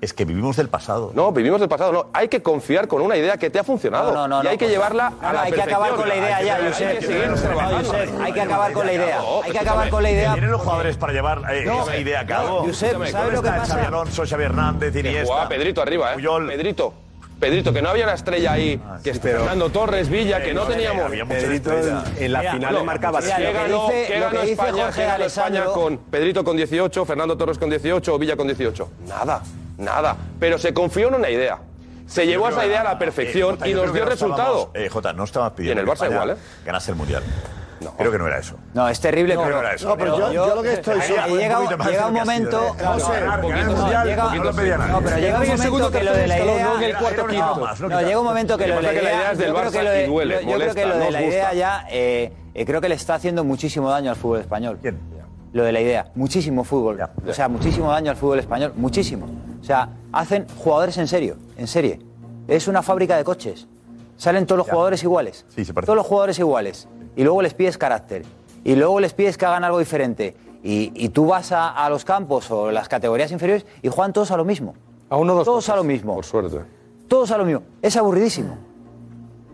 es 0.00 0.12
que 0.12 0.24
vivimos 0.24 0.56
del 0.56 0.68
pasado. 0.68 1.12
No, 1.14 1.32
vivimos 1.32 1.60
del 1.60 1.68
pasado, 1.68 1.92
no. 1.92 2.06
Hay 2.12 2.28
que 2.28 2.42
confiar 2.42 2.86
con 2.86 3.02
una 3.02 3.16
idea 3.16 3.36
que 3.36 3.50
te 3.50 3.58
ha 3.58 3.64
funcionado. 3.64 4.12
No, 4.12 4.28
no, 4.28 4.42
no, 4.42 4.44
y 4.44 4.52
hay 4.52 4.58
que 4.58 4.68
llevarla 4.68 5.12
a 5.20 5.32
la 5.32 5.42
Hay 5.42 5.52
que 5.52 5.62
acabar 5.62 5.94
con 5.94 6.08
la 6.08 6.16
idea 6.16 6.42
ya, 6.42 6.58
Josep. 6.68 7.02
Hay 8.22 8.32
que, 8.32 8.40
acabar 8.40 8.72
con 8.72 8.86
la 8.86 8.92
idea. 8.92 9.20
hay 9.44 9.52
que 9.52 9.58
acabar 9.58 9.90
con 9.90 10.02
la 10.02 10.10
idea. 10.10 10.32
Tienen 10.32 10.50
los 10.50 10.60
jugadores 10.60 10.96
para 10.96 11.12
llevar 11.12 11.42
eh, 11.50 11.66
esa 11.82 11.96
idea 11.96 12.20
a 12.20 12.26
cabo. 12.26 12.64
Josep, 12.64 13.06
¿sabes 13.06 13.32
lo 13.34 13.42
que 13.42 13.48
pasa? 13.48 13.74
Xavi 13.74 13.86
Alonso, 13.86 14.24
Xavi 14.26 14.44
Hernández, 14.44 14.96
Iniesta. 14.96 15.48
Pedrito 15.48 15.82
arriba, 15.82 16.14
¿eh? 16.14 16.18
Pedrito. 16.46 16.94
Pedrito, 17.40 17.70
que 17.70 17.82
no 17.82 17.90
había 17.90 18.04
una 18.04 18.14
estrella 18.14 18.52
ahí, 18.52 18.80
ah, 18.82 18.98
que 19.04 19.12
Fernando 19.12 19.68
Torres, 19.68 20.08
Villa, 20.08 20.42
que 20.42 20.54
no 20.54 20.62
teníamos. 20.62 21.10
Pedrito 21.28 21.70
en, 22.18 22.32
la 22.32 22.40
final 22.52 22.74
le 22.74 22.82
marcaba. 22.82 23.20
¿Qué 23.20 23.52
ganó, 23.52 23.90
España, 23.90 24.90
¿qué 24.94 25.04
ganó 25.04 25.24
España 25.24 25.64
con 25.66 25.98
Pedrito 25.98 26.42
con 26.42 26.56
18, 26.56 27.04
Fernando 27.04 27.36
Torres 27.36 27.58
con 27.58 27.68
18 27.68 28.14
o 28.14 28.18
Villa 28.18 28.36
con 28.36 28.46
18? 28.46 28.88
Nada. 29.06 29.42
Nada. 29.78 30.16
Pero 30.40 30.58
se 30.58 30.72
confió 30.74 31.08
en 31.08 31.14
una 31.14 31.30
idea. 31.30 31.58
Se 32.06 32.26
llevó 32.26 32.46
a 32.46 32.50
esa 32.50 32.64
idea 32.66 32.82
a 32.82 32.84
la 32.84 32.92
eh, 32.92 32.96
perfección 32.98 33.54
eh, 33.54 33.58
Jota, 33.58 33.68
y 33.68 33.74
nos 33.74 33.92
dio 33.92 34.04
no 34.04 34.10
resultado. 34.10 34.70
eh, 34.74 34.88
Jota, 34.88 35.12
no 35.12 35.24
estabas 35.24 35.52
pidiendo. 35.52 35.80
Y 35.80 35.82
en 35.84 35.88
el 35.88 35.92
Barça 35.96 36.10
igual, 36.10 36.30
¿eh? 36.30 36.36
Ganase 36.64 36.92
el 36.92 36.96
mundial. 36.96 37.22
Creo 37.98 38.10
que 38.10 38.18
no 38.18 38.26
era 38.26 38.38
eso. 38.38 38.56
No, 38.72 38.88
es 38.88 38.98
terrible, 39.00 39.34
No, 39.34 39.42
pero, 39.42 39.56
no 39.56 39.60
era 39.60 39.74
eso. 39.74 39.88
No, 39.88 39.96
pero 39.98 40.18
yo- 40.18 40.32
yo 40.32 40.54
lo 40.54 40.62
que 40.62 40.72
estoy- 40.74 40.98
Llega, 41.00 41.26
un 41.60 41.68
llega 41.68 42.06
un 42.06 42.14
momento. 42.14 42.60
No, 42.82 42.96
ganar, 42.98 43.42
ganar 43.42 43.58
el 43.60 43.66
Mundial, 43.76 44.06
llega- 44.08 44.34
no 44.34 44.52
pedía 44.52 44.78
nadie. 44.78 44.92
No, 44.92 45.00
pero 45.02 45.18
llega 45.18 45.40
un 45.40 45.46
momento 45.48 45.90
que 45.90 46.02
lo 46.04 46.12
de 46.14 46.26
la 46.26 46.38
idea. 46.38 46.64
¿no? 46.64 48.00
Llega 48.00 48.18
un 48.20 48.24
momento 48.24 48.58
que 48.58 48.66
Lo 48.66 48.76
de 48.76 48.82
la 48.82 48.92
idea 48.94 49.32
es 49.32 49.38
del 49.38 49.48
yo 49.48 49.54
creo 49.54 49.70
que 49.70 49.78
Barça 49.78 49.82
lo 49.82 49.90
y 49.94 49.98
de- 49.98 50.06
duele, 50.06 50.46
Yo 50.46 50.54
creo 50.56 50.74
que 50.74 50.86
lo 50.86 50.98
de 50.98 51.10
la 51.10 51.22
idea 51.22 51.52
ya. 51.54 51.86
Eh, 51.90 52.32
eh, 52.54 52.64
creo 52.64 52.80
que 52.80 52.88
le 52.88 52.94
está 52.94 53.14
haciendo 53.16 53.44
muchísimo 53.44 53.90
daño 53.90 54.10
al 54.10 54.16
fútbol 54.16 54.40
español 54.40 54.78
lo 55.56 55.64
de 55.64 55.72
la 55.72 55.80
idea. 55.80 56.12
Muchísimo 56.14 56.62
fútbol. 56.62 57.00
O 57.26 57.32
sea, 57.32 57.48
muchísimo 57.48 57.90
daño 57.90 58.10
al 58.10 58.16
fútbol 58.16 58.38
español. 58.38 58.72
Muchísimo. 58.76 59.26
O 59.60 59.64
sea, 59.64 59.88
hacen 60.12 60.46
jugadores 60.58 60.96
en 60.98 61.08
serio, 61.08 61.36
en 61.56 61.66
serie. 61.66 61.98
Es 62.46 62.68
una 62.68 62.82
fábrica 62.82 63.16
de 63.16 63.24
coches. 63.24 63.66
Salen 64.16 64.46
todos 64.46 64.58
los 64.58 64.68
jugadores 64.68 65.02
iguales. 65.02 65.44
Sí, 65.48 65.64
se 65.64 65.74
parece. 65.74 65.86
Todos 65.86 65.96
los 65.96 66.06
jugadores 66.06 66.38
iguales. 66.38 66.88
Y 67.16 67.24
luego 67.24 67.42
les 67.42 67.54
pides 67.54 67.78
carácter. 67.78 68.24
Y 68.64 68.76
luego 68.76 69.00
les 69.00 69.14
pides 69.14 69.36
que 69.38 69.46
hagan 69.46 69.64
algo 69.64 69.78
diferente. 69.78 70.36
Y, 70.62 71.08
tú 71.10 71.26
vas 71.26 71.52
a, 71.52 71.88
los 71.88 72.04
campos 72.04 72.50
o 72.50 72.70
las 72.70 72.88
categorías 72.88 73.30
inferiores 73.30 73.64
y 73.82 73.88
juegan 73.88 74.12
todos 74.12 74.30
a 74.32 74.36
lo 74.36 74.44
mismo. 74.44 74.74
A 75.08 75.16
uno 75.16 75.34
dos 75.34 75.44
Todos 75.44 75.68
a 75.68 75.76
lo 75.76 75.84
mismo. 75.84 76.16
Por 76.16 76.24
suerte. 76.24 76.60
Todos 77.08 77.30
a 77.30 77.38
lo 77.38 77.44
mismo. 77.44 77.62
Es 77.80 77.96
aburridísimo. 77.96 78.58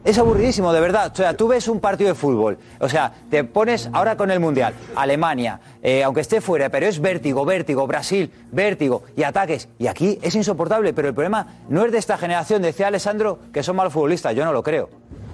Es 0.04 0.18
aburridísimo, 0.18 0.72
de 0.72 0.80
verdad. 0.80 1.12
O 1.12 1.14
sea, 1.14 1.36
tú 1.36 1.46
ves 1.48 1.68
un 1.68 1.78
partido 1.78 2.08
de 2.08 2.14
fútbol. 2.14 2.58
O 2.80 2.88
sea, 2.88 3.12
te 3.30 3.44
pones 3.44 3.88
ahora 3.92 4.16
con 4.16 4.30
el 4.32 4.40
Mundial. 4.40 4.74
Alemania, 4.96 5.60
eh, 5.80 6.02
aunque 6.02 6.22
esté 6.22 6.40
fuera, 6.40 6.68
pero 6.70 6.86
es 6.86 7.00
vértigo, 7.00 7.44
vértigo. 7.44 7.86
Brasil, 7.86 8.32
vértigo. 8.50 9.04
Y 9.16 9.22
ataques. 9.22 9.68
Y 9.78 9.86
aquí 9.86 10.18
es 10.20 10.34
insoportable. 10.34 10.92
Pero 10.92 11.08
el 11.08 11.14
problema 11.14 11.46
no 11.68 11.84
es 11.84 11.92
de 11.92 11.98
esta 11.98 12.18
generación. 12.18 12.62
Decía 12.62 12.88
Alessandro 12.88 13.38
que 13.52 13.62
son 13.62 13.76
malos 13.76 13.92
futbolistas. 13.92 14.34
Yo 14.34 14.44
no 14.44 14.52
lo 14.52 14.62
creo. 14.62 14.90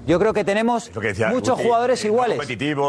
Yo 0.08 0.18
creo 0.18 0.32
que 0.32 0.42
tenemos 0.42 0.90
muchos 1.30 1.60
jugadores 1.60 2.02
eh, 2.02 2.08
iguales. 2.08 2.38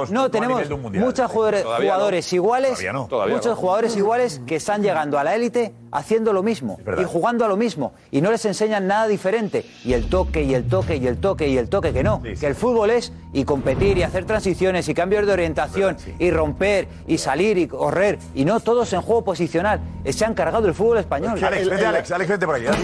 No, 0.09 0.31
tenemos 0.31 0.69
muchos 0.93 1.29
jugadores, 1.29 1.63
todavía 1.63 1.97
no. 1.97 2.09
iguales, 2.31 2.69
todavía 2.69 2.93
no. 2.93 3.07
Todavía 3.07 3.35
muchos 3.35 3.57
jugadores 3.57 3.97
iguales 3.97 4.41
que 4.47 4.55
están 4.55 4.81
llegando 4.81 5.19
a 5.19 5.25
la 5.25 5.35
élite 5.35 5.73
haciendo 5.91 6.31
lo 6.31 6.43
mismo 6.43 6.79
y 6.97 7.03
jugando 7.03 7.43
a 7.43 7.49
lo 7.49 7.57
mismo 7.57 7.93
y 8.09 8.21
no 8.21 8.31
les 8.31 8.45
enseñan 8.45 8.87
nada 8.87 9.07
diferente. 9.07 9.65
Y 9.83 9.91
el 9.91 10.07
toque 10.07 10.43
y 10.43 10.53
el 10.53 10.69
toque 10.69 10.95
y 10.95 11.07
el 11.07 11.17
toque 11.17 11.49
y 11.49 11.57
el 11.57 11.67
toque 11.67 11.91
que 11.91 12.03
no, 12.03 12.21
que 12.21 12.47
el 12.47 12.55
fútbol 12.55 12.89
es 12.91 13.11
y 13.33 13.43
competir 13.43 13.97
y 13.97 14.03
hacer 14.03 14.23
transiciones 14.23 14.87
y 14.87 14.93
cambios 14.93 15.27
de 15.27 15.33
orientación 15.33 15.97
y 16.19 16.31
romper 16.31 16.87
y 17.05 17.17
salir 17.17 17.57
y 17.57 17.67
correr 17.67 18.17
y 18.33 18.45
no 18.45 18.61
todos 18.61 18.93
en 18.93 19.01
juego 19.01 19.25
posicional. 19.25 19.81
Eh, 20.05 20.13
se 20.13 20.23
han 20.23 20.35
cargado 20.35 20.69
el 20.69 20.73
fútbol 20.73 20.99
español. 20.99 21.37
Alex, 21.43 21.69
vete, 21.69 21.85
Alex, 21.85 22.11
Alex, 22.11 22.29
vete 22.29 22.45
por 22.45 22.55
aquí. 22.55 22.65
Por 22.65 22.75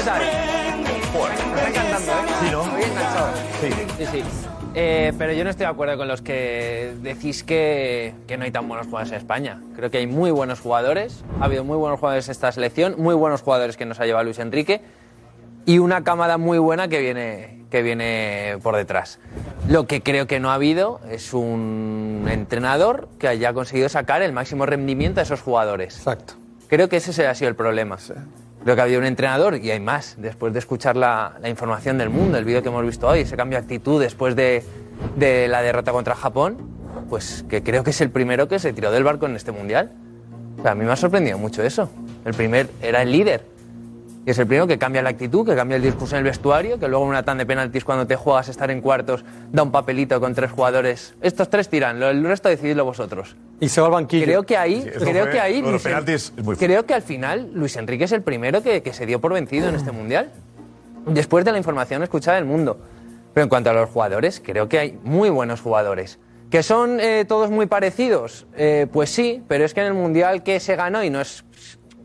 aquí. 0.00 0.85
Tú 1.16 1.22
sabes, 1.22 1.46
Me 1.46 1.68
está 1.68 1.68
encantando, 1.68 2.12
¿eh? 2.12 2.34
Sí, 2.40 2.50
¿no? 2.50 2.62
Estoy 2.62 2.82
enganchado. 2.90 3.28
Sí. 3.60 3.68
Sí, 3.98 4.06
sí. 4.12 4.22
Eh, 4.74 5.12
pero 5.16 5.32
yo 5.32 5.42
no 5.42 5.50
estoy 5.50 5.64
de 5.64 5.72
acuerdo 5.72 5.96
con 5.96 6.06
los 6.06 6.20
que 6.20 6.94
decís 7.00 7.42
que, 7.42 8.12
que 8.26 8.36
no 8.36 8.44
hay 8.44 8.50
tan 8.50 8.68
buenos 8.68 8.86
jugadores 8.86 9.12
en 9.12 9.18
España. 9.18 9.62
Creo 9.74 9.90
que 9.90 9.98
hay 9.98 10.06
muy 10.06 10.30
buenos 10.30 10.60
jugadores. 10.60 11.24
Ha 11.40 11.46
habido 11.46 11.64
muy 11.64 11.78
buenos 11.78 11.98
jugadores 11.98 12.28
en 12.28 12.32
esta 12.32 12.52
selección, 12.52 12.94
muy 12.98 13.14
buenos 13.14 13.40
jugadores 13.40 13.78
que 13.78 13.86
nos 13.86 13.98
ha 14.00 14.04
llevado 14.04 14.24
Luis 14.24 14.38
Enrique 14.38 14.82
y 15.64 15.78
una 15.78 16.04
camada 16.04 16.36
muy 16.36 16.58
buena 16.58 16.88
que 16.88 17.00
viene, 17.00 17.64
que 17.70 17.82
viene 17.82 18.58
por 18.62 18.76
detrás. 18.76 19.18
Lo 19.68 19.86
que 19.86 20.02
creo 20.02 20.26
que 20.26 20.40
no 20.40 20.50
ha 20.50 20.54
habido 20.54 21.00
es 21.10 21.32
un 21.32 22.26
entrenador 22.30 23.08
que 23.18 23.28
haya 23.28 23.54
conseguido 23.54 23.88
sacar 23.88 24.20
el 24.20 24.32
máximo 24.32 24.66
rendimiento 24.66 25.20
a 25.20 25.22
esos 25.22 25.40
jugadores. 25.40 25.96
Exacto. 25.96 26.34
Creo 26.68 26.88
que 26.88 26.96
ese 26.96 27.26
ha 27.26 27.34
sido 27.34 27.48
el 27.48 27.56
problema. 27.56 27.96
Creo 28.66 28.74
que 28.74 28.80
ha 28.80 28.84
habido 28.86 28.98
un 28.98 29.06
entrenador, 29.06 29.54
y 29.62 29.70
hay 29.70 29.78
más, 29.78 30.16
después 30.18 30.52
de 30.52 30.58
escuchar 30.58 30.96
la, 30.96 31.38
información 31.44 31.98
del 31.98 32.10
mundo, 32.10 32.36
el 32.36 32.44
vídeo 32.44 32.62
que 32.64 32.68
hemos 32.68 32.84
visto 32.84 33.06
hoy, 33.06 33.20
ese 33.20 33.36
cambio 33.36 33.60
de 33.60 33.62
actitud 33.62 34.00
después 34.00 34.34
de, 34.34 34.64
de 35.14 35.46
la 35.46 35.62
derrota 35.62 35.92
contra 35.92 36.16
Japón, 36.16 36.56
pues 37.08 37.44
que 37.48 37.62
creo 37.62 37.84
que 37.84 37.90
es 37.90 38.00
el 38.00 38.10
primero 38.10 38.48
que 38.48 38.58
se 38.58 38.72
tiró 38.72 38.90
del 38.90 39.04
barco 39.04 39.26
en 39.26 39.36
este 39.36 39.52
mundial. 39.52 39.92
O 40.58 40.62
sea, 40.62 40.72
a 40.72 40.74
mí 40.74 40.84
me 40.84 40.90
ha 40.90 40.96
sorprendido 40.96 41.38
mucho 41.38 41.62
eso. 41.62 41.88
El 42.24 42.34
primer 42.34 42.68
era 42.82 43.02
el 43.02 43.12
líder. 43.12 43.44
Y 44.26 44.30
es 44.30 44.38
el 44.40 44.46
primero 44.48 44.66
que 44.66 44.76
cambia 44.76 45.02
la 45.02 45.10
actitud, 45.10 45.46
que 45.48 45.54
cambia 45.54 45.76
el 45.76 45.82
discurso 45.82 46.16
en 46.16 46.18
el 46.18 46.24
vestuario, 46.24 46.80
que 46.80 46.88
luego 46.88 47.04
en 47.04 47.10
una 47.10 47.22
tan 47.22 47.38
de 47.38 47.46
penaltis 47.46 47.84
cuando 47.84 48.08
te 48.08 48.16
juegas 48.16 48.48
a 48.48 48.50
estar 48.50 48.70
en 48.72 48.80
cuartos 48.80 49.24
da 49.52 49.62
un 49.62 49.70
papelito 49.70 50.20
con 50.20 50.34
tres 50.34 50.50
jugadores. 50.50 51.14
Estos 51.22 51.48
tres 51.48 51.68
tiran, 51.68 52.00
lo- 52.00 52.10
el 52.10 52.24
resto 52.24 52.48
decididlo 52.48 52.84
vosotros. 52.84 53.36
Y 53.60 53.68
se 53.68 53.80
va 53.80 53.86
al 53.86 53.92
banquillo. 53.92 54.24
Creo 54.24 54.42
que 54.42 54.56
ahí, 54.56 54.82
Sí, 54.82 54.90
creo 54.98 55.22
fue- 55.24 55.30
que 55.32 55.40
ahí, 55.40 55.62
Luis 55.62 55.80
penaltis 55.82 56.32
creo 56.58 56.84
que 56.84 56.94
al 56.94 57.02
final 57.02 57.50
Luis 57.54 57.76
Enrique 57.76 58.02
es 58.04 58.10
el 58.12 58.22
primero 58.22 58.62
que, 58.64 58.82
que 58.82 58.92
se 58.92 59.06
dio 59.06 59.20
por 59.20 59.32
vencido 59.32 59.68
en 59.68 59.76
este 59.76 59.92
mundial. 59.92 60.32
Después 61.06 61.44
de 61.44 61.52
la 61.52 61.58
información 61.58 62.02
escuchada 62.02 62.36
del 62.36 62.46
mundo. 62.46 62.80
Pero 63.32 63.44
en 63.44 63.48
cuanto 63.48 63.70
a 63.70 63.74
los 63.74 63.90
jugadores, 63.90 64.42
creo 64.44 64.68
que 64.68 64.80
hay 64.80 64.98
muy 65.04 65.30
buenos 65.30 65.60
jugadores. 65.60 66.18
¿Que 66.50 66.64
son 66.64 66.98
eh, 67.00 67.24
todos 67.28 67.50
muy 67.50 67.66
parecidos? 67.66 68.46
Eh, 68.56 68.88
pues 68.92 69.10
sí, 69.10 69.44
pero 69.46 69.64
es 69.64 69.72
que 69.72 69.82
en 69.82 69.86
el 69.88 69.94
mundial 69.94 70.42
que 70.42 70.58
se 70.58 70.74
ganó, 70.74 71.04
y 71.04 71.10
no 71.10 71.20
es 71.20 71.44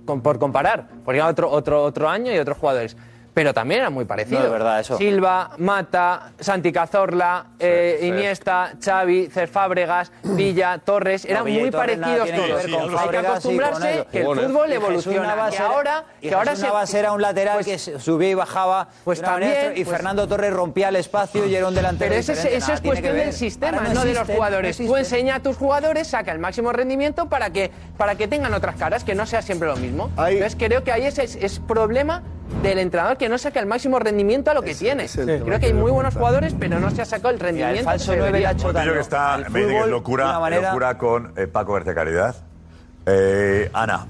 con- 0.06 0.22
por 0.22 0.40
comparar, 0.40 0.88
porque 1.06 1.22
otro, 1.22 1.50
otro, 1.50 1.84
otro 1.84 2.10
año 2.10 2.34
y 2.34 2.38
otros 2.38 2.58
jugadores. 2.58 2.96
Pero 3.34 3.54
también 3.54 3.82
eran 3.82 3.94
muy 3.94 4.04
parecidos. 4.06 4.42
No, 4.42 4.46
es 4.48 4.52
verdad, 4.52 4.80
eso. 4.82 4.98
Silva, 4.98 5.52
Mata, 5.58 6.32
Santi 6.40 6.72
Cazorla, 6.74 7.46
eh, 7.60 7.98
sí. 8.02 8.08
Iniesta, 8.08 8.74
Xavi, 8.84 9.28
Cés 9.28 9.50
Fábregas, 9.50 10.12
Villa, 10.24 10.78
Torres, 10.80 11.24
eran 11.24 11.46
Villa 11.46 11.60
y 11.60 11.62
muy 11.62 11.72
Torres 11.72 11.98
parecidos 11.98 12.30
todos. 12.30 13.02
Hay 13.02 13.10
que 13.10 13.16
y 13.16 13.20
acostumbrarse 13.20 14.08
que 14.12 14.18
el 14.20 14.26
fútbol 14.26 14.70
Y 14.70 14.74
evoluciona. 14.74 15.48
Era- 15.52 15.66
ahora, 15.68 16.04
y 16.20 16.28
que 16.30 16.36
ahora 16.36 16.56
se 16.58 17.00
era 17.00 17.14
un 17.14 17.22
lateral 17.22 17.56
pues- 17.64 17.66
que 17.66 18.00
subía 18.00 18.30
y 18.30 18.34
bajaba 18.34 18.90
Pues 19.06 19.22
manera 19.22 19.54
también, 19.54 19.78
y 19.78 19.86
pues- 19.86 19.96
Fernando 19.96 20.28
Torres 20.28 20.52
rompía 20.54 20.90
el 20.90 20.98
espacio 20.98 21.46
y 21.46 21.56
era 21.56 21.68
un 21.68 21.76
delantero 21.76 22.10
Pero 22.10 22.20
eso 22.20 22.34
es, 22.34 22.82
cuestión 22.82 23.16
del 23.16 23.34
sistema, 23.34 23.78
Ahora 23.78 23.94
no, 23.94 24.04
de 24.04 24.14
los 24.14 24.28
jugadores. 24.28 24.80
no 24.80 24.88
Tú 24.88 24.98
enseña 24.98 25.36
a 25.36 25.40
tus 25.40 25.56
jugadores, 25.56 26.08
saca 26.08 26.32
el 26.34 26.40
máximo 26.40 26.74
rendimiento 26.74 27.30
para 27.30 27.50
que, 27.52 27.72
para 27.98 28.16
que 28.16 28.28
tengan 28.28 28.54
otras 28.54 28.76
caras, 28.76 29.04
que 29.06 29.16
no 29.16 29.26
sea 29.26 29.42
siempre 29.42 29.68
lo 29.70 29.78
mismo. 29.78 30.10
Entonces 30.18 30.56
creo 30.58 30.84
que 30.84 30.92
ahí 30.92 31.06
ese 31.06 31.24
es, 31.24 31.36
es 31.36 31.60
problema 31.60 32.24
del 32.64 32.80
entrenador 32.80 33.18
que 33.18 33.28
no 33.30 33.38
saca 33.38 33.60
el 33.60 33.66
máximo 33.66 33.98
rendimiento 34.00 34.52
a 34.52 34.54
lo 34.54 34.62
que 34.62 34.76
tiene. 34.76 35.08
Creo 35.08 35.60
que 35.60 35.68
hay 35.68 35.74
muy 35.74 35.92
buenos 35.92 36.14
jugadores, 36.16 36.54
pero 36.60 36.80
no 36.80 36.92
se 36.92 37.02
ha 37.02 37.06
sacado 37.06 37.30
el 37.30 37.40
rendimiento. 37.40 37.84
falso 37.84 38.12
que 38.12 38.18
se 38.18 38.18
nueve 38.20 38.40
debería. 38.40 38.64
Montillo 38.64 38.94
que 38.94 39.00
está 39.00 39.34
Al 39.34 39.50
me 39.50 39.60
dice 39.60 39.70
que 39.72 39.76
es 39.76 39.82
fútbol, 39.82 39.90
locura, 39.92 40.30
una 40.30 40.40
manera- 40.40 40.68
locura 40.70 40.98
con 40.98 41.34
eh, 41.38 41.48
Paco 41.48 41.74
García 41.74 41.96
Caridad. 41.96 42.36
Eh, 43.06 43.70
Ana, 43.74 44.06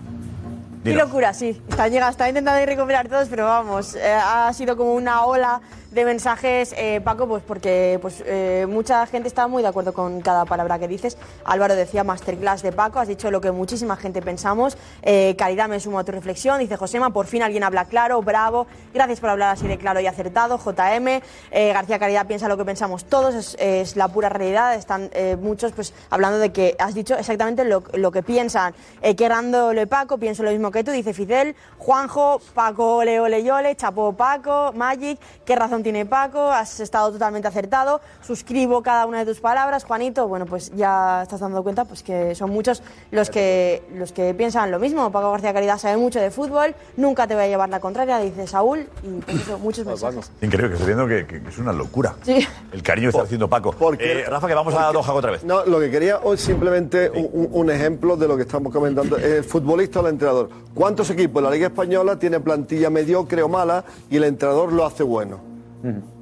Qué 0.84 0.90
dinos. 0.90 1.06
locura, 1.08 1.34
sí. 1.34 1.62
Está, 1.70 1.88
llega, 1.88 2.10
está 2.10 2.28
intentando 2.28 2.60
ir 2.62 2.68
recuperar 2.68 3.08
todos, 3.08 3.28
pero 3.30 3.46
vamos, 3.46 3.96
eh, 3.96 4.14
ha 4.14 4.52
sido 4.54 4.76
como 4.76 4.94
una 4.94 5.24
ola 5.26 5.62
de 5.92 6.06
mensajes, 6.06 6.74
eh, 6.78 7.02
Paco, 7.04 7.28
pues 7.28 7.44
porque 7.46 8.00
pues, 8.02 8.24
eh, 8.26 8.66
mucha 8.68 9.06
gente 9.08 9.28
está 9.28 9.48
muy 9.48 9.62
de 9.62 9.68
acuerdo 9.68 9.94
con 9.94 10.22
cada 10.22 10.46
palabra 10.46 10.80
que 10.80 10.88
dices. 10.88 11.18
Álvaro 11.44 11.76
decía 11.76 12.06
masterclass 12.06 12.62
de 12.62 12.72
Paco, 12.72 13.00
has 13.00 13.10
dicho 13.10 13.30
lo 13.30 13.42
que 13.42 13.52
muchísima 13.52 13.98
gente 13.98 14.22
pensamos. 14.22 14.78
Eh, 15.02 15.36
Caridad 15.38 15.68
me 15.68 15.82
sumo 15.82 16.00
a 16.00 16.06
tu 16.06 16.14
reflexión, 16.14 16.60
dice 16.60 16.78
Josema, 16.78 17.12
por 17.12 17.28
fin 17.28 17.44
alguien 17.44 17.64
habla 17.64 17.86
claro, 17.86 18.22
bravo, 18.22 18.68
gracias 18.94 19.20
por 19.20 19.30
hablar 19.30 19.50
así 19.50 19.68
de 19.68 19.78
claro 19.78 20.00
y 20.00 20.08
acertado, 20.08 20.58
JM. 20.58 21.22
Eh, 21.52 21.74
García 21.74 22.00
Caridad 22.00 22.26
piensa 22.26 22.48
lo 22.48 22.56
que 22.56 22.64
pensamos 22.64 23.06
todos, 23.06 23.58
es, 23.60 23.96
la 23.98 24.08
pura 24.08 24.30
realidad. 24.30 24.76
Están 24.76 25.10
eh, 25.14 25.36
muchos 25.36 25.74
pues 25.74 25.94
hablando 26.10 26.40
de 26.40 26.54
que 26.54 26.76
has 26.80 26.94
dicho 26.94 27.18
exactamente 27.18 27.66
lo, 27.66 27.84
lo 27.94 28.12
que 28.12 28.24
piensan. 28.24 28.74
Eh, 29.02 29.16
Querándole 29.16 29.88
Paco, 29.88 30.18
pienso 30.18 30.44
lo 30.44 30.52
mismo 30.52 30.72
que 30.72 30.86
tú, 30.86 30.92
dice 30.92 31.14
Fidel. 31.14 31.56
Juanjo, 31.78 32.40
Paco, 32.54 32.98
ole, 32.98 33.20
ole, 33.20 33.44
yole, 33.44 33.76
Chapo 33.76 34.14
Paco, 34.14 34.72
Magic, 34.74 35.20
¿qué 35.46 35.56
razón 35.56 35.81
tiene 35.84 36.06
Paco? 36.06 36.40
Has 36.52 36.80
estado 36.80 37.12
totalmente 37.12 37.48
acertado. 37.48 38.02
Suscribo 38.22 38.82
cada 38.82 39.06
una 39.06 39.20
de 39.20 39.26
tus 39.26 39.40
palabras, 39.40 39.84
Juanito. 39.84 40.28
Bueno, 40.28 40.46
pues 40.46 40.72
ya 40.76 41.24
estás 41.24 41.40
dando 41.40 41.64
cuenta 41.64 41.86
pues 41.86 42.04
que 42.04 42.36
son 42.36 42.50
muchos 42.52 42.82
los 43.12 43.30
que, 43.30 43.84
los 43.94 44.12
que 44.12 44.34
piensan 44.34 44.72
lo 44.72 44.80
mismo. 44.80 45.12
Paco 45.12 45.32
García 45.32 45.54
Caridad 45.54 45.78
sabe 45.78 45.98
mucho 45.98 46.20
de 46.20 46.32
fútbol, 46.32 46.76
nunca 46.98 47.28
te 47.28 47.34
voy 47.36 47.44
a 47.44 47.48
llevar 47.48 47.70
la 47.70 47.80
contraria, 47.80 48.18
dice 48.20 48.48
Saúl. 48.48 48.88
Y 49.04 49.08
pues 49.22 49.38
eso, 49.42 49.60
muchos 49.60 49.86
mensajes. 49.86 50.32
Increíble, 50.42 50.70
que 50.70 50.74
estoy 50.76 50.88
viendo 50.96 51.08
que, 51.08 51.26
que 51.42 51.50
es 51.50 51.58
una 51.58 51.74
locura. 51.74 52.16
Sí. 52.24 52.46
El 52.72 52.84
cariño 52.84 53.06
que 53.08 53.10
está 53.18 53.24
haciendo 53.24 53.48
Paco. 53.50 53.76
Eh, 54.00 54.26
Rafa, 54.28 54.48
que 54.48 54.54
vamos 54.54 54.74
a 54.74 54.78
porque- 54.92 54.94
Doha 54.94 55.14
otra 55.14 55.32
vez. 55.32 55.44
No, 55.44 55.66
lo 55.66 55.80
que 55.80 55.90
quería 55.92 56.20
hoy 56.24 56.38
simplemente 56.38 57.10
un, 57.10 57.30
un- 57.34 57.50
un 57.52 57.70
ejemplo 57.72 58.16
de 58.18 58.28
lo 58.28 58.36
que 58.38 58.44
estamos 58.44 58.72
comentando. 58.74 59.18
El 59.18 59.44
futbolista 59.44 60.00
o 60.00 60.04
el 60.04 60.14
entrenador. 60.14 60.50
¿Cuántos 60.74 61.10
equipos 61.10 61.40
en 61.42 61.46
la 61.46 61.52
Liga 61.52 61.68
Española 61.68 62.18
tienen 62.18 62.42
plantilla 62.44 62.90
mediocre 62.90 63.42
o 63.44 63.50
mala 63.50 63.84
y 64.10 64.18
el 64.18 64.24
entrenador 64.24 64.72
lo 64.72 64.86
hace 64.86 65.04
bueno? 65.04 65.51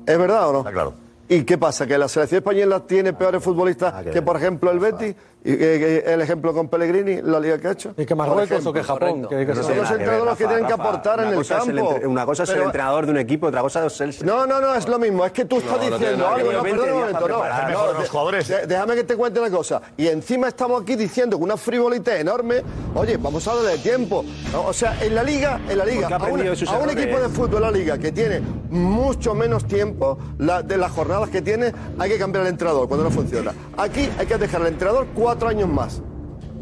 ¿Es 0.06 0.18
verdad 0.18 0.50
o 0.50 0.54
no? 0.54 0.64
claro. 0.64 0.94
¿Y 1.32 1.44
qué 1.44 1.60
pasa? 1.60 1.86
¿Que 1.86 1.96
la 1.98 2.08
selección 2.08 2.40
española 2.40 2.80
tiene 2.88 3.14
peores 3.14 3.44
futbolistas 3.44 3.94
Ah, 3.98 4.04
que, 4.04 4.20
por 4.22 4.36
ejemplo, 4.36 4.72
el 4.72 4.80
Betis? 4.80 5.16
¿Y 5.42 5.54
el 5.54 6.22
ejemplo 6.22 6.54
con 6.54 6.68
Pellegrini, 6.68 7.22
la 7.22 7.40
liga 7.40 7.58
que 7.58 7.68
ha 7.70 7.72
hecho? 7.72 7.94
¿Y 7.98 8.06
que 8.06 8.14
Marruecos 8.14 8.66
o 8.66 8.74
que 8.74 8.84
Japón? 8.84 9.26
Que- 9.30 9.46
que 9.46 9.56
Son 9.56 9.64
son- 9.64 9.78
los 9.78 9.90
entrenadores 9.92 10.26
los 10.26 10.38
que 10.38 10.46
tienen 10.48 10.66
que 10.68 10.74
aportar 10.74 11.20
en 11.22 11.28
el 11.30 11.34
el 11.40 11.48
campo. 11.48 11.92
entre- 11.94 12.08
una 12.08 12.26
cosa 12.26 12.44
es 12.44 12.50
el 12.50 12.56
Pero- 12.56 12.66
entrenador 12.66 13.06
de 13.06 13.12
un 13.14 13.18
equipo, 13.20 13.48
otra 13.48 13.62
cosa 13.62 13.86
es 13.86 14.02
el. 14.02 14.16
no, 14.26 14.46
no, 14.46 14.60
no, 14.60 14.76
es 14.76 14.86
lo 14.90 15.00
mismo. 15.00 15.26
Es 15.26 15.32
que 15.32 15.46
tú 15.46 15.60
estás 15.60 15.78
No, 15.78 15.90
no 15.90 15.98
diciendo 15.98 16.26
que 16.28 16.42
algo. 16.42 16.52
No, 16.52 16.62
20 16.62 16.82
perdona 16.82 16.94
un 16.94 17.00
momento, 17.00 17.28
no. 17.30 17.38
No, 17.70 17.94
los 18.00 18.10
jugadores. 18.10 18.48
de- 18.50 18.68
déjame 18.68 18.96
que 18.96 19.04
te 19.06 19.16
cuente 19.16 19.40
una 19.40 19.50
cosa. 19.50 19.82
Y 19.96 20.08
encima 20.08 20.50
estamos 20.50 20.82
aquí 20.84 20.98
diciendo 20.98 21.38
que 21.38 21.44
una 21.46 21.56
frivolidad 21.56 22.18
enorme. 22.18 22.62
Oye, 22.96 23.16
vamos 23.16 23.48
a 23.48 23.56
darle 23.56 23.78
tiempo. 23.78 24.26
No, 24.52 24.64
O 24.68 24.74
sea, 24.74 24.98
en 25.02 25.16
la 25.16 25.24
liga, 25.24 25.62
en 25.70 25.78
la 25.78 25.86
liga, 25.86 26.08
a 26.08 26.18
un, 26.26 26.42
a 26.42 26.78
un 26.78 26.90
equipo 26.90 27.18
de 27.20 27.30
fútbol 27.30 27.56
en 27.56 27.62
la 27.62 27.72
liga 27.72 27.98
que 27.98 28.12
tiene 28.12 28.42
mucho 28.70 29.34
menos 29.34 29.66
tiempo 29.66 30.18
la- 30.38 30.62
de 30.62 30.78
las 30.78 30.92
jornadas 30.92 31.30
que 31.30 31.42
tiene, 31.42 31.72
hay 31.98 32.10
que 32.10 32.18
cambiar 32.20 32.44
el 32.46 32.52
entrenador 32.52 32.88
cuando 32.90 33.06
no 33.06 33.10
funciona. 33.12 33.54
Aquí 33.78 34.10
hay 34.20 34.26
que 34.28 34.38
dejar 34.38 34.62
al 34.62 34.68
entrenador 34.68 35.08
cuatro 35.16 35.29
años 35.48 35.70
más. 35.70 36.02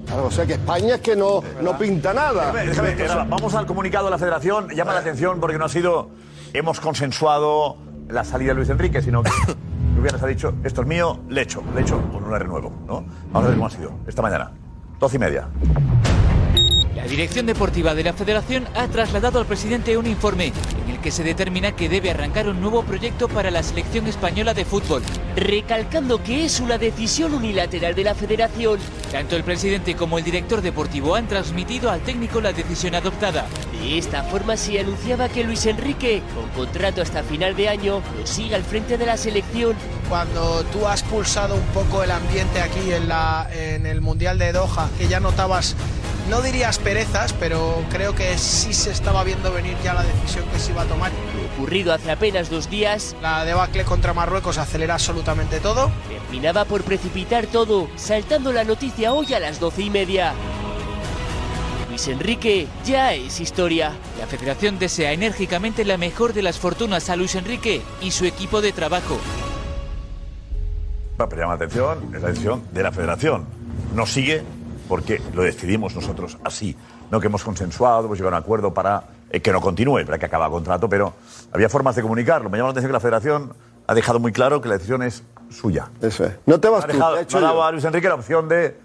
Claro, 0.06 0.26
O 0.26 0.32
sea 0.32 0.46
que 0.46 0.54
España 0.54 0.96
es 0.96 1.02
que 1.02 1.16
no, 1.16 1.42
no 1.62 1.78
pinta 1.78 2.14
nada. 2.14 2.54
Déjame, 2.54 2.96
déjame, 2.96 3.08
Rafa, 3.08 3.24
vamos 3.26 3.54
al 3.56 3.66
comunicado 3.66 4.06
de 4.06 4.12
la 4.12 4.18
Federación. 4.18 4.70
Llama 4.70 4.94
la 4.94 5.00
atención 5.00 5.40
porque 5.40 5.58
no 5.58 5.66
ha 5.66 5.70
sido. 5.70 6.10
Hemos 6.54 6.80
consensuado 6.80 7.78
la 8.08 8.24
salida 8.24 8.50
de 8.50 8.56
Luis 8.56 8.70
Enrique, 8.70 9.02
sino 9.02 9.22
que 9.22 9.32
hubieras 10.00 10.24
ha 10.24 10.28
dicho: 10.28 10.54
esto 10.64 10.82
es 10.82 10.88
mío, 10.88 11.20
le 11.30 11.42
echo, 11.42 11.62
le 11.76 11.82
echo, 11.82 12.02
con 12.12 12.24
una 12.24 12.40
renuevo. 12.40 12.72
¿no? 12.88 13.04
Vamos 13.32 13.44
a 13.44 13.48
ver 13.48 13.54
cómo 13.56 13.66
ha 13.66 13.70
sido 13.70 13.92
esta 14.08 14.22
mañana. 14.22 14.52
Doce 15.00 15.18
y 15.18 15.20
media. 15.20 15.48
La 16.96 17.04
dirección 17.04 17.46
deportiva 17.46 17.94
de 17.94 18.04
la 18.04 18.14
federación 18.14 18.66
ha 18.76 18.88
trasladado 18.88 19.40
al 19.40 19.46
presidente 19.46 19.98
un 19.98 20.08
informe 20.08 20.52
que 21.08 21.12
se 21.12 21.24
determina 21.24 21.72
que 21.72 21.88
debe 21.88 22.12
arrancar 22.12 22.50
un 22.50 22.60
nuevo 22.60 22.84
proyecto 22.84 23.30
para 23.30 23.50
la 23.50 23.64
selección 23.64 24.08
española 24.08 24.54
de 24.54 24.66
fútbol. 24.66 25.02
Recalcando 25.38 26.22
que 26.22 26.44
es 26.44 26.60
una 26.60 26.78
decisión 26.78 27.34
unilateral 27.34 27.96
de 27.96 28.04
la 28.04 28.14
federación. 28.14 28.78
Tanto 29.10 29.38
el 29.38 29.46
presidente 29.46 29.96
como 29.96 30.18
el 30.18 30.26
director 30.26 30.62
deportivo 30.62 31.16
han 31.16 31.30
transmitido 31.30 31.90
al 31.90 32.02
técnico 32.02 32.42
la 32.42 32.52
decisión 32.52 32.94
adoptada. 32.94 33.46
De 33.72 33.98
esta 33.98 34.22
forma 34.24 34.58
se 34.58 34.82
anunciaba 34.82 35.30
que 35.30 35.46
Luis 35.46 35.66
Enrique, 35.66 36.22
con 36.36 36.50
contrato 36.50 37.02
hasta 37.02 37.24
final 37.24 37.56
de 37.56 37.70
año, 37.70 38.02
lo 38.20 38.28
sigue 38.28 38.56
al 38.56 38.64
frente 38.64 38.98
de 38.98 39.06
la 39.06 39.16
selección. 39.16 39.78
Cuando 40.10 40.66
tú 40.74 40.88
has 40.88 41.04
pulsado 41.04 41.56
un 41.56 41.68
poco 41.68 42.04
el 42.04 42.12
ambiente 42.12 42.60
aquí 42.60 42.92
en, 42.92 43.08
la, 43.08 43.48
en 43.54 43.86
el 43.86 44.02
Mundial 44.02 44.38
de 44.40 44.52
Doha, 44.52 44.90
que 44.98 45.08
ya 45.08 45.22
notabas, 45.22 45.74
no 46.30 46.42
dirías 46.42 46.78
perezas, 46.80 47.34
pero 47.34 47.84
creo 47.90 48.14
que 48.14 48.38
sí 48.38 48.74
se 48.74 48.92
estaba 48.92 49.24
viendo 49.24 49.52
venir 49.52 49.76
ya 49.84 49.94
la 49.94 50.04
decisión 50.04 50.46
que 50.52 50.60
se 50.60 50.72
iba 50.72 50.82
a 50.82 50.86
tomar. 50.86 51.12
Ocurrido 51.56 51.94
hace 51.94 52.12
apenas 52.12 52.50
dos 52.50 52.70
días, 52.70 53.16
La 53.22 53.46
debacle 53.46 53.84
contra 53.84 54.14
Marruecos 54.14 54.58
acelera 54.58 54.96
absolutamente 54.96 55.60
todo. 55.60 55.92
terminaba 56.10 56.66
por 56.66 56.84
precipitar 56.84 57.48
todo, 57.48 57.88
saltando 57.96 58.52
la 58.52 58.64
noticia 58.64 59.14
hoy 59.14 59.34
a 59.34 59.40
las 59.40 59.60
doce 59.60 59.84
y 59.84 59.90
media. 59.90 60.34
Luis 61.90 62.08
Enrique 62.08 62.68
ya 62.86 63.14
es 63.14 63.40
historia. 63.40 63.94
La 64.20 64.28
federación 64.28 64.78
desea 64.78 65.14
enérgicamente 65.14 65.86
la 65.86 65.98
mejor 65.98 66.34
de 66.34 66.44
las 66.44 66.60
fortunas 66.60 67.10
a 67.10 67.16
Luis 67.16 67.36
Enrique 67.36 67.82
y 68.02 68.12
su 68.12 68.26
equipo 68.26 68.62
de 68.62 68.72
trabajo. 68.72 69.18
Pero 71.18 71.36
llama 71.36 71.54
la 71.54 71.66
atención, 71.66 72.12
es 72.16 72.22
la 72.22 72.28
decisión 72.30 72.62
de 72.72 72.84
la 72.84 72.92
Federación. 72.92 73.46
No 73.96 74.06
sigue 74.06 74.44
porque 74.88 75.22
lo 75.34 75.44
decidimos 75.44 75.96
nosotros 75.96 76.38
así. 76.44 76.76
no 77.12 77.20
que 77.20 77.28
hemos 77.28 77.44
consensuado, 77.44 78.06
hemos 78.06 78.18
llegado 78.18 78.36
a 78.36 78.40
un 78.40 78.44
acuerdo 78.44 78.74
para 78.74 79.04
eh, 79.30 79.40
que 79.40 79.52
no 79.52 79.62
continúe, 79.62 80.06
para 80.06 80.18
que 80.18 80.26
acabe 80.26 80.46
el 80.46 80.52
contrato, 80.52 80.88
pero 80.90 81.14
había 81.52 81.70
formas 81.70 81.96
de 81.96 82.02
comunicarlo. 82.02 82.50
Me 82.50 82.58
llama 82.58 82.70
la 82.70 82.72
atención 82.72 82.90
que 82.90 82.94
la 82.94 83.00
Federación 83.00 83.54
ha 83.88 83.94
dejado 83.94 84.20
muy 84.20 84.32
claro 84.32 84.62
que 84.62 84.68
la 84.70 84.76
decisión 84.76 85.04
es 85.04 85.24
suya. 85.50 85.90
Eso 86.02 86.26
es. 86.26 86.34
No 86.46 86.60
te 86.60 86.68
vas 86.70 86.84
ha 86.84 86.88
tú, 86.88 86.94
dejado, 86.94 87.18
he 87.18 87.22
hecho 87.22 87.64
a 87.64 87.72
Luis 87.72 87.84
Enrique 87.86 88.08
la 88.10 88.16
opción 88.16 88.48
de 88.50 88.76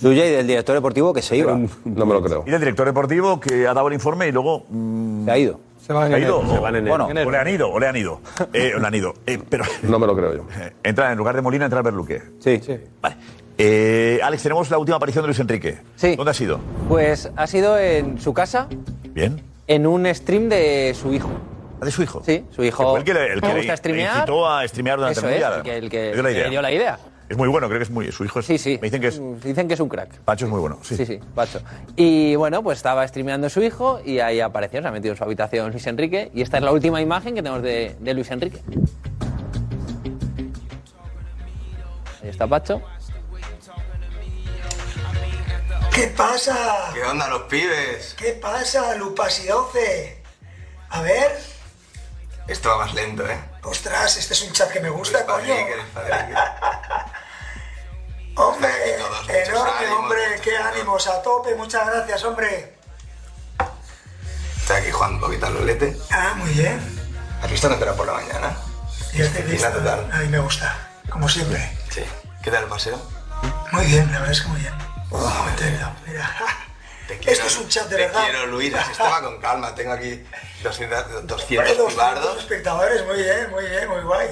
Suya 0.00 0.26
y 0.26 0.30
del 0.32 0.46
director 0.46 0.74
deportivo 0.74 1.14
que 1.14 1.22
se 1.22 1.36
iba. 1.36 1.56
No 1.84 2.04
me 2.04 2.12
lo 2.14 2.20
creo. 2.22 2.42
y 2.46 2.50
del 2.50 2.60
director 2.60 2.84
deportivo 2.84 3.38
que 3.38 3.66
ha 3.68 3.72
dado 3.74 3.86
el 3.88 3.94
informe 3.94 4.26
y 4.26 4.32
luego 4.32 4.66
mm, 4.68 5.24
Se 5.26 5.30
ha 5.30 5.38
ido. 5.38 5.60
Se 5.86 5.92
van 5.92 6.08
en 6.08 6.14
ha 6.14 6.18
ido 6.18 6.40
o- 6.40 6.46
Se 6.54 6.58
van 6.58 6.74
en 6.74 6.86
enero. 6.86 7.06
bueno, 7.06 7.20
o 7.26 7.30
le 7.30 7.38
han 7.38 7.48
ido 7.48 7.70
o 7.70 7.78
le 7.78 7.86
han 7.86 7.96
ido 7.96 8.20
Eh, 8.52 8.72
o 8.76 8.80
le 8.80 8.86
han 8.86 8.94
ido 8.94 9.14
Eh, 9.24 9.38
pero 9.48 9.64
No 9.84 9.98
me 10.00 10.06
lo 10.08 10.16
creo 10.16 10.34
yo. 10.34 10.44
entra 10.82 11.12
en 11.12 11.16
lugar 11.18 11.36
de 11.36 11.42
Molina 11.42 11.64
entra 11.66 11.80
Berluque 11.82 12.20
Sí. 12.40 12.60
vale 13.00 13.16
Eh, 13.60 14.20
Alex 14.22 14.42
tenemos 14.44 14.70
la 14.70 14.78
última 14.78 14.96
aparición 14.98 15.24
de 15.24 15.28
Luis 15.28 15.40
Enrique 15.40 15.78
Sí. 15.96 16.14
¿dónde 16.14 16.30
ha 16.30 16.34
sido? 16.34 16.60
Pues 16.88 17.28
ha 17.34 17.46
sido 17.48 17.76
en 17.78 18.20
su 18.20 18.32
casa, 18.32 18.68
bien 19.10 19.42
en 19.66 19.86
un 19.86 20.06
stream 20.14 20.48
de 20.48 20.94
su 20.94 21.12
hijo. 21.12 21.28
¿Ah, 21.80 21.84
¿de 21.84 21.90
su 21.90 22.02
hijo? 22.02 22.22
Sí, 22.24 22.44
su 22.54 22.62
hijo. 22.64 22.82
Que 22.84 22.88
fue 22.90 22.98
el 23.00 23.04
que 23.04 23.14
le, 23.14 23.32
el 23.34 23.40
que 23.40 23.46
le 23.48 23.52
le- 23.54 23.58
gusta 23.60 23.72
le 23.72 23.76
streamear. 23.76 24.14
incitó 24.16 24.48
a 24.48 24.66
streamear 24.66 24.96
durante 24.98 25.18
Eso 25.18 25.28
el 25.28 25.34
es, 25.34 25.40
mundial 25.42 25.58
el 25.58 25.62
que, 25.62 25.76
el 25.78 25.90
que 25.90 25.98
Le 25.98 26.12
dio 26.14 26.22
la 26.22 26.30
idea. 26.30 26.44
le 26.44 26.50
dio 26.50 26.62
la 26.62 26.72
idea. 26.72 26.98
es 27.28 27.36
muy 27.36 27.48
bueno 27.48 27.66
creo 27.68 27.78
que 27.80 27.82
es 27.84 27.90
muy 27.90 28.10
su 28.12 28.24
hijo 28.24 28.38
es, 28.40 28.46
Sí, 28.46 28.58
sí. 28.58 28.78
me 28.80 28.86
dicen 28.86 29.00
que 29.00 29.08
es 29.08 29.20
Dicen 29.44 29.66
que 29.68 29.74
es 29.74 29.80
un 29.80 29.88
crack. 29.88 30.10
Pacho 30.20 30.44
es 30.46 30.50
muy 30.50 30.60
bueno 30.60 30.78
sí, 30.82 30.96
Sí, 30.96 31.04
sí, 31.04 31.20
Pacho. 31.34 31.60
Y 31.96 32.36
bueno, 32.36 32.62
pues 32.62 32.78
estaba 32.78 33.06
streameando 33.08 33.50
su 33.50 33.60
hijo 33.62 34.00
y 34.04 34.20
ahí 34.20 34.40
apareció, 34.40 34.80
se 34.80 34.88
ha 34.88 34.92
metido 34.92 35.12
en 35.12 35.18
su 35.18 35.24
habitación 35.24 35.70
Luis 35.72 35.86
Enrique. 35.88 36.30
Y 36.32 36.42
esta 36.42 36.58
es 36.58 36.62
la 36.62 36.70
última 36.72 37.00
imagen 37.02 37.34
que 37.34 37.42
tenemos 37.42 37.62
de, 37.62 37.96
de 37.98 38.14
Luis 38.14 38.30
Enrique. 38.30 38.60
Ahí 42.22 42.30
está 42.30 42.46
Pacho. 42.46 42.80
¿Qué 45.98 46.06
pasa? 46.06 46.92
¿Qué 46.94 47.02
onda 47.02 47.26
los 47.26 47.42
pibes? 47.42 48.14
¿Qué 48.16 48.30
pasa, 48.34 48.94
Lupas 48.94 49.40
y 49.40 49.48
12? 49.48 50.22
A 50.90 51.02
ver. 51.02 51.42
Esto 52.46 52.68
va 52.68 52.84
más 52.84 52.94
lento, 52.94 53.28
¿eh? 53.28 53.36
Ostras, 53.64 54.16
este 54.16 54.34
es 54.34 54.42
un 54.42 54.52
chat 54.52 54.70
que 54.70 54.78
me 54.78 54.90
gusta, 54.90 55.26
coño. 55.26 55.52
Hombre, 58.36 58.70
enorme, 58.94 59.88
hombre. 59.88 60.20
Qué 60.40 60.56
ánimos, 60.56 61.08
a 61.08 61.20
tope. 61.20 61.56
Muchas 61.56 61.84
gracias, 61.84 62.22
hombre. 62.22 62.76
Estoy 64.56 64.76
aquí 64.76 64.92
jugando 64.92 65.16
un 65.16 65.22
poquito 65.22 65.46
al 65.46 65.54
rolete. 65.54 65.96
Ah, 66.12 66.34
muy 66.36 66.50
bien. 66.50 66.80
¿Has 67.42 67.50
visto 67.50 67.66
que 67.66 67.74
entra 67.74 67.94
por 67.94 68.06
la 68.06 68.12
mañana? 68.12 68.56
Y 69.14 69.22
este. 69.22 69.42
Disciplina 69.42 69.72
total. 69.72 70.08
A 70.12 70.18
mí 70.18 70.28
me 70.28 70.38
gusta, 70.38 70.90
como 71.10 71.28
siempre. 71.28 71.76
Sí. 71.90 72.04
¿Qué 72.44 72.52
tal 72.52 72.62
el 72.62 72.68
paseo? 72.68 73.02
Muy 73.72 73.86
bien, 73.86 74.06
la 74.12 74.20
verdad 74.20 74.30
es 74.30 74.42
que 74.42 74.48
muy 74.48 74.60
bien. 74.60 74.97
Mira. 75.10 75.94
Quiero, 77.06 77.32
Esto 77.32 77.46
es 77.46 77.56
un 77.58 77.68
chat 77.68 77.88
de 77.88 77.96
te 77.96 78.02
verdad. 78.06 78.20
quiero, 78.24 78.46
Luis. 78.46 78.74
Estaba 78.90 79.22
con 79.22 79.40
calma. 79.40 79.74
Tengo 79.74 79.92
aquí 79.92 80.22
200, 80.62 81.26
200 81.26 81.46
Bueno, 81.48 81.74
200 81.74 81.92
pibardos. 81.94 82.38
espectadores, 82.38 83.04
muy 83.06 83.16
bien, 83.22 83.50
muy 83.50 83.64
bien, 83.66 83.88
muy 83.88 84.02
guay. 84.02 84.28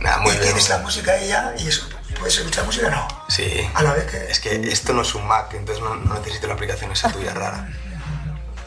Nada, 0.00 0.18
muy 0.18 0.30
y 0.30 0.34
bien. 0.34 0.44
tienes 0.44 0.68
la 0.70 0.78
música 0.78 1.12
ahí 1.12 1.28
ya 1.28 1.54
y 1.58 1.68
eso. 1.68 1.86
¿Puedes 2.18 2.38
escuchar 2.38 2.64
música 2.64 2.86
o 2.86 2.90
no? 2.90 3.08
Sí. 3.28 3.68
A 3.74 3.82
la 3.82 3.92
vez 3.92 4.10
que... 4.10 4.30
Es 4.30 4.40
que 4.40 4.54
esto 4.72 4.94
no 4.94 5.02
es 5.02 5.14
un 5.14 5.26
Mac, 5.26 5.52
entonces 5.52 5.84
no, 5.84 5.94
no 5.96 6.14
necesito 6.14 6.46
la 6.46 6.54
aplicación 6.54 6.90
esa 6.92 7.10
tuya 7.12 7.34
rara. 7.34 7.68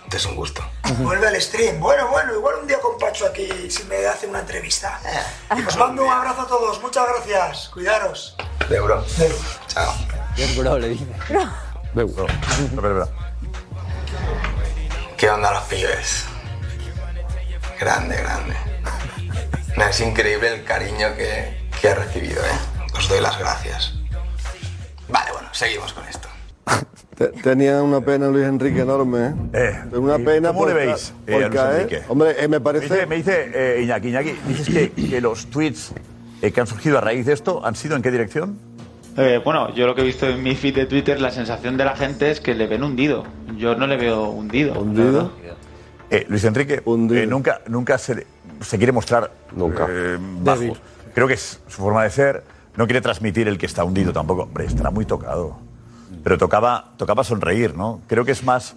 Entonces 0.03 0.22
es 0.22 0.26
un 0.28 0.36
gusto. 0.36 0.64
Vuelve 0.99 1.28
al 1.28 1.41
stream. 1.41 1.80
Bueno, 1.80 2.07
bueno, 2.10 2.34
igual 2.36 2.55
un 2.62 2.68
día 2.68 2.80
con 2.80 2.97
Pacho 2.99 3.26
aquí 3.26 3.70
si 3.72 3.84
me 3.86 4.05
hace 4.05 4.28
una 4.28 4.39
entrevista. 4.39 4.99
Eh. 5.05 5.55
Y 5.57 5.66
os 5.66 5.78
mando 5.78 6.03
un 6.05 6.12
abrazo 6.12 6.41
a 6.41 6.47
todos. 6.47 6.80
Muchas 6.82 7.07
gracias. 7.07 7.70
Cuidaros. 7.70 8.36
De 8.70 8.80
bro. 8.80 9.03
Chao. 9.68 9.93
Dios, 10.36 10.55
bro, 10.57 10.80
le 10.80 10.89
dice. 10.89 11.05
De 11.93 12.03
bro. 12.03 12.25
No, 12.27 12.82
pero, 12.82 12.82
pero. 12.82 13.09
¿Qué 15.17 15.30
onda 15.30 15.51
los 15.53 15.63
pibes? 15.63 16.25
Grande, 17.80 18.15
grande. 18.17 18.53
Es 19.89 19.99
increíble 20.01 20.53
el 20.55 20.63
cariño 20.63 21.07
que, 21.17 21.57
que 21.82 21.88
he 21.88 21.95
recibido, 21.95 22.41
¿eh? 22.43 22.88
Os 22.97 23.07
doy 23.09 23.21
las 23.21 23.38
gracias. 23.39 23.93
Vale, 25.09 25.32
bueno, 25.32 25.47
seguimos 25.51 25.93
con 25.93 26.05
esto. 26.07 26.27
Te- 27.17 27.27
Tenía 27.41 27.82
una 27.82 27.99
pena 28.01 28.27
Luis 28.27 28.45
Enrique 28.45 28.82
enorme, 28.82 29.34
¿eh? 29.53 29.82
una 29.93 30.17
¿y 30.17 30.23
pena 30.23 30.49
cómo 30.49 30.67
le 30.67 30.73
veis, 30.73 31.13
eh, 31.27 31.32
a 31.36 31.38
por 31.39 31.41
Luis 31.47 31.53
caer. 31.61 31.82
Enrique? 31.82 32.03
Hombre, 32.07 32.32
eh, 32.38 32.41
me 32.43 32.47
Me 32.47 32.59
parece... 32.61 32.86
dice, 32.93 33.05
me 33.07 33.15
dice 33.17 33.51
eh, 33.53 33.82
Iñaki, 33.84 34.07
Iñaki, 34.09 34.32
dices 34.47 34.67
que, 34.69 34.91
que 34.91 35.19
los 35.21 35.47
tweets 35.47 35.91
eh, 36.41 36.51
que 36.51 36.61
han 36.61 36.67
surgido 36.67 36.97
a 36.97 37.01
raíz 37.01 37.25
de 37.25 37.34
esto 37.34 37.65
han 37.65 37.75
sido 37.75 37.95
en 37.97 38.01
qué 38.01 38.11
dirección? 38.11 38.57
Eh, 39.18 39.41
bueno, 39.43 39.74
yo 39.74 39.86
lo 39.86 39.95
que 39.95 40.01
he 40.01 40.05
visto 40.05 40.28
en 40.28 40.41
mi 40.41 40.55
feed 40.55 40.76
de 40.76 40.86
Twitter, 40.86 41.20
la 41.20 41.32
sensación 41.32 41.78
de 41.78 41.86
la 41.86 41.95
gente 41.95 42.32
es 42.32 42.39
que 42.39 42.55
le 42.55 42.68
ven 42.68 42.84
hundido. 42.84 43.26
Yo 43.57 43.76
no 43.76 43.88
le 43.88 43.97
veo 43.97 44.30
hundido. 44.30 44.80
¿Hundido? 44.80 45.32
Eh, 46.10 46.26
Luis 46.30 46.43
Enrique 46.43 46.82
eh, 46.86 47.26
nunca, 47.28 47.62
nunca 47.68 47.97
se, 47.97 48.26
se 48.62 48.78
quiere 48.78 48.91
mostrar 48.91 49.32
nunca. 49.55 49.88
bajo. 50.41 50.60
Débil. 50.62 50.78
Creo 51.14 51.28
que 51.28 51.34
es 51.34 51.60
su 51.68 51.82
forma 51.82 52.03
de 52.03 52.10
ser. 52.10 52.43
No 52.76 52.86
quiere 52.86 53.01
transmitir 53.01 53.47
el 53.47 53.57
que 53.57 53.66
está 53.66 53.84
hundido 53.84 54.14
tampoco. 54.14 54.43
Hombre, 54.43 54.66
estará 54.66 54.89
muy 54.89 55.05
tocado. 55.05 55.57
Pero 56.24 56.38
tocaba, 56.38 56.93
tocaba 56.97 57.24
sonreír, 57.24 57.76
¿no? 57.76 58.01
Creo 58.07 58.26
que 58.26 58.32
es 58.32 58.43
más 58.43 58.76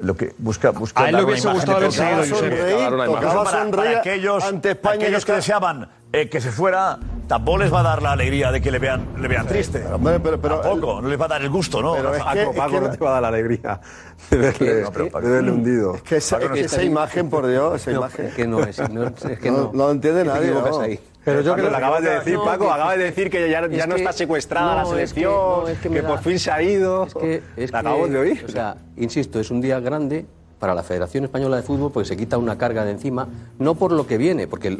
lo 0.00 0.16
que 0.16 0.34
busca, 0.38 0.70
busca 0.70 1.04
A 1.04 1.08
él 1.08 1.24
hubiese 1.24 1.42
imagen 1.48 1.60
gustado 1.60 1.78
de 1.78 1.84
haber 1.86 2.26
seguido. 2.26 2.36
Sonreír, 2.36 3.06
tocaba 3.06 3.50
sonreír 3.50 3.76
para 3.76 3.98
aquellos, 4.00 4.44
ante 4.44 4.70
España 4.72 4.94
aquellos 5.04 5.24
que 5.24 5.32
que 5.32 5.36
deseaban 5.36 5.88
eh, 6.12 6.28
que 6.28 6.40
se 6.40 6.50
fuera, 6.50 6.98
tampoco 7.32 7.56
les 7.58 7.72
va 7.72 7.80
a 7.80 7.82
dar 7.82 8.02
la 8.02 8.12
alegría 8.12 8.52
de 8.52 8.60
que 8.60 8.70
le 8.70 8.78
vean, 8.78 9.06
le 9.18 9.26
vean 9.26 9.46
triste. 9.46 9.82
Pero, 10.04 10.20
pero 10.38 10.60
tampoco, 10.60 11.00
no 11.00 11.08
les 11.08 11.18
va 11.18 11.24
a 11.24 11.28
dar 11.28 11.40
el 11.40 11.48
gusto, 11.48 11.80
¿no? 11.80 11.94
Pero 11.94 12.14
es 12.14 12.22
que- 12.22 12.46
Paco, 12.54 12.72
no 12.74 12.80
no- 12.82 12.90
te 12.90 12.98
va 12.98 13.08
a 13.08 13.12
dar 13.14 13.22
la 13.22 13.28
alegría 13.28 13.80
de 14.30 14.36
verle, 14.36 14.82
No, 14.82 14.92
pero 14.92 15.08
Paco- 15.08 15.26
de 15.26 15.32
verle 15.32 15.50
hundido. 15.50 15.94
Es 15.94 16.02
que 16.02 16.16
esa, 16.16 16.36
es 16.38 16.50
que 16.50 16.60
esa 16.60 16.82
imagen, 16.82 17.30
por 17.30 17.46
Dios, 17.46 17.80
esa 17.80 17.92
imagen. 17.92 18.30
que 18.36 18.46
no 18.46 18.60
es, 18.60 18.78
no, 18.90 19.04
es 19.06 19.38
que 19.40 19.50
No, 19.50 19.56
no. 19.56 19.70
no 19.72 19.84
lo 19.86 19.90
entiende 19.92 20.24
nadie, 20.26 20.50
¿no? 20.50 20.78
ahí. 20.80 21.00
Pero 21.24 21.40
yo 21.40 21.54
creo 21.54 21.64
que 21.66 21.70
lo 21.70 21.76
acabas 21.78 22.02
de 22.02 22.10
No, 22.10 22.18
decir, 22.18 22.34
no, 22.34 22.44
Paco, 22.44 22.66
que- 22.66 22.70
acabas 22.72 22.98
de 22.98 23.04
decir 23.04 23.30
que 23.30 23.48
ya, 23.48 23.66
ya 23.68 23.82
es 23.84 23.88
no 23.88 23.94
que- 23.94 24.00
está 24.02 24.12
secuestrada 24.12 24.74
la 24.74 24.82
no, 24.82 24.88
es 24.88 24.92
que- 25.14 25.20
selección, 25.20 25.32
no, 25.32 25.68
es 25.68 25.78
que, 25.78 26.02
por 26.02 26.18
fin 26.18 26.38
se 26.38 26.50
ha 26.50 26.60
ido. 26.62 27.04
Es 27.06 27.14
que, 27.14 27.42
es 27.56 27.72
La 27.72 27.78
acabamos 27.78 28.10
de 28.10 28.18
oír. 28.18 28.44
O 28.46 28.48
sea, 28.50 28.76
insisto, 28.98 29.40
es 29.40 29.50
un 29.50 29.60
día 29.62 29.80
grande 29.80 30.26
para 30.62 30.76
la 30.76 30.84
Federación 30.84 31.24
Española 31.24 31.56
de 31.56 31.64
Fútbol 31.64 31.90
porque 31.90 32.08
se 32.08 32.16
quita 32.16 32.38
una 32.38 32.56
carga 32.56 32.84
de 32.84 32.92
encima, 32.92 33.26
no 33.58 33.74
por 33.74 33.90
lo 33.90 34.06
que 34.06 34.16
viene, 34.16 34.46
porque 34.46 34.70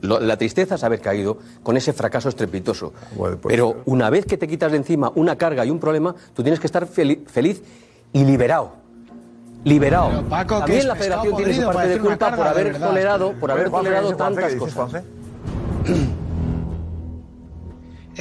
la 0.00 0.36
tristeza 0.38 0.76
es 0.76 0.82
haber 0.82 1.02
caído 1.02 1.36
con 1.62 1.76
ese 1.76 1.92
fracaso 1.92 2.30
estrepitoso. 2.30 2.94
Pero 3.46 3.82
una 3.84 4.08
vez 4.08 4.24
que 4.24 4.38
te 4.38 4.48
quitas 4.48 4.72
de 4.72 4.78
encima 4.78 5.12
una 5.14 5.36
carga 5.36 5.66
y 5.66 5.70
un 5.70 5.78
problema, 5.78 6.14
tú 6.32 6.42
tienes 6.42 6.58
que 6.58 6.66
estar 6.66 6.88
fel- 6.88 7.26
feliz 7.26 7.60
y 8.14 8.24
liberado. 8.24 8.72
Liberado. 9.62 10.08
Pero, 10.08 10.22
Paco, 10.22 10.58
También 10.60 10.88
la 10.88 10.96
Federación 10.96 11.36
tiene 11.36 11.52
su 11.54 11.66
parte 11.70 11.88
de 11.90 11.98
culpa 11.98 12.34
por 12.34 12.46
haber 12.46 12.64
verdad. 12.72 12.88
tolerado, 12.88 13.32
por 13.38 13.50
haber 13.50 13.68
Juanfe, 13.68 13.88
tolerado 13.90 14.08
¿qué 14.08 14.14
dices, 14.14 14.16
Juanfe? 14.16 14.40
tantas 14.40 14.48
¿Qué 14.48 14.54
dices, 14.54 14.74
cosas. 14.74 14.90
Juanfe? 15.84 16.16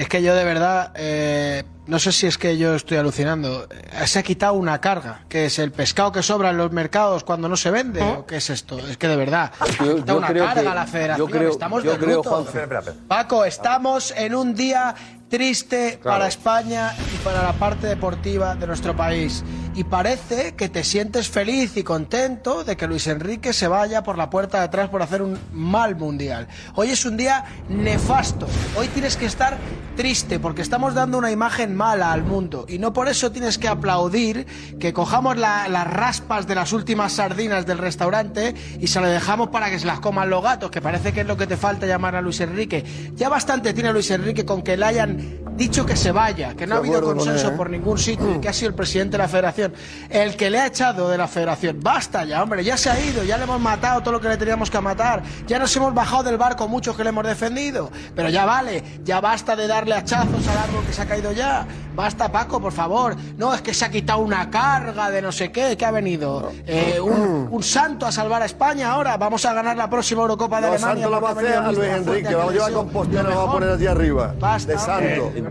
Es 0.01 0.09
que 0.09 0.21
yo 0.21 0.35
de 0.35 0.43
verdad, 0.43 0.91
eh, 0.95 1.63
no 1.87 1.99
sé 1.99 2.11
si 2.11 2.27
es 2.27 2.37
que 2.37 2.57
yo 2.57 2.75
estoy 2.75 2.97
alucinando. 2.97 3.67
Eh, 3.69 4.07
Se 4.07 4.19
ha 4.19 4.23
quitado 4.23 4.53
una 4.53 4.79
carga, 4.81 5.21
que 5.29 5.45
es 5.45 5.59
el 5.59 5.71
pescado 5.71 6.11
que 6.11 6.23
sobra 6.23 6.49
en 6.49 6.57
los 6.57 6.71
mercados 6.71 7.23
cuando 7.23 7.47
no 7.49 7.55
se 7.57 7.71
vende, 7.71 8.01
o 8.01 8.25
qué 8.25 8.37
es 8.37 8.49
esto. 8.49 8.77
Es 8.79 8.97
que 8.97 9.07
de 9.07 9.15
verdad, 9.15 9.51
ha 9.59 9.65
Yo- 9.65 9.95
quitado 9.95 10.05
yo 10.05 10.17
una 10.17 10.27
creo 10.27 10.45
carga 10.45 10.61
que- 10.61 10.67
a 10.67 10.75
la 10.75 10.87
federación. 10.87 11.27
yo 11.27 11.37
creo- 11.37 11.51
estamos 11.51 11.83
yo 11.83 11.91
de 11.91 11.97
creo. 11.97 12.23
Juanfe. 12.23 12.67
Paco, 13.07 13.45
estamos 13.45 14.11
en 14.17 14.35
un 14.35 14.55
día 14.55 14.95
triste 15.29 15.99
para 16.03 16.27
España 16.27 16.93
y 17.13 17.17
para 17.23 17.43
la 17.43 17.53
parte 17.53 17.87
deportiva 17.87 18.55
de 18.55 18.67
nuestro 18.67 18.95
país. 18.95 19.43
Y 19.73 19.83
parece 19.83 20.53
que 20.55 20.69
te 20.69 20.85
sientes 20.85 21.27
feliz 21.27 21.75
y 21.75 21.83
contento 21.83 22.63
de 22.63 22.77
que 22.77 22.87
Luis 22.87 23.07
Enrique 23.07 23.51
se 23.51 23.67
vaya 23.67 24.03
por 24.03 24.17
la 24.17 24.29
puerta 24.29 24.59
de 24.59 24.63
atrás 24.65 24.89
por 24.89 25.01
hacer 25.01 25.21
un 25.21 25.37
mal 25.51 25.97
mundial. 25.97 26.47
Hoy 26.75 26.91
es 26.91 27.03
un 27.05 27.17
día 27.17 27.43
nefasto. 27.67 28.47
Hoy 28.77 28.87
tienes 28.87 29.17
que 29.17 29.25
estar 29.25 29.57
triste 29.97 30.39
porque 30.39 30.61
estamos 30.61 30.93
dando 30.93 31.17
una 31.17 31.31
imagen 31.31 31.75
mala 31.75 32.13
al 32.13 32.23
mundo. 32.23 32.65
Y 32.69 32.79
no 32.79 32.93
por 32.93 33.09
eso 33.09 33.31
tienes 33.33 33.57
que 33.57 33.67
aplaudir 33.67 34.45
que 34.79 34.93
cojamos 34.93 35.35
la- 35.37 35.67
las 35.67 35.87
raspas 35.87 36.47
de 36.47 36.55
las 36.55 36.71
últimas 36.71 37.13
sardinas 37.13 37.65
del 37.65 37.77
restaurante 37.79 38.55
y 38.79 38.87
se 38.87 39.01
lo 39.01 39.07
dejamos 39.07 39.49
para 39.49 39.69
que 39.69 39.79
se 39.79 39.85
las 39.87 39.99
coman 39.99 40.29
los 40.29 40.41
gatos, 40.41 40.71
que 40.71 40.81
parece 40.81 41.11
que 41.11 41.21
es 41.21 41.27
lo 41.27 41.35
que 41.35 41.47
te 41.47 41.57
falta 41.57 41.85
llamar 41.85 42.15
a 42.15 42.21
Luis 42.21 42.39
Enrique. 42.39 42.85
Ya 43.15 43.27
bastante 43.27 43.73
tiene 43.73 43.91
Luis 43.91 44.09
Enrique 44.11 44.45
con 44.45 44.61
que 44.61 44.77
le 44.77 44.85
hayan 44.85 45.14
dicho 45.55 45.85
que 45.85 45.95
se 45.95 46.11
vaya, 46.11 46.53
que 46.55 46.67
no 46.67 46.75
ha 46.75 46.77
habido 46.79 47.01
consenso 47.01 47.47
él, 47.47 47.53
¿eh? 47.53 47.57
por 47.57 47.69
ningún 47.69 47.97
sitio 47.97 48.35
y 48.35 48.39
que 48.39 48.49
ha 48.49 48.53
sido 48.53 48.69
el 48.69 48.75
presidente 48.75 49.13
de 49.13 49.23
la 49.23 49.27
federación 49.29 49.73
el 50.09 50.35
que 50.35 50.49
le 50.49 50.59
ha 50.59 50.67
echado 50.67 51.09
de 51.09 51.17
la 51.17 51.27
federación. 51.27 51.79
Basta 51.81 52.25
ya, 52.25 52.43
hombre, 52.43 52.63
ya 52.63 52.75
se 52.77 52.89
ha 52.89 52.99
ido, 52.99 53.23
ya 53.23 53.37
le 53.37 53.43
hemos 53.45 53.61
matado 53.61 54.01
todo 54.01 54.11
lo 54.13 54.19
que 54.21 54.27
le 54.27 54.37
teníamos 54.37 54.69
que 54.69 54.79
matar, 54.81 55.23
ya 55.47 55.57
nos 55.59 55.75
hemos 55.75 55.93
bajado 55.93 56.23
del 56.23 56.37
barco 56.37 56.67
muchos 56.67 56.95
que 56.97 57.03
le 57.03 57.09
hemos 57.09 57.25
defendido, 57.25 57.89
pero 58.15 58.29
ya 58.29 58.45
vale, 58.45 58.83
ya 59.03 59.21
basta 59.21 59.55
de 59.55 59.67
darle 59.67 59.95
hachazos 59.95 60.47
al 60.47 60.57
árbol 60.57 60.83
que 60.85 60.93
se 60.93 61.01
ha 61.01 61.05
caído 61.05 61.31
ya. 61.31 61.65
Basta, 61.95 62.29
Paco, 62.29 62.59
por 62.59 62.73
favor. 62.73 63.15
No, 63.37 63.53
es 63.53 63.61
que 63.61 63.73
se 63.73 63.85
ha 63.85 63.89
quitado 63.89 64.19
una 64.19 64.49
carga 64.49 65.09
de 65.09 65.21
no 65.21 65.31
sé 65.31 65.49
qué, 65.53 65.77
que 65.77 65.85
ha 65.85 65.91
venido 65.91 66.51
Eh, 66.67 66.99
un, 67.01 67.47
un 67.51 67.63
santo 67.63 68.05
a 68.05 68.11
salvar 68.11 68.41
a 68.41 68.45
España 68.45 68.91
ahora. 68.91 69.15
Vamos 69.15 69.45
a 69.45 69.53
ganar 69.53 69.77
la 69.77 69.89
próxima 69.89 70.21
Eurocopa 70.23 70.57
de 70.59 70.67
No, 70.67 70.73
Alemania. 70.73 71.03
Santo 71.05 71.09
lo 71.09 71.21
va 71.21 71.29
a 71.29 71.31
hacer 71.31 71.53
a 71.55 71.71
Luis 71.71 71.87
Enrique, 71.89 72.35
vamos 72.35 72.49
a 72.49 72.53
llevar 72.53 72.67
agresión. 72.67 72.73
compostera, 72.73 73.23
Lo 73.23 73.37
va 73.37 73.43
a 73.49 73.51
poner 73.53 73.69
allí 73.69 73.87
arriba. 73.87 74.33
Basta, 74.37 74.73
de. 74.73 74.77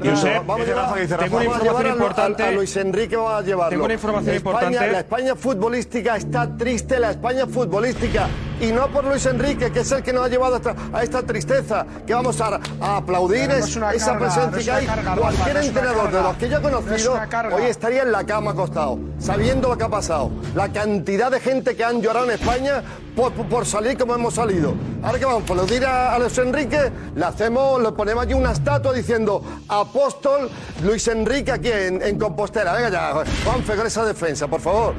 Josep, 0.04 0.46
vamos 0.46 0.60
a 0.60 0.64
llevar, 0.64 0.84
Rafa, 0.84 0.94
que 0.94 1.00
dice 1.02 1.16
tengo 1.16 1.22
Rafa. 1.22 1.36
una 1.36 1.44
Vamos 1.44 1.54
a 1.54 1.58
información 1.58 1.64
llevar 1.64 1.86
a- 1.86 1.88
importante. 1.90 2.42
a- 2.42 2.46
A, 2.48 2.50
Luis 2.52 2.76
Enrique 2.76 3.16
vamos 3.16 3.32
a 3.32 3.42
llevarlo. 3.42 3.70
Tengo 3.70 3.84
una 3.84 3.94
información 3.94 4.34
España- 4.36 4.56
importante. 4.60 4.92
La 4.92 4.98
España 5.00 5.34
futbolística 5.36 6.16
está 6.16 6.56
triste, 6.56 6.98
la 6.98 7.10
España 7.10 7.46
futbolística. 7.46 8.28
Y 8.60 8.72
no 8.72 8.86
por 8.88 9.04
Luis 9.04 9.26
Enrique, 9.26 9.70
que 9.72 9.80
es 9.80 9.92
el 9.92 10.02
que 10.02 10.12
nos 10.12 10.24
ha 10.24 10.28
llevado 10.28 10.56
hasta- 10.56 10.74
a 10.92 11.02
esta 11.02 11.22
tristeza. 11.22 11.84
Que 12.06 12.14
vamos 12.14 12.40
a, 12.40 12.60
a 12.80 12.96
aplaudir 12.98 13.48
no 13.48 13.54
es- 13.54 13.64
esa 13.66 13.80
carga, 14.12 14.18
presencia 14.18 14.50
no 14.50 14.56
es 14.58 14.64
que 14.64 14.70
hay. 14.70 14.86
carga, 14.86 15.16
Cualquier 15.16 15.54
no 15.56 15.60
entrenador 15.62 16.10
de 16.12 16.22
los 16.22 16.36
que 16.36 16.48
yo 16.48 16.58
he 16.58 16.62
conocido 16.62 17.14
hoy 17.52 17.62
estaría 17.64 18.02
en 18.02 18.12
la 18.12 18.24
cama 18.24 18.52
acostado, 18.52 18.98
sabiendo 19.18 19.68
lo 19.68 19.76
que 19.78 19.84
ha 19.84 19.88
pasado. 19.88 20.30
La 20.54 20.72
cantidad 20.72 21.30
de 21.30 21.40
gente 21.40 21.76
que 21.76 21.84
han 21.84 22.00
llorado 22.00 22.26
en 22.26 22.32
España 22.32 22.82
por, 23.16 23.32
por 23.32 23.66
salir 23.66 23.98
como 23.98 24.14
hemos 24.14 24.34
salido. 24.34 24.74
Ahora 25.02 25.18
que 25.18 25.24
vamos 25.24 25.42
a 25.42 25.52
aplaudir 25.52 25.84
a, 25.84 26.14
a 26.14 26.18
Luis 26.18 26.36
Enrique, 26.38 26.90
le 27.14 27.24
hacemos, 27.24 27.82
le 27.82 27.92
ponemos 27.92 28.22
allí 28.24 28.34
una 28.34 28.52
estatua 28.52 28.92
diciendo 28.92 29.42
Apóstol 29.68 30.48
Luis 30.82 31.06
Enrique 31.08 31.52
aquí 31.52 31.70
en, 31.70 32.00
en 32.02 32.18
Compostela. 32.18 32.72
Venga 32.72 32.88
ya, 32.90 33.12
Juanfe, 33.44 33.74
con 33.76 33.86
esa 33.86 34.04
defensa, 34.04 34.46
por 34.48 34.60
favor. 34.60 34.94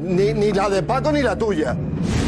Ni, 0.00 0.32
ni 0.32 0.52
la 0.52 0.68
de 0.68 0.82
Paco 0.82 1.12
ni 1.12 1.22
la 1.22 1.36
tuya. 1.36 1.76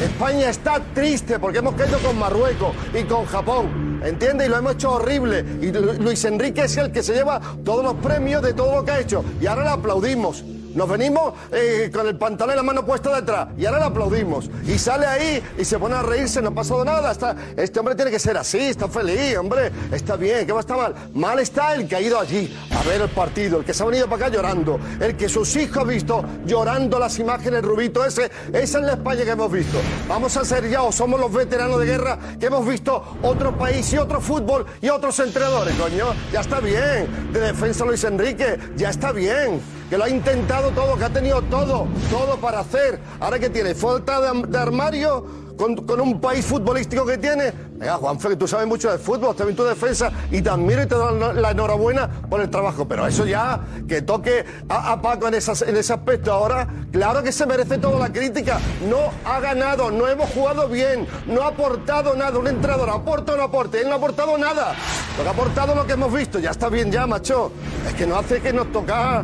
España 0.03 0.51
está 0.51 0.81
triste 0.95 1.39
porque 1.39 1.59
hemos 1.59 1.75
caído 1.75 1.99
con 1.99 2.19
Marruecos 2.19 2.75
y 2.99 3.05
con 3.05 3.25
Japón. 3.27 4.01
¿Entiendes? 4.05 4.47
Y 4.49 4.51
lo 4.51 4.59
hemos 4.59 4.75
hecho 4.75 4.93
horrible. 4.93 5.45
Y 5.63 5.71
Lu- 5.73 5.95
Luis 5.95 6.25
Enrique 6.25 6.63
es 6.65 6.77
el 6.77 6.91
que 6.93 7.03
se 7.03 7.15
lleva 7.15 7.41
todos 7.65 7.85
los 7.85 7.95
premios 7.95 8.43
de 8.43 8.53
todo 8.53 8.77
lo 8.77 8.85
que 8.85 8.91
ha 8.91 9.01
hecho. 9.01 9.25
Y 9.41 9.47
ahora 9.47 9.63
le 9.65 9.71
aplaudimos. 9.71 10.45
Nos 10.75 10.89
venimos 10.89 11.35
eh, 11.51 11.91
con 11.93 12.07
el 12.07 12.17
pantalón 12.17 12.55
y 12.55 12.57
la 12.57 12.63
mano 12.63 12.85
puesta 12.85 13.15
detrás. 13.15 13.49
Y 13.59 13.67
ahora 13.67 13.81
le 13.81 13.85
aplaudimos. 13.87 14.51
Y 14.67 14.79
sale 14.79 15.07
ahí 15.07 15.43
y 15.59 15.65
se 15.65 15.79
pone 15.79 15.95
a 15.97 16.03
reírse. 16.03 16.41
No 16.41 16.49
ha 16.49 16.55
pasado 16.55 16.85
nada. 16.85 17.13
Está, 17.13 17.37
este 17.57 17.79
hombre 17.79 17.95
tiene 17.95 18.11
que 18.11 18.19
ser 18.19 18.37
así. 18.37 18.59
Está 18.59 18.89
feliz, 18.89 19.37
hombre. 19.37 19.71
Está 19.91 20.17
bien. 20.17 20.47
¿Qué 20.47 20.53
va 20.53 20.59
a 20.59 20.63
estar 20.63 20.77
mal? 20.77 20.95
Mal 21.15 21.39
está 21.39 21.75
el 21.75 21.87
que 21.87 21.97
ha 21.97 22.01
ido 22.01 22.19
allí 22.19 22.55
a 22.71 22.83
ver 22.89 23.03
el 23.03 23.09
partido. 23.11 23.59
El 23.59 23.65
que 23.65 23.75
se 23.75 23.83
ha 23.83 23.87
venido 23.87 24.07
para 24.09 24.27
acá 24.27 24.35
llorando. 24.35 24.79
El 25.01 25.17
que 25.17 25.29
sus 25.29 25.55
hijos 25.57 25.79
ha 25.79 25.85
visto 25.85 26.25
llorando 26.47 26.99
las 26.99 27.19
imágenes, 27.19 27.63
Rubito. 27.63 28.05
Ese, 28.05 28.31
es 28.53 28.73
la 28.75 28.93
España 28.93 29.25
que 29.25 29.31
hemos 29.31 29.53
visto. 29.53 29.79
Vamos 30.09 30.37
a 30.37 30.45
ser 30.45 30.69
ya 30.69 30.83
o 30.83 30.93
somos 30.93 31.21
los 31.21 31.33
veteranos 31.33 31.79
de 31.81 31.87
guerra 31.87 32.19
que 32.39 32.47
hemos 32.47 32.67
visto 32.67 33.19
otro 33.23 33.57
país 33.57 33.93
y 33.93 33.99
otro 33.99 34.21
fútbol 34.21 34.67
y 34.81 34.89
otros 34.89 35.19
entrenadores, 35.21 35.75
coño. 35.75 36.07
Ya 36.33 36.41
está 36.41 36.61
bien. 36.61 37.33
De 37.33 37.41
defensa 37.41 37.85
Luis 37.85 38.05
Enrique. 38.05 38.59
Ya 38.77 38.91
está 38.91 39.13
bien. 39.13 39.82
Que 39.93 39.99
lo 39.99 40.05
ha 40.05 40.09
intentado 40.09 40.71
todo, 40.71 40.97
que 40.97 41.05
ha 41.05 41.11
tenido 41.11 41.43
todo, 41.43 41.87
todo 42.11 42.39
para 42.39 42.61
hacer. 42.61 42.99
Ahora 43.21 43.39
que 43.39 43.51
tiene 43.51 43.75
falta 43.75 44.23
de, 44.23 44.57
armario 44.57 45.27
con, 45.59 46.01
un 46.01 46.19
país 46.19 46.47
futbolístico 46.47 47.05
que 47.05 47.19
tiene. 47.19 47.53
Venga, 47.75 47.97
Juanfe, 47.97 48.31
que 48.31 48.37
tú 48.37 48.49
sabes 48.49 48.67
mucho 48.67 48.91
de 48.91 48.97
fútbol, 48.97 49.37
también 49.37 49.55
tu 49.55 49.65
defensa 49.65 50.11
y 50.31 50.41
te 50.41 50.49
admiro 50.49 50.83
y 50.83 50.87
te 50.87 50.95
doy 50.95 51.35
la- 51.35 51.51
enhorabuena 51.51 52.09
por 52.09 52.41
el 52.41 52.49
trabajo. 52.49 52.89
Pero 52.89 53.07
eso 53.07 53.27
ya, 53.27 53.61
que 53.87 54.01
toque 54.01 54.47
a, 54.67 54.99
Paco 55.03 55.29
en, 55.29 55.35
ese 55.35 55.93
aspecto 55.93 56.33
ahora, 56.33 56.67
claro 56.91 57.23
que 57.23 57.31
se 57.31 57.45
merece 57.45 57.77
toda 57.77 57.99
la 57.99 58.11
crítica. 58.11 58.61
No 58.89 58.97
ha 59.31 59.41
ganado, 59.41 59.91
no 59.91 60.09
hemos 60.09 60.31
jugado 60.31 60.69
bien, 60.71 61.07
no 61.27 61.43
ha 61.43 61.49
aportado 61.49 62.17
nada. 62.17 62.39
Un 62.39 62.49
entrenador 62.49 62.89
aporta 62.89 63.35
o 63.35 63.37
no 63.37 63.43
aporte, 63.43 63.83
él 63.83 63.89
no 63.89 63.93
ha 63.93 63.99
aportado 63.99 64.39
nada. 64.39 64.75
Lo 65.19 65.23
que 65.23 65.29
ha 65.29 65.33
aportado 65.33 65.75
lo 65.75 65.87
que 65.87 65.93
hemos 65.93 66.11
visto, 66.11 66.39
ya 66.39 66.53
está 66.53 66.71
bien 66.71 66.91
ya, 66.91 67.07
macho. 67.07 67.53
Es 67.87 67.93
que 67.93 68.07
no 68.07 68.17
hace 68.17 68.41
que 68.41 68.55
nos 68.55 68.73
toca 68.73 69.23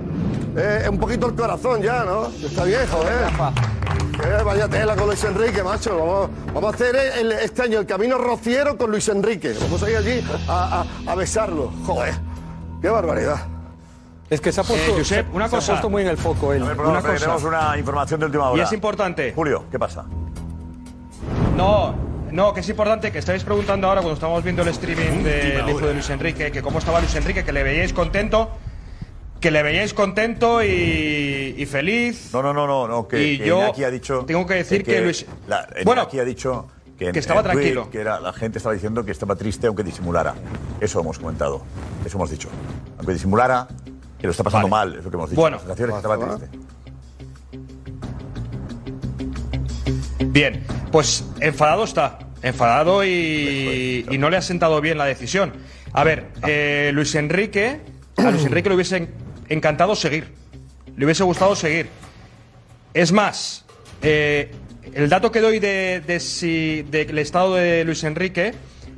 eh, 0.56 0.86
un 0.90 0.98
poquito 0.98 1.26
el 1.28 1.34
corazón 1.34 1.82
ya, 1.82 2.04
¿no? 2.04 2.26
Está 2.26 2.64
bien, 2.64 2.80
joder. 2.90 3.28
Eh, 4.24 4.42
vaya 4.44 4.68
tela 4.68 4.96
con 4.96 5.06
Luis 5.06 5.22
Enrique, 5.24 5.62
macho. 5.62 5.96
Vamos, 5.98 6.30
vamos 6.52 6.72
a 6.72 6.74
hacer 6.74 6.96
el- 6.96 7.32
este 7.32 7.62
año 7.62 7.78
el 7.80 7.86
camino 7.86 8.18
rociero 8.18 8.76
con 8.76 8.90
Luis 8.90 9.08
Enrique. 9.08 9.54
Vamos 9.60 9.82
a 9.82 9.90
ir 9.90 9.96
allí 9.96 10.24
a, 10.48 10.84
a- 11.06 11.12
a 11.12 11.14
besarlo. 11.14 11.72
Joder, 11.86 12.14
qué 12.82 12.88
barbaridad. 12.88 13.46
Es 14.28 14.40
que 14.40 14.52
se 14.52 14.60
ha 14.60 14.64
puesto, 14.64 14.90
Eh, 14.92 14.94
Josep, 14.98 15.26
se- 15.30 15.36
una 15.36 15.48
se 15.48 15.54
ha 15.56 15.58
cosa. 15.58 15.72
puesto 15.72 15.88
muy 15.90 16.02
en 16.02 16.08
el 16.08 16.18
foco 16.18 16.52
él. 16.52 16.62
A 16.62 16.66
ver, 16.68 16.76
perdón, 16.76 16.92
Una 16.92 17.00
cosa. 17.02 17.14
tenemos 17.14 17.44
una 17.44 17.78
información 17.78 18.20
de 18.20 18.26
última 18.26 18.50
hora. 18.50 18.60
Y 18.60 18.64
es 18.64 18.72
importante. 18.72 19.32
Julio, 19.34 19.64
¿qué 19.70 19.78
pasa? 19.78 20.04
No, 21.56 21.94
no, 22.30 22.52
que 22.52 22.60
es 22.60 22.68
importante 22.68 23.10
que 23.10 23.18
estáis 23.18 23.42
preguntando 23.44 23.88
ahora 23.88 24.00
cuando 24.00 24.14
estamos 24.14 24.42
viendo 24.42 24.62
el 24.62 24.68
streaming 24.68 25.22
del 25.22 25.68
hijo 25.68 25.86
de 25.86 25.94
Luis 25.94 26.10
Enrique, 26.10 26.50
que 26.50 26.60
cómo 26.62 26.78
estaba 26.78 27.00
Luis 27.00 27.14
Enrique, 27.14 27.44
que 27.44 27.52
le 27.52 27.62
veíais 27.62 27.92
contento, 27.92 28.50
que 29.40 29.50
le 29.50 29.62
veíais 29.62 29.94
contento 29.94 30.62
y, 30.64 31.54
y 31.56 31.66
feliz. 31.66 32.30
No, 32.32 32.42
no, 32.42 32.52
no, 32.52 32.66
no, 32.66 32.88
no 32.88 33.06
que, 33.08 33.22
Y 33.22 33.38
que 33.38 33.46
yo 33.46 33.58
Iñaki 33.62 33.84
ha 33.84 33.90
dicho 33.90 34.24
tengo 34.26 34.46
que 34.46 34.54
decir 34.54 34.82
que 34.84 35.00
Luis- 35.00 35.26
la, 35.46 35.68
Bueno, 35.84 36.02
Iñaki 36.02 36.18
ha 36.20 36.24
dicho 36.24 36.66
que, 36.98 37.06
en- 37.08 37.12
que 37.12 37.18
estaba 37.20 37.40
en 37.40 37.44
tranquilo. 37.46 37.88
que 37.90 38.00
era, 38.00 38.18
la 38.20 38.32
gente 38.32 38.58
estaba 38.58 38.72
diciendo 38.74 39.04
que 39.04 39.12
estaba 39.12 39.36
triste 39.36 39.66
aunque 39.68 39.84
disimulara. 39.84 40.34
Eso 40.80 41.00
hemos 41.00 41.18
comentado. 41.18 41.62
Eso 42.04 42.16
hemos 42.16 42.30
dicho. 42.30 42.48
Aunque 42.98 43.12
disimulara, 43.12 43.68
que 44.18 44.26
lo 44.26 44.32
está 44.32 44.42
pasando 44.42 44.66
mal, 44.68 44.96
es 44.96 45.04
lo 45.04 45.10
que 45.10 45.16
hemos 45.16 45.30
dicho. 45.30 45.40
Bueno. 45.40 45.56
La 45.58 45.76
sensación 45.76 45.90
es 45.90 45.94
que 45.94 45.98
estaba 45.98 46.36
triste. 46.36 46.58
Bien, 50.26 50.64
pues 50.90 51.24
enfadado 51.40 51.84
está. 51.84 52.18
Enfadado 52.42 53.04
y, 53.04 54.06
y 54.10 54.18
no 54.18 54.30
le 54.30 54.36
ha 54.36 54.42
sentado 54.42 54.80
bien 54.80 54.98
la 54.98 55.04
decisión. 55.06 55.52
A 55.92 56.04
ver, 56.04 56.28
eh, 56.46 56.90
Luis 56.94 57.14
Enrique, 57.14 57.80
a 58.16 58.30
Luis 58.30 58.44
Enrique 58.44 58.68
le 58.68 58.74
hubiese 58.76 58.96
en- 58.98 59.27
encantado 59.48 59.94
seguir. 59.94 60.32
Le 60.96 61.04
hubiese 61.04 61.24
gustado 61.24 61.54
seguir. 61.56 61.88
Es 62.94 63.12
más, 63.12 63.64
eh, 64.02 64.50
el 64.92 65.08
dato 65.08 65.30
que 65.30 65.40
doy 65.40 65.58
de, 65.58 66.18
si- 66.20 66.82
del 66.90 67.18
estado 67.18 67.54
de 67.54 67.84
Luis 67.84 68.02
Enrique 68.04 68.54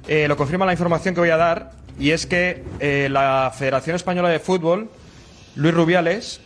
eh, 0.08 0.26
lo 0.28 0.36
confirma 0.36 0.64
la 0.66 0.72
información 0.72 1.14
que 1.14 1.20
voy 1.20 1.30
a 1.30 1.36
dar, 1.36 1.72
y 1.98 2.10
es 2.12 2.26
que 2.26 2.64
eh, 2.78 3.08
la 3.10 3.52
Federación 3.56 3.96
Española 3.96 4.28
de 4.30 4.38
Fútbol, 4.38 4.88
Luis 5.56 5.74
Rubiales, 5.74 6.40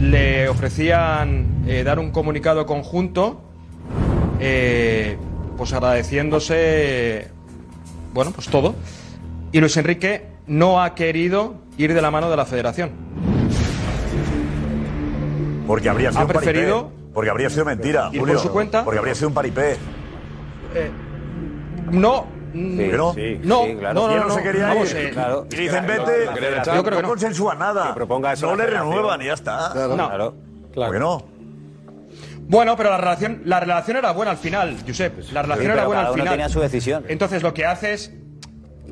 le 0.00 0.48
ofrecían 0.48 1.64
dar 1.84 1.98
un 1.98 2.10
comunicado 2.10 2.66
conjunto, 2.66 3.42
pues 5.56 5.72
agradeciéndose, 5.72 7.28
bueno, 8.12 8.32
pues 8.32 8.48
todo. 8.48 8.74
Y 9.52 9.60
Luis 9.60 9.76
Enrique 9.76 10.26
no 10.46 10.82
ha 10.82 10.94
querido 10.94 11.54
ir 11.78 11.94
de 11.94 12.02
la 12.02 12.10
mano 12.10 12.30
de 12.30 12.36
la 12.36 12.44
Federación. 12.46 12.90
Porque 15.66 15.88
habría 15.88 16.10
sido 16.10 16.20
Ha 16.20 16.24
un 16.24 16.28
paripé. 16.32 16.44
preferido 16.52 16.90
Porque 17.14 17.30
habría 17.30 17.50
sido 17.50 17.64
mentira, 17.64 18.08
ir 18.12 18.20
Julio. 18.20 18.34
por 18.34 18.42
su 18.42 18.50
cuenta. 18.50 18.84
Porque 18.84 18.98
habría 18.98 19.14
sido 19.14 19.28
un 19.28 19.34
paripé. 19.34 19.76
No. 21.90 22.26
¿Que 22.52 22.92
no? 22.94 23.14
sí, 23.14 23.40
no, 23.42 23.64
sí, 23.64 23.76
claro. 23.78 23.94
no, 23.94 24.08
no, 24.08 24.16
no 24.18 24.28
no, 24.28 24.34
se 24.34 24.42
quería 24.42 24.66
vamos, 24.68 24.90
ir. 24.90 24.96
eh, 24.98 25.10
Claro. 25.10 25.46
Y 25.50 25.56
dicen, 25.56 25.86
no, 25.86 25.88
vete, 25.88 26.26
no, 26.26 26.74
yo 26.74 26.82
creo 26.82 26.84
que 26.84 26.90
no 26.90 27.02
no. 27.02 27.08
consensúan 27.08 27.58
nada. 27.58 27.88
Que 27.88 27.94
proponga 27.94 28.32
eso 28.34 28.46
no 28.46 28.56
le 28.56 28.66
renuevan 28.66 29.22
y 29.22 29.26
ya 29.26 29.32
está. 29.32 29.70
Claro. 29.72 29.96
No. 29.96 30.08
Claro. 30.08 30.34
¿Por 30.74 30.92
qué 30.92 30.98
no? 30.98 31.24
Bueno, 32.48 32.76
pero 32.76 32.90
la 32.90 32.98
relación, 32.98 33.40
la 33.46 33.58
relación 33.60 33.96
era 33.96 34.12
buena 34.12 34.32
al 34.32 34.36
final, 34.36 34.76
Josep. 34.86 35.18
La 35.32 35.40
relación 35.42 35.66
Sí, 35.68 35.72
era 35.72 35.86
buena 35.86 36.06
al 36.08 36.12
final. 36.14 36.28
tenía 36.28 36.48
su 36.50 36.60
decisión. 36.60 37.04
Entonces 37.08 37.42
lo 37.42 37.54
que 37.54 37.64
haces. 37.64 38.12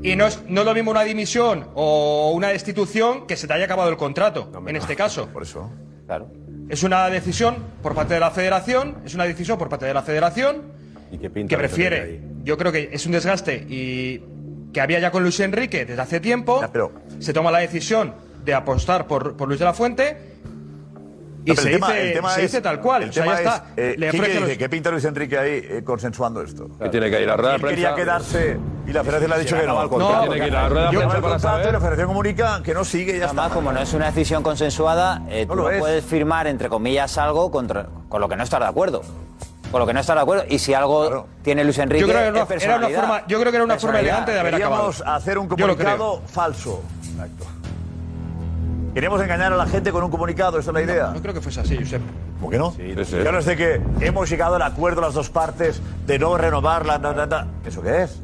Y 0.02 0.16
no 0.16 0.26
es, 0.26 0.40
no 0.48 0.60
es 0.62 0.66
lo 0.66 0.74
mismo 0.74 0.90
una 0.90 1.02
dimisión 1.02 1.68
o 1.74 2.32
una 2.34 2.48
destitución 2.48 3.26
que 3.26 3.36
se 3.36 3.46
te 3.46 3.52
haya 3.52 3.66
acabado 3.66 3.90
el 3.90 3.96
contrato, 3.96 4.50
en 4.66 4.76
este 4.76 4.96
caso. 4.96 5.26
Por 5.28 5.42
eso. 5.42 5.70
Claro. 6.06 6.30
Es 6.68 6.82
una 6.82 7.08
decisión 7.10 7.56
por 7.82 7.94
parte 7.94 8.14
de 8.14 8.20
la 8.20 8.30
federación, 8.30 8.96
es 9.04 9.14
una 9.14 9.24
decisión 9.24 9.58
por 9.58 9.68
parte 9.68 9.86
de 9.86 9.92
la 9.94 10.02
federación 10.02 10.62
¿Y 11.12 11.18
qué 11.18 11.28
pinta 11.28 11.50
que 11.50 11.56
prefiere. 11.58 12.00
ahí? 12.00 12.20
Yo 12.44 12.56
creo 12.56 12.72
que 12.72 12.88
es 12.92 13.04
un 13.06 13.12
desgaste 13.12 13.66
y 13.68 14.22
que 14.72 14.80
había 14.80 15.00
ya 15.00 15.10
con 15.10 15.22
Luis 15.22 15.38
Enrique 15.40 15.84
desde 15.84 16.00
hace 16.00 16.20
tiempo. 16.20 16.60
Se 17.18 17.32
toma 17.32 17.50
la 17.50 17.58
decisión 17.58 18.14
de 18.44 18.54
apostar 18.54 19.06
por, 19.06 19.36
por 19.36 19.48
Luis 19.48 19.58
de 19.58 19.64
la 19.66 19.74
Fuente 19.74 20.16
y 21.44 21.50
No, 21.50 21.54
pero 21.56 21.62
se, 21.62 21.70
tema- 21.70 21.92
dice, 21.92 22.10
tema 22.12 22.30
se 22.30 22.44
es- 22.44 22.50
dice 22.52 22.62
tal 22.62 22.80
cual. 22.80 23.02
El 23.02 23.10
o 23.10 23.12
sea, 23.12 23.22
tema 23.24 23.34
ya 23.34 23.40
es, 23.40 23.46
está. 23.46 23.66
eh, 23.76 23.94
Le 23.98 24.10
¿quién 24.10 24.20
ofrece 24.22 24.32
que 24.34 24.40
los- 24.40 24.48
dice? 24.48 24.58
¿Qué 24.58 24.68
pinta 24.68 24.90
Luis 24.90 25.04
Enrique 25.04 25.38
ahí 25.38 25.50
eh, 25.68 25.82
consensuando 25.84 26.40
esto? 26.42 26.68
Que 26.78 26.88
tiene 26.88 27.10
que 27.10 27.22
ir 27.22 27.28
a 27.30 27.36
la 27.36 27.54
Él 27.56 27.60
quería 27.62 27.94
prensa. 27.94 27.96
quedarse 27.96 28.56
y 28.90 28.92
la 28.92 29.02
federación 29.04 29.30
le 29.30 29.36
ha 29.36 29.38
dicho 29.38 29.56
que 29.56 29.66
no. 29.66 29.82
el 29.82 29.88
contrato. 29.88 30.20
Tiene 30.22 30.40
que 30.40 30.46
ir 30.48 30.56
a 30.56 30.62
la 30.62 30.68
rueda 30.68 30.86
de 30.88 30.92
Yo- 30.92 30.98
prensa 31.00 31.16
el 31.16 31.22
para 31.22 31.32
contrato 31.34 31.58
y 31.58 31.60
saber. 31.62 31.72
la 31.74 31.80
federación 31.80 32.06
comunica 32.08 32.62
que 32.62 32.74
no 32.74 32.84
sigue 32.84 33.18
ya 33.18 33.24
Además, 33.26 33.46
está. 33.46 33.54
como 33.54 33.72
no 33.72 33.80
es 33.80 33.94
una 33.94 34.06
decisión 34.06 34.42
consensuada, 34.42 35.22
eh, 35.28 35.46
No 35.46 35.54
tú 35.54 35.60
no 35.62 35.70
es. 35.70 35.78
puedes 35.78 36.04
firmar, 36.04 36.46
entre 36.46 36.68
comillas, 36.68 37.16
algo 37.18 37.50
contra, 37.50 37.86
con 38.08 38.20
lo 38.20 38.28
que 38.28 38.36
no 38.36 38.42
estás 38.42 38.60
de 38.60 38.66
acuerdo. 38.66 39.02
Con 39.70 39.78
lo 39.78 39.86
que 39.86 39.94
no 39.94 40.00
estás 40.00 40.16
de 40.16 40.22
acuerdo. 40.22 40.44
Y 40.48 40.58
si 40.58 40.74
algo 40.74 41.26
tiene 41.42 41.62
Luis 41.62 41.78
Enrique, 41.78 42.00
Yo 42.00 42.08
creo 42.08 42.18
que 42.18 42.26
era 42.26 42.30
una, 42.30 42.38
era 42.38 42.44
una 42.44 42.48
personalidad. 42.48 43.00
forma, 43.00 43.22
yo 43.28 43.38
creo 43.38 43.52
que 43.52 43.56
era 43.56 43.64
una 43.64 43.78
forma 43.78 44.00
elegante 44.00 44.32
de 44.32 44.40
haber 44.40 44.54
acabado. 44.56 44.90
Queríamos 44.90 45.16
hacer 45.16 45.38
un 45.38 45.48
Yo 45.48 45.56
comunicado 45.56 46.22
falso. 46.26 46.82
Exacto. 47.08 47.46
Queríamos 48.94 49.22
engañar 49.22 49.52
a 49.52 49.56
la 49.56 49.66
gente 49.66 49.92
con 49.92 50.02
un 50.02 50.10
comunicado, 50.10 50.58
esa 50.58 50.70
es 50.70 50.74
la 50.74 50.82
idea. 50.82 51.10
No 51.14 51.22
creo 51.22 51.32
que 51.32 51.40
fuese 51.40 51.60
así, 51.60 51.76
Josep. 51.76 52.02
¿Por 52.40 52.50
qué 52.50 52.58
no? 52.58 52.72
sí. 52.72 52.82
Y 53.22 53.26
ahora 53.26 53.38
es 53.38 53.44
de 53.46 53.56
que 53.56 53.80
hemos 54.00 54.28
llegado 54.28 54.56
al 54.56 54.62
acuerdo 54.62 55.00
las 55.02 55.14
dos 55.14 55.30
partes 55.30 55.80
de 56.06 56.18
no 56.18 56.36
renovar 56.36 56.84
la- 56.86 57.46
¿Eso 57.64 57.82
qué 57.82 58.02
es? 58.02 58.20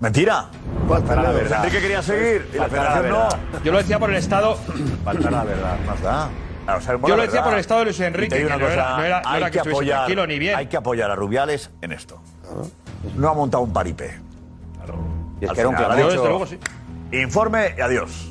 Mentira. 0.00 0.46
Falta 0.88 1.16
la 1.16 1.30
verdad. 1.30 1.58
Enrique 1.64 1.80
quería 1.80 2.02
seguir 2.02 2.48
y 2.52 2.56
la 2.58 2.68
federación 2.68 3.08
no. 3.08 3.28
Yo 3.64 3.72
lo 3.72 3.78
decía 3.78 3.98
por 3.98 4.10
el 4.10 4.16
estado. 4.16 4.56
Falta 5.04 5.30
la 5.30 5.44
verdad. 5.44 5.76
Más 5.86 6.02
da. 6.02 6.28
Claro, 6.64 6.80
sabemos 6.80 7.08
Yo 7.10 7.16
lo 7.16 7.22
decía 7.22 7.32
verdad. 7.34 7.44
por 7.44 7.54
el 7.54 7.60
estado 7.60 7.80
de 7.80 7.84
Luis 7.86 8.00
Enrique, 8.00 8.36
que 8.36 8.46
una 8.46 8.56
no 8.56 8.66
era, 8.66 8.84
cosa, 8.84 8.96
no 8.96 9.04
era, 9.04 9.22
no 9.22 9.36
era 9.36 9.50
que, 9.50 9.60
que 9.60 9.68
apoyar, 9.68 9.96
tranquilo 9.98 10.26
ni 10.26 10.38
bien. 10.38 10.56
Hay 10.56 10.66
que 10.66 10.76
apoyar 10.76 11.10
a 11.10 11.14
Rubiales 11.14 11.70
en 11.82 11.92
esto. 11.92 12.20
No 13.16 13.28
ha 13.28 13.34
montado 13.34 13.62
un 13.62 13.72
paripé. 13.72 14.18
Y 15.40 15.44
es 15.44 15.50
Al 15.50 15.54
que 15.54 15.60
era 15.60 15.68
un 15.68 15.76
ha 15.76 15.94
dicho, 15.96 16.10
desde 16.10 16.28
luego, 16.28 16.46
sí. 16.46 16.58
Informe 17.12 17.74
y 17.76 17.80
adiós. 17.80 18.30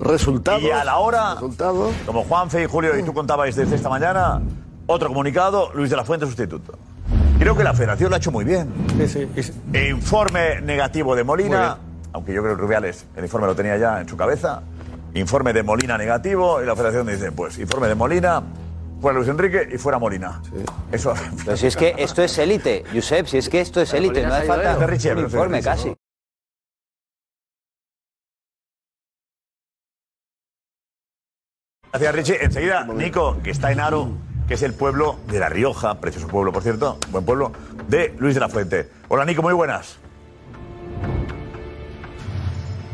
Resultados. 0.00 0.62
Y 0.62 0.70
a 0.70 0.82
la 0.84 0.96
hora, 0.96 1.34
Resultados. 1.34 1.92
como 2.06 2.24
Juanfe 2.24 2.62
y 2.62 2.66
Julio 2.66 2.98
y 2.98 3.02
tú 3.02 3.12
contabais 3.12 3.54
desde 3.54 3.76
esta 3.76 3.88
mañana, 3.88 4.40
otro 4.86 5.08
comunicado, 5.08 5.70
Luis 5.74 5.90
de 5.90 5.96
la 5.96 6.04
Fuente 6.04 6.26
sustituto. 6.26 6.78
Creo 7.42 7.56
que 7.56 7.64
la 7.64 7.74
federación 7.74 8.08
lo 8.08 8.14
ha 8.14 8.18
hecho 8.18 8.30
muy 8.30 8.44
bien. 8.44 8.72
Informe 9.74 10.60
negativo 10.60 11.16
de 11.16 11.24
Molina, 11.24 11.76
aunque 12.12 12.32
yo 12.32 12.40
creo 12.40 12.54
que 12.54 12.62
Rubiales 12.62 13.06
el 13.16 13.24
informe 13.24 13.48
lo 13.48 13.56
tenía 13.56 13.76
ya 13.76 14.00
en 14.00 14.08
su 14.08 14.16
cabeza. 14.16 14.62
Informe 15.14 15.52
de 15.52 15.64
Molina 15.64 15.98
negativo 15.98 16.62
y 16.62 16.66
la 16.66 16.76
federación 16.76 17.08
dice, 17.08 17.32
pues 17.32 17.58
informe 17.58 17.88
de 17.88 17.96
Molina, 17.96 18.44
fuera 19.00 19.18
Luis 19.18 19.28
Enrique 19.28 19.68
y 19.72 19.76
fuera 19.76 19.98
Molina. 19.98 20.40
Eso. 20.92 21.14
Pero 21.44 21.56
si 21.56 21.66
es 21.66 21.76
que 21.76 21.96
esto 21.98 22.22
es 22.22 22.38
élite, 22.38 22.84
Josep, 22.94 23.26
si 23.26 23.38
es 23.38 23.48
que 23.48 23.60
esto 23.60 23.80
es 23.80 23.92
élite, 23.92 24.24
no 24.24 24.34
hace 24.34 24.46
falta 24.46 24.76
De 24.76 24.86
Richie, 24.86 25.12
un 25.12 25.18
informe 25.18 25.56
Richie, 25.56 25.64
casi. 25.64 25.94
Gracias, 31.90 32.14
Richie. 32.14 32.44
Enseguida, 32.44 32.84
Nico, 32.84 33.38
que 33.42 33.50
está 33.50 33.72
en 33.72 33.80
Aro, 33.80 34.12
que 34.48 34.54
es 34.54 34.62
el 34.62 34.74
pueblo 34.74 35.18
de 35.28 35.38
La 35.38 35.48
Rioja, 35.48 36.00
precioso 36.00 36.28
pueblo, 36.28 36.52
por 36.52 36.62
cierto, 36.62 36.98
buen 37.10 37.24
pueblo, 37.24 37.52
de 37.88 38.14
Luis 38.18 38.34
de 38.34 38.40
la 38.40 38.48
Fuente. 38.48 38.88
Hola, 39.08 39.24
Nico, 39.24 39.42
muy 39.42 39.54
buenas. 39.54 39.98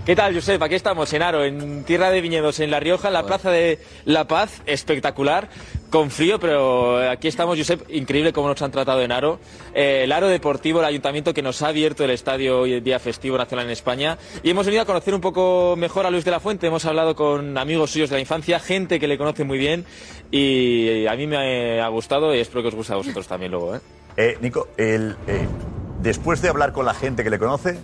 ¿Qué 0.08 0.16
tal, 0.16 0.34
Josep? 0.34 0.62
Aquí 0.62 0.74
estamos 0.74 1.12
en 1.12 1.20
Aro, 1.20 1.44
en 1.44 1.84
tierra 1.84 2.08
de 2.08 2.22
viñedos, 2.22 2.60
en 2.60 2.70
La 2.70 2.80
Rioja, 2.80 3.08
en 3.08 3.12
la 3.12 3.26
plaza 3.26 3.50
de 3.50 3.78
La 4.06 4.26
Paz, 4.26 4.62
espectacular, 4.64 5.50
con 5.90 6.10
frío, 6.10 6.40
pero 6.40 7.10
aquí 7.10 7.28
estamos, 7.28 7.58
Josep, 7.58 7.82
increíble 7.90 8.32
cómo 8.32 8.48
nos 8.48 8.62
han 8.62 8.70
tratado 8.70 9.02
en 9.02 9.12
Aro. 9.12 9.38
Eh, 9.74 10.04
el 10.04 10.12
Aro 10.12 10.28
Deportivo, 10.28 10.80
el 10.80 10.86
ayuntamiento 10.86 11.34
que 11.34 11.42
nos 11.42 11.60
ha 11.60 11.68
abierto 11.68 12.04
el 12.04 12.10
estadio 12.10 12.60
hoy 12.60 12.72
en 12.72 12.84
día 12.84 12.98
festivo 12.98 13.36
nacional 13.36 13.66
en 13.66 13.72
España. 13.72 14.16
Y 14.42 14.48
hemos 14.48 14.64
venido 14.64 14.82
a 14.82 14.86
conocer 14.86 15.12
un 15.12 15.20
poco 15.20 15.74
mejor 15.76 16.06
a 16.06 16.10
Luis 16.10 16.24
de 16.24 16.30
la 16.30 16.40
Fuente, 16.40 16.68
hemos 16.68 16.86
hablado 16.86 17.14
con 17.14 17.58
amigos 17.58 17.90
suyos 17.90 18.08
de 18.08 18.16
la 18.16 18.20
infancia, 18.20 18.60
gente 18.60 18.98
que 18.98 19.08
le 19.08 19.18
conoce 19.18 19.44
muy 19.44 19.58
bien, 19.58 19.84
y 20.30 21.06
a 21.06 21.14
mí 21.16 21.26
me 21.26 21.82
ha 21.82 21.88
gustado 21.88 22.34
y 22.34 22.38
espero 22.38 22.62
que 22.62 22.68
os 22.68 22.74
guste 22.74 22.94
a 22.94 22.96
vosotros 22.96 23.28
también 23.28 23.52
luego. 23.52 23.76
¿eh? 23.76 23.80
Eh, 24.16 24.38
Nico, 24.40 24.68
el, 24.78 25.16
eh, 25.26 25.46
después 26.00 26.40
de 26.40 26.48
hablar 26.48 26.72
con 26.72 26.86
la 26.86 26.94
gente 26.94 27.22
que 27.22 27.28
le 27.28 27.38
conoce, 27.38 27.78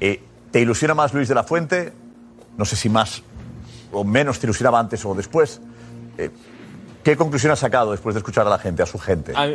eh, 0.00 0.20
¿te 0.54 0.60
ilusiona 0.60 0.94
más 0.94 1.12
Luis 1.12 1.26
de 1.26 1.34
la 1.34 1.42
Fuente? 1.42 1.92
No 2.56 2.64
sé 2.64 2.76
si 2.76 2.88
más 2.88 3.24
o 3.90 4.04
menos 4.04 4.38
te 4.38 4.46
ilusionaba 4.46 4.78
antes 4.78 5.04
o 5.04 5.12
después. 5.12 5.60
Eh, 6.16 6.30
¿Qué 7.02 7.16
conclusión 7.16 7.50
has 7.50 7.58
sacado 7.58 7.90
después 7.90 8.14
de 8.14 8.20
escuchar 8.20 8.46
a 8.46 8.50
la 8.50 8.58
gente, 8.60 8.80
a 8.80 8.86
su 8.86 9.00
gente? 9.00 9.32
A, 9.34 9.48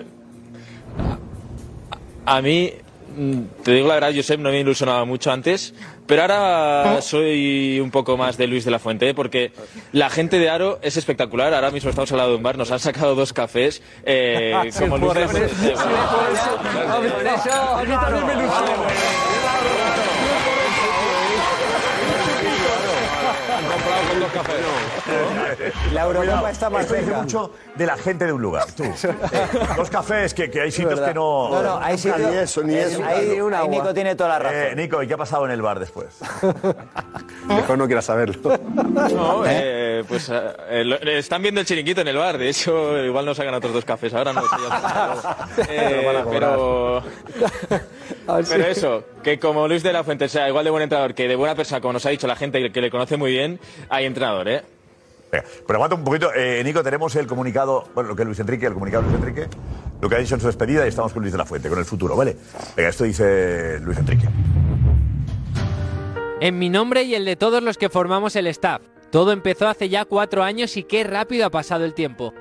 a 2.25 2.41
mí, 2.41 2.73
mm, 3.15 3.39
te 3.63 3.71
digo 3.71 3.87
la 3.87 3.93
verdad, 3.93 4.11
Josep, 4.13 4.41
no 4.41 4.49
me 4.49 4.59
ilusionaba 4.59 5.05
mucho 5.05 5.31
antes, 5.31 5.73
pero 6.05 6.23
ahora 6.23 7.01
soy 7.01 7.79
un 7.79 7.91
poco 7.91 8.17
más 8.17 8.35
de 8.35 8.47
Luis 8.47 8.65
de 8.65 8.71
la 8.71 8.79
Fuente, 8.79 9.07
¿eh? 9.07 9.13
porque 9.13 9.53
la 9.93 10.09
gente 10.09 10.37
de 10.37 10.49
Aro 10.49 10.79
es 10.81 10.97
espectacular. 10.97 11.53
Ahora 11.53 11.71
mismo 11.71 11.91
estamos 11.91 12.11
al 12.11 12.17
lado 12.17 12.31
de 12.31 12.35
un 12.35 12.43
bar, 12.43 12.57
nos 12.57 12.71
han 12.71 12.79
sacado 12.79 13.15
dos 13.15 13.31
cafés, 13.31 13.81
eh, 14.03 14.69
como 14.77 14.97
Luis 14.97 15.13
de 15.13 15.21
la 15.21 15.27
Fuente. 15.29 15.53
La 25.93 26.03
Eurocopa 26.03 26.49
está 26.51 26.69
más 26.69 26.81
Esto 26.83 26.93
dice 26.93 27.05
cerca. 27.07 27.21
mucho 27.21 27.51
de 27.79 27.85
la 27.87 27.97
gente 27.97 28.25
de 28.25 28.33
un 28.33 28.41
lugar. 28.41 28.65
Tú. 28.73 28.83
Eh, 29.31 29.47
los 29.77 29.89
cafés, 29.89 30.33
que, 30.33 30.49
que 30.51 30.61
hay 30.61 30.71
sitios 30.71 30.99
que 30.99 31.13
no. 31.13 31.49
No, 31.49 31.61
no, 31.63 31.79
hay 31.79 31.97
sitios- 31.97 32.29
Ni 32.31 32.37
eso, 32.37 32.63
ni 32.63 32.75
eso. 32.75 33.03
Ahí, 33.03 33.39
ahí 33.53 33.67
Nico 33.69 33.93
tiene 33.93 34.15
toda 34.15 34.29
la 34.29 34.39
razón. 34.39 34.57
Eh, 34.59 34.75
Nico, 34.75 35.01
¿y 35.01 35.07
qué 35.07 35.13
ha 35.13 35.17
pasado 35.17 35.45
en 35.45 35.51
el 35.51 35.61
bar 35.61 35.79
después? 35.79 36.19
Mejor 37.47 37.77
no 37.77 37.85
quieras 37.87 38.05
saberlo. 38.05 38.59
No, 39.13 39.43
eh, 39.47 40.03
pues 40.07 40.29
eh, 40.29 40.33
eh, 40.69 40.99
eh, 41.01 41.17
están 41.19 41.41
viendo 41.41 41.61
el 41.61 41.67
chiringuito 41.67 42.01
en 42.01 42.07
el 42.09 42.17
bar. 42.17 42.37
De 42.37 42.49
hecho, 42.49 42.97
igual 43.03 43.25
nos 43.25 43.37
sacan 43.37 43.53
otros 43.53 43.73
dos 43.73 43.85
cafés 43.85 44.13
ahora. 44.13 44.33
No 44.33 44.41
sé. 44.41 44.47
Eh, 45.69 46.23
pero, 46.29 47.03
pero 48.27 48.65
eso, 48.67 49.03
que 49.23 49.39
como 49.39 49.67
Luis 49.67 49.83
de 49.83 49.93
la 49.93 50.03
Fuente 50.03 50.27
sea 50.29 50.47
igual 50.49 50.65
de 50.65 50.71
buen 50.71 50.83
entrenador 50.83 51.13
que 51.13 51.27
de 51.27 51.35
buena 51.35 51.55
persona, 51.55 51.81
como 51.81 51.93
nos 51.93 52.05
ha 52.05 52.09
dicho 52.09 52.27
la 52.27 52.35
gente 52.35 52.71
que 52.71 52.81
le 52.81 52.89
conoce 52.91 53.17
muy 53.17 53.31
bien, 53.31 53.59
hay 53.89 54.05
entrenador, 54.05 54.47
¿eh? 54.49 54.63
Venga, 55.31 55.45
pero 55.65 55.77
aguanta 55.77 55.95
un 55.95 56.03
poquito. 56.03 56.33
Eh, 56.33 56.61
Nico, 56.63 56.83
tenemos 56.83 57.15
el 57.15 57.27
comunicado, 57.27 57.85
bueno, 57.93 58.09
lo 58.09 58.15
que 58.15 58.25
Luis 58.25 58.39
Enrique, 58.39 58.65
el 58.65 58.73
comunicado 58.73 59.03
de 59.03 59.09
Luis 59.09 59.21
Enrique, 59.21 59.47
lo 60.01 60.09
que 60.09 60.15
ha 60.15 60.19
dicho 60.19 60.35
en 60.35 60.41
su 60.41 60.47
despedida 60.47 60.85
y 60.85 60.89
estamos 60.89 61.13
con 61.13 61.21
Luis 61.21 61.31
de 61.31 61.37
la 61.37 61.45
Fuente, 61.45 61.69
con 61.69 61.79
el 61.79 61.85
futuro, 61.85 62.15
¿vale? 62.15 62.35
Venga, 62.75 62.89
esto 62.89 63.03
dice 63.03 63.79
Luis 63.81 63.97
Enrique. 63.97 64.27
En 66.41 66.57
mi 66.57 66.69
nombre 66.69 67.03
y 67.03 67.15
el 67.15 67.25
de 67.25 67.35
todos 67.35 67.61
los 67.61 67.77
que 67.77 67.89
formamos 67.89 68.35
el 68.35 68.47
staff. 68.47 68.81
Todo 69.11 69.31
empezó 69.31 69.67
hace 69.67 69.89
ya 69.89 70.05
cuatro 70.05 70.43
años 70.43 70.77
y 70.77 70.83
qué 70.83 71.03
rápido 71.03 71.45
ha 71.45 71.49
pasado 71.49 71.83
el 71.83 71.93
tiempo. 71.93 72.33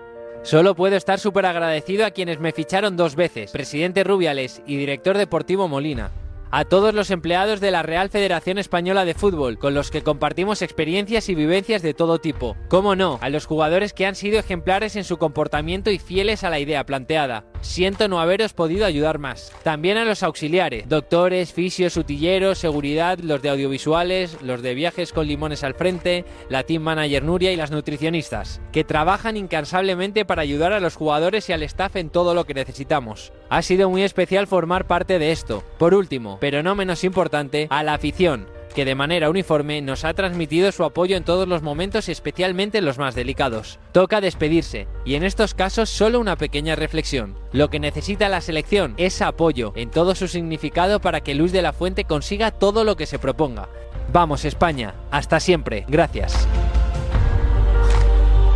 Solo 0.42 0.76
puedo 0.76 0.96
estar 0.96 1.18
súper 1.18 1.46
agradecido 1.46 2.06
a 2.06 2.10
quienes 2.12 2.38
me 2.38 2.52
ficharon 2.52 2.96
dos 2.96 3.16
veces, 3.16 3.50
presidente 3.50 4.04
Rubiales 4.04 4.62
y 4.66 4.76
director 4.76 5.16
deportivo 5.16 5.66
Molina. 5.66 6.10
A 6.50 6.64
todos 6.64 6.94
los 6.94 7.10
empleados 7.10 7.60
de 7.60 7.70
la 7.70 7.82
Real 7.82 8.08
Federación 8.08 8.56
Española 8.56 9.04
de 9.04 9.12
Fútbol, 9.12 9.58
con 9.58 9.74
los 9.74 9.90
que 9.90 10.02
compartimos 10.02 10.62
experiencias 10.62 11.28
y 11.28 11.34
vivencias 11.34 11.82
de 11.82 11.92
todo 11.92 12.20
tipo. 12.20 12.56
Cómo 12.68 12.96
no, 12.96 13.18
a 13.20 13.28
los 13.28 13.44
jugadores 13.44 13.92
que 13.92 14.06
han 14.06 14.14
sido 14.14 14.38
ejemplares 14.38 14.96
en 14.96 15.04
su 15.04 15.18
comportamiento 15.18 15.90
y 15.90 15.98
fieles 15.98 16.44
a 16.44 16.50
la 16.50 16.58
idea 16.58 16.86
planteada. 16.86 17.44
Siento 17.60 18.08
no 18.08 18.18
haberos 18.18 18.54
podido 18.54 18.86
ayudar 18.86 19.18
más. 19.18 19.52
También 19.62 19.98
a 19.98 20.06
los 20.06 20.22
auxiliares, 20.22 20.88
doctores, 20.88 21.52
fisios, 21.52 21.98
utilleros, 21.98 22.56
seguridad, 22.56 23.18
los 23.18 23.42
de 23.42 23.50
audiovisuales, 23.50 24.40
los 24.40 24.62
de 24.62 24.72
viajes 24.72 25.12
con 25.12 25.26
limones 25.26 25.64
al 25.64 25.74
frente, 25.74 26.24
la 26.48 26.62
team 26.62 26.82
manager 26.82 27.24
Nuria 27.24 27.52
y 27.52 27.56
las 27.56 27.70
nutricionistas, 27.70 28.62
que 28.72 28.84
trabajan 28.84 29.36
incansablemente 29.36 30.24
para 30.24 30.42
ayudar 30.42 30.72
a 30.72 30.80
los 30.80 30.96
jugadores 30.96 31.46
y 31.50 31.52
al 31.52 31.62
staff 31.64 31.96
en 31.96 32.08
todo 32.08 32.32
lo 32.32 32.44
que 32.44 32.54
necesitamos. 32.54 33.34
Ha 33.50 33.60
sido 33.60 33.90
muy 33.90 34.02
especial 34.02 34.46
formar 34.46 34.86
parte 34.86 35.18
de 35.18 35.32
esto. 35.32 35.62
Por 35.78 35.94
último, 35.94 36.37
pero 36.40 36.62
no 36.62 36.74
menos 36.74 37.04
importante, 37.04 37.66
a 37.70 37.82
la 37.82 37.94
afición, 37.94 38.46
que 38.74 38.84
de 38.84 38.94
manera 38.94 39.30
uniforme 39.30 39.80
nos 39.82 40.04
ha 40.04 40.14
transmitido 40.14 40.70
su 40.72 40.84
apoyo 40.84 41.16
en 41.16 41.24
todos 41.24 41.48
los 41.48 41.62
momentos 41.62 42.08
y 42.08 42.12
especialmente 42.12 42.78
en 42.78 42.84
los 42.84 42.98
más 42.98 43.14
delicados. 43.14 43.78
Toca 43.92 44.20
despedirse, 44.20 44.86
y 45.04 45.14
en 45.14 45.24
estos 45.24 45.54
casos 45.54 45.88
solo 45.88 46.20
una 46.20 46.36
pequeña 46.36 46.76
reflexión. 46.76 47.36
Lo 47.52 47.70
que 47.70 47.80
necesita 47.80 48.28
la 48.28 48.40
selección 48.40 48.94
es 48.96 49.20
apoyo, 49.22 49.72
en 49.74 49.90
todo 49.90 50.14
su 50.14 50.28
significado 50.28 51.00
para 51.00 51.20
que 51.22 51.34
Luis 51.34 51.52
de 51.52 51.62
la 51.62 51.72
Fuente 51.72 52.04
consiga 52.04 52.50
todo 52.50 52.84
lo 52.84 52.96
que 52.96 53.06
se 53.06 53.18
proponga. 53.18 53.68
Vamos 54.12 54.44
España, 54.44 54.94
hasta 55.10 55.40
siempre, 55.40 55.84
gracias. 55.88 56.46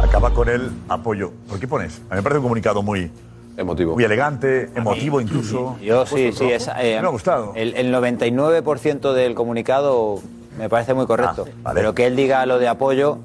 Acaba 0.02 0.32
con 0.34 0.48
el 0.48 0.70
apoyo. 0.88 1.32
¿Por 1.48 1.58
qué 1.58 1.68
pones? 1.68 2.00
A 2.10 2.14
mí 2.14 2.16
me 2.16 2.22
parece 2.22 2.38
un 2.38 2.44
comunicado 2.44 2.82
muy. 2.82 3.10
Emotivo. 3.56 3.94
Muy 3.94 4.04
elegante, 4.04 4.70
emotivo 4.74 5.20
incluso. 5.20 5.76
Yo 5.82 6.06
sí, 6.06 6.32
sí, 6.32 6.50
es, 6.50 6.68
eh, 6.78 6.98
me 7.00 7.06
ha 7.06 7.10
gustado. 7.10 7.52
El, 7.54 7.74
el 7.74 7.94
99% 7.94 9.12
del 9.12 9.34
comunicado 9.34 10.20
me 10.58 10.68
parece 10.68 10.94
muy 10.94 11.06
correcto. 11.06 11.46
Pero 11.74 11.94
que 11.94 12.06
él 12.06 12.16
diga 12.16 12.46
lo 12.46 12.58
de 12.58 12.68
apoyo, 12.68 13.18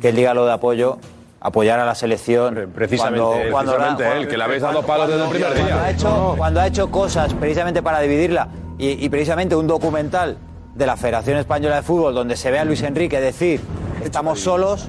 que 0.00 0.08
él 0.10 0.16
diga 0.16 0.34
lo 0.34 0.46
de 0.46 0.52
apoyo, 0.52 0.98
apoyar 1.40 1.78
a 1.80 1.84
la 1.86 1.94
selección. 1.94 2.70
precisamente 2.74 3.42
él, 3.46 3.52
precisamente 3.52 4.12
él, 4.16 4.28
que 4.28 4.36
le 4.36 4.44
habéis 4.44 4.62
dado 4.62 4.82
palos 4.82 5.08
desde 5.08 5.22
el 5.24 5.30
primer 5.30 5.54
día. 5.54 5.64
Cuando 5.64 5.84
ha 5.84 5.90
hecho, 5.90 6.34
cuando 6.36 6.60
ha 6.60 6.66
hecho 6.66 6.90
cosas 6.90 7.34
precisamente 7.34 7.82
para 7.82 8.00
dividirla 8.00 8.48
y, 8.76 9.04
y 9.04 9.08
precisamente 9.08 9.54
un 9.54 9.66
documental 9.66 10.36
de 10.74 10.86
la 10.86 10.96
Federación 10.96 11.38
Española 11.38 11.76
de 11.76 11.82
Fútbol 11.82 12.14
donde 12.14 12.36
se 12.36 12.50
ve 12.50 12.58
a 12.58 12.64
Luis 12.64 12.82
Enrique 12.82 13.20
decir 13.20 13.60
estamos 14.04 14.40
solos, 14.40 14.88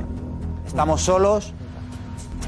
estamos 0.67 1.01
solos, 1.01 1.53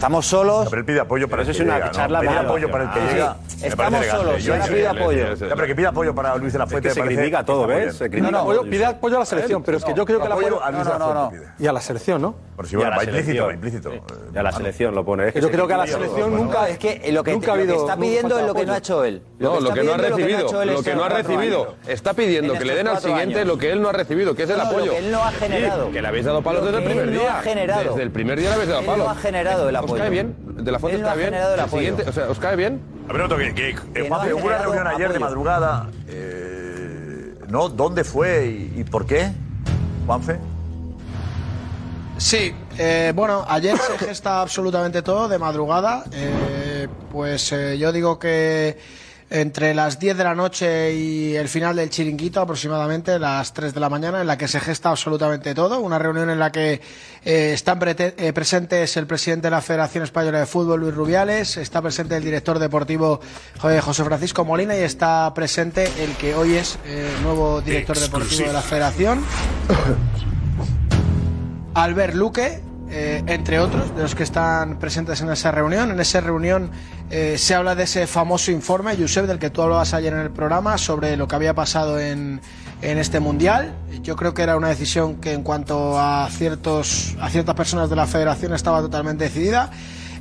estamos 0.02 0.26
solos. 0.26 0.68
Pero 0.70 0.80
él 0.80 0.86
pide 0.86 1.00
apoyo 1.00 1.28
para 1.30 1.44
el 1.44 1.50
eso 1.50 1.62
es 1.62 1.64
una 1.66 1.76
llega, 1.76 1.86
¿no? 1.86 1.92
charla 1.92 2.20
Pide 2.22 2.38
apoyo 2.38 2.72
para 2.72 2.84
el 2.86 2.90
que 2.90 3.00
Sí, 3.02 3.06
llega. 3.14 3.36
sí. 3.48 3.58
Me 3.62 3.68
Estamos 3.68 3.92
parece 3.92 3.98
elegante. 4.10 4.26
solos, 4.26 4.44
Yo 4.44 4.54
ahora 4.54 4.92
apoyo. 4.92 5.36
Ya, 5.36 5.56
pero 5.56 5.68
que 5.68 5.76
pide 5.76 5.88
apoyo 5.88 6.16
para 6.16 6.36
Luis 6.38 6.54
de 6.54 6.60
la 6.60 6.68
Fuente. 6.68 6.88
que 6.90 6.94
se 6.96 7.00
me 7.00 7.06
parece- 7.06 7.22
critica 7.22 7.46
todo, 7.46 7.62
está 7.62 7.74
muy 7.74 7.86
¿ves? 7.86 8.00
bien. 8.00 8.12
Se 8.12 8.22
No, 8.22 8.32
no, 8.32 8.40
apoyo- 8.40 8.64
pide 8.64 8.86
apoyo 8.86 9.16
a 9.18 9.20
la 9.20 9.26
selección, 9.26 9.64
pero 9.64 9.78
es 9.78 9.86
que 9.86 9.94
yo 9.94 10.06
creo 10.06 10.20
que 10.20 10.26
el 10.26 10.32
apoyo. 10.32 10.64
a 10.64 10.72
Luis 10.72 10.84
de 10.84 10.90
la 10.90 11.00
Fuente 11.00 11.38
pide. 11.38 11.52
Y 11.60 11.68
a 11.68 11.74
la 11.74 11.82
selección, 11.82 12.22
¿no? 12.22 12.36
Por 12.56 12.68
si 12.68 12.76
bueno, 12.76 12.92
va 12.98 13.04
implícito, 13.04 13.46
va 13.46 13.54
implícito. 13.54 13.92
Y 14.34 14.38
a 14.38 14.44
la 14.44 14.52
selección 14.52 14.96
lo 14.96 15.06
pone. 15.06 15.28
Es 15.30 15.36
Yo 15.36 15.50
creo 15.52 15.68
que 15.68 15.74
a 15.74 15.78
la 15.78 15.88
selección 15.88 16.36
nunca. 16.36 16.68
Es 16.70 16.78
que 16.80 17.12
lo 17.12 17.24
que, 17.24 17.32
nunca 17.34 17.54
ha 17.54 17.56
lo 17.56 17.64
que 17.64 17.70
habido- 17.72 17.82
está 17.86 17.98
pidiendo 17.98 18.40
es 18.40 18.46
lo 18.48 18.54
que 18.56 18.66
no 18.66 18.74
ha 18.74 18.78
hecho 18.78 19.04
él. 19.04 19.22
No, 19.40 19.60
lo 19.60 19.74
que 19.74 19.84
no 19.84 19.94
ha 19.94 19.98
recibido, 19.98 20.66
lo 20.66 20.84
que 20.84 20.96
no 20.96 21.04
ha 21.04 21.10
recibido. 21.10 21.76
Está 21.88 22.14
pidiendo 22.14 22.54
En 22.54 22.60
que 22.60 22.66
le 22.66 22.76
den 22.76 22.88
al 22.88 22.94
cuatro 22.94 23.10
siguiente 23.12 23.36
años. 23.40 23.48
lo 23.48 23.58
que 23.60 23.72
él 23.72 23.82
no 23.82 23.90
ha 23.90 23.94
recibido, 23.94 24.34
que 24.36 24.44
es 24.44 24.50
el 24.50 24.58
No, 24.58 24.64
no, 24.64 24.70
lo 24.72 24.76
apoyo. 24.78 24.92
que 24.94 24.98
él 24.98 25.12
no 25.12 25.24
ha 25.24 25.32
generado. 25.32 25.92
Que 25.92 26.02
le 26.02 26.08
habéis 26.08 26.26
dado 26.26 26.42
palos 26.42 26.62
Lo 26.62 26.66
desde 26.72 26.78
el 26.80 26.84
que 26.84 26.90
primer 26.90 27.08
él 27.10 27.14
no 27.16 27.22
día. 27.22 27.38
ha 27.40 27.42
generado. 27.44 27.84
Desde 27.92 28.04
el 28.04 28.12
primer 28.12 28.40
día 28.40 28.50
le 28.50 28.56
habéis 28.56 28.70
dado 28.70 28.82
Él 28.82 28.86
palos. 28.88 29.06
no 29.06 29.12
ha 29.12 29.16
generado 29.16 29.70
el 29.70 29.76
¿Os 29.94 30.00
cae 30.00 30.10
bien? 30.10 30.36
¿De 30.64 30.72
la 30.72 30.80
fuente 30.80 30.98
está 31.00 31.12
ha 31.12 31.16
bien? 31.16 31.34
el 31.34 31.70
siguiente, 31.70 32.10
o 32.10 32.14
sea, 32.14 32.30
¿os 32.30 32.40
cae 32.40 32.56
bien? 32.56 32.82
A 33.10 33.14
ver, 33.14 33.22
otro 33.24 33.38
que, 33.38 33.54
que, 33.54 33.70
eh, 33.70 33.76
Que 33.94 34.02
no 34.04 34.08
Juanfe, 34.16 34.32
ha 34.32 34.36
hubo 34.36 34.46
una 34.48 34.58
reunión 34.58 34.88
ayer 34.88 35.14
de 35.14 35.20
madrugada. 35.20 35.90
eh, 36.08 37.36
¿No? 37.48 37.68
¿Dónde 37.70 38.04
fue 38.04 38.46
y, 38.48 38.80
y 38.80 38.84
por 38.86 39.06
qué? 39.06 39.32
Juanfe. 40.06 40.38
Sí, 42.18 42.54
eh, 42.78 43.12
bueno, 43.16 43.44
ayer 43.48 43.78
se 43.78 43.98
gesta 44.06 44.42
absolutamente 44.42 45.02
todo 45.02 45.28
de 45.28 45.40
madrugada. 45.40 46.04
eh, 46.12 46.88
pues 47.12 47.52
eh, 47.52 47.78
yo 47.78 47.92
digo 47.92 48.20
que 48.20 48.78
entre 49.32 49.74
las 49.74 49.98
10 49.98 50.18
de 50.18 50.24
la 50.26 50.36
noche 50.36 50.94
y 50.94 51.36
el 51.36 51.48
final 51.48 51.78
del 51.78 51.90
chiringuito, 51.90 52.42
aproximadamente 52.42 53.18
las 53.18 53.54
3 53.54 53.74
de 53.74 53.80
la 53.80 53.90
mañana, 53.90 54.20
en 54.22 54.28
la 54.28 54.38
que 54.38 54.50
se 54.50 54.60
gesta 54.60 54.90
absolutamente 54.90 55.56
todo. 55.56 55.80
Una 55.80 55.98
reunión 55.98 56.30
en 56.30 56.38
la 56.38 56.52
que 56.52 56.82
eh, 57.24 57.52
están 57.54 57.80
eh, 57.82 58.34
presentes 58.34 58.98
el 58.98 59.08
presidente 59.08 59.48
de 59.48 59.52
la 59.52 59.62
Federación 59.62 60.04
Española 60.04 60.40
de 60.40 60.46
Fútbol, 60.46 60.82
Luis 60.82 60.94
Rubiales, 60.94 61.56
está 61.56 61.82
presente 61.82 62.18
el 62.18 62.24
director 62.24 62.60
deportivo 62.60 63.22
eh, 63.64 63.80
José 63.80 64.04
Francisco 64.04 64.44
Molina 64.44 64.76
y 64.76 64.82
está 64.82 65.34
presente 65.34 65.90
el 66.00 66.16
que 66.18 66.36
hoy 66.36 66.56
es 66.56 66.78
eh, 66.86 67.10
nuevo 67.24 67.62
director 67.62 67.98
deportivo 67.98 68.48
de 68.48 68.54
la 68.54 68.62
Federación. 68.62 69.24
Albert 71.74 72.16
Luque, 72.16 72.62
eh, 72.92 73.24
entre 73.28 73.60
otros, 73.60 73.96
de 73.96 74.02
los 74.02 74.16
que 74.16 74.24
están 74.24 74.78
presentes 74.78 75.22
en 75.22 75.32
esa 75.32 75.50
reunión. 75.52 75.92
En 75.92 76.00
esa 76.02 76.20
reunión 76.20 76.72
eh, 77.10 77.38
se 77.38 77.56
habla 77.56 77.74
de 77.74 77.84
ese 77.84 78.06
famoso 78.06 78.52
informe, 78.52 78.98
Josep, 78.98 79.26
del 79.28 79.40
que 79.40 79.50
tú 79.50 79.62
hablabas 79.62 79.94
ayer 79.94 80.12
en 80.12 80.20
el 80.20 80.32
programa, 80.32 80.78
sobre 80.78 81.16
lo 81.16 81.26
que 81.28 81.36
había 81.36 81.54
pasado 81.54 82.00
en, 82.00 82.42
en 82.82 82.98
este 82.98 83.22
mundial. 83.22 83.74
Yo 84.02 84.18
creo 84.18 84.34
que 84.34 84.42
era 84.42 84.58
una 84.58 84.68
decisión 84.68 85.16
que 85.16 85.32
en 85.32 85.44
cuanto 85.44 85.98
a, 85.98 86.28
ciertos, 86.30 87.16
a 87.22 87.30
ciertas 87.30 87.56
personas 87.56 87.90
de 87.90 87.96
la 87.96 88.08
federación 88.08 88.54
estaba 88.54 88.82
totalmente 88.82 89.24
decidida. 89.24 89.72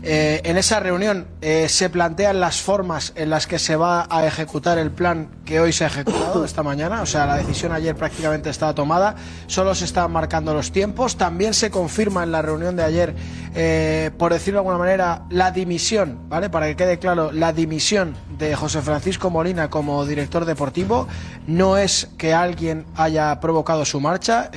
Eh, 0.02 0.40
en 0.44 0.56
esa 0.56 0.81
reunión 0.81 1.27
eh, 1.43 1.68
se 1.68 1.90
plantean 1.90 2.40
las 2.40 2.62
formas 2.62 3.12
en 3.16 3.28
las 3.28 3.47
que 3.47 3.59
se 3.59 3.77
va 3.77 4.06
a 4.09 4.27
ejecutar 4.27 4.78
el 4.78 4.90
plan 4.90 5.28
que 5.44 5.60
hoy 5.60 5.72
se 5.72 5.85
ha 5.85 5.89
ejecutado 5.89 6.44
esta 6.47 6.62
mañana. 6.62 7.02
O 7.02 7.06
sea, 7.06 7.27
la 7.27 7.36
decisión 7.36 7.72
ayer 7.72 7.94
prácticamente 7.94 8.48
estaba 8.48 8.74
tomada. 8.74 9.16
Solo 9.47 9.74
se 9.74 9.85
están 9.85 10.10
marcando 10.10 10.55
los 10.55 10.72
tiempos. 10.72 11.16
También 11.16 11.52
se 11.52 11.70
confirma 11.70 12.22
en 12.22 12.32
la 12.32 12.40
reunión 12.40 12.77
de 12.77 12.82
ayer, 12.82 13.14
eh, 13.55 14.10
por 14.16 14.32
decirlo 14.32 14.59
de 14.59 14.60
alguna 14.60 14.78
manera, 14.78 15.22
la 15.28 15.51
dimisión, 15.51 16.18
¿vale? 16.28 16.48
Para 16.48 16.66
que 16.66 16.77
quede 16.77 16.98
claro, 16.98 17.31
la 17.31 17.52
dimisión 17.52 18.14
de 18.39 18.56
José 18.56 18.81
Francisco 18.81 19.28
Molina 19.28 19.68
como 19.68 20.06
director 20.06 20.47
deportivo. 20.47 21.09
No 21.47 21.77
es 21.77 22.09
que 22.16 22.32
alguien 22.32 22.86
haya 22.97 23.39
provocado 23.40 23.85
su 23.85 24.01
marcha. 24.01 24.51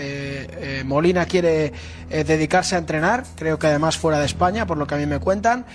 Molina 0.86 1.26
quiere 1.26 1.74
eh, 2.14 2.23
dedicarse 2.23 2.76
a 2.76 2.77
entrenar, 2.77 3.23
creo 3.35 3.57
que 3.57 3.68
además 3.68 3.98
fuera 3.98 4.19
de 4.19 4.26
España, 4.26 4.68
por 4.68 4.77
lo 4.77 4.85
que 4.85 4.95
a 4.95 4.98
mí 4.98 5.06
me 5.06 5.19
cuentan. 5.19 5.65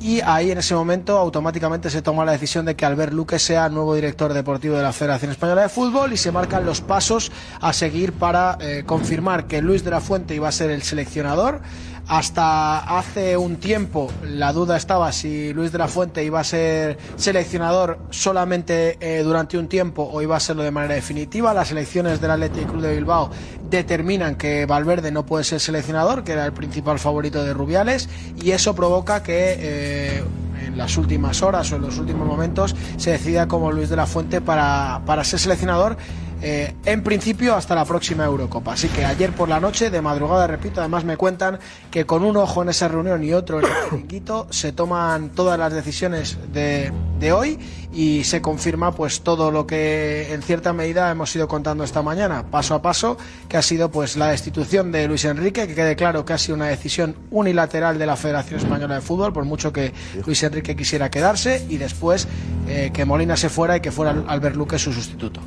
Y 0.00 0.20
ahí 0.22 0.50
en 0.50 0.58
ese 0.58 0.74
momento 0.74 1.18
automáticamente 1.18 1.90
se 1.90 2.00
toma 2.00 2.24
la 2.24 2.32
decisión 2.32 2.64
de 2.64 2.74
que 2.74 2.86
Albert 2.86 3.12
Luque 3.12 3.38
sea 3.38 3.68
nuevo 3.68 3.94
director 3.94 4.32
deportivo 4.32 4.76
de 4.76 4.82
la 4.82 4.92
Federación 4.92 5.30
Española 5.30 5.62
de 5.62 5.68
Fútbol 5.68 6.12
y 6.12 6.16
se 6.16 6.32
marcan 6.32 6.64
los 6.64 6.80
pasos 6.80 7.30
a 7.60 7.72
seguir 7.72 8.12
para 8.12 8.56
eh, 8.60 8.84
confirmar 8.86 9.46
que 9.46 9.60
Luis 9.60 9.84
de 9.84 9.90
la 9.90 10.00
Fuente 10.00 10.34
iba 10.34 10.48
a 10.48 10.52
ser 10.52 10.70
el 10.70 10.82
seleccionador. 10.82 11.60
Hasta 12.06 12.98
hace 12.98 13.36
un 13.36 13.56
tiempo 13.56 14.10
la 14.24 14.52
duda 14.52 14.76
estaba 14.76 15.12
si 15.12 15.52
Luis 15.52 15.70
de 15.70 15.78
la 15.78 15.88
Fuente 15.88 16.24
iba 16.24 16.40
a 16.40 16.44
ser 16.44 16.98
seleccionador 17.16 17.98
solamente 18.10 18.98
eh, 19.00 19.22
durante 19.22 19.56
un 19.56 19.68
tiempo 19.68 20.08
o 20.10 20.20
iba 20.20 20.36
a 20.36 20.40
serlo 20.40 20.62
de 20.62 20.70
manera 20.70 20.94
definitiva. 20.94 21.54
Las 21.54 21.70
elecciones 21.70 22.20
del 22.20 22.32
Athletic 22.32 22.68
Club 22.68 22.82
de 22.82 22.94
Bilbao 22.94 23.30
determinan 23.70 24.34
que 24.34 24.66
Valverde 24.66 25.12
no 25.12 25.24
puede 25.24 25.44
ser 25.44 25.60
seleccionador, 25.60 26.24
que 26.24 26.32
era 26.32 26.44
el 26.44 26.52
principal 26.52 26.98
favorito 26.98 27.44
de 27.44 27.54
Rubiales, 27.54 28.08
y 28.42 28.50
eso 28.50 28.74
provoca 28.74 29.22
que 29.22 29.56
eh, 29.58 30.24
en 30.66 30.76
las 30.76 30.96
últimas 30.96 31.42
horas 31.42 31.70
o 31.72 31.76
en 31.76 31.82
los 31.82 31.98
últimos 31.98 32.26
momentos 32.26 32.74
se 32.96 33.12
decida 33.12 33.48
como 33.48 33.72
Luis 33.72 33.88
de 33.88 33.96
la 33.96 34.06
Fuente 34.06 34.40
para, 34.40 35.02
para 35.06 35.24
ser 35.24 35.38
seleccionador. 35.38 35.96
Eh, 36.42 36.74
en 36.84 37.02
principio 37.02 37.54
hasta 37.54 37.74
la 37.74 37.84
próxima 37.84 38.24
Eurocopa. 38.24 38.72
Así 38.72 38.88
que 38.88 39.04
ayer 39.04 39.32
por 39.32 39.48
la 39.48 39.60
noche, 39.60 39.90
de 39.90 40.00
madrugada, 40.00 40.46
repito, 40.46 40.80
además 40.80 41.04
me 41.04 41.16
cuentan 41.16 41.58
que 41.90 42.06
con 42.06 42.24
un 42.24 42.36
ojo 42.36 42.62
en 42.62 42.70
esa 42.70 42.88
reunión 42.88 43.22
y 43.22 43.32
otro 43.32 43.60
en 43.60 43.66
el 43.66 43.72
chiringuito 43.90 44.46
se 44.50 44.72
toman 44.72 45.30
todas 45.30 45.58
las 45.58 45.72
decisiones 45.72 46.38
de, 46.52 46.92
de 47.18 47.32
hoy 47.32 47.58
y 47.92 48.24
se 48.24 48.40
confirma 48.40 48.92
pues 48.92 49.22
todo 49.22 49.50
lo 49.50 49.66
que 49.66 50.32
en 50.32 50.42
cierta 50.42 50.72
medida 50.72 51.10
hemos 51.10 51.34
ido 51.34 51.48
contando 51.48 51.84
esta 51.84 52.02
mañana, 52.02 52.44
paso 52.50 52.74
a 52.74 52.82
paso, 52.82 53.16
que 53.48 53.56
ha 53.56 53.62
sido 53.62 53.90
pues 53.90 54.16
la 54.16 54.28
destitución 54.28 54.92
de 54.92 55.08
Luis 55.08 55.24
Enrique, 55.24 55.66
que 55.66 55.74
quede 55.74 55.96
claro 55.96 56.24
que 56.24 56.32
ha 56.32 56.38
sido 56.38 56.56
una 56.56 56.68
decisión 56.68 57.16
unilateral 57.30 57.98
de 57.98 58.06
la 58.06 58.16
Federación 58.16 58.60
Española 58.60 58.94
de 58.94 59.00
Fútbol, 59.00 59.32
por 59.32 59.44
mucho 59.44 59.72
que 59.72 59.92
Luis 60.24 60.42
Enrique 60.42 60.76
quisiera 60.76 61.10
quedarse, 61.10 61.66
y 61.68 61.76
después 61.78 62.28
eh, 62.68 62.90
que 62.92 63.04
Molina 63.04 63.36
se 63.36 63.48
fuera 63.48 63.76
y 63.76 63.80
que 63.80 63.90
fuera 63.90 64.14
Albert 64.26 64.56
Luque 64.56 64.78
su 64.78 64.92
sustituto. 64.92 65.40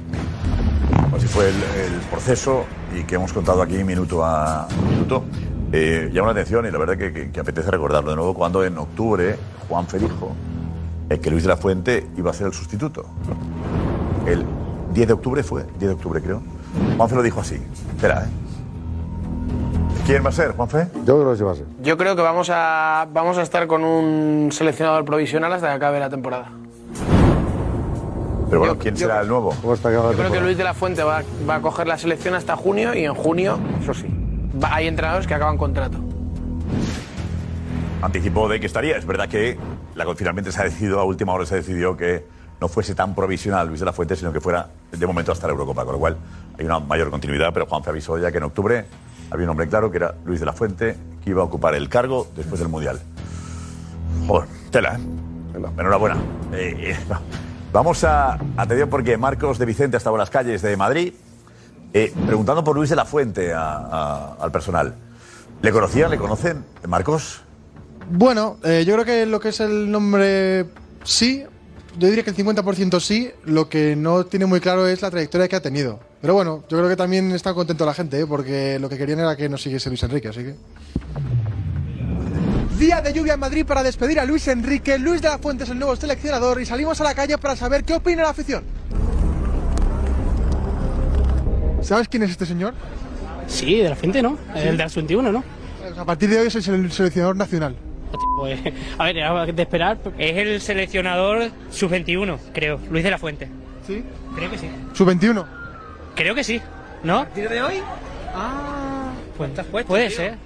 Así 1.15 1.27
fue 1.27 1.49
el, 1.49 1.55
el 1.55 1.99
proceso 2.09 2.65
y 2.95 3.03
que 3.03 3.15
hemos 3.15 3.31
contado 3.33 3.61
aquí 3.61 3.83
minuto 3.83 4.23
a 4.23 4.67
minuto. 4.89 5.23
Eh, 5.71 6.09
llama 6.13 6.27
la 6.27 6.31
atención 6.33 6.65
y 6.65 6.71
la 6.71 6.77
verdad 6.77 6.97
que, 6.97 7.11
que- 7.11 7.31
que 7.31 7.39
apetece 7.39 7.69
recordarlo 7.71 8.11
de 8.11 8.15
nuevo 8.15 8.33
cuando 8.33 8.63
en 8.63 8.77
octubre 8.77 9.37
Juanfe 9.67 9.97
dijo 9.99 10.31
eh, 11.09 11.19
que 11.19 11.29
Luis 11.31 11.43
de 11.43 11.49
la 11.49 11.57
Fuente 11.57 12.07
iba 12.17 12.31
a 12.31 12.33
ser 12.33 12.47
el 12.47 12.53
sustituto. 12.53 13.05
El 14.27 14.45
10 14.93 15.07
de 15.07 15.13
octubre 15.13 15.43
fue, 15.43 15.63
10 15.63 15.79
de 15.79 15.89
octubre 15.91 16.21
creo. 16.21 16.41
Juanfe 16.97 17.15
lo 17.15 17.23
dijo 17.23 17.41
así. 17.41 17.55
Espera, 17.95 18.23
¿eh? 18.25 18.29
¿Quién 20.05 20.23
va 20.23 20.29
a 20.29 20.33
ser, 20.33 20.51
Juanfe? 20.55 20.87
Yo 21.05 21.17
creo 21.19 21.31
que 21.31 21.37
sí 21.37 21.43
va 21.43 21.51
a 21.53 21.55
ser. 21.55 21.65
Yo 21.81 21.97
creo 21.97 22.15
que 22.15 22.21
vamos 22.21 22.49
a, 22.53 23.07
vamos 23.13 23.37
a 23.37 23.41
estar 23.41 23.65
con 23.67 23.83
un 23.83 24.49
seleccionador 24.51 25.05
provisional 25.05 25.51
hasta 25.53 25.67
que 25.69 25.73
acabe 25.73 25.99
la 25.99 26.09
temporada. 26.09 26.51
Pero 28.53 28.59
bueno, 28.59 28.77
¿quién 28.77 28.95
será 28.95 29.21
el 29.21 29.27
nuevo? 29.27 29.55
¿Cómo 29.61 29.73
está 29.73 29.89
acabado 29.89 30.11
Yo 30.11 30.17
creo 30.19 30.31
que 30.31 30.39
Luis 30.41 30.57
de 30.57 30.63
la 30.63 30.75
Fuente 30.75 31.01
va, 31.01 31.23
va 31.49 31.55
a 31.55 31.61
coger 31.61 31.87
la 31.87 31.97
selección 31.97 32.35
hasta 32.35 32.55
junio 32.55 32.93
y 32.93 33.03
en 33.03 33.15
junio, 33.15 33.57
eso 33.81 33.95
sí, 33.95 34.05
va- 34.63 34.75
hay 34.75 34.87
entrenadores 34.87 35.25
que 35.25 35.33
acaban 35.33 35.57
contrato. 35.57 35.97
Anticipó 38.03 38.47
de 38.47 38.59
que 38.59 38.67
estaría. 38.67 38.95
Es 38.97 39.07
verdad 39.07 39.27
que 39.27 39.57
la, 39.95 40.05
finalmente 40.15 40.51
se 40.51 40.61
ha 40.61 40.65
decidido, 40.65 40.99
a 40.99 41.03
última 41.03 41.33
hora 41.33 41.47
se 41.47 41.55
decidió 41.55 41.97
que 41.97 42.25
no 42.61 42.67
fuese 42.67 42.93
tan 42.93 43.15
provisional 43.15 43.67
Luis 43.69 43.79
de 43.79 43.87
la 43.87 43.93
Fuente, 43.93 44.15
sino 44.15 44.31
que 44.31 44.39
fuera 44.39 44.69
de 44.91 45.07
momento 45.07 45.31
hasta 45.31 45.47
la 45.47 45.53
Eurocopa, 45.53 45.83
con 45.83 45.93
lo 45.93 45.99
cual 45.99 46.17
hay 46.59 46.65
una 46.65 46.79
mayor 46.79 47.09
continuidad, 47.09 47.51
pero 47.53 47.65
Juanfe 47.65 47.89
avisó 47.89 48.19
ya 48.19 48.31
que 48.31 48.37
en 48.37 48.43
octubre 48.43 48.85
había 49.31 49.45
un 49.45 49.49
hombre 49.49 49.67
claro 49.67 49.89
que 49.89 49.97
era 49.97 50.13
Luis 50.25 50.39
de 50.39 50.45
la 50.45 50.53
Fuente, 50.53 50.95
que 51.23 51.29
iba 51.31 51.41
a 51.41 51.45
ocupar 51.45 51.73
el 51.73 51.89
cargo 51.89 52.27
después 52.35 52.59
del 52.59 52.69
Mundial. 52.69 52.99
Joder, 54.27 54.47
tela, 54.69 54.95
¿eh? 54.97 55.59
Enhorabuena. 55.79 56.17
Eh, 56.53 56.75
eh, 56.91 56.95
vamos 57.73 58.03
a 58.03 58.37
atención 58.55 58.87
porque 58.87 59.17
Marcos 59.17 59.57
de 59.57 59.65
Vicente 59.65 59.97
ha 59.97 59.99
estado 59.99 60.15
en 60.15 60.19
las 60.19 60.29
calles 60.29 60.61
de 60.61 60.77
Madrid 60.77 61.13
eh, 61.91 62.13
preguntando 62.25 62.63
por 62.63 62.75
Luis 62.75 62.89
de 62.89 62.95
la 62.95 63.03
Fuente 63.03 63.51
al 63.53 64.51
personal. 64.51 64.95
¿Le 65.61 65.71
conocían? 65.71 66.11
¿Le 66.11 66.17
conocen? 66.17 66.63
Marcos. 66.87 67.41
Bueno, 68.09 68.57
eh, 68.63 68.83
yo 68.85 68.93
creo 68.93 69.05
que 69.05 69.25
lo 69.25 69.39
que 69.39 69.49
es 69.49 69.59
el 69.59 69.89
nombre 69.89 70.65
sí, 71.03 71.43
yo 71.97 72.07
diría 72.07 72.23
que 72.23 72.29
el 72.29 72.35
50% 72.35 72.99
sí, 72.99 73.31
lo 73.45 73.69
que 73.69 73.95
no 73.95 74.25
tiene 74.25 74.45
muy 74.45 74.59
claro 74.59 74.87
es 74.87 75.01
la 75.01 75.09
trayectoria 75.09 75.47
que 75.47 75.55
ha 75.55 75.61
tenido. 75.61 75.99
Pero 76.21 76.33
bueno, 76.33 76.63
yo 76.69 76.77
creo 76.77 76.89
que 76.89 76.95
también 76.95 77.31
está 77.31 77.53
contento 77.53 77.85
la 77.85 77.93
gente, 77.93 78.19
¿eh? 78.19 78.25
porque 78.27 78.77
lo 78.79 78.89
que 78.89 78.97
querían 78.97 79.19
era 79.19 79.35
que 79.35 79.49
no 79.49 79.57
siguiese 79.57 79.89
Luis 79.89 80.03
Enrique, 80.03 80.29
así 80.29 80.43
que... 80.43 80.55
Día 82.77 83.01
de 83.01 83.13
lluvia 83.13 83.35
en 83.35 83.39
Madrid 83.39 83.65
para 83.65 83.83
despedir 83.83 84.19
a 84.19 84.25
Luis 84.25 84.47
Enrique. 84.47 84.97
Luis 84.97 85.21
de 85.21 85.29
la 85.29 85.37
Fuente 85.37 85.63
es 85.63 85.69
el 85.69 85.79
nuevo 85.79 85.95
seleccionador 85.95 86.61
y 86.61 86.65
salimos 86.65 86.99
a 86.99 87.03
la 87.03 87.13
calle 87.13 87.37
para 87.37 87.55
saber 87.55 87.83
qué 87.83 87.93
opina 87.93 88.23
la 88.23 88.29
afición. 88.29 88.63
¿Sabes 91.81 92.07
quién 92.07 92.23
es 92.23 92.31
este 92.31 92.45
señor? 92.45 92.73
Sí, 93.47 93.77
de 93.77 93.89
la 93.89 93.95
Fuente, 93.95 94.21
¿no? 94.21 94.37
El 94.55 94.77
de 94.77 94.83
las 94.83 94.95
21, 94.95 95.31
¿no? 95.31 95.43
Pues 95.81 95.97
a 95.97 96.05
partir 96.05 96.29
de 96.29 96.39
hoy 96.39 96.47
es 96.47 96.55
el 96.55 96.91
seleccionador 96.91 97.35
nacional. 97.35 97.75
Pues, 98.37 98.59
a 98.97 99.03
ver, 99.05 99.17
era 99.17 99.45
de 99.45 99.61
esperar. 99.61 99.99
Es 100.17 100.37
el 100.37 100.61
seleccionador 100.61 101.51
sub-21, 101.71 102.37
creo. 102.53 102.79
Luis 102.89 103.03
de 103.03 103.11
la 103.11 103.17
Fuente. 103.17 103.49
¿Sí? 103.85 104.03
Creo 104.35 104.49
que 104.49 104.57
sí. 104.57 104.69
Su 104.93 105.05
21. 105.05 105.45
Creo 106.15 106.35
que 106.35 106.43
sí. 106.43 106.61
¿No? 107.03 107.19
¿A 107.19 107.25
partir 107.25 107.49
de 107.49 107.61
hoy? 107.61 107.75
Ah. 108.33 109.11
Puede 109.87 110.09
ser. 110.09 110.37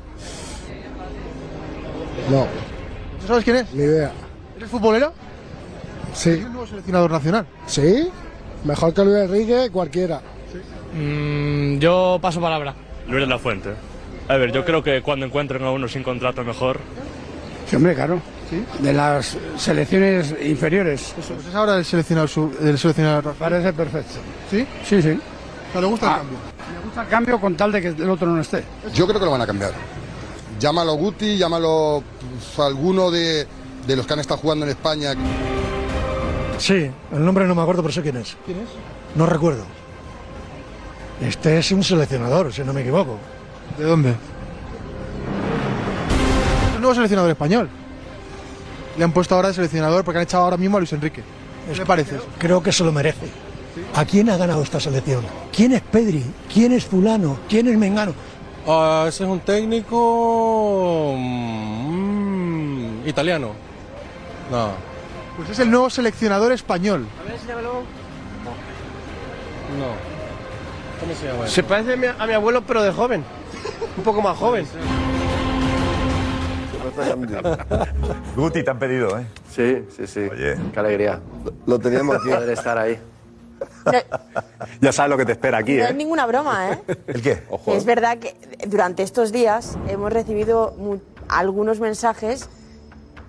No, 2.29 2.45
¿Tú 3.21 3.27
sabes 3.27 3.43
quién 3.43 3.57
es? 3.57 3.73
ni 3.73 3.83
idea. 3.83 4.11
¿Eres 4.57 4.69
futbolero? 4.69 5.13
Sí. 6.13 6.31
Es 6.31 6.37
el 6.45 6.51
nuevo 6.51 6.67
seleccionador 6.67 7.11
nacional. 7.11 7.45
¿Sí? 7.67 8.09
Mejor 8.63 8.93
que 8.93 9.03
Luis 9.05 9.17
Enrique, 9.17 9.69
cualquiera. 9.71 10.21
Mm, 10.93 11.77
yo 11.79 12.17
paso 12.21 12.41
palabra. 12.41 12.73
Luis 13.07 13.21
de 13.21 13.27
la 13.27 13.39
Fuente. 13.39 13.69
A 14.27 14.35
ver, 14.35 14.51
yo 14.51 14.65
creo 14.65 14.83
que 14.83 15.01
cuando 15.01 15.25
encuentren 15.25 15.63
a 15.63 15.71
uno 15.71 15.87
sin 15.87 16.03
contrato 16.03 16.43
mejor. 16.43 16.79
Sí, 17.69 17.75
hombre, 17.75 17.93
claro. 17.95 18.19
De 18.79 18.93
las 18.93 19.37
selecciones 19.57 20.33
inferiores. 20.41 21.13
Pues 21.15 21.47
es 21.47 21.55
ahora 21.55 21.75
el 21.77 21.85
seleccionador, 21.85 22.29
su- 22.29 22.55
el 22.61 22.77
seleccionador. 22.77 23.33
Parece 23.35 23.73
perfecto. 23.73 24.15
¿Sí? 24.49 24.65
Sí, 24.85 25.01
sí. 25.01 25.19
O 25.69 25.71
sea, 25.73 25.81
¿le 25.81 25.87
gusta 25.87 26.05
el 26.07 26.11
Ah, 26.13 26.17
cambio? 26.17 26.37
Me 26.73 26.85
gusta 26.85 27.01
el 27.03 27.07
cambio 27.09 27.41
con 27.41 27.55
tal 27.55 27.71
de 27.71 27.81
que 27.81 27.87
el 27.89 28.09
otro 28.09 28.27
no 28.27 28.41
esté. 28.41 28.63
Yo 28.93 29.05
creo 29.07 29.19
que 29.19 29.25
lo 29.25 29.31
van 29.31 29.41
a 29.41 29.47
cambiar. 29.47 29.71
Llámalo 30.59 30.93
Guti, 30.95 31.37
llámalo 31.37 32.03
pues, 32.19 32.59
alguno 32.59 33.11
de, 33.11 33.47
de 33.85 33.95
los 33.95 34.07
que 34.07 34.13
han 34.13 34.19
estado 34.19 34.39
jugando 34.39 34.65
en 34.65 34.71
España. 34.71 35.13
Sí, 36.57 36.89
el 37.11 37.25
nombre 37.25 37.45
no 37.45 37.53
me 37.53 37.61
acuerdo, 37.61 37.83
pero 37.83 37.93
sé 37.93 38.01
quién 38.01 38.17
es. 38.17 38.35
¿Quién 38.45 38.59
es? 38.59 38.67
No 39.15 39.25
recuerdo. 39.25 39.63
Este 41.21 41.59
es 41.59 41.71
un 41.71 41.83
seleccionador, 41.83 42.51
si 42.51 42.63
no 42.63 42.73
me 42.73 42.81
equivoco. 42.81 43.17
¿De 43.77 43.83
dónde? 43.83 44.15
El 46.75 46.81
nuevo 46.81 46.95
seleccionador 46.95 47.31
español. 47.31 47.69
Le 48.97 49.03
han 49.03 49.11
puesto 49.11 49.35
ahora 49.35 49.49
de 49.49 49.53
seleccionador 49.53 50.03
porque 50.03 50.17
han 50.17 50.23
echado 50.23 50.43
ahora 50.43 50.57
mismo 50.57 50.77
a 50.77 50.79
Luis 50.79 50.93
Enrique. 50.93 51.23
¿Qué 51.71 51.77
le 51.77 51.85
parece? 51.85 52.17
Creo 52.39 52.63
que 52.63 52.71
se 52.71 52.83
lo 52.83 52.91
merece. 52.91 53.27
¿A 53.93 54.05
quién 54.05 54.29
ha 54.29 54.37
ganado 54.37 54.63
esta 54.63 54.79
selección? 54.79 55.23
¿Quién 55.55 55.73
es 55.73 55.81
Pedri? 55.81 56.23
¿Quién 56.51 56.71
es 56.71 56.85
fulano? 56.85 57.37
¿Quién 57.47 57.67
es 57.67 57.77
Mengano? 57.77 58.13
Ah, 58.67 59.05
ese 59.07 59.23
es 59.23 59.29
un 59.29 59.39
técnico 59.39 61.13
mm, 61.17 63.07
italiano. 63.07 63.53
No. 64.51 64.71
Pues 65.37 65.51
es 65.51 65.59
el 65.59 65.71
nuevo 65.71 65.89
seleccionador 65.89 66.51
español. 66.51 67.07
No. 69.79 69.93
¿Cómo 70.99 71.13
se 71.13 71.27
llama? 71.27 71.47
Se 71.47 71.63
parece 71.63 71.93
a 71.93 71.95
mi, 71.95 72.07
a 72.07 72.27
mi 72.27 72.33
abuelo, 72.33 72.61
pero 72.63 72.83
de 72.83 72.91
joven. 72.91 73.23
Un 73.97 74.03
poco 74.03 74.21
más 74.21 74.37
joven. 74.37 74.67
Guti, 78.35 78.63
te 78.63 78.69
han 78.69 78.79
pedido, 78.79 79.17
¿eh? 79.17 79.25
Sí, 79.49 79.85
sí, 79.95 80.07
sí. 80.07 80.27
Oye. 80.31 80.57
Qué 80.73 80.79
alegría. 80.79 81.19
Lo 81.65 81.79
teníamos 81.79 82.17
aquí. 82.17 82.29
Poder 82.31 82.49
estar 82.49 82.77
ahí. 82.77 82.99
Ya 84.81 84.91
sabes 84.91 85.09
lo 85.09 85.17
que 85.17 85.25
te 85.25 85.31
espera 85.33 85.57
aquí, 85.59 85.75
No 85.77 85.85
es 85.85 85.91
¿eh? 85.91 85.93
ninguna 85.93 86.25
broma, 86.25 86.71
¿eh? 86.71 86.81
¿El 87.07 87.21
qué? 87.21 87.43
Ojo. 87.49 87.73
Es 87.73 87.85
verdad 87.85 88.17
que 88.17 88.35
durante 88.67 89.03
estos 89.03 89.31
días 89.31 89.77
hemos 89.87 90.11
recibido 90.13 90.73
mu- 90.77 90.99
algunos 91.29 91.79
mensajes 91.79 92.49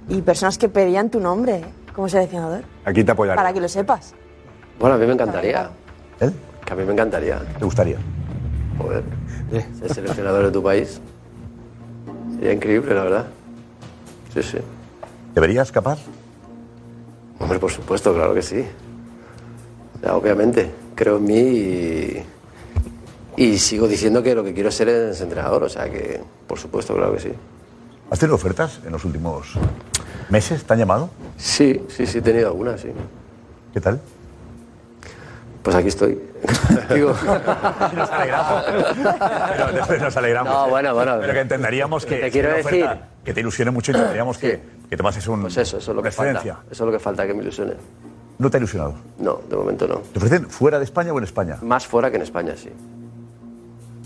y 0.09 0.21
personas 0.23 0.59
que 0.59 0.69
pedían 0.69 1.11
tu 1.11 1.21
nombre 1.21 1.57
¿eh? 1.57 1.65
como 1.95 2.09
seleccionador. 2.09 2.63
Aquí 2.85 3.05
te 3.05 3.13
apoyaré. 3.13 3.37
Para 3.37 3.53
que 3.53 3.61
lo 3.61 3.69
sepas. 3.69 4.15
Bueno, 4.79 4.97
a 4.97 4.99
mí 4.99 5.07
me 5.07 5.13
encantaría. 5.13 5.71
¿Eh? 6.21 6.31
Que 6.65 6.73
a 6.73 6.77
mí 6.77 6.85
me 6.85 6.93
encantaría. 6.93 7.41
¿Te 7.59 7.65
gustaría? 7.65 7.97
Joder. 8.79 9.03
Ser 9.79 9.95
seleccionador 9.95 10.45
de 10.47 10.51
tu 10.53 10.63
país. 10.63 11.01
Sería 12.35 12.53
increíble, 12.53 12.95
la 12.95 13.03
verdad. 13.05 13.27
Sí, 14.35 14.43
sí. 14.43 14.59
¿Deberías 15.35 15.73
capaz? 15.73 15.99
Hombre, 17.41 17.59
por 17.59 17.71
supuesto, 17.71 18.15
claro 18.15 18.35
que 18.35 18.43
sí. 18.43 18.65
Obviamente, 20.11 20.71
creo 20.95 21.17
en 21.19 21.25
mí 21.25 21.35
y, 21.37 22.25
y 23.37 23.59
sigo 23.59 23.89
diciendo 23.89 24.23
que 24.23 24.35
lo 24.35 24.45
que 24.45 24.55
quiero 24.55 24.71
ser 24.71 24.89
es 24.89 25.21
entrenador, 25.21 25.65
o 25.65 25.69
sea 25.69 25.89
que, 25.91 26.21
por 26.47 26.59
supuesto, 26.59 26.95
claro 26.95 27.13
que 27.15 27.21
sí. 27.21 27.33
¿Has 28.11 28.19
tenido 28.19 28.37
ofertas 28.37 28.81
en 28.87 28.93
los 28.93 29.05
últimos 29.05 29.55
meses? 30.31 30.65
¿Te 30.65 30.73
han 30.73 30.79
llamado? 30.79 31.11
Sí, 31.37 31.83
sí, 31.89 32.07
sí, 32.07 32.19
he 32.19 32.23
tenido 32.23 32.49
algunas, 32.49 32.81
sí. 32.81 32.89
¿Qué 33.75 33.81
tal? 33.81 34.01
Pues 35.63 35.77
aquí 35.77 35.89
estoy. 35.89 36.19
Digo- 36.95 37.13
Nos 37.95 38.11
alegramos. 38.11 38.65
Pero 39.89 40.05
nos 40.05 40.17
alegramos. 40.17 40.53
No, 40.55 40.69
bueno, 40.71 40.95
bueno. 40.95 41.17
Pero 41.21 41.33
que 41.35 41.41
entenderíamos 41.41 42.07
que. 42.07 42.17
Te 42.17 42.31
quiero 42.31 42.51
oferta 42.51 42.71
decir- 42.71 43.01
Que 43.25 43.35
te 43.35 43.41
ilusione 43.41 43.71
mucho 43.73 43.91
y 43.93 43.95
entenderíamos 43.97 44.39
que, 44.39 44.61
que 44.89 44.97
te 44.97 45.03
pases 45.03 45.27
un. 45.29 45.43
Pues 45.43 45.57
eso, 45.59 45.77
eso 45.79 45.91
es 45.91 45.97
lo 45.97 46.03
que 46.03 46.11
falta. 46.11 46.41
Eso 46.41 46.55
es 46.71 46.81
lo 46.81 46.93
que 46.93 46.99
falta, 46.99 47.27
que 47.27 47.35
me 47.35 47.43
ilusione. 47.43 47.75
¿No 48.39 48.51
te 48.51 48.57
ha 48.57 48.59
ilusionado? 48.59 48.95
No, 49.19 49.41
de 49.49 49.57
momento 49.57 49.89
no. 49.89 49.97
¿Te 49.97 50.19
ofrecen 50.19 50.49
fuera 50.49 50.79
de 50.79 50.85
España 50.85 51.13
o 51.13 51.19
en 51.19 51.25
España? 51.25 51.59
Más 51.63 51.87
fuera 51.87 52.11
que 52.11 52.17
en 52.17 52.23
España, 52.23 52.55
sí. 52.57 52.71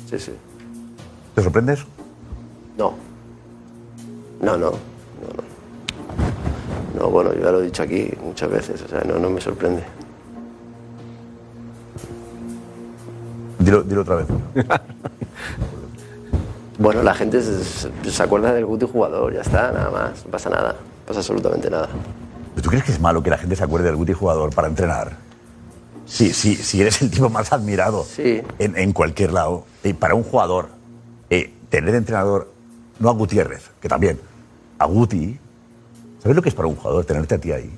Sí, 0.09 0.19
sí. 0.19 0.33
¿Te 1.35 1.43
sorprende 1.43 1.75
eso? 1.75 1.85
No. 2.79 2.95
No, 4.41 4.57
no. 4.57 4.71
No, 4.71 4.77
no. 5.37 6.99
No, 6.99 7.11
bueno, 7.11 7.33
yo 7.35 7.41
ya 7.43 7.53
lo 7.53 7.61
he 7.61 7.65
dicho 7.65 7.83
aquí 7.83 8.11
muchas 8.23 8.51
veces, 8.51 8.83
o 8.83 8.89
sea, 8.89 9.03
no, 9.03 9.19
no 9.19 9.29
me 9.29 9.41
sorprende. 9.41 9.83
Dilo, 13.59 13.83
dilo 13.83 14.01
otra 14.03 14.17
vez. 14.17 14.27
Bueno, 16.79 17.03
la 17.05 17.15
gente 17.15 17.41
se, 17.41 17.63
se 18.11 18.23
acuerda 18.23 18.53
del 18.53 18.67
Guti 18.67 18.89
jugador, 18.91 19.33
ya 19.33 19.43
está, 19.43 19.71
nada 19.71 19.91
más, 19.91 20.25
no 20.25 20.33
pasa 20.33 20.51
nada, 20.51 20.73
no 20.73 21.07
pasa 21.07 21.21
absolutamente 21.21 21.71
nada. 21.71 21.89
¿Pero 22.55 22.63
¿Tú 22.63 22.69
crees 22.71 22.85
que 22.85 22.93
es 22.93 23.01
malo 23.01 23.23
que 23.23 23.31
la 23.31 23.39
gente 23.39 23.57
se 23.57 23.65
acuerde 23.65 23.87
del 23.87 23.97
Guti 23.97 24.13
jugador 24.13 24.55
para 24.55 24.69
entrenar? 24.69 25.17
Sí, 26.07 26.33
sí, 26.33 26.57
si 26.57 26.81
eres 26.81 27.01
el 27.03 27.11
tipo 27.11 27.31
más 27.31 27.53
admirado 27.53 28.05
en, 28.59 28.77
en 28.77 28.93
cualquier 28.93 29.33
lado. 29.33 29.65
Y 29.83 29.93
para 29.95 30.15
un 30.15 30.23
jugador, 30.23 30.69
eh, 31.31 31.53
tener 31.71 31.93
de 31.93 31.99
entrenador, 31.99 32.53
no 32.99 33.09
a 33.09 33.13
Gutiérrez, 33.13 33.71
que 33.81 33.89
también, 33.89 34.21
a 34.79 34.85
Guti, 34.87 35.39
¿sabes 36.23 36.37
lo 36.37 36.43
que 36.43 36.51
es 36.51 36.55
para 36.55 36.69
un 36.69 36.75
jugador 36.77 37.05
tenerte 37.05 37.37
a 37.37 37.39
ti 37.39 37.53
ahí? 37.53 37.73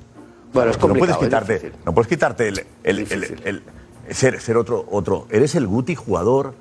Bueno, 0.52 0.70
es 0.70 0.78
no 0.80 0.88
puedes 0.88 1.14
complicado, 1.16 1.20
es 1.20 1.26
quitarte, 1.60 1.72
no 1.84 1.94
puedes 1.94 2.08
quitarte 2.08 2.48
el, 2.48 2.58
el- 2.82 2.98
el- 3.12 3.40
el- 3.44 3.62
ser, 4.14 4.40
ser 4.40 4.56
otro, 4.56 4.86
otro. 4.90 5.26
Eres 5.30 5.54
el 5.54 5.66
Guti 5.66 5.94
jugador 5.94 6.54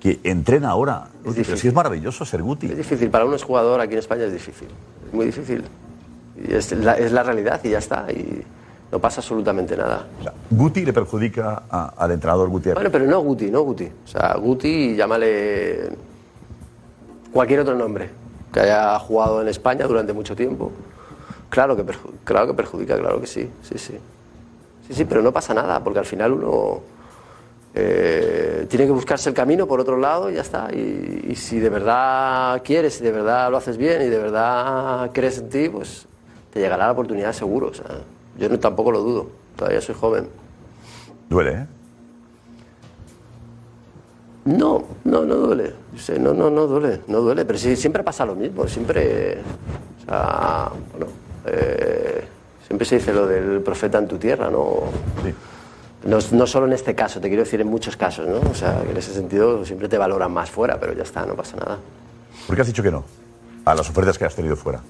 que 0.00 0.18
entrena 0.24 0.70
ahora. 0.70 1.08
Pero 1.22 1.56
sí 1.56 1.68
es 1.68 1.74
maravilloso 1.74 2.24
ser 2.24 2.42
Guti. 2.42 2.66
Es 2.66 2.76
difícil, 2.76 3.10
para 3.10 3.24
uno 3.24 3.36
es 3.36 3.42
jugador 3.44 3.80
aquí 3.80 3.92
en 3.92 3.98
España 4.00 4.24
es 4.24 4.32
difícil, 4.32 4.68
es 5.06 5.14
muy 5.14 5.26
difícil. 5.26 5.64
Es 6.48 6.72
la, 6.72 6.94
es 6.94 7.12
la 7.12 7.22
realidad 7.22 7.60
y 7.64 7.70
ya 7.70 7.78
está, 7.78 8.06
y 8.10 8.42
no 8.90 8.98
pasa 8.98 9.20
absolutamente 9.20 9.76
nada. 9.76 10.06
Guti 10.50 10.84
le 10.84 10.92
perjudica 10.92 11.62
a- 11.70 11.94
al 11.96 12.10
entrenador 12.12 12.48
Gutiérrez. 12.48 12.76
Bueno, 12.82 12.90
pero 12.90 13.04
no 13.06 13.20
Guti, 13.20 13.50
no 13.50 13.62
Guti. 13.62 13.84
O 14.04 14.08
sea, 14.08 14.34
Guti, 14.36 14.96
llámale 14.96 15.90
cualquier 17.32 17.60
otro 17.60 17.74
nombre 17.74 18.10
que 18.52 18.60
haya 18.60 18.98
jugado 18.98 19.42
en 19.42 19.48
España 19.48 19.86
durante 19.86 20.12
mucho 20.12 20.34
tiempo. 20.34 20.72
Claro 21.48 21.76
que, 21.76 21.84
claro 22.24 22.46
que 22.48 22.54
perjudica, 22.54 22.96
claro 22.98 23.20
que 23.20 23.26
sí, 23.26 23.48
sí, 23.62 23.78
sí. 23.78 23.98
Sí, 24.88 24.94
sí, 24.94 25.04
pero 25.04 25.22
no 25.22 25.32
pasa 25.32 25.54
nada, 25.54 25.82
porque 25.84 26.00
al 26.00 26.04
final 26.06 26.32
uno 26.32 26.80
eh, 27.74 28.66
tiene 28.68 28.86
que 28.86 28.90
buscarse 28.92 29.28
el 29.28 29.34
camino 29.36 29.66
por 29.66 29.78
otro 29.80 29.96
lado 29.96 30.30
y 30.30 30.34
ya 30.34 30.40
está. 30.40 30.68
Y, 30.72 31.26
y 31.28 31.36
si 31.36 31.60
de 31.60 31.68
verdad 31.68 32.60
quieres, 32.64 32.94
si 32.94 33.04
de 33.04 33.12
verdad 33.12 33.50
lo 33.50 33.56
haces 33.58 33.76
bien 33.76 34.02
y 34.02 34.06
de 34.06 34.18
verdad 34.18 35.10
crees 35.12 35.38
en 35.38 35.48
ti, 35.48 35.68
pues 35.68 36.06
te 36.52 36.60
llegará 36.60 36.86
la 36.86 36.92
oportunidad 36.92 37.32
seguro. 37.32 37.68
O 37.68 37.74
sea, 37.74 37.86
yo 38.38 38.48
no, 38.48 38.58
tampoco 38.58 38.92
lo 38.92 39.00
dudo, 39.00 39.30
todavía 39.56 39.80
soy 39.80 39.94
joven. 39.94 40.28
Duele, 41.28 41.52
¿eh? 41.52 41.66
No, 44.44 44.84
no, 45.04 45.24
no 45.24 45.34
duele. 45.36 45.74
No, 46.18 46.32
no, 46.32 46.50
no 46.50 46.66
duele, 46.66 47.02
no 47.06 47.20
duele. 47.20 47.44
Pero 47.44 47.58
sí, 47.58 47.76
siempre 47.76 48.02
pasa 48.02 48.24
lo 48.24 48.34
mismo. 48.34 48.66
Siempre, 48.66 49.38
o 50.00 50.04
sea, 50.04 50.70
bueno, 50.90 51.06
eh, 51.46 52.24
siempre 52.66 52.86
se 52.86 52.96
dice 52.96 53.12
lo 53.12 53.26
del 53.26 53.60
profeta 53.60 53.98
en 53.98 54.08
tu 54.08 54.16
tierra, 54.16 54.50
¿no? 54.50 54.84
No, 56.04 56.18
no 56.32 56.46
solo 56.46 56.66
en 56.66 56.72
este 56.72 56.94
caso, 56.94 57.20
te 57.20 57.28
quiero 57.28 57.44
decir 57.44 57.60
en 57.60 57.68
muchos 57.68 57.96
casos, 57.96 58.26
¿no? 58.26 58.40
O 58.50 58.54
sea, 58.54 58.82
que 58.82 58.90
en 58.90 58.96
ese 58.96 59.12
sentido 59.12 59.64
siempre 59.66 59.86
te 59.86 59.98
valoran 59.98 60.32
más 60.32 60.50
fuera, 60.50 60.80
pero 60.80 60.94
ya 60.94 61.02
está, 61.02 61.26
no 61.26 61.34
pasa 61.34 61.56
nada. 61.58 61.78
¿Por 62.46 62.56
qué 62.56 62.62
has 62.62 62.68
dicho 62.68 62.82
que 62.82 62.90
no? 62.90 63.04
A 63.66 63.74
las 63.74 63.90
ofertas 63.90 64.16
que 64.16 64.24
has 64.24 64.34
tenido 64.34 64.56
fuera. 64.56 64.80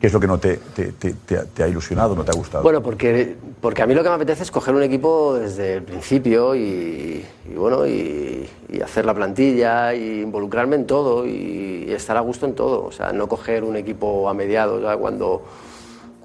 ¿Qué 0.00 0.06
es 0.06 0.12
lo 0.14 0.18
que 0.20 0.26
no 0.26 0.38
te, 0.38 0.56
te- 0.56 0.92
te- 0.92 1.12
te 1.12 1.62
ha- 1.62 1.68
ilusionado, 1.68 2.14
no 2.16 2.24
te 2.24 2.30
ha 2.30 2.34
gustado? 2.34 2.62
Bueno, 2.62 2.82
porque, 2.82 3.36
porque 3.60 3.82
a 3.82 3.86
mí 3.86 3.94
lo 3.94 4.02
que 4.02 4.08
me 4.08 4.14
apetece 4.14 4.42
es 4.44 4.50
coger 4.50 4.74
un 4.74 4.82
equipo 4.82 5.34
desde 5.34 5.74
el 5.74 5.82
principio 5.82 6.54
y, 6.54 7.22
y 7.50 7.54
bueno, 7.54 7.86
y, 7.86 8.48
y 8.70 8.80
hacer 8.80 9.04
la 9.04 9.12
plantilla 9.12 9.92
y 9.94 10.22
involucrarme 10.22 10.76
en 10.76 10.86
todo 10.86 11.26
y, 11.26 11.92
estar 11.92 12.16
a 12.16 12.20
gusto 12.20 12.46
en 12.46 12.54
todo. 12.54 12.84
O 12.86 12.92
sea, 12.92 13.12
no 13.12 13.28
coger 13.28 13.62
un 13.62 13.76
equipo 13.76 14.28
a 14.30 14.32
mediados 14.32 14.80
¿sabes? 14.82 14.96
cuando, 14.98 15.42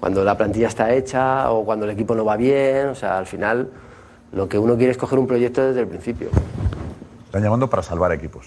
cuando 0.00 0.24
la 0.24 0.38
plantilla 0.38 0.68
está 0.68 0.94
hecha 0.94 1.50
o 1.50 1.64
cuando 1.66 1.84
el 1.84 1.90
equipo 1.90 2.14
no 2.14 2.24
va 2.24 2.36
bien. 2.38 2.86
O 2.86 2.94
sea, 2.94 3.18
al 3.18 3.26
final 3.26 3.68
lo 4.32 4.48
que 4.48 4.58
uno 4.58 4.76
quiere 4.76 4.92
es 4.92 4.96
coger 4.96 5.18
un 5.18 5.26
proyecto 5.26 5.60
desde 5.66 5.80
el 5.80 5.86
principio. 5.88 6.28
Están 7.26 7.42
llamando 7.42 7.68
para 7.68 7.82
salvar 7.82 8.10
equipos. 8.12 8.46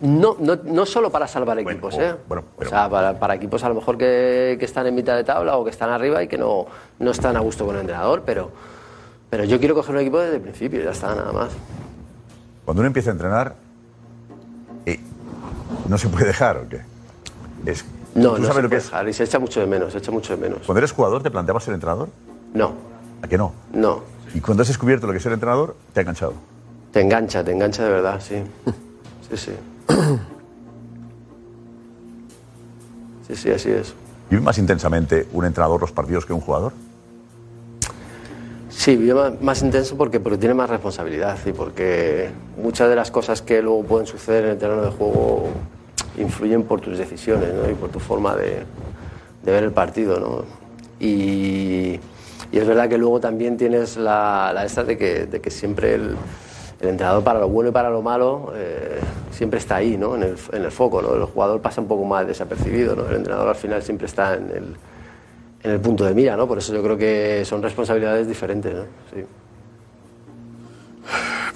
No, 0.00 0.36
no, 0.38 0.56
no 0.64 0.86
solo 0.86 1.10
para 1.10 1.26
salvar 1.26 1.58
equipos, 1.58 1.96
¿eh? 1.98 2.14
o 2.56 2.64
sea, 2.64 2.88
para, 2.88 3.18
para 3.18 3.34
equipos 3.34 3.64
a 3.64 3.68
lo 3.68 3.74
mejor 3.74 3.98
que, 3.98 4.56
que 4.58 4.64
están 4.64 4.86
en 4.86 4.94
mitad 4.94 5.16
de 5.16 5.24
tabla 5.24 5.56
o 5.56 5.64
que 5.64 5.70
están 5.70 5.90
arriba 5.90 6.22
y 6.22 6.28
que 6.28 6.38
no, 6.38 6.66
no 7.00 7.10
están 7.10 7.36
a 7.36 7.40
gusto 7.40 7.66
con 7.66 7.74
el 7.74 7.80
entrenador, 7.80 8.22
pero, 8.24 8.50
pero 9.28 9.42
yo 9.42 9.58
quiero 9.58 9.74
coger 9.74 9.96
un 9.96 10.00
equipo 10.02 10.20
desde 10.20 10.36
el 10.36 10.42
principio, 10.42 10.82
ya 10.84 10.90
está, 10.90 11.14
nada 11.16 11.32
más. 11.32 11.50
Cuando 12.64 12.80
uno 12.82 12.86
empieza 12.86 13.10
a 13.10 13.12
entrenar, 13.14 13.54
eh, 14.86 15.00
¿no 15.88 15.98
se 15.98 16.08
puede 16.08 16.26
dejar 16.26 16.58
o 16.58 16.68
qué? 16.68 16.80
Es, 17.66 17.84
No, 18.14 18.34
¿Tú 18.34 18.42
no 18.42 18.46
sabes 18.46 18.54
se 18.56 18.62
lo 18.62 18.62
que 18.62 18.68
puede 18.68 18.78
es? 18.78 18.84
dejar 18.84 19.08
y 19.08 19.12
se 19.12 19.24
echa 19.24 19.38
mucho 19.40 19.58
de 19.58 19.66
menos, 19.66 19.92
se 19.92 19.98
echa 19.98 20.12
mucho 20.12 20.36
de 20.36 20.40
menos. 20.40 20.60
Cuando 20.64 20.78
eres 20.78 20.92
jugador, 20.92 21.24
¿te 21.24 21.30
planteabas 21.32 21.64
ser 21.64 21.74
entrenador? 21.74 22.08
No. 22.54 22.72
¿A 23.22 23.26
qué 23.26 23.36
no? 23.36 23.52
No. 23.72 24.02
Y 24.32 24.40
cuando 24.40 24.62
has 24.62 24.68
descubierto 24.68 25.06
lo 25.08 25.12
que 25.12 25.16
es 25.16 25.22
ser 25.24 25.32
entrenador, 25.32 25.74
te 25.92 25.98
ha 25.98 26.02
enganchado. 26.02 26.34
Te 26.92 27.00
engancha, 27.00 27.42
te 27.42 27.50
engancha 27.50 27.82
de 27.82 27.90
verdad, 27.90 28.20
sí. 28.20 28.44
Sí, 29.28 29.36
sí. 29.36 29.52
Sí, 33.28 33.36
sí, 33.36 33.50
así 33.50 33.70
es. 33.70 33.92
¿Vive 34.30 34.40
más 34.40 34.56
intensamente 34.56 35.28
un 35.34 35.44
entrenador 35.44 35.78
los 35.82 35.92
partidos 35.92 36.24
que 36.24 36.32
un 36.32 36.40
jugador? 36.40 36.72
Sí, 38.70 38.96
vive 38.96 39.12
más, 39.12 39.42
más 39.42 39.62
intenso 39.62 39.98
porque, 39.98 40.18
porque 40.18 40.38
tiene 40.38 40.54
más 40.54 40.70
responsabilidad 40.70 41.36
y 41.44 41.52
porque 41.52 42.30
muchas 42.56 42.88
de 42.88 42.96
las 42.96 43.10
cosas 43.10 43.42
que 43.42 43.60
luego 43.60 43.82
pueden 43.82 44.06
suceder 44.06 44.44
en 44.44 44.50
el 44.52 44.58
terreno 44.58 44.82
de 44.82 44.90
juego 44.92 45.48
influyen 46.16 46.62
por 46.62 46.80
tus 46.80 46.96
decisiones 46.96 47.52
¿no? 47.52 47.70
y 47.70 47.74
por 47.74 47.90
tu 47.90 48.00
forma 48.00 48.34
de, 48.34 48.62
de 49.42 49.52
ver 49.52 49.64
el 49.64 49.72
partido. 49.72 50.18
¿no? 50.18 50.44
Y, 50.98 52.00
y 52.50 52.58
es 52.58 52.66
verdad 52.66 52.88
que 52.88 52.96
luego 52.96 53.20
también 53.20 53.58
tienes 53.58 53.98
la, 53.98 54.52
la 54.54 54.64
esta 54.64 54.84
de 54.84 54.96
que, 54.96 55.26
de 55.26 55.40
que 55.40 55.50
siempre 55.50 55.94
el, 55.94 56.16
el 56.80 56.88
entrenador 56.88 57.24
para 57.24 57.40
lo 57.40 57.48
bueno 57.48 57.70
y 57.70 57.72
para 57.72 57.90
lo 57.90 58.02
malo 58.02 58.52
eh, 58.54 59.00
siempre 59.32 59.58
está 59.58 59.76
ahí, 59.76 59.96
¿no? 59.96 60.14
en, 60.14 60.22
el, 60.22 60.36
en 60.52 60.64
el 60.64 60.70
foco. 60.70 61.02
¿no? 61.02 61.14
El 61.14 61.24
jugador 61.24 61.60
pasa 61.60 61.80
un 61.80 61.88
poco 61.88 62.04
más 62.04 62.26
desapercibido, 62.26 62.94
¿no? 62.94 63.08
el 63.08 63.16
entrenador 63.16 63.48
al 63.48 63.56
final 63.56 63.82
siempre 63.82 64.06
está 64.06 64.34
en 64.34 64.50
el, 64.50 64.76
en 65.62 65.70
el 65.70 65.80
punto 65.80 66.04
de 66.04 66.14
mira, 66.14 66.36
¿no? 66.36 66.46
Por 66.46 66.58
eso 66.58 66.72
yo 66.72 66.82
creo 66.82 66.96
que 66.96 67.44
son 67.44 67.62
responsabilidades 67.62 68.28
diferentes, 68.28 68.72
¿no? 68.72 68.82
Sí. 69.12 69.24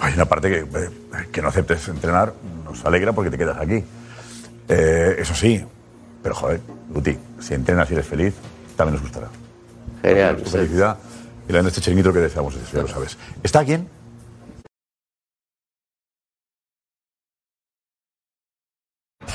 Hay 0.01 0.15
una 0.15 0.25
parte 0.25 0.49
que, 0.49 0.59
eh, 0.59 0.91
que 1.31 1.41
no 1.41 1.49
aceptes 1.49 1.87
entrenar, 1.87 2.33
nos 2.65 2.85
alegra 2.85 3.13
porque 3.13 3.31
te 3.31 3.39
quedas 3.39 3.59
aquí. 3.59 3.85
Eh, 4.69 5.17
eso 5.19 5.35
sí, 5.35 5.65
pero 6.23 6.35
joder, 6.35 6.61
Guti, 6.91 7.17
si 7.39 7.55
entrenas 7.55 7.89
y 7.91 7.95
eres 7.95 8.07
feliz, 8.07 8.35
también 8.77 8.95
nos 8.95 9.03
gustará. 9.03 9.29
Genial. 10.03 10.37
Tu 10.39 10.51
felicidad 10.51 10.97
y 11.49 11.53
la 11.53 11.63
de 11.63 11.69
este 11.69 11.81
chiringuito 11.81 12.13
que 12.13 12.21
deseamos, 12.21 12.57
ya 12.73 12.83
lo 12.83 12.89
sabes. 12.89 13.17
¿Está 13.43 13.65
quién? 13.65 13.89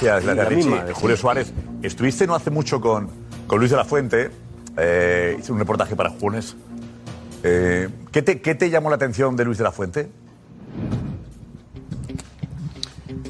Gracias, 0.01 0.23
gracias, 0.25 0.47
Richie. 0.49 0.69
misma, 0.69 0.83
de 0.85 0.93
Julio 0.93 1.15
sí. 1.15 1.21
Suárez, 1.21 1.53
estuviste 1.81 2.27
no 2.27 2.35
hace 2.35 2.51
mucho 2.51 2.79
con, 2.79 3.09
con 3.47 3.57
Luis 3.57 3.71
de 3.71 3.77
la 3.77 3.85
Fuente, 3.85 4.29
eh, 4.77 5.37
hice 5.39 5.51
un 5.51 5.57
reportaje 5.57 5.95
para 5.95 6.11
Junes. 6.11 6.55
Eh, 7.43 7.89
¿qué, 8.11 8.21
te, 8.21 8.39
¿Qué 8.39 8.53
te 8.53 8.69
llamó 8.69 8.89
la 8.89 8.95
atención 8.95 9.35
de 9.35 9.45
Luis 9.45 9.57
de 9.57 9.63
la 9.63 9.71
Fuente? 9.71 10.09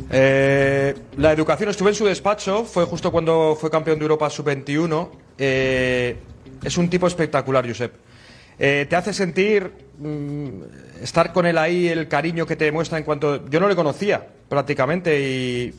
Eh, 0.09 0.93
la 1.17 1.31
educación, 1.31 1.69
estuve 1.69 1.89
en 1.89 1.95
su 1.95 2.05
despacho, 2.05 2.65
fue 2.65 2.85
justo 2.85 3.11
cuando 3.11 3.57
fue 3.59 3.69
campeón 3.69 3.97
de 3.99 4.03
Europa 4.03 4.29
Sub-21. 4.29 5.09
Eh, 5.37 6.17
es 6.63 6.77
un 6.77 6.89
tipo 6.89 7.07
espectacular, 7.07 7.65
Josep. 7.65 7.93
Eh, 8.59 8.87
te 8.89 8.95
hace 8.95 9.13
sentir 9.13 9.71
mm, 9.99 11.01
estar 11.01 11.31
con 11.31 11.45
él 11.45 11.57
ahí, 11.57 11.87
el 11.87 12.09
cariño 12.09 12.45
que 12.45 12.55
te 12.55 12.65
demuestra 12.65 12.97
en 12.97 13.05
cuanto... 13.05 13.47
Yo 13.49 13.59
no 13.59 13.69
le 13.69 13.75
conocía 13.75 14.27
prácticamente 14.49 15.19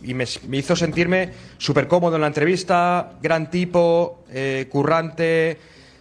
y, 0.02 0.14
me 0.14 0.56
hizo 0.56 0.76
sentirme 0.76 1.30
súper 1.58 1.88
cómodo 1.88 2.16
en 2.16 2.22
la 2.22 2.28
entrevista, 2.28 3.12
gran 3.22 3.50
tipo, 3.50 4.24
eh, 4.30 4.66
currante, 4.70 5.58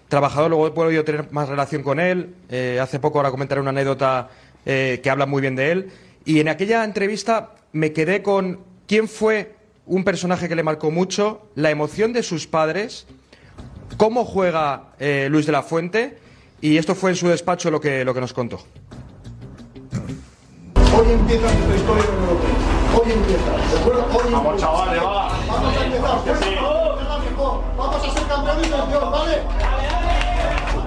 trabajador, 0.07 0.49
luego 0.49 0.68
he 0.68 0.72
podido 0.72 1.03
tener 1.03 1.31
más 1.31 1.49
relación 1.49 1.84
con 1.84 1.99
él. 1.99 2.35
Eh, 2.49 2.80
hace 2.81 2.99
poco 2.99 3.19
ahora 3.19 3.31
comentaré 3.31 3.61
una 3.61 3.72
anécdota 3.72 4.30
eh, 4.65 4.99
que 5.02 5.10
habla 5.10 5.26
muy 5.26 5.41
bien 5.41 5.56
de 5.56 5.72
él. 5.72 5.91
Y 6.26 6.39
en 6.39 6.49
aquella 6.49 6.84
entrevista 6.84 7.52
me 7.72 7.94
quedé 7.94 8.22
con 8.22 8.60
quién 8.88 9.07
fue 9.07 9.56
un 9.85 10.03
personaje 10.03 10.49
que 10.49 10.56
le 10.56 10.64
marcó 10.64 10.91
mucho, 10.91 11.48
la 11.56 11.72
emoción 11.72 12.11
de 12.11 12.23
sus 12.23 12.48
padres, 12.48 13.07
cómo 13.95 14.26
juega 14.26 14.94
eh, 14.99 15.27
Luis 15.30 15.45
de 15.45 15.53
la 15.53 15.64
Fuente, 15.64 16.18
y 16.60 16.77
esto 16.77 16.95
fue 16.95 17.11
en 17.11 17.15
su 17.15 17.30
despacho 17.30 17.72
lo 17.72 17.80
que, 17.80 18.03
lo 18.03 18.14
que 18.14 18.19
nos 18.19 18.34
contó. 18.34 18.60
Hoy 20.95 21.11
empieza 21.11 21.43
nuestra 21.43 21.76
historia 21.76 22.03
en 22.03 22.23
Europa. 22.23 22.47
Hoy 22.95 23.11
empieza. 23.11 23.51
¿De 23.51 23.80
acuerdo? 23.80 24.05
Hoy 24.14 24.31
Vamos, 24.31 24.61
chavales, 24.61 25.03
va. 25.03 25.30
Vamos 25.47 25.77
a 25.77 25.85
empezar. 25.85 26.18
Vamos 27.77 27.95
a 27.95 28.11
ser 28.11 28.27
campeones 28.27 28.69
campeón, 28.69 29.11
¿vale? 29.11 29.41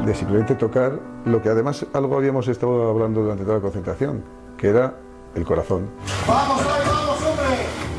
de 0.05 0.15
simplemente 0.15 0.55
tocar 0.55 0.99
lo 1.25 1.43
que 1.43 1.49
además 1.51 1.87
algo 1.93 2.17
habíamos 2.17 2.49
estado 2.49 2.89
hablando 2.89 3.23
durante 3.23 3.45
toda 3.45 3.57
la 3.57 3.63
concentración, 3.63 4.25
que 4.57 4.69
era 4.69 4.95
el 5.35 5.45
corazón. 5.45 5.91
Vamos, 6.27 6.61
ahí 6.63 6.83
vamos, 6.87 7.23
hombre. 7.23 7.91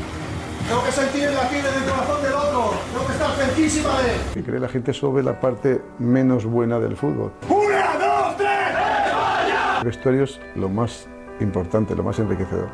Tengo 0.67 0.83
que 0.83 0.91
sentir 0.91 1.23
el 1.25 1.35
latir 1.35 1.59
en 1.59 1.83
el 1.83 1.89
corazón 1.89 2.23
del 2.23 2.33
otro. 2.33 2.71
Tengo 2.91 3.05
que 3.05 3.13
estar 3.13 3.31
cerquísima 3.31 4.01
de 4.01 4.13
él. 4.13 4.19
Que 4.33 4.43
cree 4.43 4.59
la 4.59 4.69
gente 4.69 4.93
sobre 4.93 5.23
la 5.23 5.39
parte 5.39 5.81
menos 5.99 6.45
buena 6.45 6.79
del 6.79 6.95
fútbol. 6.95 7.31
¡Una, 7.49 7.97
dos, 7.97 8.37
tres! 8.37 8.49
El 9.79 9.85
vestuario 9.85 10.23
es 10.23 10.39
lo 10.55 10.69
más 10.69 11.07
importante, 11.43 11.95
lo 11.95 12.03
más 12.03 12.17
enriquecedor. 12.19 12.69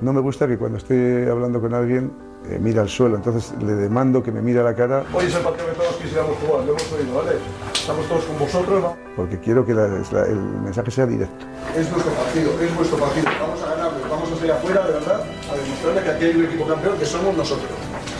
No 0.00 0.12
me 0.12 0.20
gusta 0.20 0.46
que 0.46 0.56
cuando 0.58 0.78
estoy 0.78 1.28
hablando 1.28 1.60
con 1.60 1.74
alguien 1.74 2.12
eh, 2.48 2.58
mira 2.60 2.82
al 2.82 2.88
suelo, 2.88 3.16
entonces 3.16 3.52
le 3.60 3.72
demando 3.74 4.22
que 4.22 4.30
me 4.30 4.40
mire 4.40 4.60
a 4.60 4.62
la 4.62 4.74
cara 4.74 5.02
Hoy 5.12 5.26
es 5.26 5.34
el 5.34 5.42
partido 5.42 5.66
que 5.66 5.72
todos 5.72 5.96
quisiéramos 5.96 6.36
jugar. 6.38 6.64
Lo 6.64 6.70
hemos 6.70 6.82
podido, 6.84 7.14
¿vale? 7.16 7.32
Estamos 7.74 8.06
todos 8.06 8.24
con 8.24 8.38
vosotros, 8.38 8.80
¿no? 8.80 8.96
porque 9.16 9.38
quiero 9.40 9.66
que 9.66 9.74
la- 9.74 9.88
la- 9.88 10.26
el 10.26 10.36
mensaje 10.38 10.90
sea 10.92 11.04
directo. 11.06 11.44
Es 11.76 11.90
nuestro 11.90 12.12
partido, 12.12 12.52
es 12.62 12.76
vuestro 12.76 12.98
partido. 12.98 13.26
Vamos 13.40 13.60
a 13.62 13.74
ganarlo, 13.74 13.98
vamos 14.08 14.32
a 14.32 14.36
salir 14.36 14.52
afuera, 14.52 14.86
de 14.86 14.92
verdad, 14.92 15.20
a 15.50 15.56
demostrarle 15.56 16.02
que 16.04 16.10
aquí 16.10 16.24
hay 16.26 16.36
un 16.36 16.44
equipo 16.44 16.66
campeón 16.68 16.96
que 16.98 17.04
somos 17.06 17.36
nosotros. 17.36 17.68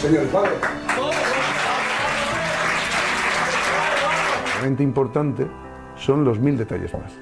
Señores, 0.03 0.33
¿vale? 0.33 0.49
Realmente 4.55 4.83
importante 4.83 5.47
son 5.99 6.25
los 6.25 6.39
mil 6.39 6.57
detalles 6.57 6.93
más. 6.95 7.13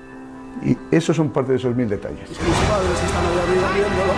Y 0.65 0.77
esos 0.91 1.15
son 1.17 1.31
parte 1.31 1.53
de 1.53 1.59
esos 1.59 1.75
mil 1.77 1.89
detalles. 1.89 2.29
Mis 2.31 2.39
padres 2.39 3.03
están 3.05 3.25
allá 3.27 3.43
arriba 3.43 3.69
viéndolo. 3.75 4.13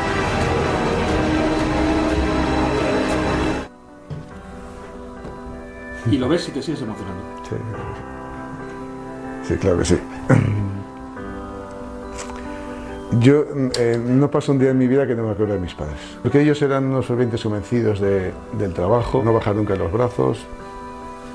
Y 6.10 6.16
lo 6.16 6.28
ves 6.28 6.48
y 6.48 6.52
te 6.52 6.62
sigues 6.62 6.80
emocionando. 6.80 7.22
Sí, 7.48 7.56
sí 9.48 9.56
claro 9.56 9.78
que 9.78 9.84
sí. 9.84 9.98
Yo 13.20 13.44
eh, 13.78 14.00
no 14.06 14.30
paso 14.30 14.52
un 14.52 14.58
día 14.58 14.70
en 14.70 14.78
mi 14.78 14.86
vida 14.86 15.06
que 15.06 15.14
no 15.14 15.24
me 15.24 15.30
acuerde 15.32 15.54
de 15.54 15.60
mis 15.60 15.74
padres. 15.74 15.96
Porque 16.22 16.40
ellos 16.40 16.60
eran 16.62 16.84
unos 16.84 17.06
fervientes 17.06 17.42
convencidos 17.42 18.00
de- 18.00 18.32
del 18.52 18.72
trabajo, 18.74 19.22
no 19.24 19.32
bajar 19.32 19.56
nunca 19.56 19.74
los 19.76 19.90
brazos, 19.92 20.46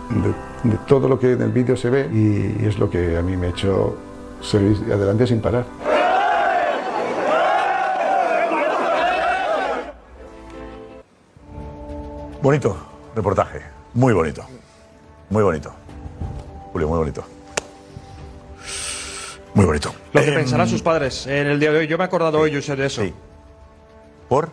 de, 0.10 0.34
de 0.64 0.78
todo 0.88 1.08
lo 1.08 1.20
que 1.20 1.34
en 1.34 1.42
el 1.42 1.52
vídeo 1.52 1.76
se 1.76 1.90
ve 1.90 2.10
y, 2.12 2.66
es 2.66 2.80
lo 2.80 2.90
que 2.90 3.18
a 3.18 3.22
mí 3.22 3.36
me 3.36 3.48
ha 3.48 3.50
hecho 3.50 3.96
seguir 4.42 4.78
adelante 4.92 5.28
sin 5.28 5.42
parar. 5.42 5.66
Bonito 12.42 12.76
reportaje, 13.16 13.62
muy 13.94 14.14
bonito. 14.14 14.44
Muy 15.30 15.44
bonito. 15.44 15.74
Julio, 16.72 16.88
muy 16.88 16.98
bonito. 16.98 17.24
Muy 19.54 19.66
bonito. 19.66 19.94
Lo 20.12 20.22
que 20.22 20.30
Em, 20.30 20.36
pensarán 20.36 20.68
sus 20.68 20.82
padres 20.82 21.28
en 21.28 21.48
el 21.48 21.60
día 21.60 21.72
de 21.72 21.80
hoy. 21.80 21.88
Yo 21.88 21.98
me 21.98 22.04
he 22.04 22.08
acordado 22.08 22.40
hoy, 22.40 22.52
de 22.52 22.86
eso. 22.86 23.04
¿Por? 24.28 24.50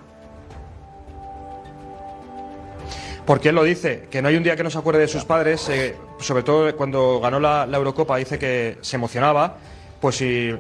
Porque 3.30 3.50
él 3.50 3.54
lo 3.54 3.62
dice, 3.62 4.08
que 4.10 4.20
no 4.20 4.26
hay 4.26 4.34
un 4.34 4.42
día 4.42 4.56
que 4.56 4.64
no 4.64 4.70
se 4.70 4.78
acuerde 4.78 5.02
de 5.02 5.06
sus 5.06 5.24
padres, 5.24 5.68
eh, 5.68 5.94
sobre 6.18 6.42
todo 6.42 6.74
cuando 6.76 7.20
ganó 7.20 7.38
la, 7.38 7.64
la 7.64 7.76
Eurocopa, 7.76 8.16
dice 8.16 8.40
que 8.40 8.78
se 8.80 8.96
emocionaba. 8.96 9.54
Pues 10.00 10.16
si, 10.16 10.52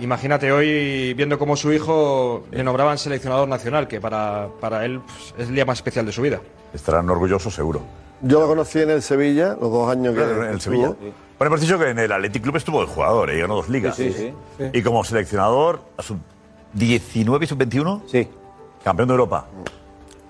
imagínate 0.00 0.50
hoy 0.50 1.12
viendo 1.12 1.38
cómo 1.38 1.54
su 1.54 1.70
hijo 1.70 2.46
le 2.50 2.64
nombraban 2.64 2.96
seleccionador 2.96 3.46
nacional, 3.46 3.88
que 3.88 4.00
para, 4.00 4.48
para 4.58 4.86
él 4.86 5.00
pues, 5.00 5.34
es 5.36 5.48
el 5.50 5.54
día 5.54 5.66
más 5.66 5.76
especial 5.76 6.06
de 6.06 6.12
su 6.12 6.22
vida. 6.22 6.40
Estarán 6.72 7.10
orgullosos, 7.10 7.54
seguro. 7.54 7.82
Yo 8.22 8.40
lo 8.40 8.46
conocí 8.46 8.80
en 8.80 8.88
el 8.88 9.02
Sevilla, 9.02 9.58
los 9.60 9.70
dos 9.70 9.90
años 9.90 10.14
que 10.14 10.22
Claro, 10.22 10.46
en 10.46 10.52
el. 10.54 10.60
Sevilla. 10.62 10.94
Bueno, 10.98 11.14
hemos 11.54 11.60
dicho 11.60 11.78
que 11.78 11.90
en 11.90 11.98
el 11.98 12.10
Athletic 12.10 12.42
Club 12.42 12.56
estuvo 12.56 12.80
de 12.80 12.86
jugador, 12.86 13.28
¿eh? 13.28 13.40
ganó 13.40 13.56
dos 13.56 13.68
ligas. 13.68 13.96
Sí, 13.96 14.10
sí, 14.14 14.32
sí. 14.56 14.64
Y 14.72 14.80
como 14.80 15.04
seleccionador, 15.04 15.82
a 15.98 16.02
sub 16.02 16.16
19 16.72 17.44
y 17.44 17.48
sub 17.48 17.58
21. 17.58 18.02
Sí. 18.06 18.26
Campeón 18.82 19.08
de 19.08 19.12
Europa. 19.12 19.46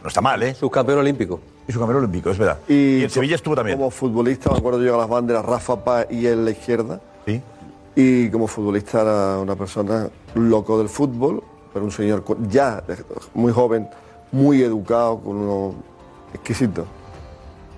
No 0.03 0.09
está 0.09 0.21
mal, 0.21 0.43
¿eh? 0.43 0.57
Subcampeón 0.57 0.99
olímpico. 0.99 1.54
Y 1.66 1.73
subcampeón 1.73 1.99
olímpico, 1.99 2.31
es 2.31 2.39
verdad. 2.39 2.59
Y, 2.69 3.03
en 3.03 3.11
Sevilla 3.11 3.36
estuvo 3.36 3.55
también. 3.55 3.78
Como 3.78 3.91
futbolista, 3.91 4.51
me 4.51 4.59
acuerdo 4.59 4.82
yo 4.82 4.95
a 4.95 4.99
las 4.99 5.09
banderas 5.09 5.45
Rafa 5.45 5.82
Paz 5.82 6.07
y 6.11 6.27
él 6.27 6.45
la 6.45 6.51
izquierda. 6.51 7.01
Sí. 7.27 7.41
Y 7.97 8.28
como 8.31 8.47
futbolista 8.47 9.03
era 9.03 9.39
una 9.39 9.57
persona 9.57 10.09
loco 10.35 10.78
del 10.78 10.89
fútbol, 10.89 11.43
pero 11.73 11.85
un 11.85 11.93
señor 11.93 12.24
ya 12.49 12.82
eh, 12.89 12.97
muy 13.35 13.53
joven, 13.53 13.89
muy 14.32 14.62
educado, 14.62 15.20
con 15.20 15.36
uno 15.36 15.74
exquisito. 16.35 16.85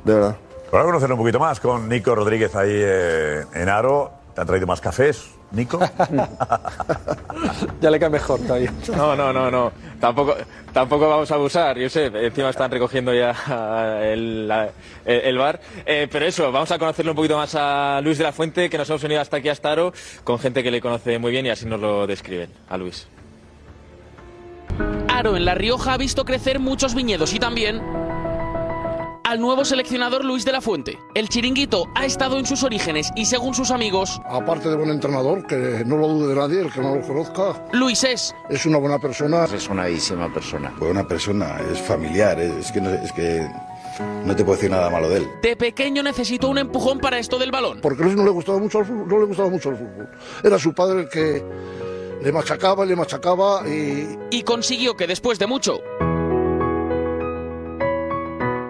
De 0.04 0.14
verdad. 0.14 0.36
Ahora 0.72 0.84
conocerlo 0.84 1.14
un 1.14 1.20
poquito 1.20 1.38
más 1.38 1.60
con 1.60 1.88
Nico 1.88 2.14
Rodríguez 2.14 2.54
ahí 2.56 2.72
eh, 2.72 3.44
en 3.54 3.68
Aro. 3.68 4.10
¿Te 4.34 4.40
han 4.40 4.46
traído 4.46 4.66
más 4.66 4.80
cafés, 4.80 5.30
Nico? 5.52 5.78
Ya 7.80 7.90
le 7.90 8.00
cae 8.00 8.08
mejor 8.10 8.40
todavía. 8.40 8.72
No, 8.96 9.14
no, 9.14 9.32
no, 9.32 9.50
no. 9.50 9.70
Tampoco, 10.00 10.34
tampoco 10.72 11.08
vamos 11.08 11.30
a 11.30 11.34
abusar, 11.34 11.80
Josep. 11.80 12.14
Encima 12.16 12.48
están 12.50 12.70
recogiendo 12.70 13.12
ya 13.14 14.00
el, 14.02 14.48
la- 14.48 14.70
el- 15.04 15.36
bar. 15.38 15.60
Eh, 15.84 16.08
pero 16.10 16.24
eso, 16.26 16.50
vamos 16.50 16.70
a 16.72 16.78
conocerlo 16.78 17.12
un 17.12 17.16
poquito 17.16 17.36
más 17.36 17.54
a 17.54 18.00
Luis 18.02 18.18
de 18.18 18.24
la 18.24 18.32
Fuente, 18.32 18.68
que 18.70 18.78
nos 18.78 18.88
hemos 18.88 19.02
venido 19.02 19.20
hasta 19.20 19.36
aquí 19.36 19.48
hasta 19.50 19.70
Aro, 19.72 19.92
con 20.24 20.38
gente 20.38 20.62
que 20.62 20.70
le 20.70 20.80
conoce 20.80 21.18
muy 21.18 21.30
bien 21.30 21.44
y 21.46 21.50
así 21.50 21.66
nos 21.66 21.78
lo 21.80 22.06
describen. 22.06 22.50
A 22.70 22.76
Luis. 22.78 23.06
Aro 25.08 25.36
en 25.36 25.44
La 25.44 25.54
Rioja 25.54 25.92
ha 25.94 25.98
visto 25.98 26.24
crecer 26.24 26.58
muchos 26.58 26.94
viñedos 26.94 27.32
y 27.34 27.38
también 27.38 27.80
al 29.26 29.40
nuevo 29.40 29.64
seleccionador 29.64 30.24
Luis 30.24 30.44
de 30.44 30.52
la 30.52 30.60
Fuente. 30.60 31.00
El 31.14 31.28
chiringuito 31.28 31.86
ha 31.96 32.06
estado 32.06 32.38
en 32.38 32.46
sus 32.46 32.62
orígenes 32.62 33.10
y 33.16 33.26
según 33.26 33.54
sus 33.54 33.72
amigos, 33.72 34.20
Aparte 34.24 34.68
de 34.68 34.76
buen 34.76 34.90
entrenador, 34.90 35.44
que 35.48 35.82
no 35.84 35.96
lo 35.96 36.06
dude 36.06 36.28
de 36.28 36.34
nadie, 36.36 36.60
el 36.60 36.72
que 36.72 36.80
no 36.80 36.94
lo 36.94 37.02
conozca. 37.02 37.66
Luis 37.72 38.04
es. 38.04 38.32
Es 38.48 38.64
una 38.66 38.78
buena 38.78 39.00
persona. 39.00 39.44
Es 39.46 39.68
una 39.68 40.32
persona. 40.32 40.72
Buena 40.78 41.08
persona, 41.08 41.56
es 41.72 41.80
familiar, 41.80 42.38
es 42.38 42.70
que 42.70 42.80
no, 42.80 42.90
es 42.90 43.10
que 43.12 43.44
no 44.24 44.36
te 44.36 44.44
puedo 44.44 44.56
decir 44.56 44.70
nada 44.70 44.88
malo 44.90 45.08
de 45.08 45.18
él. 45.18 45.28
de 45.42 45.56
pequeño 45.56 46.04
necesitó 46.04 46.48
un 46.48 46.58
empujón 46.58 47.00
para 47.00 47.18
esto 47.18 47.36
del 47.36 47.50
balón. 47.50 47.80
Porque 47.82 48.02
a 48.02 48.06
Luis 48.06 48.16
no 48.16 48.24
le 48.24 48.30
gustaba 48.30 48.58
mucho 48.58 48.78
el 48.78 48.84
fútbol, 48.84 49.08
no 49.08 49.18
le 49.18 49.24
gustaba 49.26 49.48
mucho 49.50 49.70
el 49.70 49.76
fútbol. 49.76 50.08
Era 50.44 50.56
su 50.56 50.72
padre 50.72 51.00
el 51.00 51.08
que 51.08 51.44
le 52.22 52.30
machacaba, 52.30 52.84
le 52.84 52.94
machacaba 52.94 53.62
y 53.66 54.16
Y 54.30 54.42
consiguió 54.42 54.96
que 54.96 55.08
después 55.08 55.40
de 55.40 55.48
mucho, 55.48 55.80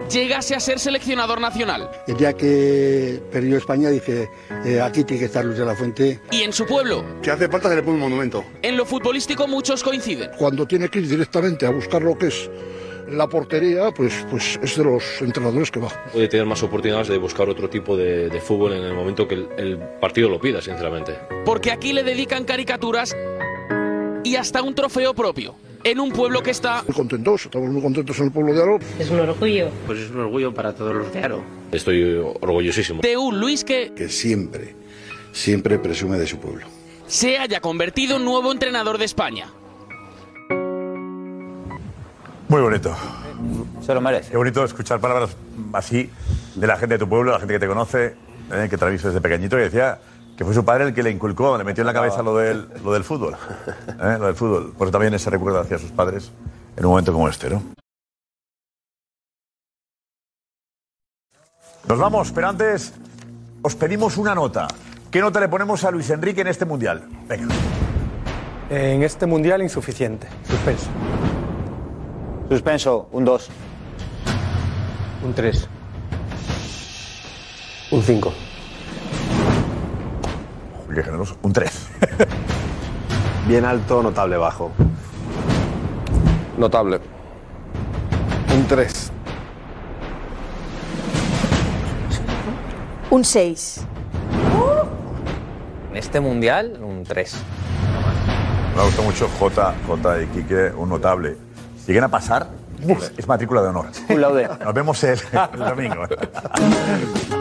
llegase 0.09 0.55
a 0.55 0.61
ser 0.61 0.78
seleccionador 0.78 1.41
nacional. 1.41 1.91
El 2.07 2.16
día 2.16 2.33
que 2.33 3.20
perdió 3.31 3.57
España 3.57 3.91
dije, 3.91 4.28
eh, 4.65 4.81
aquí 4.81 5.05
tiene 5.05 5.20
que 5.20 5.27
estar 5.27 5.45
Luis 5.45 5.59
de 5.59 5.65
la 5.65 5.74
Fuente. 5.74 6.20
Y 6.31 6.43
en 6.43 6.53
su 6.53 6.66
pueblo, 6.66 7.05
Que 7.23 7.31
hace 7.31 7.49
falta 7.49 7.69
que 7.69 7.77
le 7.77 7.83
ponga 7.83 7.95
un 7.97 8.01
monumento. 8.01 8.45
en 8.62 8.77
lo 8.77 8.85
futbolístico 8.85 9.47
muchos 9.47 9.83
coinciden. 9.83 10.31
Cuando 10.39 10.66
tiene 10.66 10.89
que 10.89 11.01
ir 11.01 11.09
directamente 11.09 11.66
a 11.66 11.70
buscar 11.70 12.03
lo 12.03 12.16
que 12.16 12.28
es 12.28 12.51
la 13.09 13.28
portería, 13.28 13.93
pues, 13.93 14.27
pues 14.31 14.59
es 14.62 14.77
de 14.77 14.83
los 14.85 15.05
entrenadores 15.23 15.70
que 15.70 15.78
va. 15.78 15.89
Puede 16.12 16.27
tener 16.28 16.45
más 16.45 16.62
oportunidades 16.65 17.07
de 17.09 17.19
buscar 17.19 17.49
otro 17.49 17.70
tipo 17.70 17.97
de, 17.97 18.28
de 18.28 18.41
fútbol 18.41 18.73
en 18.73 18.83
el 18.83 18.95
momento 18.95 19.28
que 19.28 19.35
el, 19.37 19.49
el 19.57 19.78
partido 20.01 20.28
lo 20.28 20.41
pida, 20.41 20.61
sinceramente. 20.61 21.16
Porque 21.45 21.70
aquí 21.70 21.93
le 21.93 22.03
dedican 22.03 22.45
caricaturas 22.45 23.15
y 24.27 24.36
hasta 24.36 24.62
un 24.62 24.74
trofeo 24.74 25.15
propio. 25.15 25.55
En 25.85 26.01
un 26.01 26.11
pueblo 26.11 26.43
que 26.43 26.51
está 26.51 26.82
Muy 26.86 26.97
contentos, 26.97 27.44
estamos 27.44 27.70
muy 27.70 27.81
contentos 27.81 28.19
en 28.19 28.24
el 28.27 28.32
pueblo 28.32 28.53
de 28.53 28.61
Aro. 28.62 28.78
Es 28.98 29.09
un 29.09 29.20
orgullo. 29.20 29.69
Pues 29.86 30.01
es 30.01 30.11
un 30.11 30.20
orgullo 30.20 30.53
para 30.53 30.74
todos 30.74 30.93
los 30.94 31.12
de 31.12 31.20
Aro. 31.20 31.43
Estoy 31.70 32.03
orgullosísimo. 32.40 33.03
de 33.03 33.16
un 33.16 33.39
Luis 33.39 33.62
que 33.65 33.93
Que 33.94 34.09
siempre, 34.09 34.74
siempre 35.32 35.78
presume 35.78 36.19
de 36.19 36.27
su 36.27 36.39
pueblo. 36.39 36.66
se 37.07 37.39
haya 37.39 37.61
convertido 37.61 38.16
en 38.16 38.24
nuevo 38.24 38.51
entrenador 38.51 38.98
de 38.98 39.05
España. 39.05 39.47
Muy 42.48 42.61
bonito. 42.62 42.97
Se 43.85 43.94
lo 43.94 44.01
merece. 44.01 44.31
Qué 44.31 44.36
bonito 44.36 44.65
escuchar 44.65 44.98
palabras 45.01 45.36
así 45.73 46.11
de 46.55 46.66
la 46.66 46.77
gente 46.78 46.94
de 46.94 46.98
tu 46.98 47.09
pueblo, 47.09 47.32
la 47.32 47.39
gente 47.39 47.55
que 47.55 47.61
te 47.61 47.66
conoce, 47.69 48.15
eh, 48.53 48.66
que 48.70 48.77
te 48.77 48.85
ha 48.85 48.89
visto 48.89 49.09
desde 49.09 49.20
pequeñito 49.20 49.57
y 49.59 49.62
decía 49.62 49.98
que 50.36 50.44
fue 50.44 50.52
su 50.52 50.64
padre 50.64 50.84
el 50.84 50.94
que 50.94 51.02
le 51.02 51.10
inculcó, 51.10 51.56
le 51.56 51.64
metió 51.64 51.82
en 51.82 51.86
la 51.86 51.94
cabeza 51.94 52.22
lo 52.22 52.36
del, 52.36 52.68
lo 52.84 52.92
del 52.92 53.04
fútbol. 53.04 53.36
eh, 53.88 54.16
lo 54.18 54.26
del 54.26 54.34
fútbol. 54.34 54.74
Por 54.76 54.86
eso 54.86 54.92
también 54.92 55.14
ese 55.14 55.30
recuerdo 55.30 55.60
hacia 55.60 55.78
sus 55.78 55.90
padres 55.90 56.30
en 56.76 56.84
un 56.84 56.90
momento 56.90 57.12
como 57.12 57.28
este, 57.28 57.48
¿no? 57.48 57.62
Nos 61.88 61.98
vamos, 61.98 62.32
pero 62.32 62.48
antes 62.48 62.92
os 63.62 63.74
pedimos 63.76 64.18
una 64.18 64.34
nota. 64.34 64.66
¿Qué 65.10 65.20
nota 65.20 65.40
le 65.40 65.48
ponemos 65.48 65.84
a 65.84 65.90
Luis 65.90 66.10
Enrique 66.10 66.42
en 66.42 66.48
este 66.48 66.64
mundial? 66.64 67.04
Venga. 67.26 67.54
En 68.68 69.02
este 69.04 69.24
mundial 69.24 69.62
insuficiente. 69.62 70.28
Suspenso. 70.46 70.88
Suspenso, 72.50 73.08
un 73.12 73.24
2. 73.24 73.48
Un 75.24 75.34
3. 75.34 75.68
Un 77.92 78.02
5. 78.02 78.45
Qué 80.97 81.02
generoso. 81.02 81.36
Un 81.43 81.52
3. 81.52 81.89
Bien 83.47 83.66
alto, 83.66 84.02
notable 84.02 84.39
bajo. 84.39 84.73
Notable. 86.56 87.01
Un 88.55 88.66
3. 88.66 89.12
Un 93.10 93.24
6. 93.27 93.86
En 95.90 95.97
este 95.98 96.18
mundial, 96.18 96.78
un 96.81 97.05
3. 97.05 97.43
Me 98.74 98.81
ha 98.81 98.85
gustado 98.86 99.02
mucho 99.02 99.28
J, 99.39 99.74
J 99.86 100.23
y 100.23 100.27
Quique, 100.28 100.73
un 100.74 100.89
notable. 100.89 101.36
Llegan 101.86 102.05
a 102.05 102.09
pasar, 102.09 102.48
es 103.18 103.28
matrícula 103.28 103.60
de 103.60 103.68
honor. 103.68 103.89
Un 104.09 104.20
laude. 104.23 104.48
Nos 104.64 104.73
vemos 104.73 105.05
el, 105.05 105.20
el 105.52 105.59
domingo. 105.59 106.06